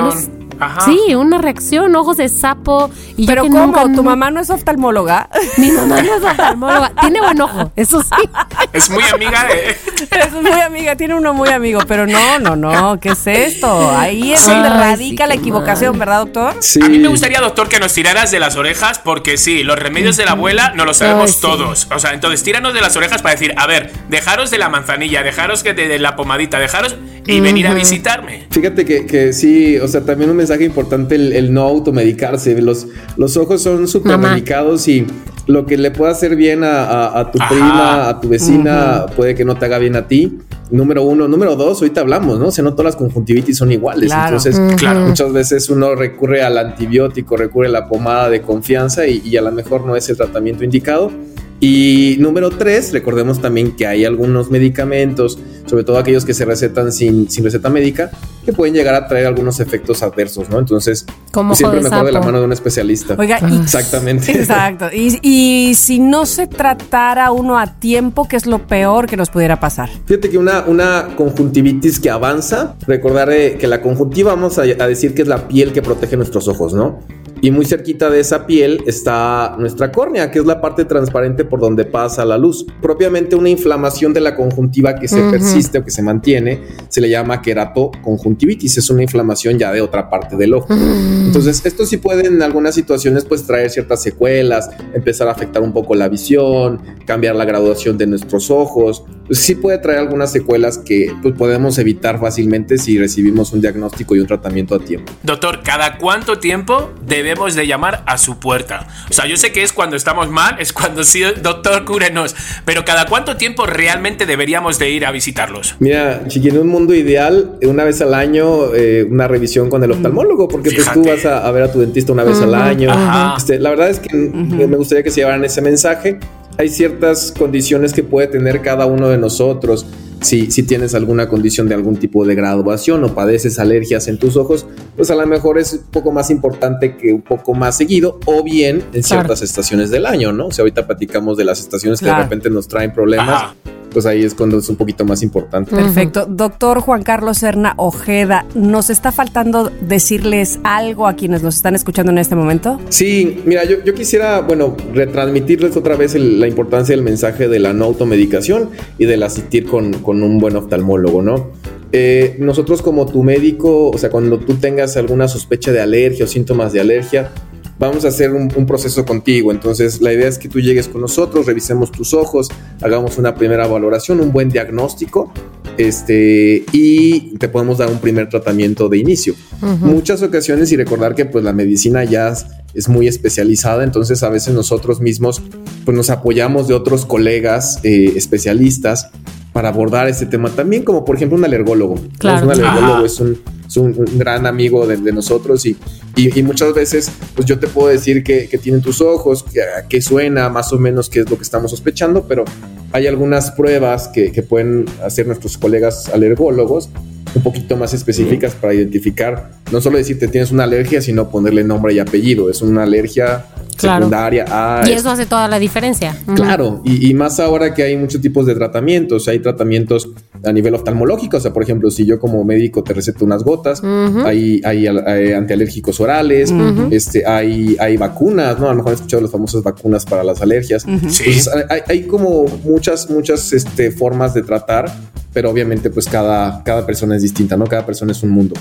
Ajá. 0.61 0.81
Sí, 0.83 1.15
una 1.15 1.39
reacción, 1.39 1.95
ojos 1.97 2.17
de 2.17 2.29
sapo. 2.29 2.91
Y 3.17 3.23
yo 3.23 3.27
Pero 3.29 3.43
que 3.45 3.49
¿cómo? 3.51 3.67
nunca- 3.67 3.83
¿Tu 3.95 4.03
mamá 4.03 4.31
no 4.31 4.41
es 4.41 4.51
oftalmóloga? 4.51 5.29
Mi 5.59 5.71
mamá 5.73 6.03
no 6.03 6.15
es 6.17 6.23
oftalmóloga. 6.31 6.93
Tiene 7.01 7.21
buen 7.21 7.41
ojo, 7.41 7.73
eso 7.77 8.03
sí. 8.03 8.29
Es 8.73 8.91
muy 8.91 9.05
amiga 9.05 9.45
de. 9.45 9.71
es 10.21 10.33
muy 10.33 10.51
amiga, 10.61 10.97
tiene 10.97 11.15
uno 11.15 11.35
muy 11.35 11.49
amigo, 11.51 11.81
pero 11.87 12.07
no, 12.07 12.39
no, 12.39 12.57
no, 12.57 12.99
¿qué 13.01 13.11
es 13.11 13.27
esto? 13.27 13.91
Ahí 13.97 14.33
es 14.33 14.41
Sí. 14.41 14.51
donde 14.51 14.69
Ay, 14.69 14.79
radica 14.79 15.25
sí, 15.25 15.29
la 15.29 15.35
equivocación, 15.35 15.93
mal. 15.93 15.99
¿verdad, 16.01 16.19
doctor? 16.21 16.55
Sí. 16.61 16.81
A 16.83 16.89
mí 16.89 16.99
me 16.99 17.09
gustaría, 17.09 17.41
doctor, 17.41 17.69
que 17.69 17.79
nos 17.81 17.93
tiraras 17.93 18.31
de 18.31 18.39
las 18.41 18.57
orejas, 18.57 18.99
porque 18.99 19.37
sí, 19.39 19.63
los 19.63 19.79
remedios 19.79 20.17
de 20.17 20.25
la 20.25 20.33
abuela 20.33 20.73
no 20.75 20.85
los 20.85 20.99
sabemos 20.99 21.31
Ay, 21.31 21.35
sí. 21.35 21.41
todos. 21.41 21.89
O 21.95 21.99
sea, 21.99 22.13
entonces 22.13 22.43
tíranos 22.43 22.75
de 22.75 22.81
las 22.81 22.97
orejas 22.97 23.23
para 23.23 23.35
decir, 23.35 23.55
a 23.57 23.67
ver, 23.67 23.93
dejaros 24.09 24.51
de 24.51 24.59
la 24.59 24.69
manzanilla, 24.69 25.23
dejaros 25.23 25.63
que 25.63 25.75
de, 25.75 25.89
de 25.89 25.99
la 25.99 26.17
pomadita, 26.17 26.59
dejaros 26.59 26.97
y 27.27 27.41
venir 27.41 27.67
a 27.67 27.75
visitarme. 27.75 28.47
Fíjate 28.51 28.85
que, 28.85 29.07
que 29.07 29.33
sí, 29.33 29.77
o 29.79 29.89
sea, 29.89 30.03
también 30.03 30.31
un 30.31 30.37
mensaje 30.37 30.65
importante 30.65 31.15
el, 31.15 31.33
el 31.33 31.53
no 31.53 31.63
automedicarse. 31.63 32.61
Los, 32.63 32.87
los 33.17 33.37
ojos 33.37 33.63
son 33.63 33.89
súper 33.89 34.19
delicados 34.19 34.87
y 34.89 35.07
lo 35.47 35.65
que 35.67 35.77
le 35.77 35.91
puede 35.91 36.11
hacer 36.13 36.37
bien 36.37 36.65
a, 36.65 36.85
a- 36.85 37.21
a 37.21 37.31
tu 37.31 37.39
Ajá. 37.41 37.49
prima, 37.49 38.09
a 38.09 38.21
tu 38.21 38.29
vecina, 38.29 39.07
puede 39.15 39.35
que 39.35 39.45
no 39.45 39.57
te 39.57 39.65
haga 39.67 39.79
bien 39.79 39.97
a 39.97 40.07
ti. 40.09 40.39
Número 40.71 41.05
uno. 41.05 41.29
Número 41.29 41.55
dos, 41.55 41.81
ahorita 41.81 42.01
hablamos, 42.01 42.41
¿no? 42.41 42.49
O 42.49 42.51
sea, 42.51 42.65
no 42.65 42.73
todas 42.73 42.87
las 42.87 42.97
conjuntivitis 42.97 43.57
son 43.57 43.71
iguales. 43.71 44.11
Claro. 44.11 44.37
Entonces, 44.39 44.61
Claro. 44.77 45.01
muchas 45.07 45.33
veces 45.33 45.71
uno 45.71 45.95
recurre 45.95 46.43
al 46.43 46.59
antibiótico, 46.59 47.37
recurre 47.37 47.69
a 47.69 47.71
la 47.71 47.89
pomada 47.89 48.29
de 48.29 48.43
confianza 48.43 49.07
y, 49.07 49.23
y 49.25 49.37
a 49.37 49.43
lo 49.43 49.53
mejor 49.53 49.87
no 49.87 49.95
es 49.95 50.09
el 50.09 50.17
tratamiento 50.17 50.65
indicado. 50.65 51.13
Y 51.61 52.17
número 52.19 52.51
tres, 52.51 52.93
recordemos 52.93 53.41
también 53.41 53.77
que 53.77 53.87
hay 53.87 54.05
algunos 54.05 54.51
medicamentos, 54.51 55.39
sobre 55.65 55.85
todo 55.85 55.99
aquellos 55.99 56.25
que 56.25 56.35
se 56.35 56.45
recetan 56.45 56.93
sin, 56.93 57.31
sin 57.31 57.45
receta 57.45 57.71
médica, 57.71 58.11
que 58.45 58.53
pueden 58.53 58.75
llegar 58.75 58.95
a 58.95 59.09
traer 59.09 59.27
algunos 59.27 59.59
efectos 59.59 60.03
adversos, 60.03 60.49
¿no? 60.51 60.59
Entonces, 60.59 61.07
Como 61.33 61.51
pues, 61.51 61.59
siempre 61.59 61.81
de 61.83 61.91
mejor 61.91 62.07
de 62.07 62.13
la 62.13 62.21
mano 62.21 62.39
de 62.39 62.45
un 62.45 62.53
especialista. 62.53 63.17
Oiga, 63.19 63.41
y 63.49 63.57
Exactamente. 63.57 64.33
Exacto. 64.33 64.87
Y, 64.93 65.19
y 65.23 65.75
si 65.75 65.99
no 65.99 66.27
se 66.27 66.47
tratara 66.47 67.33
uno 67.33 67.59
a 67.59 67.67
tiempo, 67.79 68.29
¿qué 68.29 68.37
es 68.37 68.47
lo 68.47 68.67
peor 68.67 69.07
que 69.07 69.17
nos 69.17 69.31
pudiera 69.31 69.59
pasar? 69.59 69.89
Fíjate 70.05 70.31
que 70.31 70.39
una, 70.39 70.65
una 70.67 71.09
conjuntivitis 71.17 71.99
que 71.99 72.11
avanza, 72.11 72.77
recordar 72.87 73.33
eh, 73.33 73.57
que 73.59 73.67
la 73.67 73.81
conjuntiva 73.81 74.35
vamos 74.35 74.59
a, 74.59 74.63
a 74.63 74.87
decir 74.87 75.15
que 75.15 75.23
es 75.23 75.29
la 75.29 75.49
piel 75.49 75.73
que 75.73 75.83
protege 75.83 76.17
nuestros 76.17 76.49
ojos, 76.49 76.75
¿no? 76.75 77.01
Y 77.43 77.51
muy 77.51 77.67
cerquita 77.67 78.11
de 78.11 78.21
esa 78.21 78.47
piel 78.47 78.83
está 78.87 79.57
nuestra 79.59 79.93
córnea, 79.93 80.31
que 80.31 80.39
es 80.39 80.47
la 80.47 80.61
parte 80.61 80.85
transparente 80.85 81.45
por 81.45 81.61
donde 81.61 81.85
pasa 81.85 82.25
la 82.25 82.39
luz. 82.39 82.67
Propiamente 82.81 83.37
una 83.37 83.51
inflamación 83.51 84.13
de 84.13 84.21
la 84.21 84.35
conjuntiva 84.35 84.95
que 84.95 85.07
se 85.09 85.21
persiste 85.31 85.79
o 85.79 85.85
que 85.85 85.91
se 85.91 86.03
mantiene 86.03 86.63
se 86.89 87.01
le 87.01 87.11
llama 87.11 87.43
queratoconjuntivitis. 87.43 88.79
Es 88.79 88.91
una 88.91 89.03
inflamación 89.03 89.59
ya 89.59 89.73
de 89.73 89.81
otra 89.81 90.09
parte 90.09 90.37
del 90.37 90.55
ojo. 90.55 90.73
Entonces, 90.73 91.65
esto 91.65 91.85
sí 91.85 91.99
puede 91.99 92.27
en 92.27 92.43
algunas 92.43 92.75
situaciones 92.75 93.25
pues 93.25 93.47
traer 93.47 93.71
ciertas 93.71 94.03
secuelas, 94.03 94.71
empezar 94.95 95.29
a 95.29 95.33
afectar 95.33 95.63
un 95.63 95.73
poco 95.73 95.95
la 95.95 96.09
visión, 96.09 96.81
cambiar 97.07 97.37
la 97.37 97.45
graduación 97.45 97.99
de 97.99 98.07
nuestros 98.07 98.51
ojos. 98.51 99.05
Pues, 99.27 99.41
sí 99.41 99.57
puede 99.57 99.79
traer 99.79 99.99
algunas 99.99 100.33
secuelas 100.33 100.79
que 100.79 101.13
pues, 101.23 101.35
podemos 101.35 101.79
evitar 101.79 102.19
fácilmente 102.21 102.79
si 102.79 102.99
recibimos 102.99 103.53
un 103.53 103.61
diagnóstico 103.61 104.15
y 104.17 104.21
un 104.21 104.27
tratamiento 104.27 104.75
a 104.75 104.79
tiempo. 104.79 105.13
Doctor, 105.23 105.63
¿cada 105.63 105.99
cuánto 105.99 106.39
tiempo 106.39 106.91
debemos 107.27 107.55
de 107.57 107.67
llamar 107.67 108.03
a 108.07 108.19
su 108.19 108.39
puerta? 108.39 108.87
O 109.11 109.13
sea, 109.13 109.27
yo 109.27 109.37
sé 109.37 109.51
que 109.53 109.63
es 109.63 109.73
cuando 109.73 109.97
estamos 109.97 110.31
mal, 110.31 110.57
es 110.61 110.73
cuando 110.73 111.03
sí, 111.03 111.23
doctor, 111.43 111.85
cúrenos, 111.85 112.37
pero 112.65 112.85
¿cada 112.85 113.07
cuánto 113.07 113.37
tiempo 113.37 113.67
realmente 113.67 114.27
deberíamos 114.27 114.79
de 114.79 114.91
ir 114.91 115.07
a 115.07 115.11
visitarlos? 115.11 115.75
Mira, 115.81 116.23
chiqui, 116.29 116.51
en 116.51 116.59
un 116.59 116.69
mundo 116.69 116.95
ideal, 116.95 117.59
una 117.63 117.85
vez 117.85 118.01
al 118.01 118.15
año, 118.15 118.75
eh, 118.75 119.05
una 119.11 119.27
revisión 119.27 119.69
con 119.69 119.83
el 119.83 119.91
oftalmólogo, 119.91 120.47
porque 120.47 120.71
pues 120.71 120.93
tú 120.93 121.05
vas 121.05 121.25
a, 121.27 121.47
a 121.47 121.51
ver 121.51 121.65
a 121.65 121.73
tu 121.73 121.81
dentista 121.81 122.13
una 122.13 122.23
vez 122.23 122.41
al 122.41 122.55
año. 122.55 122.91
Ajá. 122.91 123.35
Este, 123.37 123.59
la 123.59 123.71
verdad 123.71 123.91
es 123.91 123.99
que 123.99 124.15
me 124.15 124.77
me 124.77 124.77
gustaría 124.77 125.03
que 125.03 125.11
se 125.11 125.21
llevaran 125.21 125.45
ese 125.45 125.63
mensaje. 125.63 126.19
Hay 126.59 126.69
ciertas 126.69 127.33
condiciones 127.37 127.93
que 127.93 128.03
puede 128.03 128.29
tener 128.29 128.63
cada 128.63 128.87
uno 128.87 129.09
de 129.09 129.19
nosotros. 129.19 129.87
Si, 130.23 130.51
si 130.51 130.63
tienes 130.63 130.95
alguna 130.95 131.29
condición 131.29 131.69
de 131.69 131.75
algún 131.75 131.97
tipo 131.97 132.25
de 132.25 132.35
graduación 132.35 133.05
o 133.05 133.15
padeces 133.15 133.59
alergias 133.59 134.09
en 134.09 134.19
tus 134.19 134.37
ojos, 134.37 134.67
pues 134.97 135.11
a 135.11 135.15
lo 135.15 135.27
mejor 135.27 135.59
es 135.59 135.75
un 135.75 135.91
poco 135.91 136.11
más 136.11 136.31
importante 136.31 136.97
que 136.97 137.13
un 137.13 137.23
poco 137.23 137.55
más 137.55 137.77
seguido 137.77 138.19
o 138.25 138.43
bien 138.43 138.77
en 138.93 139.03
Claro. 139.03 139.05
ciertas 139.05 139.43
estaciones 139.43 139.91
del 139.91 140.07
año, 140.07 140.33
¿no? 140.33 140.47
O 140.47 140.51
sea, 140.53 140.63
ahorita 140.63 140.87
platicamos 140.87 141.37
de 141.37 141.45
las 141.45 141.61
estaciones 141.61 142.01
que 142.01 142.07
Claro. 142.07 142.19
de 142.19 142.25
repente 142.25 142.51
nos 142.51 142.67
traen 142.67 142.93
problemas 142.93 143.29
Ajá. 143.29 143.55
pues 143.93 144.05
ahí 144.05 144.25
es 144.25 144.35
cuando 144.35 144.59
es 144.59 144.69
un 144.69 144.77
poquito 144.77 145.07
más 145.07 145.23
importante. 145.23 145.75
Perfecto. 145.75 146.27
Doctor 146.29 146.81
Juan 146.81 147.03
Carlos 147.03 147.39
Serna 147.39 147.73
Ojeda, 147.79 148.45
¿nos 148.55 148.91
está 148.91 149.11
faltando 149.11 149.71
decirles 149.81 150.59
algo 150.65 151.07
a 151.07 151.15
quienes 151.15 151.43
nos 151.43 151.57
están 151.57 151.75
escuchando 151.75 152.13
en 152.13 152.19
este 152.19 152.35
momento? 152.35 152.79
Sí, 152.91 153.41
mira, 153.47 153.65
yo, 153.65 153.83
yo 153.85 153.95
quisiera, 153.95 154.41
bueno, 154.43 154.77
retransmitirles 154.93 155.77
otra 155.79 155.97
vez 155.97 156.15
el- 156.15 156.41
la 156.41 156.47
importancia 156.47 156.95
del 156.95 157.03
mensaje 157.05 157.49
de 157.49 157.59
la 157.59 157.73
no 157.73 157.87
automedicación 157.87 158.69
y 158.99 159.07
del 159.07 159.23
asistir 159.23 159.65
con, 159.65 159.95
con 160.07 160.23
un 160.23 160.39
buen 160.39 160.57
oftalmólogo, 160.57 161.21
¿no? 161.21 161.51
Eh, 161.93 162.37
nosotros 162.39 162.81
como 162.81 163.05
tu 163.07 163.23
médico, 163.23 163.91
o 163.91 163.99
sea, 163.99 164.09
cuando 164.11 164.39
tú 164.39 164.55
tengas 164.55 164.97
alguna 164.97 165.29
sospecha 165.29 165.71
de 165.73 165.81
alergia 165.81 166.25
o 166.25 166.29
síntomas 166.29 166.73
de 166.73 166.81
alergia, 166.81 167.31
vamos 167.79 168.05
a 168.07 168.09
hacer 168.09 168.33
un, 168.33 168.51
un 168.57 168.65
proceso 168.67 169.05
contigo. 169.05 169.51
Entonces, 169.53 170.01
la 170.01 170.13
idea 170.13 170.29
es 170.29 170.39
que 170.39 170.49
tú 170.49 170.61
llegues 170.61 170.89
con 170.89 171.01
nosotros, 171.03 171.45
revisemos 171.47 171.93
tus 171.93 172.15
ojos, 172.15 172.49
hagamos 172.83 173.19
una 173.19 173.35
primera 173.35 173.67
valoración, 173.67 174.21
un 174.21 174.33
buen 174.33 174.49
diagnóstico, 174.49 175.33
este, 175.77 176.65
y 176.73 177.37
te 177.39 177.49
podemos 177.49 177.79
dar 177.79 177.91
un 177.91 177.99
primer 177.99 178.29
tratamiento 178.29 178.89
de 178.89 178.99
inicio. 178.99 179.35
Muchas 179.81 180.23
ocasiones 180.23 180.73
y 180.73 180.77
recordar 180.77 181.15
que 181.15 181.25
pues 181.27 181.45
la 181.45 181.53
medicina 181.53 182.05
ya 182.05 182.29
es- 182.31 182.47
es 182.75 182.89
muy 182.91 183.09
especializada, 183.09 183.85
entonces 183.85 184.23
a 184.23 184.29
veces 184.29 184.53
nosotros 184.55 185.01
mismos 185.01 185.41
pues 185.87 185.97
nos 185.97 186.11
apoyamos 186.11 186.69
de 186.69 186.75
otros 186.75 187.07
colegas 187.07 187.79
eh, 187.85 188.13
especialistas 188.17 189.09
para 189.57 189.71
abordar 189.71 190.07
este 190.07 190.27
tema 190.27 190.51
también, 190.51 190.83
como 190.83 191.03
por 191.03 191.17
ejemplo 191.17 191.39
un 191.39 191.43
alergólogo. 191.47 191.95
¿no? 191.95 192.03
Claro. 192.19 192.45
Un 192.45 192.53
alergólogo 192.53 192.93
Ajá. 192.97 193.07
es 193.07 193.19
un, 193.21 193.39
es 193.67 193.77
un- 193.79 193.95
un 193.97 194.19
gran 194.19 194.45
amigo 194.47 194.87
de, 194.87 194.99
de 194.99 195.13
nosotros 195.13 195.65
y, 195.65 195.75
y- 196.15 196.39
y 196.39 196.43
muchas 196.43 196.75
veces 196.75 197.11
pues 197.35 197.47
yo 197.47 197.59
te 197.59 197.67
puedo 197.67 197.89
decir 197.89 198.23
que, 198.23 198.49
que 198.51 198.59
tienen 198.59 198.83
tus 198.83 199.01
ojos, 199.01 199.43
que, 199.45 199.61
que 199.89 200.03
suena 200.03 200.51
más 200.51 200.75
o 200.75 200.79
menos 200.79 201.09
qué 201.09 201.21
es 201.21 201.31
lo 201.31 201.39
que 201.39 201.43
estamos 201.43 201.71
sospechando, 201.71 202.25
pero 202.29 202.45
hay 202.93 203.07
algunas 203.07 203.51
pruebas 203.51 204.09
que, 204.09 204.31
que 204.31 204.43
pueden 204.43 204.85
hacer 205.03 205.27
nuestros 205.27 205.57
colegas 205.57 206.11
alergólogos 206.11 206.91
un 207.35 207.43
poquito 207.43 207.79
más 207.79 207.95
específicas 207.95 208.55
para 208.55 208.75
identificar, 208.75 209.53
no 209.73 209.81
solo 209.81 209.97
decirte 209.97 210.29
tienes 210.29 210.51
una 210.53 210.65
alergia, 210.65 211.01
sino 211.01 211.31
ponerle 211.31 211.65
nombre 211.65 211.95
y 211.95 211.99
apellido. 211.99 212.51
Es 212.51 212.61
una 212.61 212.83
alergia 212.83 213.47
Claro. 213.77 214.05
secundaria 214.07 214.45
a... 214.49 214.83
Y 214.89 214.93
eso 214.93 215.11
hace 215.11 215.27
toda 215.27 215.49
la 215.49 215.59
diferencia. 215.59 216.17
Claro, 216.35 216.81
y, 216.85 217.09
y 217.11 217.15
más 217.15 217.39
ahora 217.41 217.75
que 217.75 217.83
hay 217.83 217.97
muchos 217.97 218.21
tipos 218.21 218.47
de 218.47 218.55
tratamientos, 218.55 219.29
hay 219.29 219.39
tratamientos 219.41 220.09
a 220.45 220.53
nivel 220.53 220.75
oftalmológico, 220.75 221.37
o 221.37 221.41
sea, 221.41 221.53
por 221.53 221.63
ejemplo, 221.63 221.91
si 221.91 222.05
yo 222.07 222.19
como 222.19 222.43
médico 222.45 222.83
te 222.83 222.95
receto 222.95 223.25
unas 223.25 223.43
gotas, 223.43 223.83
hay, 224.25 224.61
hay, 224.65 224.87
al- 224.87 225.07
hay 225.07 225.33
antialérgicos 225.33 226.01
orales, 226.01 226.53
este, 226.91 227.27
hay, 227.27 227.77
hay 227.81 227.97
vacunas, 227.97 228.59
¿no? 228.59 228.67
A 228.67 228.71
lo 228.71 228.77
mejor 228.77 228.91
han 228.91 228.95
escuchado 228.97 229.23
las 229.23 229.31
famosas 229.33 229.63
vacunas 229.63 230.05
para 230.05 230.23
las 230.25 230.41
alergias. 230.43 230.83
Sí. 230.83 230.89
Entonces, 230.93 231.51
hay, 231.69 231.81
hay 231.89 232.03
como 232.07 232.45
muchas, 232.65 233.11
muchas 233.11 233.53
este, 233.53 233.91
formas 233.91 234.35
de 234.35 234.43
tratar, 234.43 234.91
pero 235.33 235.51
obviamente 235.51 235.91
pues 235.91 236.07
cada, 236.09 236.63
cada 236.65 236.87
persona 236.87 237.15
es 237.15 237.21
distinta, 237.21 237.59
¿no? 237.59 237.67
Cada 237.67 237.85
persona 237.85 238.13
es 238.13 238.23
un 238.23 238.31
mundo. 238.31 238.55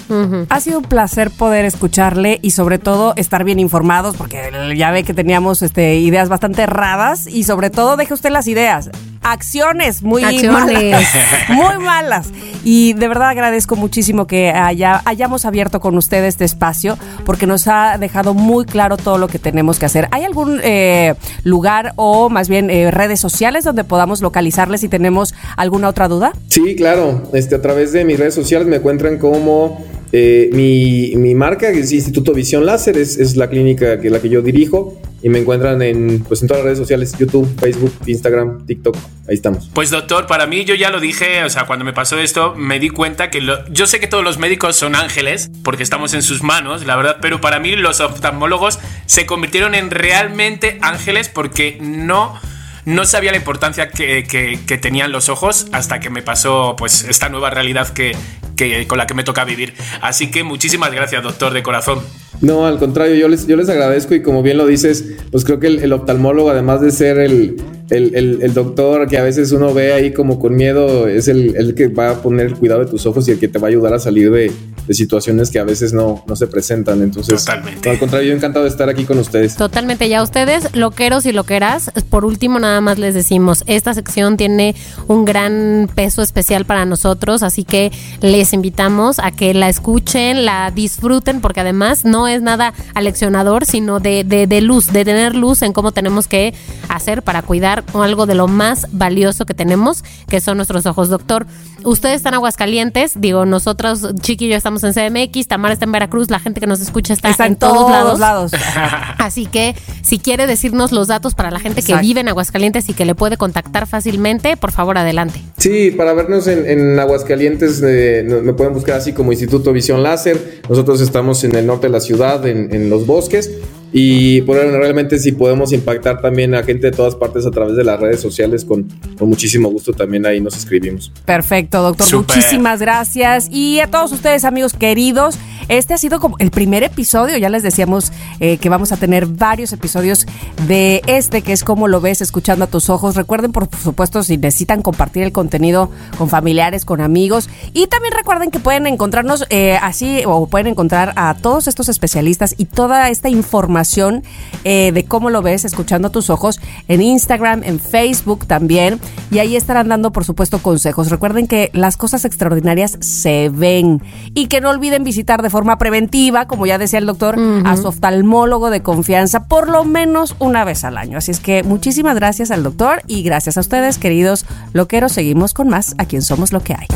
Ha 0.49 0.59
sido 0.59 0.79
un 0.79 0.83
placer 0.83 1.31
poder 1.31 1.63
escucharle 1.63 2.39
y 2.41 2.51
sobre 2.51 2.79
todo 2.79 3.13
estar 3.15 3.45
bien 3.45 3.59
informados 3.59 4.17
porque 4.17 4.41
ya 4.75 4.91
ve 4.91 5.04
que 5.05 5.13
teníamos 5.13 5.61
este, 5.61 5.95
ideas 5.99 6.27
bastante 6.29 6.63
erradas 6.63 7.27
y 7.27 7.43
sobre 7.43 7.69
todo 7.69 7.95
deje 7.95 8.13
usted 8.13 8.31
las 8.31 8.47
ideas. 8.47 8.89
Acciones 9.25 10.03
muy 10.03 10.23
Acciones. 10.23 10.51
malas. 10.51 11.03
Muy 11.49 11.83
malas. 11.83 12.27
Y 12.63 12.93
de 12.93 13.07
verdad 13.07 13.29
agradezco 13.29 13.75
muchísimo 13.75 14.27
que 14.27 14.49
haya, 14.49 15.01
hayamos 15.05 15.45
abierto 15.45 15.79
con 15.79 15.97
usted 15.97 16.23
este 16.25 16.45
espacio 16.45 16.97
porque 17.25 17.47
nos 17.47 17.67
ha 17.67 17.97
dejado 17.97 18.33
muy 18.33 18.65
claro 18.65 18.97
todo 18.97 19.17
lo 19.17 19.27
que 19.27 19.39
tenemos 19.39 19.79
que 19.79 19.85
hacer. 19.85 20.07
¿Hay 20.11 20.23
algún 20.23 20.59
eh, 20.63 21.15
lugar 21.43 21.93
o 21.95 22.29
más 22.29 22.49
bien 22.49 22.69
eh, 22.69 22.91
redes 22.91 23.19
sociales 23.19 23.63
donde 23.63 23.83
podamos 23.83 24.21
localizarles 24.21 24.81
si 24.81 24.89
tenemos 24.89 25.33
alguna 25.57 25.89
otra 25.89 26.07
duda? 26.07 26.31
Sí, 26.47 26.75
claro. 26.75 27.23
Este, 27.33 27.55
a 27.55 27.61
través 27.61 27.93
de 27.93 28.05
mis 28.05 28.19
redes 28.19 28.35
sociales 28.35 28.67
me 28.67 28.77
encuentran 28.77 29.17
como 29.17 29.83
eh, 30.11 30.49
mi, 30.53 31.15
mi 31.15 31.35
marca, 31.35 31.71
que 31.71 31.79
es 31.79 31.91
Instituto 31.91 32.33
Visión 32.33 32.65
Láser, 32.65 32.97
es, 32.97 33.17
es 33.17 33.35
la 33.35 33.49
clínica 33.49 33.99
que 33.99 34.09
la 34.09 34.19
que 34.19 34.29
yo 34.29 34.41
dirijo. 34.41 34.93
Y 35.25 35.29
me 35.29 35.39
encuentran 35.39 35.81
en, 35.81 36.19
pues, 36.19 36.43
en 36.43 36.47
todas 36.47 36.59
las 36.59 36.65
redes 36.65 36.77
sociales, 36.77 37.15
YouTube, 37.17 37.51
Facebook, 37.59 37.91
Instagram, 38.05 38.63
TikTok. 38.67 38.95
Ahí 39.27 39.33
estamos. 39.33 39.71
Pues 39.73 39.89
doctor, 39.89 40.27
para 40.27 40.45
mí 40.45 40.65
yo 40.65 40.75
ya 40.75 40.91
lo 40.91 40.99
dije, 40.99 41.43
o 41.43 41.49
sea, 41.49 41.65
cuando 41.65 41.83
me 41.83 41.93
pasó 41.93 42.19
esto, 42.19 42.53
me 42.55 42.79
di 42.79 42.89
cuenta 42.91 43.31
que 43.31 43.41
yo 43.71 43.87
sé 43.87 43.99
que 43.99 44.05
todos 44.05 44.23
los 44.23 44.37
médicos 44.37 44.75
son 44.75 44.93
ángeles, 44.95 45.49
porque 45.63 45.81
estamos 45.81 46.13
en 46.13 46.21
sus 46.21 46.43
manos, 46.43 46.85
la 46.85 46.95
verdad, 46.95 47.17
pero 47.21 47.41
para 47.41 47.59
mí 47.59 47.75
los 47.75 48.01
oftalmólogos 48.01 48.77
se 49.07 49.25
convirtieron 49.25 49.73
en 49.73 49.89
realmente 49.89 50.77
ángeles 50.83 51.27
porque 51.27 51.79
no... 51.81 52.39
No 52.87 53.03
sabía 53.05 53.31
la 53.31 53.37
importancia 53.37 53.89
que, 53.89 54.25
que- 54.25 54.59
que 54.67 54.77
tenían 54.77 55.11
los 55.11 55.27
ojos 55.27 55.65
hasta 55.71 55.99
que 55.99 56.11
me 56.11 56.21
pasó 56.21 56.75
pues 56.77 57.03
esta 57.05 57.29
nueva 57.29 57.49
realidad 57.49 57.87
que, 57.91 58.15
que- 58.55 58.87
con 58.87 58.97
la 58.97 59.07
que 59.07 59.13
me 59.13 59.23
toca 59.23 59.43
vivir. 59.45 59.73
Así 60.01 60.31
que 60.31 60.43
muchísimas 60.43 60.91
gracias, 60.91 61.23
doctor, 61.23 61.53
de 61.53 61.63
corazón. 61.63 61.99
No, 62.41 62.65
al 62.67 62.77
contrario, 62.79 63.15
yo 63.15 63.27
les, 63.29 63.47
yo 63.47 63.55
les 63.55 63.69
agradezco 63.69 64.13
y 64.13 64.21
como 64.21 64.43
bien 64.43 64.57
lo 64.57 64.67
dices, 64.67 65.05
pues 65.31 65.45
creo 65.45 65.59
que 65.59 65.67
el, 65.67 65.79
el 65.79 65.93
oftalmólogo, 65.93 66.49
además 66.49 66.81
de 66.81 66.91
ser 66.91 67.17
el, 67.17 67.55
el, 67.89 68.13
el- 68.15 68.39
el 68.41 68.53
doctor 68.53 69.07
que 69.07 69.17
a 69.17 69.23
veces 69.23 69.51
uno 69.53 69.73
ve 69.73 69.93
ahí 69.93 70.11
como 70.11 70.37
con 70.39 70.53
miedo, 70.55 71.07
es 71.07 71.27
el, 71.29 71.55
el 71.55 71.75
que 71.75 71.87
va 71.87 72.09
a 72.11 72.21
poner 72.21 72.47
el 72.47 72.55
cuidado 72.55 72.81
de 72.83 72.87
tus 72.91 73.05
ojos 73.05 73.27
y 73.27 73.31
el 73.31 73.39
que 73.39 73.47
te 73.47 73.57
va 73.57 73.67
a 73.67 73.69
ayudar 73.69 73.93
a 73.93 73.99
salir 73.99 74.31
de, 74.31 74.51
de 74.85 74.93
situaciones 74.93 75.49
que 75.49 75.59
a 75.59 75.63
veces 75.63 75.93
no, 75.93 76.25
no 76.27 76.35
se 76.35 76.47
presentan. 76.47 77.01
Entonces, 77.03 77.39
Totalmente. 77.45 77.87
no, 77.87 77.93
al 77.93 77.99
contrario, 77.99 78.27
yo 78.29 78.35
encantado 78.35 78.65
de 78.65 78.69
estar 78.69 78.89
aquí 78.89 79.05
con 79.05 79.17
ustedes. 79.17 79.55
Totalmente, 79.55 80.09
ya 80.09 80.21
ustedes, 80.21 80.75
loqueros 80.75 81.25
y 81.25 81.31
loqueras, 81.31 81.89
por 82.09 82.25
último 82.25 82.59
nada 82.59 82.81
más 82.81 82.99
les 82.99 83.13
decimos, 83.13 83.63
esta 83.65 83.93
sección 83.93 84.35
tiene 84.35 84.75
un 85.07 85.23
gran 85.23 85.89
peso 85.95 86.21
especial 86.21 86.65
para 86.65 86.85
nosotros, 86.85 87.43
así 87.43 87.63
que 87.63 87.91
les 88.21 88.44
invitamos 88.53 89.19
a 89.19 89.31
que 89.31 89.53
la 89.53 89.69
escuchen, 89.69 90.45
la 90.45 90.71
disfruten, 90.71 91.41
porque 91.41 91.61
además 91.61 92.05
no 92.05 92.27
es 92.27 92.41
nada 92.41 92.73
aleccionador, 92.93 93.65
sino 93.65 93.99
de, 93.99 94.23
de, 94.23 94.47
de 94.47 94.61
luz, 94.61 94.91
de 94.91 95.05
tener 95.05 95.35
luz 95.35 95.61
en 95.61 95.73
cómo 95.73 95.91
tenemos 95.91 96.27
que 96.27 96.53
hacer 96.89 97.23
para 97.23 97.41
cuidar 97.41 97.83
algo 97.93 98.25
de 98.25 98.35
lo 98.35 98.47
más 98.47 98.87
valioso 98.91 99.45
que 99.45 99.53
tenemos, 99.53 100.03
que 100.27 100.41
son 100.41 100.57
nuestros 100.57 100.85
ojos. 100.85 101.09
Doctor, 101.09 101.47
ustedes 101.83 102.17
están 102.17 102.33
en 102.33 102.35
Aguascalientes, 102.35 103.13
digo, 103.15 103.45
nosotros, 103.45 104.07
Chiqui 104.21 104.45
y 104.45 104.49
yo 104.49 104.55
estamos 104.55 104.83
en 104.83 104.93
CMX, 104.93 105.47
Tamara 105.47 105.73
está 105.73 105.85
en 105.85 105.91
Veracruz, 105.91 106.29
la 106.29 106.39
gente 106.39 106.59
que 106.59 106.67
nos 106.67 106.81
escucha 106.81 107.13
está, 107.13 107.29
Está 107.29 107.45
en, 107.47 107.55
todos, 107.55 107.89
lados. 107.89 108.19
lados. 108.19 108.51
Así 109.17 109.45
que 109.45 109.75
si 110.01 110.19
quiere 110.19 110.47
decirnos 110.47 110.91
los 110.91 111.07
datos 111.07 111.35
para 111.35 111.51
la 111.51 111.59
gente 111.59 111.81
que 111.81 111.95
vive 111.97 112.21
en 112.21 112.29
Aguascalientes 112.29 112.89
y 112.89 112.93
que 112.93 113.05
le 113.05 113.15
puede 113.15 113.37
contactar 113.37 113.87
fácilmente, 113.87 114.57
por 114.57 114.71
favor, 114.71 114.97
adelante. 114.97 115.41
Sí, 115.57 115.91
para 115.91 116.13
vernos 116.13 116.47
en, 116.47 116.67
en 116.69 116.99
Aguascalientes 116.99 117.81
eh, 117.83 118.23
me 118.41 118.53
pueden 118.53 118.73
buscar 118.73 118.95
así 118.95 119.13
como 119.13 119.31
Instituto 119.31 119.71
Visión 119.73 120.03
Láser. 120.03 120.61
Nosotros 120.69 121.01
estamos 121.01 121.43
en 121.43 121.55
el 121.55 121.65
norte 121.65 121.87
de 121.87 121.93
la 121.93 121.99
ciudad, 121.99 122.45
en, 122.47 122.73
en 122.73 122.89
los 122.89 123.05
bosques. 123.05 123.51
Y 123.97 124.41
por 124.41 124.57
ahora, 124.57 124.77
realmente 124.77 125.17
si 125.19 125.31
podemos 125.31 125.71
impactar 125.71 126.19
también 126.19 126.53
a 126.53 126.63
gente 126.63 126.87
de 126.87 126.91
todas 126.91 127.15
partes 127.15 127.45
a 127.45 127.51
través 127.51 127.77
de 127.77 127.83
las 127.85 127.97
redes 127.97 128.19
sociales, 128.19 128.65
con, 128.65 128.89
con 129.17 129.29
muchísimo 129.29 129.69
gusto 129.69 129.93
también 129.93 130.25
ahí 130.25 130.41
nos 130.41 130.57
escribimos. 130.57 131.13
Perfecto, 131.23 131.81
doctor. 131.81 132.05
Súper. 132.05 132.35
Muchísimas 132.35 132.81
gracias. 132.81 133.47
Y 133.49 133.79
a 133.79 133.87
todos 133.87 134.11
ustedes, 134.11 134.43
amigos 134.43 134.73
queridos, 134.73 135.37
este 135.67 135.93
ha 135.93 135.97
sido 135.97 136.19
como 136.19 136.37
el 136.39 136.51
primer 136.51 136.83
episodio. 136.83 137.37
Ya 137.37 137.49
les 137.49 137.63
decíamos 137.63 138.11
eh, 138.39 138.57
que 138.57 138.69
vamos 138.69 138.91
a 138.91 138.97
tener 138.97 139.25
varios 139.25 139.73
episodios 139.73 140.25
de 140.67 141.01
este, 141.07 141.41
que 141.41 141.53
es 141.53 141.63
como 141.63 141.87
lo 141.87 142.01
ves 142.01 142.21
escuchando 142.21 142.65
a 142.65 142.67
tus 142.67 142.89
ojos. 142.89 143.15
Recuerden, 143.15 143.51
por 143.51 143.67
supuesto, 143.75 144.23
si 144.23 144.37
necesitan 144.37 144.81
compartir 144.81 145.23
el 145.23 145.31
contenido 145.31 145.89
con 146.17 146.29
familiares, 146.29 146.85
con 146.85 147.01
amigos. 147.01 147.49
Y 147.73 147.87
también 147.87 148.13
recuerden 148.13 148.51
que 148.51 148.59
pueden 148.59 148.87
encontrarnos 148.87 149.45
eh, 149.49 149.77
así, 149.81 150.23
o 150.25 150.47
pueden 150.47 150.67
encontrar 150.67 151.13
a 151.15 151.35
todos 151.35 151.67
estos 151.67 151.89
especialistas 151.89 152.55
y 152.57 152.65
toda 152.65 153.09
esta 153.09 153.29
información 153.29 154.23
eh, 154.63 154.91
de 154.91 155.05
cómo 155.05 155.29
lo 155.29 155.41
ves 155.41 155.65
escuchando 155.65 156.09
a 156.09 156.11
tus 156.11 156.29
ojos 156.29 156.59
en 156.87 157.01
Instagram, 157.01 157.63
en 157.63 157.79
Facebook 157.79 158.45
también. 158.45 158.99
Y 159.31 159.39
ahí 159.39 159.55
estarán 159.55 159.87
dando, 159.87 160.11
por 160.11 160.25
supuesto, 160.25 160.59
consejos. 160.59 161.09
Recuerden 161.09 161.47
que 161.47 161.69
las 161.73 161.97
cosas 161.97 162.25
extraordinarias 162.25 162.97
se 163.01 163.49
ven 163.49 164.01
y 164.33 164.47
que 164.47 164.61
no 164.61 164.69
olviden 164.69 165.03
visitar 165.03 165.41
de 165.41 165.49
forma 165.55 165.77
preventiva, 165.77 166.47
como 166.47 166.65
ya 166.65 166.77
decía 166.77 166.99
el 166.99 167.05
doctor, 167.05 167.37
a 167.63 167.77
su 167.77 167.87
oftalmólogo 167.87 168.69
de 168.69 168.81
confianza 168.81 169.47
por 169.47 169.69
lo 169.69 169.85
menos 169.85 170.35
una 170.39 170.65
vez 170.65 170.83
al 170.83 170.97
año. 170.97 171.17
Así 171.17 171.31
es 171.31 171.39
que 171.39 171.63
muchísimas 171.63 172.15
gracias 172.15 172.51
al 172.51 172.61
doctor 172.61 173.03
y 173.07 173.23
gracias 173.23 173.55
a 173.55 173.61
ustedes, 173.61 173.97
queridos 173.97 174.45
loqueros. 174.73 175.13
Seguimos 175.13 175.53
con 175.53 175.69
más 175.69 175.95
a 175.97 176.03
quien 176.03 176.23
somos 176.23 176.51
lo 176.51 176.59
que 176.59 176.73
hay. 176.73 176.87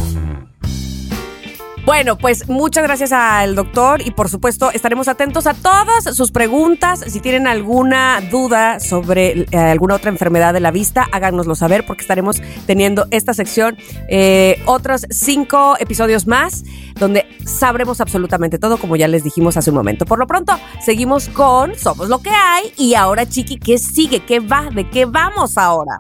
Bueno, 1.90 2.20
pues 2.20 2.48
muchas 2.48 2.84
gracias 2.84 3.12
al 3.12 3.56
doctor 3.56 4.04
y 4.06 4.12
por 4.12 4.30
supuesto 4.30 4.70
estaremos 4.72 5.08
atentos 5.08 5.48
a 5.48 5.56
todas 5.56 6.16
sus 6.16 6.30
preguntas. 6.30 7.04
Si 7.08 7.20
tienen 7.20 7.48
alguna 7.48 8.22
duda 8.30 8.80
sobre 8.80 9.48
eh, 9.50 9.58
alguna 9.58 9.96
otra 9.96 10.12
enfermedad 10.12 10.54
de 10.54 10.60
la 10.60 10.70
vista, 10.70 11.08
háganoslo 11.12 11.56
saber 11.56 11.88
porque 11.88 12.02
estaremos 12.02 12.44
teniendo 12.68 13.08
esta 13.10 13.34
sección, 13.34 13.76
eh, 14.08 14.62
otros 14.68 15.08
cinco 15.10 15.78
episodios 15.80 16.28
más 16.28 16.64
donde 17.00 17.26
sabremos 17.44 18.02
absolutamente 18.02 18.60
todo 18.60 18.78
como 18.78 18.96
ya 18.96 19.08
les 19.08 19.24
dijimos 19.24 19.58
hace 19.58 19.72
un 19.72 19.78
momento. 19.78 20.06
Por 20.06 20.20
lo 20.20 20.28
pronto, 20.28 20.60
seguimos 20.86 21.28
con 21.30 21.74
Somos 21.74 22.08
lo 22.08 22.20
que 22.20 22.30
hay 22.30 22.72
y 22.78 22.94
ahora 22.94 23.28
Chiqui, 23.28 23.58
¿qué 23.58 23.80
sigue? 23.80 24.20
¿Qué 24.20 24.40
va? 24.40 24.70
¿De 24.70 24.88
qué 24.92 25.06
vamos 25.06 25.58
ahora? 25.58 25.98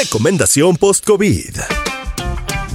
recomendación 0.00 0.76
post-COVID. 0.76 1.89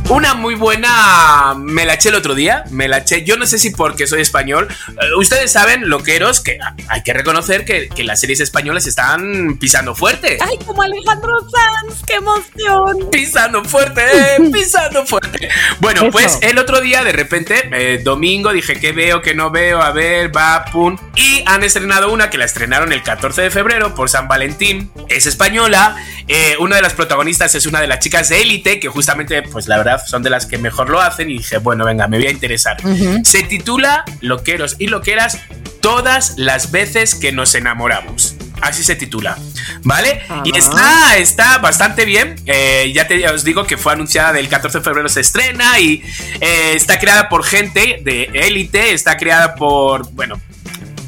Una 0.08 0.36
muy 0.36 0.54
buena, 0.54 1.56
me 1.58 1.84
la 1.84 1.96
eché 1.96 2.10
el 2.10 2.16
otro 2.16 2.36
día, 2.36 2.64
me 2.70 2.88
la 2.88 3.00
eché, 3.00 3.24
yo 3.24 3.38
no 3.38 3.48
sé 3.48 3.58
si 3.58 3.72
porque 3.72 4.06
soy 4.06 4.22
español, 4.22 4.68
eh, 4.90 4.94
ustedes 5.18 5.52
saben, 5.52 5.90
loqueros, 5.90 6.42
que 6.42 6.60
hay 6.88 7.02
que 7.02 7.12
reconocer 7.12 7.66
que, 7.66 7.90
que 7.90 8.04
las 8.04 8.20
series 8.22 8.40
españolas 8.40 8.86
están 8.86 9.58
pisando 9.60 9.96
fuerte. 9.96 10.38
Ay, 10.42 10.58
como 10.64 10.84
Alejandro 10.84 11.34
Sanz, 11.50 12.04
qué 12.06 12.14
emoción. 12.16 13.10
Pisando 13.12 13.64
fuerte, 13.66 14.02
eh, 14.04 14.50
pisando 14.54 15.06
fuerte. 15.08 15.50
Bueno, 15.80 16.02
Eso. 16.04 16.12
pues 16.12 16.38
el 16.44 16.60
otro 16.60 16.82
día, 16.82 17.04
de 17.04 17.12
repente, 17.12 17.68
eh, 17.74 18.00
domingo, 18.04 18.54
dije 18.54 18.80
que 18.80 18.92
veo, 18.92 19.24
que 19.24 19.34
no 19.34 19.50
veo, 19.50 19.82
a 19.82 19.92
ver, 19.92 20.36
va, 20.36 20.66
pum. 20.72 20.98
Y 21.16 21.44
han 21.48 21.64
estrenado 21.64 22.12
una 22.14 22.30
que 22.30 22.38
la 22.38 22.46
estrenaron 22.46 22.94
el 22.94 23.02
14 23.02 23.42
de 23.42 23.50
febrero 23.50 23.96
por 23.96 24.10
San 24.10 24.28
Valentín. 24.28 24.92
Es 25.10 25.26
española. 25.26 25.96
eh, 26.28 26.56
una 26.60 26.76
de 26.76 26.82
las 26.84 26.94
protagonistas 26.94 27.54
es 27.56 27.66
una 27.66 27.82
de 27.82 27.88
las 27.88 28.00
chicas 28.00 28.30
de 28.30 28.42
élite, 28.42 28.80
que 28.80 28.88
justamente, 28.88 29.42
pues 29.44 29.68
la 29.68 29.78
verdad, 29.78 29.95
son 29.98 30.24
de 30.24 30.30
las 30.30 30.46
que 30.46 30.58
mejor 30.58 30.90
lo 30.90 31.02
hacen. 31.02 31.30
Y 31.30 31.38
dije, 31.40 31.58
bueno, 31.58 31.86
venga, 31.86 32.08
me 32.08 32.18
voy 32.18 32.28
a 32.28 32.32
interesar. 32.32 32.78
Se 33.24 33.44
titula 33.44 34.04
Loqueros 34.22 34.76
y 34.80 34.88
Loqueras, 34.88 35.38
todas 35.82 36.34
las 36.38 36.72
veces 36.72 37.16
que 37.16 37.32
nos 37.32 37.56
enamoramos. 37.56 38.36
Así 38.62 38.84
se 38.86 38.96
titula, 38.96 39.38
¿vale? 39.84 40.22
Y 40.46 40.52
Ah. 40.56 40.58
está, 40.58 41.18
está 41.18 41.58
bastante 41.58 42.06
bien. 42.06 42.36
Eh, 42.46 42.92
ya 42.96 43.06
te 43.06 43.20
ya 43.20 43.34
os 43.34 43.44
digo 43.44 43.66
que 43.66 43.78
fue 43.78 43.92
anunciada 43.94 44.32
del 44.34 44.48
14 44.48 44.78
de 44.80 44.84
febrero 44.84 45.10
se 45.10 45.20
estrena 45.20 45.78
y 45.80 46.02
eh, 46.40 46.72
está 46.74 46.98
creada 46.98 47.28
por 47.28 47.44
gente 47.44 48.00
de 48.04 48.30
élite, 48.34 48.94
está 48.94 49.18
creada 49.18 49.56
por, 49.56 50.10
bueno, 50.14 50.40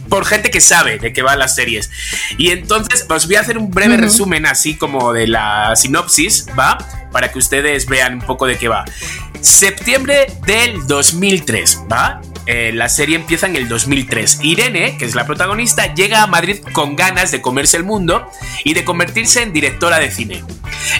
por 0.10 0.26
gente 0.26 0.52
que 0.52 0.62
sabe 0.62 1.00
de 1.00 1.14
qué 1.14 1.22
van 1.22 1.40
las 1.40 1.56
series. 1.56 1.90
Y 2.38 2.50
entonces 2.50 3.06
os 3.10 3.28
voy 3.28 3.36
a 3.36 3.42
hacer 3.42 3.58
un 3.58 3.72
breve 3.72 3.98
resumen 3.98 4.46
así 4.46 4.76
como 4.76 5.14
de 5.14 5.28
la 5.28 5.76
sinopsis, 5.76 6.48
¿va? 6.58 6.78
Para 7.12 7.32
que 7.32 7.40
ustedes 7.40 7.88
vean 7.88 8.16
un 8.16 8.22
poco 8.22 8.46
de 8.46 8.58
qué 8.58 8.68
va. 8.68 8.86
Septiembre 9.42 10.28
del 10.46 10.88
2003, 10.88 11.84
¿va? 11.92 12.22
Eh, 12.48 12.72
la 12.74 12.88
serie 12.88 13.18
empieza 13.18 13.46
en 13.46 13.58
el 13.58 13.68
2003. 13.68 14.40
Irene, 14.42 14.98
que 14.98 15.06
es 15.06 15.16
la 15.16 15.26
protagonista, 15.26 15.94
llega 15.94 16.24
a 16.24 16.28
Madrid 16.28 16.60
con 16.72 16.96
ganas 16.96 17.32
de 17.32 17.42
comerse 17.42 17.76
el 17.78 17.84
mundo 17.84 18.30
y 18.64 18.74
de 18.74 18.86
convertirse 18.86 19.42
en 19.42 19.52
directora 19.52 20.00
de 20.00 20.12
cine. 20.12 20.44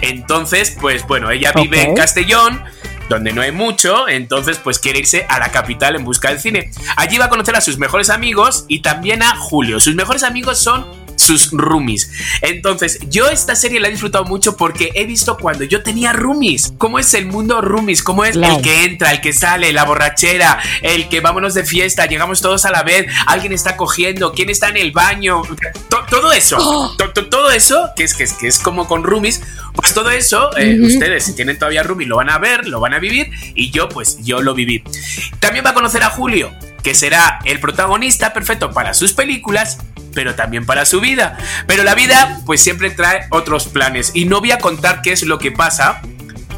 Entonces, 0.02 0.76
pues 0.80 1.08
bueno, 1.08 1.32
ella 1.32 1.54
vive 1.54 1.82
en 1.84 1.96
Castellón, 1.96 2.64
donde 3.10 3.34
no 3.34 3.42
hay 3.42 3.52
mucho, 3.52 4.08
entonces 4.08 4.60
pues 4.64 4.80
quiere 4.80 5.00
irse 5.00 5.26
a 5.30 5.40
la 5.40 5.52
capital 5.52 5.96
en 5.96 6.04
busca 6.04 6.30
del 6.30 6.40
cine. 6.40 6.72
Allí 6.96 7.18
va 7.18 7.26
a 7.26 7.30
conocer 7.30 7.56
a 7.56 7.62
sus 7.62 7.78
mejores 7.78 8.10
amigos 8.10 8.66
y 8.68 8.82
también 8.82 9.24
a 9.24 9.36
Julio. 9.36 9.80
Sus 9.80 9.96
mejores 9.96 10.24
amigos 10.24 10.60
son 10.60 10.86
sus 11.18 11.52
roomies. 11.52 12.10
Entonces, 12.42 13.00
yo 13.10 13.28
esta 13.28 13.56
serie 13.56 13.80
la 13.80 13.88
he 13.90 13.92
disfrutado 13.92 14.24
mucho 14.24 14.56
porque 14.56 14.92
he 14.96 15.06
visto 15.06 15.36
cuando 15.38 15.64
yo 15.66 15.84
tenía 15.84 16.14
roomies. 16.14 16.74
¿Cómo 16.78 17.00
es 17.00 17.14
el 17.14 17.26
mundo 17.26 17.60
roomies? 17.62 18.02
¿Cómo 18.04 18.24
es 18.24 18.36
el 18.56 18.62
que 18.62 18.84
entra, 18.86 19.12
el 19.12 19.20
que 19.22 19.34
sale, 19.34 19.74
la 19.74 19.84
borrachera, 19.84 20.60
el 20.82 21.10
que 21.10 21.20
vámonos 21.20 21.54
de 21.54 21.66
fiesta, 21.66 22.06
llegamos 22.06 22.42
todos 22.42 22.66
a 22.66 22.72
la 22.72 22.84
vez, 22.84 23.08
alguien 23.26 23.52
está 23.52 23.76
cogiendo, 23.76 24.32
quién 24.32 24.50
está 24.50 24.70
en 24.70 24.78
el 24.78 24.92
baño? 24.92 25.42
To- 25.90 26.06
todo 26.10 26.32
eso, 26.32 26.96
to- 26.98 27.12
to- 27.12 27.28
todo 27.28 27.52
eso, 27.52 27.90
que 27.96 28.04
es, 28.04 28.14
que, 28.14 28.24
es, 28.24 28.34
que 28.34 28.48
es 28.48 28.60
como 28.60 28.88
con 28.88 29.04
roomies, 29.04 29.42
pues 29.74 29.94
todo 29.94 30.10
eso, 30.12 30.56
eh, 30.58 30.80
ustedes 30.82 31.26
si 31.26 31.36
tienen 31.36 31.58
todavía 31.60 31.84
roomies 31.84 32.08
lo 32.08 32.16
van 32.18 32.30
a 32.30 32.38
ver, 32.38 32.68
lo 32.68 32.80
van 32.80 32.94
a 32.94 33.00
vivir 33.00 33.30
y 33.56 33.72
yo 33.72 33.90
pues 33.90 34.20
yo 34.24 34.42
lo 34.42 34.54
viví. 34.54 34.84
También 35.40 35.66
va 35.66 35.72
a 35.72 35.74
conocer 35.74 36.04
a 36.04 36.10
Julio, 36.10 36.52
que 36.84 36.94
será 36.96 37.40
el 37.46 37.60
protagonista 37.60 38.34
perfecto 38.34 38.72
para 38.72 38.94
sus 38.94 39.14
películas, 39.14 39.80
pero 40.18 40.34
también 40.34 40.66
para 40.66 40.84
su 40.88 41.00
vida. 41.00 41.38
Pero 41.68 41.84
la 41.84 41.94
vida 41.94 42.40
pues 42.48 42.60
siempre 42.60 42.90
trae 42.90 43.28
otros 43.30 43.68
planes 43.68 44.10
y 44.16 44.26
no 44.26 44.40
voy 44.40 44.50
a 44.50 44.58
contar 44.58 45.04
qué 45.04 45.12
es 45.12 45.22
lo 45.22 45.38
que 45.38 45.52
pasa. 45.52 46.02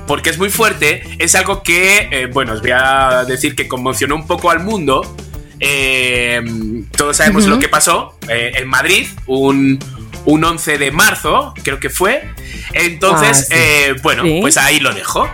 Porque 0.07 0.30
es 0.30 0.38
muy 0.38 0.49
fuerte, 0.49 1.03
es 1.20 1.36
algo 1.36 1.62
que, 1.62 2.07
eh, 2.10 2.26
bueno, 2.32 2.53
os 2.53 2.62
voy 2.62 2.72
a 2.74 3.26
decir 3.28 3.55
que 3.55 3.68
conmocionó 3.68 4.16
un 4.16 4.26
poco 4.26 4.49
al 4.49 4.62
mundo. 4.62 5.01
Eh, 5.60 6.41
todos 6.95 7.18
sabemos 7.18 7.45
lo 7.47 7.60
que 7.60 7.68
pasó 7.68 8.18
eh, 8.30 8.53
en 8.55 8.68
Madrid, 8.70 9.07
un, 9.28 9.78
un 10.26 10.43
11 10.43 10.78
de 10.78 10.91
marzo, 10.91 11.53
creo 11.64 11.80
que 11.82 11.89
fue. 11.89 12.24
Entonces, 12.74 13.49
Ah, 13.51 13.55
sí. 13.93 13.99
bueno, 14.01 14.24
Sí. 14.24 14.38
pues 14.41 14.55
ahí 14.57 14.80
lo 14.80 14.93
dejo. 14.93 15.30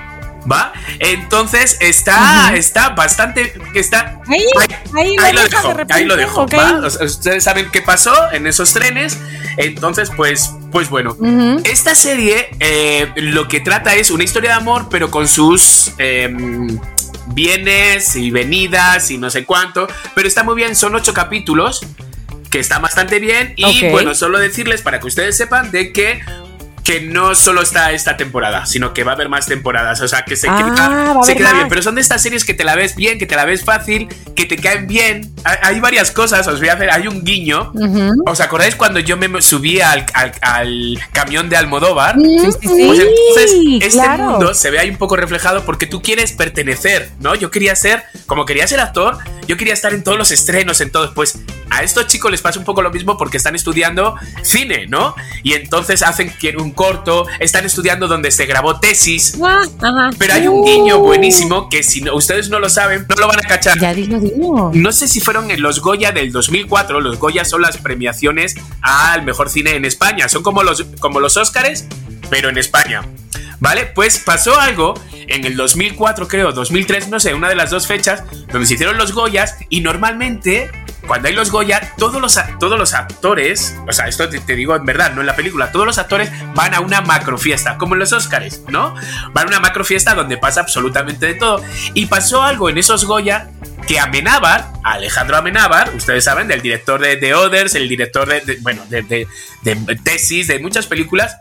¿Va? 0.49 0.73
Entonces 0.99 1.77
está, 1.79 2.55
está 2.55 2.89
bastante. 2.89 3.53
Está, 3.73 4.21
Ahí, 4.27 4.45
ahí, 4.93 5.15
ahí 5.19 5.33
lo 5.33 5.43
dejo, 5.43 5.67
de 5.67 5.73
repente, 5.73 5.93
ahí 5.93 6.05
lo 6.05 6.15
sea, 6.89 7.05
Ustedes 7.05 7.43
saben 7.43 7.69
qué 7.71 7.81
pasó 7.81 8.13
en 8.31 8.47
esos 8.47 8.73
trenes. 8.73 9.17
Entonces, 9.57 10.11
pues, 10.15 10.51
pues 10.71 10.89
bueno. 10.89 11.17
Esta 11.63 11.95
serie 11.95 12.49
eh, 12.59 13.11
lo 13.15 13.47
que 13.47 13.59
trata 13.59 13.95
es 13.95 14.11
una 14.11 14.23
historia 14.23 14.51
de 14.51 14.55
amor, 14.57 14.87
pero 14.89 15.11
con 15.11 15.27
sus 15.27 15.93
eh, 15.97 16.35
bienes 17.27 18.15
y 18.15 18.31
venidas 18.31 19.11
y 19.11 19.17
no 19.17 19.29
sé 19.29 19.45
cuánto. 19.45 19.87
Pero 20.13 20.27
está 20.27 20.43
muy 20.43 20.55
bien, 20.55 20.75
son 20.75 20.95
ocho 20.95 21.13
capítulos 21.13 21.85
que 22.49 22.59
está 22.59 22.79
bastante 22.79 23.19
bien. 23.19 23.53
Y 23.55 23.89
bueno, 23.89 24.15
solo 24.15 24.39
decirles 24.39 24.81
para 24.81 24.99
que 24.99 25.07
ustedes 25.07 25.37
sepan 25.37 25.71
de 25.71 25.91
que 25.91 26.21
que 26.85 27.01
no 27.01 27.33
solo 27.33 27.63
está 27.63 27.91
esta 27.93 28.15
temporada, 28.15 28.67
sino 28.67 28.93
que 28.93 29.03
va 29.03 29.13
a 29.13 29.15
haber 29.15 29.27
más 29.27 29.47
temporadas. 29.47 29.99
O 30.01 30.07
sea, 30.07 30.23
que 30.23 30.35
se 30.35 30.47
Ah, 30.47 30.55
queda, 30.57 31.23
se 31.23 31.35
queda 31.35 31.51
bien. 31.53 31.67
Pero 31.67 31.81
son 31.81 31.95
de 31.95 32.01
estas 32.01 32.21
series 32.21 32.45
que 32.45 32.53
te 32.53 32.63
la 32.63 32.75
ves 32.75 32.95
bien, 32.95 33.17
que 33.17 33.25
te 33.25 33.35
la 33.35 33.43
ves 33.43 33.63
fácil, 33.65 34.07
que 34.35 34.45
te 34.45 34.55
caen 34.57 34.85
bien. 34.85 35.33
Hay, 35.43 35.57
hay 35.63 35.79
varias 35.79 36.11
cosas. 36.11 36.47
Os 36.47 36.59
voy 36.59 36.69
a 36.69 36.73
hacer. 36.73 36.91
Hay 36.91 37.07
un 37.07 37.23
guiño. 37.23 37.73
¿Os 38.27 38.39
acordáis 38.39 38.75
cuando 38.75 38.99
yo 38.99 39.17
me 39.17 39.41
subí 39.41 39.81
al, 39.81 40.05
al- 40.13 40.33
al 40.41 40.99
camión 41.11 41.49
de 41.49 41.57
Almodóvar? 41.57 42.17
Sí, 42.21 42.39
sí, 42.39 42.51
sí. 42.61 42.85
Pues 42.85 42.99
entonces 42.99 43.51
este 43.81 43.89
claro. 43.89 44.23
mundo 44.23 44.53
se 44.53 44.69
ve 44.69 44.77
ahí 44.79 44.89
un 44.91 44.97
poco 44.97 45.15
reflejado 45.15 45.65
porque 45.65 45.87
tú 45.87 46.03
quieres 46.03 46.33
pertenecer, 46.33 47.09
¿no? 47.19 47.33
Yo 47.33 47.49
quería 47.49 47.75
ser, 47.75 48.03
como 48.27 48.45
quería 48.45 48.67
ser 48.67 48.79
actor, 48.79 49.17
yo 49.47 49.57
quería 49.57 49.73
estar 49.73 49.91
en 49.93 50.03
todos 50.03 50.19
los 50.19 50.29
estrenos, 50.31 50.79
en 50.81 50.91
todos. 50.91 51.13
Pues 51.15 51.39
a 51.71 51.81
estos 51.81 52.05
chicos 52.05 52.29
les 52.29 52.41
pasa 52.41 52.59
un 52.59 52.65
poco 52.65 52.83
lo 52.83 52.91
mismo 52.91 53.17
porque 53.17 53.37
están 53.37 53.55
estudiando 53.55 54.15
cine, 54.43 54.85
¿no? 54.87 55.15
Y 55.41 55.53
entonces 55.53 56.03
hacen 56.03 56.29
que- 56.39 56.55
un 56.55 56.74
corto, 56.75 57.25
están 57.39 57.65
estudiando 57.65 58.07
donde 58.07 58.29
se 58.31 58.45
grabó 58.45 58.79
tesis. 58.79 59.37
Ah, 59.43 59.63
ajá. 59.81 60.09
Pero 60.19 60.33
hay 60.33 60.47
un 60.47 60.63
guiño 60.63 60.99
buenísimo 60.99 61.69
que 61.69 61.81
si 61.83 62.01
no- 62.01 62.13
ustedes 62.15 62.49
no 62.49 62.59
lo 62.59 62.69
saben, 62.69 63.05
no 63.09 63.15
lo 63.15 63.27
van 63.27 63.39
a 63.39 63.47
cachar. 63.47 63.79
Ya. 63.79 63.93
No 64.73 64.91
sé 64.91 65.07
si 65.07 65.19
fueron 65.21 65.49
en 65.51 65.61
los 65.61 65.79
Goya 65.79 66.11
del 66.11 66.31
2004. 66.31 66.99
Los 67.01 67.17
Goya 67.19 67.45
son 67.45 67.61
las 67.61 67.77
premiaciones 67.77 68.55
al 68.81 69.23
mejor 69.23 69.49
cine 69.49 69.75
en 69.75 69.85
España. 69.85 70.29
Son 70.29 70.43
como 70.43 70.61
los, 70.63 70.83
como 70.99 71.19
los 71.19 71.37
Óscares, 71.37 71.85
pero 72.29 72.49
en 72.49 72.57
España. 72.57 73.01
¿Vale? 73.59 73.85
Pues 73.85 74.19
pasó 74.19 74.59
algo 74.59 74.93
en 75.27 75.45
el 75.45 75.55
2004, 75.55 76.27
creo, 76.27 76.51
2003, 76.51 77.07
no 77.07 77.19
sé, 77.21 77.33
una 77.33 77.47
de 77.47 77.55
las 77.55 77.69
dos 77.69 77.87
fechas, 77.87 78.23
donde 78.51 78.67
se 78.67 78.73
hicieron 78.75 78.97
los 78.97 79.13
Goyas 79.13 79.55
y 79.69 79.79
normalmente, 79.79 80.69
cuando 81.05 81.27
hay 81.27 81.33
los 81.35 81.51
Goya, 81.51 81.93
todos 81.97 82.21
los, 82.21 82.39
todos 82.59 82.77
los 82.79 82.93
actores, 82.93 83.75
o 83.87 83.91
sea, 83.93 84.07
esto 84.07 84.27
te, 84.29 84.39
digo 84.55 84.75
en 84.75 84.85
verdad, 84.85 85.13
no 85.13 85.21
en 85.21 85.27
la 85.27 85.35
película, 85.35 85.71
todos 85.71 85.85
los 85.85 85.97
actores 85.97 86.29
van 86.53 86.73
a 86.73 86.79
una 86.79 87.01
macro 87.01 87.37
fiesta, 87.37 87.77
como 87.77 87.93
en 87.95 87.99
los 87.99 88.13
Óscares, 88.13 88.61
¿no? 88.69 88.95
Van 89.33 89.45
a 89.45 89.49
una 89.49 89.59
macro 89.59 89.83
fiesta 89.85 90.13
donde 90.15 90.37
pasa 90.37 90.61
absolutamente 90.61 91.25
de 91.25 91.33
todo. 91.35 91.63
Y 91.93 92.05
pasó 92.07 92.43
algo 92.43 92.69
en 92.69 92.77
esos 92.77 93.05
Goya 93.05 93.49
que 93.87 93.99
Amenábar, 93.99 94.65
Alejandro 94.83 95.37
Amenábar, 95.37 95.93
ustedes 95.95 96.23
saben, 96.23 96.47
del 96.47 96.61
director 96.61 96.99
de 96.99 97.17
The 97.17 97.35
Others, 97.35 97.75
el 97.75 97.87
director 97.87 98.27
de- 98.27 98.57
bueno, 98.61 98.83
de, 98.89 99.03
de- 99.03 99.27
de 99.63 99.95
tesis, 100.03 100.47
de 100.47 100.59
muchas 100.59 100.87
películas, 100.87 101.37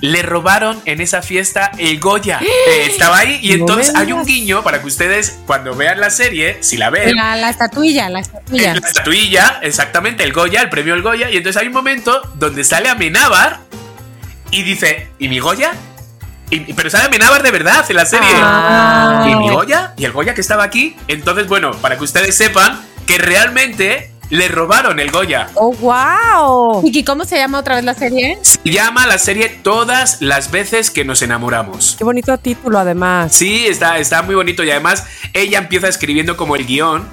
le 0.00 0.22
robaron 0.22 0.80
en 0.84 1.00
esa 1.00 1.22
fiesta 1.22 1.72
el 1.78 1.98
Goya. 2.00 2.40
Eh, 2.68 2.86
estaba 2.86 3.18
ahí 3.18 3.38
y 3.42 3.48
No 3.50 3.54
entonces 3.54 3.94
hay 3.94 4.12
un 4.12 4.24
guiño 4.26 4.62
para 4.64 4.80
que 4.80 4.86
ustedes 4.88 5.38
cuando 5.46 5.74
vean 5.74 6.00
la 6.00 6.10
serie, 6.10 6.58
si 6.60 6.76
la 6.76 6.90
ven, 6.90 7.14
La, 7.14 7.36
la 7.36 7.48
estatuilla, 7.50 8.08
la 8.10 8.20
estatuilla. 8.20 8.72
la 8.74 8.78
estatuilla, 8.88 9.58
exactamente, 9.62 10.24
el 10.24 10.32
Goya, 10.32 10.62
el 10.62 10.68
premio 10.68 10.94
El 10.94 11.02
Goya, 11.02 11.30
y 11.30 11.36
entonces 11.36 11.60
hay 11.60 11.68
un 11.68 11.72
momento 11.74 12.20
donde 12.34 12.64
sale 12.64 12.88
Amenábar 12.88 13.60
y 14.50 14.62
dice, 14.62 15.08
¿y 15.18 15.28
mi 15.28 15.38
Goya? 15.38 15.72
Y- 16.50 16.72
pero 16.74 16.90
sale 16.90 17.04
Amenábar 17.04 17.42
de 17.42 17.50
verdad 17.50 17.84
en 17.88 17.96
la 17.96 18.06
serie. 18.06 18.28
Ah. 18.34 19.26
¿Y 19.30 19.34
mi 19.36 19.48
Goya? 19.48 19.94
¿Y 19.96 20.04
el 20.04 20.12
Goya 20.12 20.34
que 20.34 20.40
estaba 20.40 20.64
aquí? 20.64 20.96
Entonces, 21.08 21.46
bueno, 21.46 21.70
para 21.80 21.96
que 21.98 22.04
ustedes 22.04 22.36
sepan 22.36 22.80
que 23.06 23.18
realmente 23.18 24.10
le 24.30 24.48
robaron 24.48 24.98
el 25.00 25.10
Goya. 25.10 25.48
¡Oh, 25.54 25.72
wow! 25.74 26.82
Vicky, 26.82 27.04
¿cómo 27.04 27.24
se 27.24 27.36
llama 27.36 27.58
otra 27.60 27.76
vez 27.76 27.84
la 27.84 27.94
serie? 27.94 28.38
Se 28.42 28.58
llama 28.64 29.06
la 29.06 29.18
serie 29.18 29.48
Todas 29.48 30.20
las 30.20 30.50
veces 30.50 30.90
que 30.90 31.04
nos 31.04 31.22
enamoramos. 31.22 31.94
Qué 31.98 32.04
bonito 32.04 32.36
título, 32.38 32.78
además. 32.78 33.32
Sí, 33.32 33.66
está, 33.66 33.98
está 33.98 34.22
muy 34.22 34.34
bonito 34.34 34.64
y 34.64 34.70
además 34.70 35.04
ella 35.32 35.58
empieza 35.58 35.88
escribiendo 35.88 36.36
como 36.36 36.56
el 36.56 36.66
guion 36.66 37.08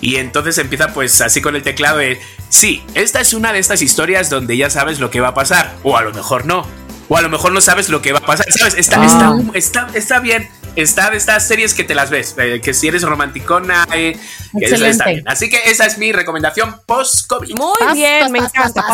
y 0.00 0.16
entonces 0.16 0.58
empieza 0.58 0.88
pues 0.92 1.20
así 1.20 1.40
con 1.40 1.54
el 1.54 1.62
teclado 1.62 1.98
de, 1.98 2.20
sí, 2.48 2.82
esta 2.94 3.20
es 3.20 3.34
una 3.34 3.52
de 3.52 3.60
estas 3.60 3.82
historias 3.82 4.30
donde 4.30 4.56
ya 4.56 4.68
sabes 4.68 4.98
lo 4.98 5.10
que 5.10 5.20
va 5.20 5.28
a 5.28 5.34
pasar 5.34 5.74
o 5.84 5.96
a 5.96 6.02
lo 6.02 6.12
mejor 6.12 6.44
no. 6.46 6.66
O 7.08 7.16
a 7.16 7.22
lo 7.22 7.28
mejor 7.28 7.52
no 7.52 7.60
sabes 7.60 7.88
lo 7.90 8.00
que 8.00 8.12
va 8.12 8.20
a 8.20 8.26
pasar, 8.26 8.46
¿sabes? 8.50 8.74
Está, 8.74 8.96
Ah. 9.02 9.38
está, 9.54 9.86
está, 9.86 9.98
está 9.98 10.18
bien 10.20 10.48
está 10.76 11.10
de 11.10 11.16
estas 11.16 11.46
series 11.46 11.74
que 11.74 11.84
te 11.84 11.94
las 11.94 12.10
ves, 12.10 12.34
eh, 12.38 12.60
que 12.62 12.74
si 12.74 12.88
eres 12.88 13.02
romanticona, 13.02 13.86
eh, 13.94 14.16
Excelente. 14.54 14.90
está 14.90 15.06
bien. 15.06 15.22
Así 15.26 15.48
que 15.48 15.58
esa 15.66 15.86
es 15.86 15.98
mi 15.98 16.12
recomendación 16.12 16.76
post-COVID. 16.86 17.56
Muy 17.56 17.94
bien, 17.94 18.20
pas, 18.20 18.30
me 18.30 18.38
encanta. 18.38 18.84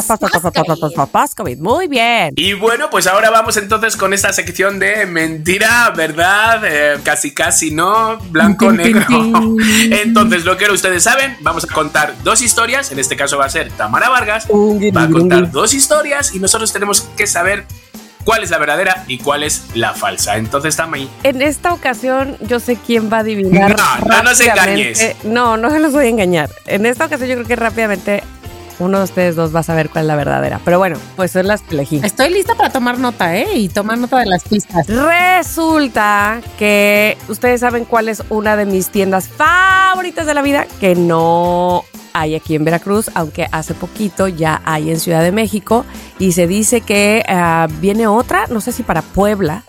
Post-COVID, 1.13 1.59
muy 1.59 1.89
bien. 1.89 2.33
Y 2.37 2.53
bueno, 2.55 2.91
pues 2.91 3.07
ahora 3.07 3.31
vamos 3.31 3.57
entonces 3.57 3.97
con 3.97 4.13
esta 4.13 4.33
sección 4.33 4.79
de 4.79 5.07
mentira, 5.07 5.91
verdad, 5.97 6.63
eh, 6.65 6.99
casi 7.03 7.33
casi 7.33 7.71
no, 7.71 8.19
blanco, 8.31 8.73
negro. 8.73 9.07
entonces, 9.91 10.45
lo 10.45 10.57
que 10.57 10.71
ustedes 10.71 11.03
saben, 11.03 11.37
vamos 11.41 11.65
a 11.65 11.73
contar 11.73 12.15
dos 12.23 12.43
historias, 12.43 12.93
en 12.93 12.99
este 12.99 13.17
caso 13.17 13.39
va 13.39 13.47
a 13.47 13.51
ser 13.51 13.71
Tamara 13.73 14.09
Vargas, 14.09 14.47
va 14.49 15.03
a 15.03 15.11
contar 15.11 15.51
dos 15.51 15.75
historias 15.75 16.35
y 16.35 16.39
nosotros 16.39 16.73
tenemos 16.73 17.03
que 17.17 17.27
saber 17.27 17.67
cuál 18.29 18.43
es 18.43 18.51
la 18.51 18.59
verdadera 18.59 19.05
y 19.07 19.17
cuál 19.17 19.43
es 19.43 19.65
la 19.73 19.95
falsa. 19.95 20.37
Entonces, 20.37 20.77
Tami, 20.77 21.09
En 21.23 21.41
esta 21.41 21.73
ocasión 21.73 22.37
yo 22.43 22.61
sé 22.61 22.77
quién 22.77 23.11
va 23.11 23.17
a 23.17 23.21
adivinar. 23.21 23.75
No, 23.75 24.07
no 24.07 24.23
nos 24.23 24.39
engañes. 24.43 25.17
No, 25.25 25.57
no 25.57 25.71
se 25.71 25.79
los 25.79 25.95
voy 25.95 26.05
a 26.05 26.09
engañar. 26.11 26.51
En 26.67 26.85
esta 26.85 27.07
ocasión 27.07 27.31
yo 27.31 27.37
creo 27.37 27.47
que 27.47 27.57
rápidamente 27.57 28.23
uno 28.81 28.99
de 28.99 29.05
ustedes 29.05 29.35
dos 29.35 29.55
va 29.55 29.61
a 29.61 29.63
saber 29.63 29.89
cuál 29.89 30.05
es 30.05 30.09
la 30.09 30.17
verdadera. 30.17 30.61
Pero 30.63 30.77
bueno, 30.77 30.99
pues 31.17 31.31
son 31.31 31.47
las 31.47 31.63
que 31.63 31.75
elegí. 31.75 32.03
Estoy 32.05 32.29
lista 32.29 32.55
para 32.55 32.69
tomar 32.69 32.99
nota, 32.99 33.35
¿eh? 33.35 33.49
Y 33.55 33.71
tomar 33.71 33.97
nota 33.97 34.19
de 34.19 34.27
las 34.27 34.45
pistas. 34.45 34.87
Resulta 34.87 36.43
que 36.59 37.17
ustedes 37.29 37.61
saben 37.61 37.87
cuál 37.87 38.11
es 38.11 38.23
una 38.29 38.57
de 38.57 38.67
mis 38.67 38.91
tiendas 38.91 39.27
favoritas 39.27 40.27
de 40.27 40.35
la 40.35 40.43
vida 40.43 40.67
que 40.81 40.95
no 40.95 41.83
hay 42.13 42.35
aquí 42.35 42.55
en 42.55 42.65
Veracruz, 42.65 43.11
aunque 43.15 43.47
hace 43.53 43.75
poquito 43.75 44.29
ya 44.29 44.61
hay 44.65 44.91
en 44.91 45.01
Ciudad 45.01 45.23
de 45.23 45.33
México 45.33 45.85
y 46.19 46.33
se 46.33 46.47
dice 46.47 46.81
que 46.81 47.23
ah, 47.29 47.69
viene 47.81 48.07
otra, 48.07 48.47
no 48.49 48.61
sé 48.61 48.73
si 48.73 48.83
para 48.83 49.03
Puebla, 49.03 49.65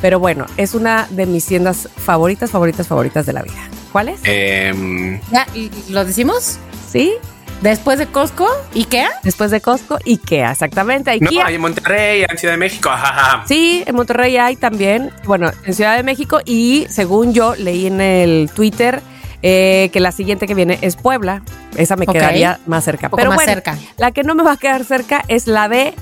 pero 0.00 0.18
bueno, 0.18 0.46
es 0.56 0.74
una 0.74 1.06
de 1.10 1.26
mis 1.26 1.46
tiendas 1.46 1.88
favoritas, 1.96 2.50
favoritas, 2.50 2.86
favoritas 2.86 3.26
de 3.26 3.32
la 3.32 3.42
vida. 3.42 3.68
¿Cuál 3.92 4.10
es? 4.10 4.20
em, 4.24 5.20
¿Ya? 5.32 5.46
¿y 5.54 5.70
¿Lo 5.90 6.04
decimos? 6.04 6.58
Sí, 6.90 7.14
Después 7.62 7.98
de 7.98 8.06
Costco, 8.06 8.46
¿Ikea? 8.74 9.08
después 9.22 9.50
de 9.50 9.62
Costco, 9.62 9.96
IKEA, 10.04 10.52
exactamente, 10.52 11.18
no, 11.18 11.28
IKEA. 11.28 11.46
hay 11.46 11.54
en 11.54 11.60
Monterrey, 11.62 12.26
en 12.28 12.36
Ciudad 12.36 12.52
de 12.52 12.58
México, 12.58 12.90
ajaja. 12.90 13.44
Sí, 13.48 13.82
en 13.86 13.94
Monterrey 13.96 14.36
hay 14.36 14.56
también, 14.56 15.10
bueno, 15.24 15.50
en 15.64 15.74
Ciudad 15.74 15.96
de 15.96 16.02
México 16.02 16.40
y 16.44 16.86
según 16.90 17.32
yo 17.32 17.54
leí 17.56 17.86
en 17.86 18.00
el 18.02 18.50
Twitter 18.54 19.00
eh, 19.48 19.90
que 19.92 20.00
la 20.00 20.10
siguiente 20.10 20.48
que 20.48 20.54
viene 20.54 20.76
es 20.82 20.96
Puebla. 20.96 21.40
Esa 21.76 21.94
me 21.94 22.04
quedaría 22.04 22.58
más 22.66 22.82
cerca. 22.82 23.06
Un 23.06 23.10
poco 23.10 23.18
Pero 23.18 23.30
más 23.30 23.36
bueno, 23.36 23.52
cerca. 23.52 23.78
la 23.96 24.10
que 24.10 24.24
no 24.24 24.34
me 24.34 24.42
va 24.42 24.52
a 24.52 24.56
quedar 24.56 24.84
cerca 24.84 25.22
es 25.28 25.46
la 25.46 25.68
de 25.68 25.94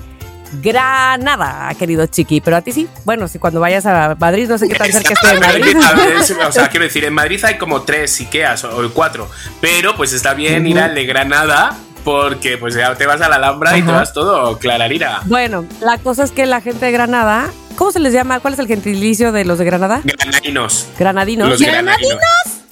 Granada, 0.63 1.71
querido 1.79 2.07
Chiqui. 2.07 2.41
Pero 2.41 2.57
a 2.57 2.63
ti 2.63 2.73
sí. 2.73 2.89
Bueno, 3.05 3.29
si 3.29 3.39
cuando 3.39 3.61
vayas 3.61 3.85
a 3.85 4.17
Madrid, 4.19 4.49
no 4.49 4.57
sé 4.57 4.67
qué 4.67 4.77
tan 4.77 4.91
cerca 4.91 5.13
estoy 5.13 5.35
de 5.35 5.41
Madrid. 5.41 5.77
A 5.77 5.93
ver, 5.93 6.17
o 6.49 6.53
sea, 6.53 6.71
quiero 6.71 6.87
decir, 6.87 7.05
en 7.05 7.13
Madrid 7.13 7.39
hay 7.45 7.59
como 7.59 7.83
tres 7.83 8.19
Ikeas 8.19 8.65
o, 8.65 8.91
cuatro, 8.95 9.29
pero 9.61 9.95
pues 9.95 10.15
está 10.15 10.33
bien 10.33 10.67
ir 10.67 10.79
al 10.79 10.95
de 10.95 11.05
Granada 11.05 11.77
porque 12.03 12.57
pues 12.57 12.75
ya 12.75 12.95
te 12.95 13.05
vas 13.05 13.21
a 13.21 13.29
la 13.29 13.37
Alhambra 13.37 13.77
y 13.77 13.83
te 13.83 13.93
vas 13.93 14.15
todo 14.15 14.59
clararira. 14.59 15.21
Bueno, 15.27 15.67
la 15.83 15.99
cosa 15.99 16.25
es 16.25 16.31
que 16.31 16.47
la 16.47 16.63
gente 16.63 16.87
de 16.87 16.93
Granada, 16.93 17.51
¿cómo 17.77 17.93
se 17.93 18.01
les 18.01 18.15
llama? 18.15 18.41
¿Cuál 18.41 18.55
es 18.55 18.61
el 18.61 18.69
gentilicio 18.69 19.33
de 19.33 19.45
los 19.45 19.59
de 19.59 19.67
Granada? 19.67 20.01
Granainos. 20.03 20.87
Granadinos. 20.99 21.51
Los 21.51 21.61
granainos. 21.61 22.64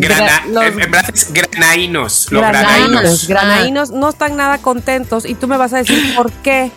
Grana, 0.00 0.26
Gra- 0.26 0.46
los- 0.48 0.64
en, 0.64 0.76
verdad 0.76 1.04
es 1.14 1.32
granaínos. 1.32 2.26
Los 2.30 2.40
Granaínos. 2.42 2.90
granaínos. 2.92 3.28
Granaínos 3.28 3.90
no 3.90 4.08
están 4.10 4.36
nada 4.36 4.58
contentos 4.58 5.24
y 5.24 5.34
tú 5.34 5.48
me 5.48 5.56
vas 5.56 5.72
a 5.72 5.78
decir 5.78 6.12
por 6.16 6.30
qué. 6.32 6.70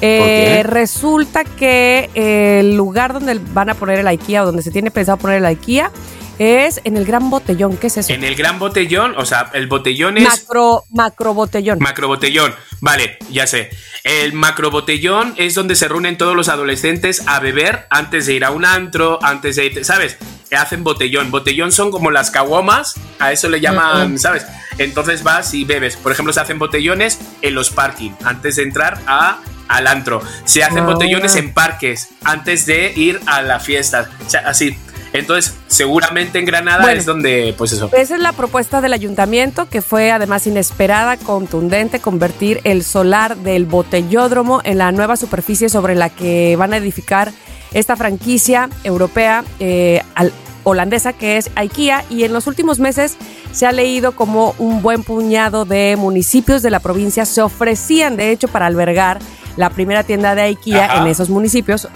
Eh, 0.00 0.18
¿Por 0.18 0.26
qué? 0.26 0.62
Resulta 0.74 1.44
que 1.44 2.10
el 2.14 2.76
lugar 2.76 3.12
donde 3.12 3.38
van 3.52 3.70
a 3.70 3.74
poner 3.74 4.00
el 4.00 4.08
IKEA 4.08 4.42
o 4.42 4.46
donde 4.46 4.62
se 4.62 4.70
tiene 4.70 4.90
pensado 4.90 5.16
poner 5.18 5.38
el 5.38 5.46
IKEA 5.46 5.90
es 6.38 6.80
en 6.84 6.96
el 6.96 7.04
Gran 7.04 7.30
Botellón. 7.30 7.76
¿Qué 7.76 7.86
es 7.88 7.96
eso? 7.96 8.12
En 8.12 8.24
el 8.24 8.34
gran 8.34 8.58
botellón, 8.58 9.14
o 9.16 9.24
sea, 9.24 9.50
el 9.54 9.66
botellón 9.66 10.16
es 10.18 10.24
Macro, 10.24 10.84
macro 10.90 11.34
botellón. 11.34 11.78
Macrobotellón, 11.80 12.54
vale, 12.80 13.18
ya 13.30 13.46
sé. 13.46 13.70
El 14.02 14.32
macrobotellón 14.32 15.34
es 15.36 15.54
donde 15.54 15.76
se 15.76 15.88
reúnen 15.88 16.18
todos 16.18 16.34
los 16.36 16.48
adolescentes 16.48 17.22
a 17.26 17.40
beber 17.40 17.86
antes 17.90 18.26
de 18.26 18.34
ir 18.34 18.44
a 18.44 18.50
un 18.50 18.64
antro, 18.64 19.18
antes 19.22 19.56
de 19.56 19.66
ir, 19.66 19.84
¿sabes? 19.84 20.16
Hacen 20.56 20.84
botellón. 20.84 21.30
Botellón 21.30 21.72
son 21.72 21.90
como 21.90 22.10
las 22.10 22.30
caguamas, 22.30 22.94
a 23.18 23.32
eso 23.32 23.48
le 23.48 23.60
llaman, 23.60 24.18
¿sabes? 24.18 24.46
Entonces 24.78 25.22
vas 25.22 25.54
y 25.54 25.64
bebes. 25.64 25.96
Por 25.96 26.12
ejemplo, 26.12 26.32
se 26.32 26.40
hacen 26.40 26.58
botellones 26.58 27.18
en 27.42 27.54
los 27.54 27.70
parking 27.70 28.10
antes 28.24 28.56
de 28.56 28.62
entrar 28.64 29.00
a, 29.06 29.38
al 29.68 29.86
antro. 29.86 30.20
Se 30.44 30.62
hacen 30.64 30.80
Ah. 30.80 30.86
botellones 30.86 31.36
en 31.36 31.52
parques 31.54 32.08
antes 32.24 32.66
de 32.66 32.92
ir 32.94 33.20
a 33.26 33.42
la 33.42 33.60
fiesta. 33.60 34.10
O 34.26 34.30
sea, 34.30 34.40
así. 34.48 34.76
Entonces, 35.14 35.54
seguramente 35.68 36.40
en 36.40 36.44
Granada 36.44 36.82
Bueno. 36.82 36.98
es 36.98 37.06
donde, 37.06 37.54
pues 37.56 37.70
eso. 37.72 37.88
Esa 37.96 38.16
es 38.16 38.20
la 38.20 38.32
propuesta 38.32 38.80
del 38.80 38.92
ayuntamiento, 38.92 39.68
que 39.68 39.80
fue 39.80 40.10
además 40.10 40.44
inesperada, 40.48 41.16
contundente, 41.16 42.00
convertir 42.00 42.60
el 42.64 42.82
solar 42.82 43.36
del 43.36 43.64
botellódromo 43.64 44.60
en 44.64 44.78
la 44.78 44.90
nueva 44.90 45.16
superficie 45.16 45.68
sobre 45.68 45.94
la 45.94 46.10
que 46.10 46.56
van 46.56 46.72
a 46.72 46.78
edificar 46.78 47.30
esta 47.72 47.94
franquicia 47.94 48.68
europea 48.82 49.44
eh, 49.60 50.02
al- 50.16 50.32
holandesa 50.64 51.12
que 51.12 51.36
es 51.36 51.50
IKEA 51.54 52.04
y 52.10 52.24
en 52.24 52.32
los 52.32 52.46
últimos 52.48 52.80
meses 52.80 53.16
se 53.52 53.66
ha 53.66 53.72
leído 53.72 54.12
como 54.16 54.54
un 54.58 54.80
buen 54.82 55.02
puñado 55.04 55.64
de 55.64 55.94
municipios 55.98 56.62
de 56.62 56.70
la 56.70 56.80
provincia 56.80 57.24
se 57.26 57.42
ofrecían 57.42 58.16
de 58.16 58.30
hecho 58.30 58.48
para 58.48 58.66
albergar 58.66 59.18
la 59.56 59.70
primera 59.70 60.02
tienda 60.04 60.34
de 60.34 60.42
IKEA 60.42 60.86
Ajá. 60.86 61.02
en 61.02 61.06
esos 61.08 61.28
municipios. 61.30 61.86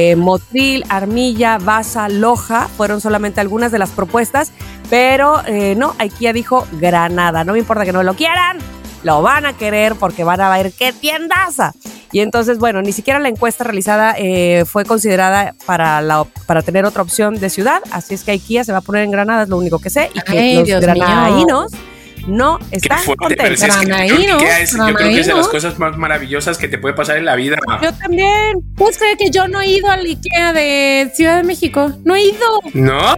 Eh, 0.00 0.14
Motril, 0.14 0.84
Armilla, 0.90 1.58
Baza, 1.58 2.08
Loja 2.08 2.68
fueron 2.68 3.00
solamente 3.00 3.40
algunas 3.40 3.72
de 3.72 3.80
las 3.80 3.90
propuestas, 3.90 4.52
pero 4.88 5.44
eh, 5.44 5.74
no, 5.76 5.96
IKEA 5.98 6.32
dijo 6.32 6.68
Granada. 6.74 7.42
No 7.42 7.54
me 7.54 7.58
importa 7.58 7.84
que 7.84 7.92
no 7.92 8.04
lo 8.04 8.14
quieran, 8.14 8.58
lo 9.02 9.22
van 9.22 9.44
a 9.44 9.54
querer 9.54 9.96
porque 9.96 10.22
van 10.22 10.40
a 10.40 10.50
ver 10.50 10.70
qué 10.70 10.92
tiendaza. 10.92 11.72
Y 12.12 12.20
entonces, 12.20 12.60
bueno, 12.60 12.80
ni 12.80 12.92
siquiera 12.92 13.18
la 13.18 13.28
encuesta 13.28 13.64
realizada 13.64 14.14
eh, 14.16 14.64
fue 14.66 14.84
considerada 14.84 15.56
para, 15.66 16.00
la, 16.00 16.22
para 16.46 16.62
tener 16.62 16.84
otra 16.84 17.02
opción 17.02 17.34
de 17.34 17.50
ciudad, 17.50 17.82
así 17.90 18.14
es 18.14 18.22
que 18.22 18.30
IKEA 18.30 18.62
se 18.62 18.70
va 18.70 18.78
a 18.78 18.82
poner 18.82 19.02
en 19.02 19.10
Granada, 19.10 19.42
es 19.42 19.48
lo 19.48 19.58
único 19.58 19.80
que 19.80 19.90
sé, 19.90 20.10
y 20.14 20.20
que 20.20 20.38
Ay, 20.38 20.64
los 20.64 21.44
mío. 21.44 21.66
No 22.28 22.58
Qué 22.70 22.76
están 22.76 22.98
fuerte, 23.00 23.34
pero 23.36 23.48
contentos. 23.48 23.60
si 23.60 23.66
es 23.66 23.76
que 23.76 24.08
yo 24.08 24.16
creo 24.16 24.38
que 24.38 24.62
es- 24.62 24.72
yo 24.72 24.84
creo 24.94 24.96
que 25.10 25.20
es 25.20 25.26
de 25.26 25.34
las 25.34 25.48
cosas 25.48 25.78
más 25.78 25.96
maravillosas 25.96 26.58
que 26.58 26.68
te 26.68 26.78
puede 26.78 26.94
pasar 26.94 27.16
en 27.16 27.24
la 27.24 27.34
vida. 27.36 27.56
Yo 27.82 27.92
también. 27.94 28.58
¿Puedes 28.76 28.98
creer 28.98 29.16
que 29.16 29.30
yo 29.30 29.48
no 29.48 29.60
he 29.60 29.66
ido 29.68 29.90
al 29.90 30.04
Ikea 30.04 30.52
de 30.52 31.10
Ciudad 31.14 31.36
de 31.38 31.42
México? 31.42 31.92
No 32.04 32.14
he 32.14 32.22
ido. 32.22 32.60
No, 32.74 33.16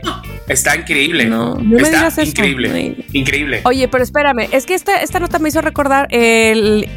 está 0.48 0.76
increíble. 0.76 1.26
No, 1.26 1.56
no 1.56 1.62
me 1.62 1.76
está 1.82 1.88
digas 1.98 2.18
eso. 2.18 2.30
increíble. 2.30 2.68
Ido. 2.96 3.04
Increíble. 3.12 3.60
Oye, 3.64 3.88
pero 3.88 4.02
espérame, 4.04 4.48
es 4.52 4.64
que 4.66 4.74
esta, 4.74 5.02
esta 5.02 5.20
nota 5.20 5.38
me 5.38 5.48
hizo 5.50 5.60
recordar 5.60 6.06
el 6.10 6.88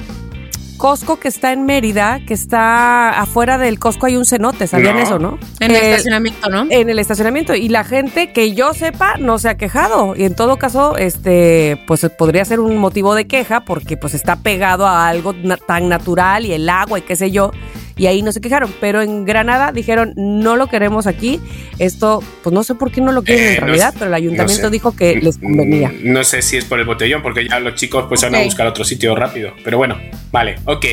Costco 0.78 1.18
que 1.20 1.28
está 1.30 1.54
en 1.54 1.66
Mérida, 1.66 2.20
que 2.28 2.34
está 2.34 3.20
afuera 3.22 3.58
del 3.58 3.80
Costco 3.80 4.08
hay 4.08 4.18
un 4.18 4.26
cenote, 4.26 4.68
¿sabían 4.68 4.96
No. 4.98 5.02
eso, 5.02 5.20
no? 5.20 5.40
En 5.60 5.72
el 5.72 5.78
Eh, 5.78 5.92
estacionamiento, 5.92 6.50
¿no? 6.50 6.66
en 6.70 6.90
el 6.90 7.00
estacionamiento 7.00 7.56
y 7.56 7.70
la 7.70 7.84
gente 7.84 8.34
que 8.34 8.54
yo 8.54 8.74
sepa 8.74 9.16
no 9.18 9.40
se 9.40 9.50
ha 9.50 9.56
quejado 9.56 10.16
y 10.16 10.26
en 10.26 10.36
todo 10.36 10.58
caso 10.58 10.98
este 10.98 11.82
pues 11.88 12.06
podría 12.18 12.44
ser 12.44 12.60
un 12.60 12.78
motivo 12.78 13.16
de 13.16 13.28
queja 13.28 13.62
porque 13.62 13.96
pues 13.98 14.14
está 14.14 14.36
pegado 14.38 14.86
a 14.86 15.08
algo 15.08 15.34
na- 15.34 15.58
tan 15.58 15.88
natural 15.90 16.46
y 16.46 16.54
el 16.54 16.68
agua 16.68 17.00
y 17.00 17.04
qué 17.04 17.16
sé 17.16 17.32
yo 17.32 17.52
y 17.98 18.08
ahí 18.08 18.22
no 18.22 18.32
se 18.32 18.42
quejaron 18.42 18.74
pero 18.82 19.02
en 19.02 19.26
Granada 19.26 19.72
dijeron 19.72 20.14
no 20.16 20.56
lo 20.56 20.68
queremos 20.68 21.06
aquí 21.08 21.40
esto 21.80 22.24
pues 22.44 22.54
no 22.54 22.64
sé 22.64 22.76
por 22.76 22.92
qué 22.92 23.02
no 23.02 23.12
lo 23.12 23.24
quieren 23.24 23.44
Eh, 23.46 23.54
en 23.56 23.60
no 23.62 23.66
realidad 23.68 23.92
sé, 23.92 23.96
pero 24.00 24.08
el 24.10 24.14
ayuntamiento 24.16 24.64
no 24.64 24.68
sé. 24.70 24.72
dijo 24.74 24.96
que 24.96 25.16
les 25.22 25.38
convenía 25.38 25.90
Mm, 25.90 26.12
No 26.14 26.24
sé 26.24 26.42
si 26.42 26.58
es 26.58 26.66
por 26.66 26.80
el 26.80 26.86
botellón, 26.86 27.22
porque 27.22 27.48
ya 27.48 27.60
los 27.60 27.76
chicos 27.76 28.06
pues 28.10 28.22
van 28.22 28.36
a 28.36 28.44
buscar 28.44 28.68
otro 28.68 28.84
sitio 28.84 29.16
rápido. 29.16 29.54
Pero 29.64 29.78
bueno, 29.78 29.98
vale, 30.32 30.56
ok. 30.66 30.86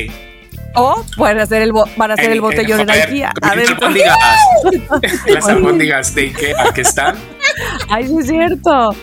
o 0.75 1.03
van 1.17 1.39
a 1.39 1.43
hacer 1.43 1.61
el 1.63 1.71
van 1.73 2.11
a 2.11 2.13
hacer 2.13 2.31
el 2.31 2.39
botellón 2.41 2.81
en 2.81 2.87
joder, 2.87 3.09
Ikea 3.09 3.33
comiendo 3.41 3.71
adentro. 3.75 3.87
albóndigas. 3.87 5.21
Las 5.27 5.47
albóndigas 5.47 6.15
de 6.15 6.21
Ikea 6.23 6.71
que 6.73 6.81
están. 6.81 7.15
Ay, 7.89 8.07
sí 8.07 8.15
es 8.19 8.27
cierto. 8.27 8.95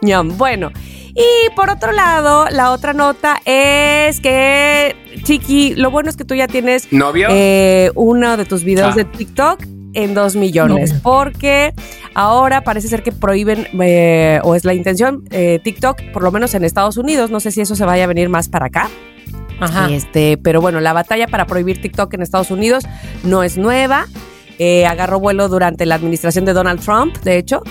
Ñam. 0.00 0.36
Bueno, 0.36 0.72
y 1.14 1.54
por 1.54 1.70
otro 1.70 1.92
lado, 1.92 2.46
la 2.50 2.70
otra 2.72 2.92
nota 2.92 3.40
es 3.44 4.20
que, 4.20 4.96
Chiqui, 5.24 5.74
lo 5.74 5.90
bueno 5.90 6.08
es 6.10 6.16
que 6.16 6.24
tú 6.24 6.34
ya 6.34 6.46
tienes 6.48 6.92
¿Novio? 6.92 7.28
eh, 7.30 7.90
uno 7.94 8.36
de 8.36 8.44
tus 8.44 8.64
videos 8.64 8.92
Ah. 8.94 8.96
de 8.96 9.04
TikTok 9.04 9.62
en 9.94 10.14
dos 10.14 10.36
millones, 10.36 10.94
porque 11.02 11.74
ahora 12.14 12.62
parece 12.64 12.88
ser 12.88 13.02
que 13.02 13.12
prohíben, 13.12 13.68
eh, 13.82 14.40
o 14.42 14.54
es 14.54 14.64
la 14.64 14.72
intención, 14.72 15.24
eh, 15.30 15.60
TikTok, 15.62 16.00
por 16.12 16.22
lo 16.22 16.32
menos 16.32 16.54
en 16.54 16.64
Estados 16.64 16.96
Unidos, 16.96 17.30
no 17.30 17.40
sé 17.40 17.50
si 17.50 17.60
eso 17.60 17.76
se 17.76 17.84
vaya 17.84 18.04
a 18.04 18.06
venir 18.06 18.30
más 18.30 18.48
para 18.48 18.66
acá, 18.66 18.88
Ajá. 19.60 19.90
este, 19.90 20.38
pero 20.38 20.62
bueno, 20.62 20.80
la 20.80 20.94
batalla 20.94 21.26
para 21.26 21.46
prohibir 21.46 21.80
TikTok 21.82 22.14
en 22.14 22.22
Estados 22.22 22.50
Unidos 22.50 22.84
no 23.22 23.42
es 23.42 23.58
nueva. 23.58 24.06
Eh, 24.58 24.86
agarró 24.86 25.18
vuelo 25.18 25.48
durante 25.48 25.86
la 25.86 25.94
administración 25.96 26.44
de 26.44 26.52
Donald 26.52 26.80
Trump, 26.84 27.16
de 27.22 27.36
hecho, 27.38 27.62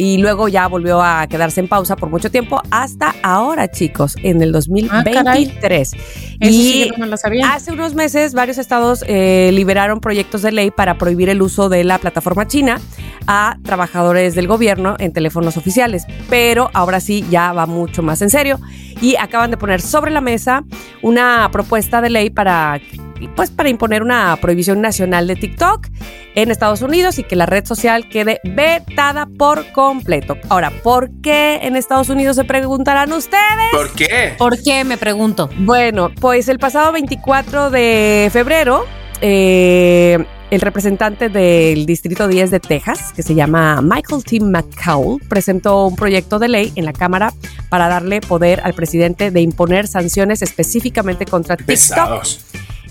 y 0.00 0.16
luego 0.16 0.48
ya 0.48 0.66
volvió 0.66 1.02
a 1.02 1.26
quedarse 1.26 1.60
en 1.60 1.68
pausa 1.68 1.94
por 1.94 2.08
mucho 2.08 2.30
tiempo 2.30 2.62
hasta 2.70 3.14
ahora, 3.22 3.70
chicos, 3.70 4.16
en 4.22 4.40
el 4.40 4.50
2023. 4.50 5.92
Eso 5.92 6.00
y 6.40 6.48
sí 6.50 6.90
no 6.96 7.04
lo 7.04 7.18
sabía. 7.18 7.52
Hace 7.52 7.72
unos 7.72 7.94
meses 7.94 8.32
varios 8.32 8.56
estados 8.56 9.04
eh, 9.06 9.50
liberaron 9.52 10.00
proyectos 10.00 10.40
de 10.40 10.52
ley 10.52 10.70
para 10.70 10.96
prohibir 10.96 11.28
el 11.28 11.42
uso 11.42 11.68
de 11.68 11.84
la 11.84 11.98
plataforma 11.98 12.46
china, 12.46 12.80
a 13.26 13.58
trabajadores 13.62 14.34
del 14.34 14.46
gobierno 14.46 14.96
en 14.98 15.12
teléfonos 15.12 15.58
oficiales. 15.58 16.06
Pero 16.30 16.70
ahora 16.72 17.00
sí 17.00 17.26
ya 17.28 17.52
va 17.52 17.66
mucho 17.66 18.02
más 18.02 18.22
en 18.22 18.30
serio 18.30 18.58
y 19.02 19.16
acaban 19.16 19.50
de 19.50 19.58
poner 19.58 19.82
sobre 19.82 20.12
la 20.12 20.22
mesa 20.22 20.64
una 21.02 21.46
propuesta 21.52 22.00
de 22.00 22.08
ley 22.08 22.30
para 22.30 22.80
pues 23.28 23.50
para 23.50 23.68
imponer 23.68 24.02
una 24.02 24.36
prohibición 24.40 24.80
nacional 24.80 25.26
de 25.26 25.36
TikTok 25.36 25.88
en 26.34 26.50
Estados 26.50 26.82
Unidos 26.82 27.18
y 27.18 27.24
que 27.24 27.36
la 27.36 27.46
red 27.46 27.64
social 27.64 28.08
quede 28.08 28.40
vetada 28.44 29.26
por 29.38 29.70
completo. 29.72 30.36
Ahora, 30.48 30.70
¿por 30.82 31.10
qué 31.22 31.60
en 31.62 31.76
Estados 31.76 32.08
Unidos 32.08 32.36
se 32.36 32.44
preguntarán 32.44 33.12
ustedes? 33.12 33.70
¿Por 33.72 33.92
qué? 33.92 34.34
¿Por 34.38 34.62
qué? 34.62 34.84
Me 34.84 34.96
pregunto. 34.96 35.50
Bueno, 35.58 36.10
pues 36.20 36.48
el 36.48 36.58
pasado 36.58 36.92
24 36.92 37.70
de 37.70 38.28
febrero, 38.32 38.84
eh, 39.20 40.24
el 40.50 40.60
representante 40.60 41.28
del 41.28 41.86
Distrito 41.86 42.26
10 42.26 42.50
de 42.50 42.60
Texas, 42.60 43.12
que 43.14 43.22
se 43.22 43.34
llama 43.34 43.80
Michael 43.82 44.24
T. 44.24 44.40
McCall, 44.40 45.18
presentó 45.28 45.86
un 45.86 45.96
proyecto 45.96 46.38
de 46.38 46.48
ley 46.48 46.72
en 46.74 46.84
la 46.84 46.92
Cámara 46.92 47.32
para 47.68 47.88
darle 47.88 48.20
poder 48.20 48.60
al 48.64 48.74
presidente 48.74 49.30
de 49.30 49.40
imponer 49.40 49.86
sanciones 49.86 50.42
específicamente 50.42 51.24
contra 51.24 51.56
TikTok. 51.56 51.68
Pesados. 51.68 52.40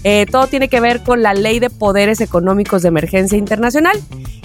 Eh, 0.04 0.26
todo 0.32 0.48
tiene 0.48 0.70
que 0.70 0.80
ver 0.80 1.04
con 1.04 1.22
la 1.22 1.34
Ley 1.34 1.60
de 1.60 1.70
Poderes 1.70 2.22
Económicos 2.22 2.82
de 2.82 2.88
Emergencia 2.88 3.38
Internacional. 3.38 4.00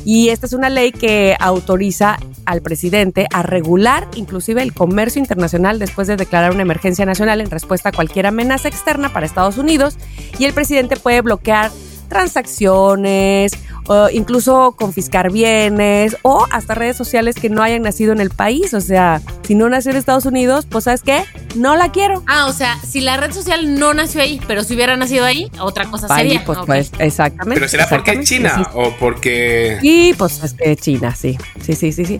Y 0.05 0.29
esta 0.29 0.47
es 0.47 0.53
una 0.53 0.69
ley 0.69 0.93
que 0.93 1.35
autoriza 1.41 2.19
al 2.45 2.61
presidente 2.61 3.27
a 3.33 3.43
regular 3.43 4.07
inclusive 4.17 4.63
el 4.63 4.75
comercio 4.75 5.19
internacional 5.19 5.79
después 5.79 6.07
de 6.09 6.17
declarar 6.17 6.53
una 6.53 6.61
emergencia 6.61 7.07
nacional 7.07 7.41
en 7.41 7.51
respuesta 7.51 7.89
a 7.89 7.93
cualquier 7.93 8.27
amenaza 8.27 8.69
externa 8.69 9.13
para 9.13 9.25
Estados 9.25 9.57
Unidos. 9.57 9.97
Y 10.39 10.45
el 10.45 10.53
presidente 10.53 10.97
puede 10.97 11.23
bloquear 11.23 11.71
transacciones, 12.09 13.53
o 13.87 14.09
incluso 14.11 14.73
confiscar 14.79 15.31
bienes 15.33 16.17
o 16.23 16.47
hasta 16.51 16.75
redes 16.75 16.97
sociales 16.97 17.35
que 17.35 17.49
no 17.51 17.63
hayan 17.63 17.83
nacido 17.83 18.13
en 18.13 18.21
el 18.21 18.31
país. 18.31 18.75
O 18.75 18.81
sea, 18.81 19.21
si 19.47 19.55
no 19.55 19.69
nació 19.69 19.91
en 19.93 19.97
Estados 19.99 20.25
Unidos, 20.27 20.67
pues 20.69 20.85
¿sabes 20.85 21.03
qué? 21.03 21.25
No 21.55 21.77
la 21.77 21.93
quiero. 21.93 22.23
Ah, 22.27 22.47
o 22.47 22.53
sea, 22.53 22.79
si 22.87 23.01
la 23.01 23.17
red 23.17 23.33
social 23.33 23.79
no 23.79 23.95
nació 23.95 24.23
ahí, 24.23 24.41
pero 24.47 24.65
si 24.65 24.75
hubiera 24.75 24.97
nacido 24.97 25.25
ahí, 25.25 25.51
otra 25.61 25.85
cosa 25.91 26.09
sería. 26.09 26.45
pues, 26.45 26.59
Ok. 26.59 26.67
pues, 26.67 26.91
exactamente. 26.99 27.55
¿Pero 27.61 27.69
será 27.69 27.89
porque 27.89 28.13
es 28.13 28.19
exactamente. 28.19 28.59
China 28.59 28.71
Sí, 28.73 28.79
o 28.79 28.91
porque...? 28.99 29.79
Sí, 29.81 30.15
pues 30.17 30.43
es 30.43 30.55
que 30.55 30.77
China, 30.77 31.15
sí. 31.15 31.37
Sí, 31.65 31.75
sí, 31.75 31.93
sí, 31.93 32.05
sí. 32.05 32.19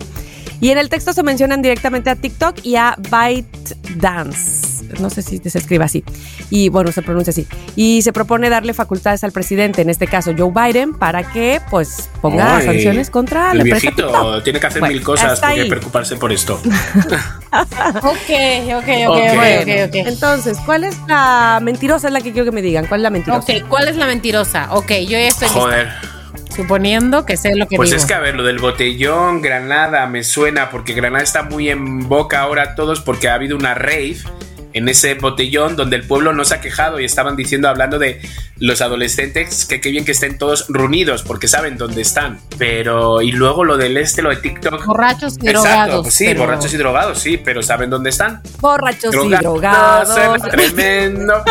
Y 0.61 0.69
en 0.69 0.77
el 0.77 0.87
texto 0.89 1.11
se 1.13 1.21
mencionan 1.23 1.61
directamente 1.61 2.09
a 2.09 2.15
TikTok 2.15 2.59
y 2.63 2.75
a 2.77 2.95
ByteDance. 3.11 4.74
No 4.99 5.09
sé 5.09 5.21
si 5.21 5.37
se 5.39 5.57
escribe 5.57 5.83
así. 5.85 6.03
Y 6.49 6.69
bueno, 6.69 6.91
se 6.91 7.01
pronuncia 7.01 7.31
así. 7.31 7.47
Y 7.75 8.01
se 8.01 8.13
propone 8.13 8.49
darle 8.49 8.73
facultades 8.73 9.23
al 9.23 9.31
presidente, 9.31 9.81
en 9.81 9.89
este 9.89 10.07
caso 10.07 10.31
Joe 10.37 10.51
Biden, 10.51 10.93
para 10.93 11.23
que 11.31 11.61
pues 11.69 12.09
ponga 12.21 12.61
sanciones 12.61 13.09
contra 13.09 13.51
El 13.51 13.57
la 13.59 13.63
empresa 13.63 13.81
viejito 13.81 14.07
TikTok. 14.07 14.43
tiene 14.43 14.59
que 14.59 14.67
hacer 14.67 14.79
Bueno, 14.79 14.93
mil 14.95 15.03
cosas 15.03 15.39
porque 15.39 15.61
ahí. 15.61 15.69
preocuparse 15.69 16.15
por 16.15 16.31
esto. 16.31 16.59
Ok, 17.55 18.03
ok, 18.03 18.09
ok, 18.75 19.07
Ok. 19.07 19.17
ok, 19.17 19.61
ok, 19.61 19.69
ok. 19.87 19.95
Entonces, 20.07 20.57
¿cuál 20.65 20.83
es 20.83 20.97
la 21.07 21.59
mentirosa? 21.61 22.07
Es 22.07 22.13
la 22.13 22.21
que 22.21 22.31
quiero 22.33 22.45
que 22.45 22.51
me 22.51 22.61
digan. 22.61 22.85
¿Cuál 22.87 22.99
es 23.01 23.03
la 23.03 23.09
mentirosa? 23.09 23.39
Ok, 23.39 23.67
¿cuál 23.69 23.87
es 23.87 23.95
la 23.95 24.05
mentirosa? 24.07 24.73
Ok, 24.73 24.91
yo 25.07 25.11
ya 25.17 25.27
estoy 25.27 25.47
lista. 25.47 25.61
Joder. 25.61 25.89
suponiendo 26.55 27.25
que 27.25 27.35
sé 27.37 27.53
lo 27.55 27.67
que 27.67 27.75
Pues 27.77 27.89
digo. 27.89 28.01
es 28.01 28.05
que 28.05 28.13
a 28.13 28.19
ver, 28.19 28.35
lo 28.35 28.43
del 28.43 28.59
botellón, 28.59 29.41
Granada, 29.41 30.05
me 30.07 30.23
suena 30.23 30.69
porque 30.69 30.93
Granada 30.93 31.23
está 31.23 31.43
muy 31.43 31.69
en 31.69 32.07
boca 32.07 32.39
ahora 32.41 32.75
todos 32.75 33.01
porque 33.01 33.27
ha 33.29 33.33
habido 33.33 33.57
una 33.57 33.73
rave 33.73 34.17
en 34.75 34.89
ese 34.89 35.13
botellón 35.15 35.77
donde 35.77 35.95
el 35.95 36.05
pueblo 36.05 36.33
no 36.33 36.43
se 36.43 36.53
ha 36.55 36.59
quejado 36.61 36.99
y 36.99 37.05
estaban 37.05 37.37
diciendo, 37.37 37.69
hablando 37.69 37.97
de 37.97 38.19
los 38.57 38.81
adolescentes, 38.81 39.63
que 39.65 39.79
qué 39.79 39.89
bien 39.89 40.03
que 40.03 40.11
estén 40.11 40.37
todos 40.37 40.65
reunidos 40.67 41.23
porque 41.23 41.47
saben 41.47 41.77
dónde 41.77 42.01
están. 42.01 42.39
Pero, 42.57 43.21
y 43.21 43.31
luego 43.31 43.63
lo 43.63 43.77
del 43.77 43.95
este, 43.95 44.21
lo 44.21 44.29
de 44.31 44.35
TikTok. 44.35 44.85
Borrachos 44.85 45.35
y 45.41 45.47
Exacto, 45.47 45.61
drogados. 45.69 46.01
pues 46.03 46.13
sí, 46.13 46.25
pero- 46.25 46.39
borrachos 46.41 46.73
y 46.73 46.77
drogados, 46.77 47.19
sí, 47.19 47.37
pero 47.37 47.63
¿saben 47.63 47.89
dónde 47.89 48.09
están? 48.09 48.41
Borrachos 48.59 49.13
y 49.15 49.17
Drogados, 49.17 50.13
drogados. 50.13 50.41
Tremendo. 50.51 51.41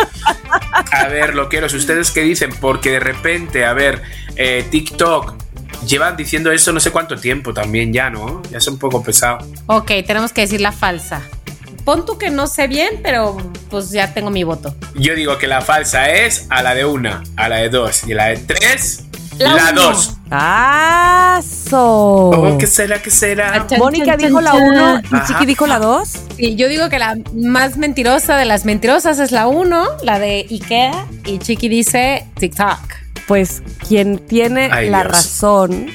A 0.91 1.07
ver, 1.07 1.33
loqueros, 1.33 1.73
¿ustedes 1.73 2.11
qué 2.11 2.21
dicen? 2.21 2.51
Porque 2.61 2.91
de 2.91 2.99
repente, 2.99 3.65
a 3.65 3.73
ver, 3.73 4.03
eh, 4.35 4.63
TikTok 4.69 5.33
llevan 5.87 6.15
diciendo 6.15 6.51
eso 6.51 6.71
no 6.71 6.79
sé 6.79 6.91
cuánto 6.91 7.15
tiempo 7.17 7.53
también 7.55 7.91
ya, 7.91 8.11
¿no? 8.11 8.43
Ya 8.51 8.59
es 8.59 8.67
un 8.67 8.77
poco 8.77 9.03
pesado. 9.03 9.39
Ok, 9.65 9.87
tenemos 10.05 10.31
que 10.31 10.41
decir 10.41 10.61
la 10.61 10.71
falsa. 10.71 11.21
Pon 11.85 12.05
tú 12.05 12.17
que 12.17 12.29
no 12.31 12.47
sé 12.47 12.67
bien, 12.67 12.99
pero 13.03 13.37
pues 13.69 13.91
ya 13.91 14.13
tengo 14.13 14.31
mi 14.31 14.43
voto. 14.43 14.73
Yo 14.95 15.13
digo 15.15 15.37
que 15.37 15.47
la 15.47 15.61
falsa 15.61 16.09
es 16.09 16.47
a 16.49 16.61
la 16.63 16.73
de 16.75 16.83
una, 16.85 17.23
a 17.37 17.47
la 17.47 17.57
de 17.57 17.69
dos 17.69 18.03
y 18.07 18.13
a 18.13 18.15
la 18.15 18.25
de 18.25 18.37
tres, 18.37 19.03
La 19.37 19.53
la, 19.53 19.69
uno. 19.71 19.81
dos. 19.83 20.13
¡Aso! 20.31 21.79
Oh, 21.79 22.57
¿Qué 22.57 22.65
será? 22.67 23.01
¿Qué 23.01 23.11
será? 23.11 23.65
Mónica 23.77 24.17
dijo 24.17 24.41
chan, 24.41 24.43
la 24.43 24.51
chan. 24.51 24.61
1 24.61 25.01
y 25.11 25.15
Ajá. 25.15 25.27
Chiqui 25.27 25.45
dijo 25.45 25.67
la 25.67 25.79
2. 25.79 26.09
Sí, 26.37 26.55
yo 26.55 26.67
digo 26.67 26.89
que 26.89 26.97
la 26.99 27.17
más 27.35 27.77
mentirosa 27.77 28.37
de 28.37 28.45
las 28.45 28.65
mentirosas 28.65 29.19
es 29.19 29.31
la 29.31 29.47
1, 29.47 29.85
la 30.03 30.19
de 30.19 30.45
Ikea, 30.49 31.05
y 31.25 31.37
Chiqui 31.39 31.69
dice 31.69 32.25
TikTok. 32.39 32.79
Pues 33.27 33.61
quien 33.87 34.19
tiene 34.19 34.69
Ay, 34.71 34.89
la 34.89 35.01
Dios. 35.03 35.11
razón 35.13 35.87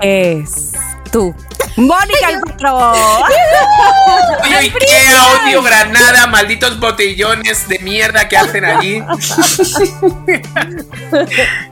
es 0.00 0.72
tú. 1.12 1.34
Mónica 1.78 2.26
Alfaro. 2.26 2.92
Oye, 4.42 4.56
Ikea, 4.56 5.46
odio 5.46 5.62
Granada, 5.62 6.26
malditos 6.26 6.78
botellones 6.80 7.68
de 7.68 7.78
mierda 7.78 8.28
que 8.28 8.36
hacen 8.36 8.64
allí. 8.64 9.02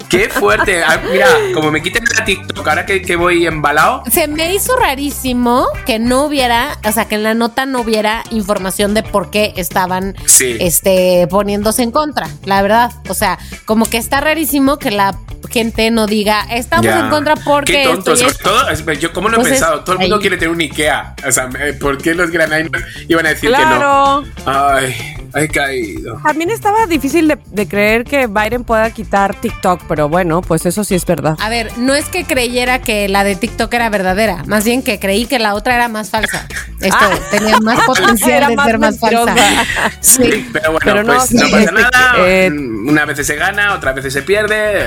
Qué 0.09 0.28
fuerte. 0.28 0.85
Ah, 0.85 1.01
mira, 1.11 1.27
como 1.55 1.70
me 1.73 1.83
quiten 1.83 2.05
la 2.16 2.24
TikTok, 2.24 2.66
ahora 2.69 2.87
que, 2.87 3.03
que 3.03 3.16
voy 3.16 3.47
embalado. 3.47 4.05
Se 4.11 4.28
me 4.28 4.55
hizo 4.55 4.77
rarísimo 4.77 5.66
que 5.85 5.99
no 5.99 6.24
hubiera, 6.24 6.78
o 6.89 6.93
sea, 6.93 7.07
que 7.07 7.16
en 7.16 7.24
la 7.24 7.35
nota 7.35 7.66
no 7.66 7.81
hubiera 7.81 8.23
información 8.31 8.95
de 8.95 9.03
por 9.03 9.31
qué 9.31 9.53
estaban 9.57 10.15
Sí. 10.27 10.57
este, 10.61 11.27
poniéndose 11.28 11.83
en 11.83 11.91
contra, 11.91 12.28
la 12.45 12.62
verdad. 12.62 12.93
O 13.09 13.15
sea, 13.15 13.39
como 13.65 13.87
que 13.87 13.97
está 13.99 14.20
rarísimo 14.20 14.78
que 14.78 14.93
la 14.93 15.19
gente 15.51 15.91
no 15.91 16.07
diga, 16.07 16.43
estamos 16.51 16.87
Ya. 16.87 17.01
en 17.01 17.09
contra 17.11 17.35
porque 17.37 17.73
Qué 17.73 17.85
tonto. 17.85 18.12
esto 18.12 18.15
y 18.15 18.16
sobre 18.19 18.33
esto". 18.33 18.51
todo, 18.51 18.69
es- 18.93 19.01
yo 19.01 19.12
como 19.12 19.28
no 19.28 19.35
he 19.37 19.39
Entonces, 19.39 19.61
pensado, 19.61 19.85
todo 19.85 19.95
el 19.97 20.02
mundo 20.02 20.20
quiere 20.20 20.36
tener 20.36 20.55
un 20.55 20.60
Ikea. 20.60 21.14
O 21.27 21.32
sea, 21.32 21.48
eh, 21.60 21.73
¿por 21.74 21.98
qué 21.98 22.14
los 22.14 22.31
granadinos 22.31 22.82
iban 23.09 23.27
a 23.27 23.31
decir 23.31 23.51
que 23.51 23.56
no? 23.56 23.66
Claro. 23.66 24.24
Ay, 24.44 24.94
he 25.37 25.49
caído. 25.49 26.21
También 26.23 26.51
estaba 26.51 26.87
difícil 26.87 27.29
de, 27.29 27.39
de 27.47 27.69
creer 27.69 28.05
que 28.05 28.27
Biden 28.27 28.65
pueda 28.65 28.91
quitar 28.91 29.35
TikTok, 29.35 29.83
pero 29.89 30.09
bueno, 30.09 30.41
pues 30.43 30.67
eso 30.67 30.85
sí 30.85 30.95
es 30.95 31.05
verdad. 31.07 31.37
A 31.41 31.49
ver, 31.49 31.71
no 31.79 31.95
es 31.95 32.07
que 32.07 32.25
creyera 32.25 32.81
que 32.81 33.09
la 33.09 33.25
de 33.25 33.37
TikTok 33.37 33.73
era 33.75 33.89
verdadera, 33.91 34.43
más 34.47 34.65
bien 34.65 34.83
que 34.83 34.99
creí 34.99 35.27
que 35.27 35.39
la 35.39 35.55
otra 35.55 35.75
era 35.75 35.89
más 35.89 36.11
falsa. 36.11 36.47
Esto 36.81 36.97
Ah. 37.01 37.19
tenía 37.31 37.59
más 37.61 37.81
potencial 37.87 38.31
Era 38.31 38.49
de 38.49 38.57
más 38.57 38.67
ser 38.67 38.79
más 38.79 38.99
falsa. 38.99 39.25
mentirosa. 39.25 39.65
Sí, 40.01 40.49
pero 40.53 40.73
bueno, 40.73 40.79
Pero 40.85 41.03
no, 41.05 41.15
pues 41.15 41.33
no, 41.33 41.41
pasa 41.51 41.59
este, 41.61 41.73
nada. 41.73 42.15
eh, 42.19 42.51
Una 42.87 43.05
vez 43.05 43.27
se 43.27 43.35
gana, 43.37 43.75
otra 43.75 43.93
vez 43.93 44.13
se 44.13 44.23
pierde. 44.23 44.83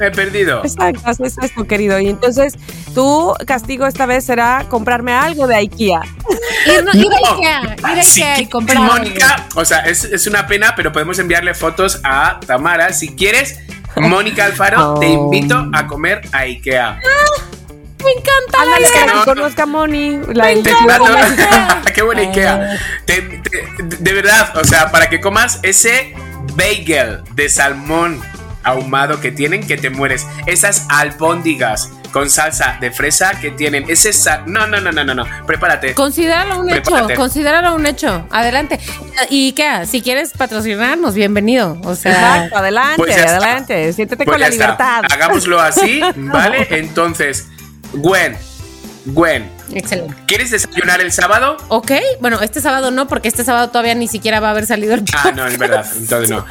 He 0.00 0.10
perdido. 0.10 0.62
Exacto, 0.64 1.00
así 1.04 1.22
es 1.24 1.36
esto, 1.38 1.64
querido. 1.66 1.98
Y 2.00 2.08
entonces, 2.08 2.54
tu 2.94 3.34
castigo 3.46 3.86
esta 3.86 4.06
vez 4.06 4.24
será 4.24 4.66
comprarme 4.68 5.12
algo 5.12 5.46
de 5.46 5.56
IKEA. 5.56 6.00
Ir, 6.66 6.72
ir 6.72 6.78
a 6.78 6.82
No. 6.82 7.36
Ikea, 7.36 7.76
ir 7.92 7.98
a 8.00 8.02
Si 8.02 8.22
Ikea 8.22 8.40
y 8.40 8.46
comprar. 8.46 8.78
Mónica, 8.78 9.46
o 9.54 9.64
sea, 9.64 9.80
es, 9.94 10.04
es 10.04 10.26
una 10.26 10.46
pena, 10.46 10.74
pero 10.76 10.92
podemos 10.92 11.18
enviarle 11.18 11.54
fotos 11.54 12.00
a 12.04 12.40
Tamara. 12.46 12.92
Si 12.92 13.14
quieres, 13.14 13.58
Mónica 13.96 14.44
Alfaro, 14.44 14.94
te 15.00 15.06
Oh. 15.06 15.24
invito 15.32 15.68
a 15.72 15.86
comer 15.86 16.20
a 16.32 16.40
Ikea. 16.40 17.00
Me 18.04 18.10
encanta 18.10 18.64
la 18.66 18.76
Ándale, 18.76 18.86
que 18.92 19.14
no. 19.14 19.24
conozca 19.24 19.62
a 19.62 19.66
Moni. 19.66 20.18
La 20.34 20.52
trato- 20.62 21.04
come. 21.06 21.92
Qué 21.94 22.02
buena 22.02 22.20
Ikea. 22.22 22.78
Te- 23.06 23.22
te- 23.22 23.66
de 23.98 24.12
verdad, 24.12 24.56
o 24.58 24.64
sea, 24.64 24.90
para 24.90 25.08
que 25.08 25.20
comas 25.20 25.60
ese 25.62 26.12
bagel 26.54 27.22
de 27.34 27.48
salmón 27.48 28.20
ahumado 28.62 29.20
que 29.20 29.30
tienen, 29.30 29.66
que 29.66 29.76
te 29.78 29.88
mueres. 29.90 30.26
Esas 30.46 30.86
albóndigas 30.90 31.90
con 32.14 32.30
salsa 32.30 32.78
de 32.80 32.92
fresa 32.92 33.40
que 33.40 33.50
tienen. 33.50 33.86
Ese 33.88 34.12
sal... 34.12 34.44
No, 34.46 34.68
no, 34.68 34.80
no, 34.80 34.92
no, 34.92 35.02
no, 35.02 35.14
no. 35.16 35.26
Prepárate. 35.48 35.94
Considéralo 35.94 36.60
un 36.60 36.68
Prepárate. 36.68 37.12
hecho, 37.14 37.20
considéralo 37.20 37.74
un 37.74 37.86
hecho. 37.86 38.24
Adelante. 38.30 38.78
Y 39.30 39.50
qué, 39.50 39.84
si 39.84 40.00
quieres 40.00 40.30
patrocinarnos, 40.30 41.14
bienvenido. 41.14 41.76
O 41.82 41.96
sea, 41.96 42.12
Exacto, 42.12 42.56
adelante, 42.58 42.94
Pues 42.98 43.18
adelante. 43.18 43.92
Siéntete 43.92 44.24
Pues 44.24 44.32
con 44.32 44.40
la 44.40 44.46
está. 44.46 44.62
libertad. 44.64 45.02
Hagámoslo 45.10 45.60
así, 45.60 46.00
¿vale? 46.14 46.68
Entonces, 46.70 47.48
Gwen, 47.94 48.36
Gwen, 49.06 49.50
excelente. 49.72 50.14
¿quieres 50.26 50.50
desayunar 50.50 51.00
el 51.00 51.12
sábado? 51.12 51.56
Ok, 51.68 51.92
bueno, 52.20 52.40
este 52.40 52.60
sábado 52.60 52.90
no, 52.90 53.06
porque 53.08 53.28
este 53.28 53.44
sábado 53.44 53.68
todavía 53.68 53.94
ni 53.94 54.08
siquiera 54.08 54.40
va 54.40 54.48
a 54.48 54.50
haber 54.50 54.66
salido 54.66 54.94
el 54.94 55.04
Ah, 55.14 55.32
no, 55.34 55.46
es 55.46 55.56
verdad. 55.58 55.86
Entonces 55.96 56.30
no. 56.30 56.44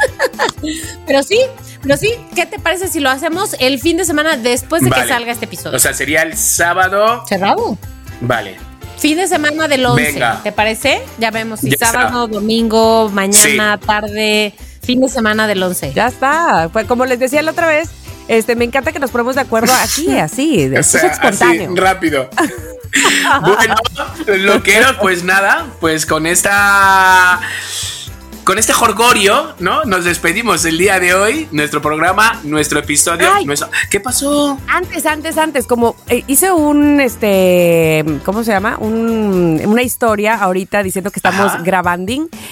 Pero 1.05 1.23
sí, 1.23 1.39
pero 1.81 1.97
sí, 1.97 2.13
¿qué 2.35 2.45
te 2.45 2.57
parece 2.59 2.87
si 2.87 2.99
lo 3.01 3.09
hacemos 3.09 3.55
el 3.59 3.79
fin 3.81 3.97
de 3.97 4.05
semana 4.05 4.37
después 4.37 4.81
de 4.83 4.89
que 4.89 5.05
salga 5.07 5.31
este 5.31 5.45
episodio? 5.45 5.75
O 5.75 5.79
sea, 5.79 5.93
sería 5.93 6.21
el 6.21 6.37
sábado. 6.37 7.23
Cerrado. 7.27 7.77
Vale. 8.21 8.55
Fin 8.97 9.17
de 9.17 9.27
semana 9.27 9.67
del 9.67 9.85
11, 9.85 10.01
Venga. 10.13 10.39
¿te 10.41 10.53
parece? 10.53 11.01
Ya 11.19 11.29
vemos 11.31 11.59
si 11.59 11.67
Ya 11.69 11.73
está. 11.73 11.91
sábado, 11.91 12.27
domingo, 12.29 13.09
mañana, 13.09 13.77
tarde, 13.77 14.53
fin 14.81 15.01
de 15.01 15.09
semana 15.09 15.45
del 15.47 15.61
11. 15.61 15.91
Ya 15.93 16.07
está. 16.07 16.69
Pues 16.71 16.85
como 16.87 17.05
les 17.05 17.19
decía 17.19 17.41
la 17.41 17.51
otra 17.51 17.67
vez, 17.67 17.89
Este, 18.29 18.55
me 18.55 18.63
encanta 18.63 18.93
que 18.93 18.99
nos 18.99 19.11
ponemos 19.11 19.35
de 19.35 19.41
acuerdo 19.41 19.73
aquí, 19.73 20.17
así, 20.17 20.65
O 20.73 20.79
es 20.79 20.87
sea, 20.87 21.01
espontáneo. 21.11 21.71
así, 21.71 21.75
rápido. 21.81 22.29
bueno, 23.41 23.75
loqueros, 24.27 24.95
pues 25.01 25.23
nada, 25.23 25.67
pues 25.79 26.05
con 26.05 26.25
esta. 26.25 27.39
Con 28.43 28.59
este 28.59 28.73
jorgorio, 28.73 29.55
¿no? 29.59 29.85
Nos 29.85 30.03
despedimos 30.03 30.65
el 30.65 30.77
día 30.77 30.99
de 30.99 31.13
hoy, 31.13 31.47
nuestro 31.51 31.81
programa, 31.81 32.41
nuestro 32.43 32.79
episodio. 32.79 33.29
Nuestro- 33.45 33.69
¿Qué 33.89 34.01
pasó? 34.01 34.59
Antes, 34.67 35.05
antes, 35.05 35.37
antes, 35.37 35.65
como 35.65 35.95
eh, 36.09 36.25
hice 36.27 36.51
un, 36.51 36.99
este, 36.99 38.03
¿cómo 38.25 38.43
se 38.43 38.51
llama? 38.51 38.75
Un, 38.79 39.61
una 39.65 39.81
historia 39.81 40.35
ahorita 40.35 40.83
diciendo 40.83 41.09
que 41.09 41.19
estamos 41.19 41.53
Ajá. 41.53 41.61
grabando. 41.63 42.03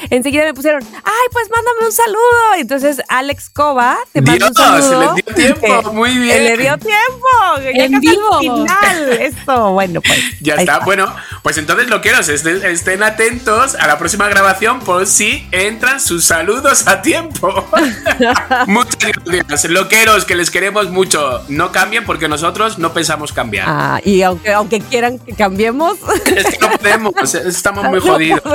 Enseguida 0.09 0.45
me 0.45 0.53
pusieron, 0.53 0.81
ay, 0.81 1.27
pues 1.33 1.49
mándame 1.53 1.85
un 1.87 1.91
saludo. 1.91 2.55
Entonces 2.57 3.01
Alex 3.09 3.49
Cova 3.49 3.97
te 4.13 4.21
manda 4.21 4.47
un 4.47 4.53
saludo. 4.53 5.13
le 5.15 5.23
dio 5.23 5.35
tiempo, 5.35 5.61
Que- 5.89 5.89
muy 5.89 6.13
que 6.13 6.19
bien. 6.19 6.43
Le 6.45 6.57
dio 6.57 6.77
tiempo. 6.77 7.27
ya 7.75 7.83
En 7.85 7.99
vivo. 7.99 8.39
final. 8.39 9.09
Eso, 9.19 9.71
bueno, 9.73 9.99
pues. 9.99 10.17
Ya 10.39 10.53
ahí 10.53 10.59
está. 10.61 10.79
Bueno, 10.79 11.13
pues 11.43 11.57
entonces 11.57 11.89
loqueros, 11.89 12.29
estén, 12.29 12.63
estén 12.63 13.03
atentos 13.03 13.75
a 13.75 13.87
la 13.87 13.97
próxima 13.97 14.29
grabación 14.29 14.79
por 14.79 15.05
si 15.05 15.45
entran 15.81 15.99
sus 15.99 16.25
saludos 16.25 16.87
a 16.87 17.01
tiempo. 17.01 17.67
Muchas 18.67 19.11
gracias. 19.25 19.65
Loqueros, 19.65 20.25
que 20.25 20.35
les 20.35 20.51
queremos 20.51 20.91
mucho. 20.91 21.43
No 21.47 21.71
cambien 21.71 22.05
porque 22.05 22.27
nosotros 22.27 22.77
no 22.77 22.93
pensamos 22.93 23.33
cambiar. 23.33 23.65
Ah, 23.67 23.99
y 24.05 24.21
aunque, 24.21 24.53
aunque 24.53 24.79
quieran 24.79 25.17
que 25.17 25.33
cambiemos. 25.33 25.97
Es 26.27 26.55
que 26.55 26.59
no 26.59 26.69
podemos, 26.77 27.33
estamos 27.33 27.83
muy 27.85 27.99
jodidos. 27.99 28.43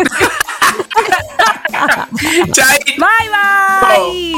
Chai. 2.52 2.78
Bye, 2.96 3.28
bye. 3.28 4.34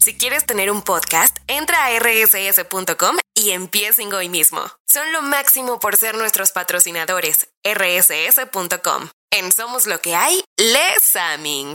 Si 0.00 0.14
quieres 0.14 0.46
tener 0.46 0.70
un 0.70 0.80
podcast, 0.80 1.36
entra 1.46 1.84
a 1.84 1.90
rss.com 1.98 3.18
y 3.34 3.50
empiecen 3.50 4.14
hoy 4.14 4.30
mismo. 4.30 4.62
Son 4.90 5.12
lo 5.12 5.20
máximo 5.20 5.78
por 5.78 5.98
ser 5.98 6.16
nuestros 6.16 6.52
patrocinadores. 6.52 7.48
rss.com. 7.62 9.10
En 9.34 9.50
Somos 9.50 9.86
lo 9.86 9.98
que 10.02 10.14
hay, 10.14 10.44
Les 10.58 11.16
Aming. 11.16 11.74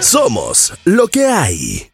Somos 0.00 0.72
lo 0.84 1.06
que 1.08 1.26
hay. 1.26 1.92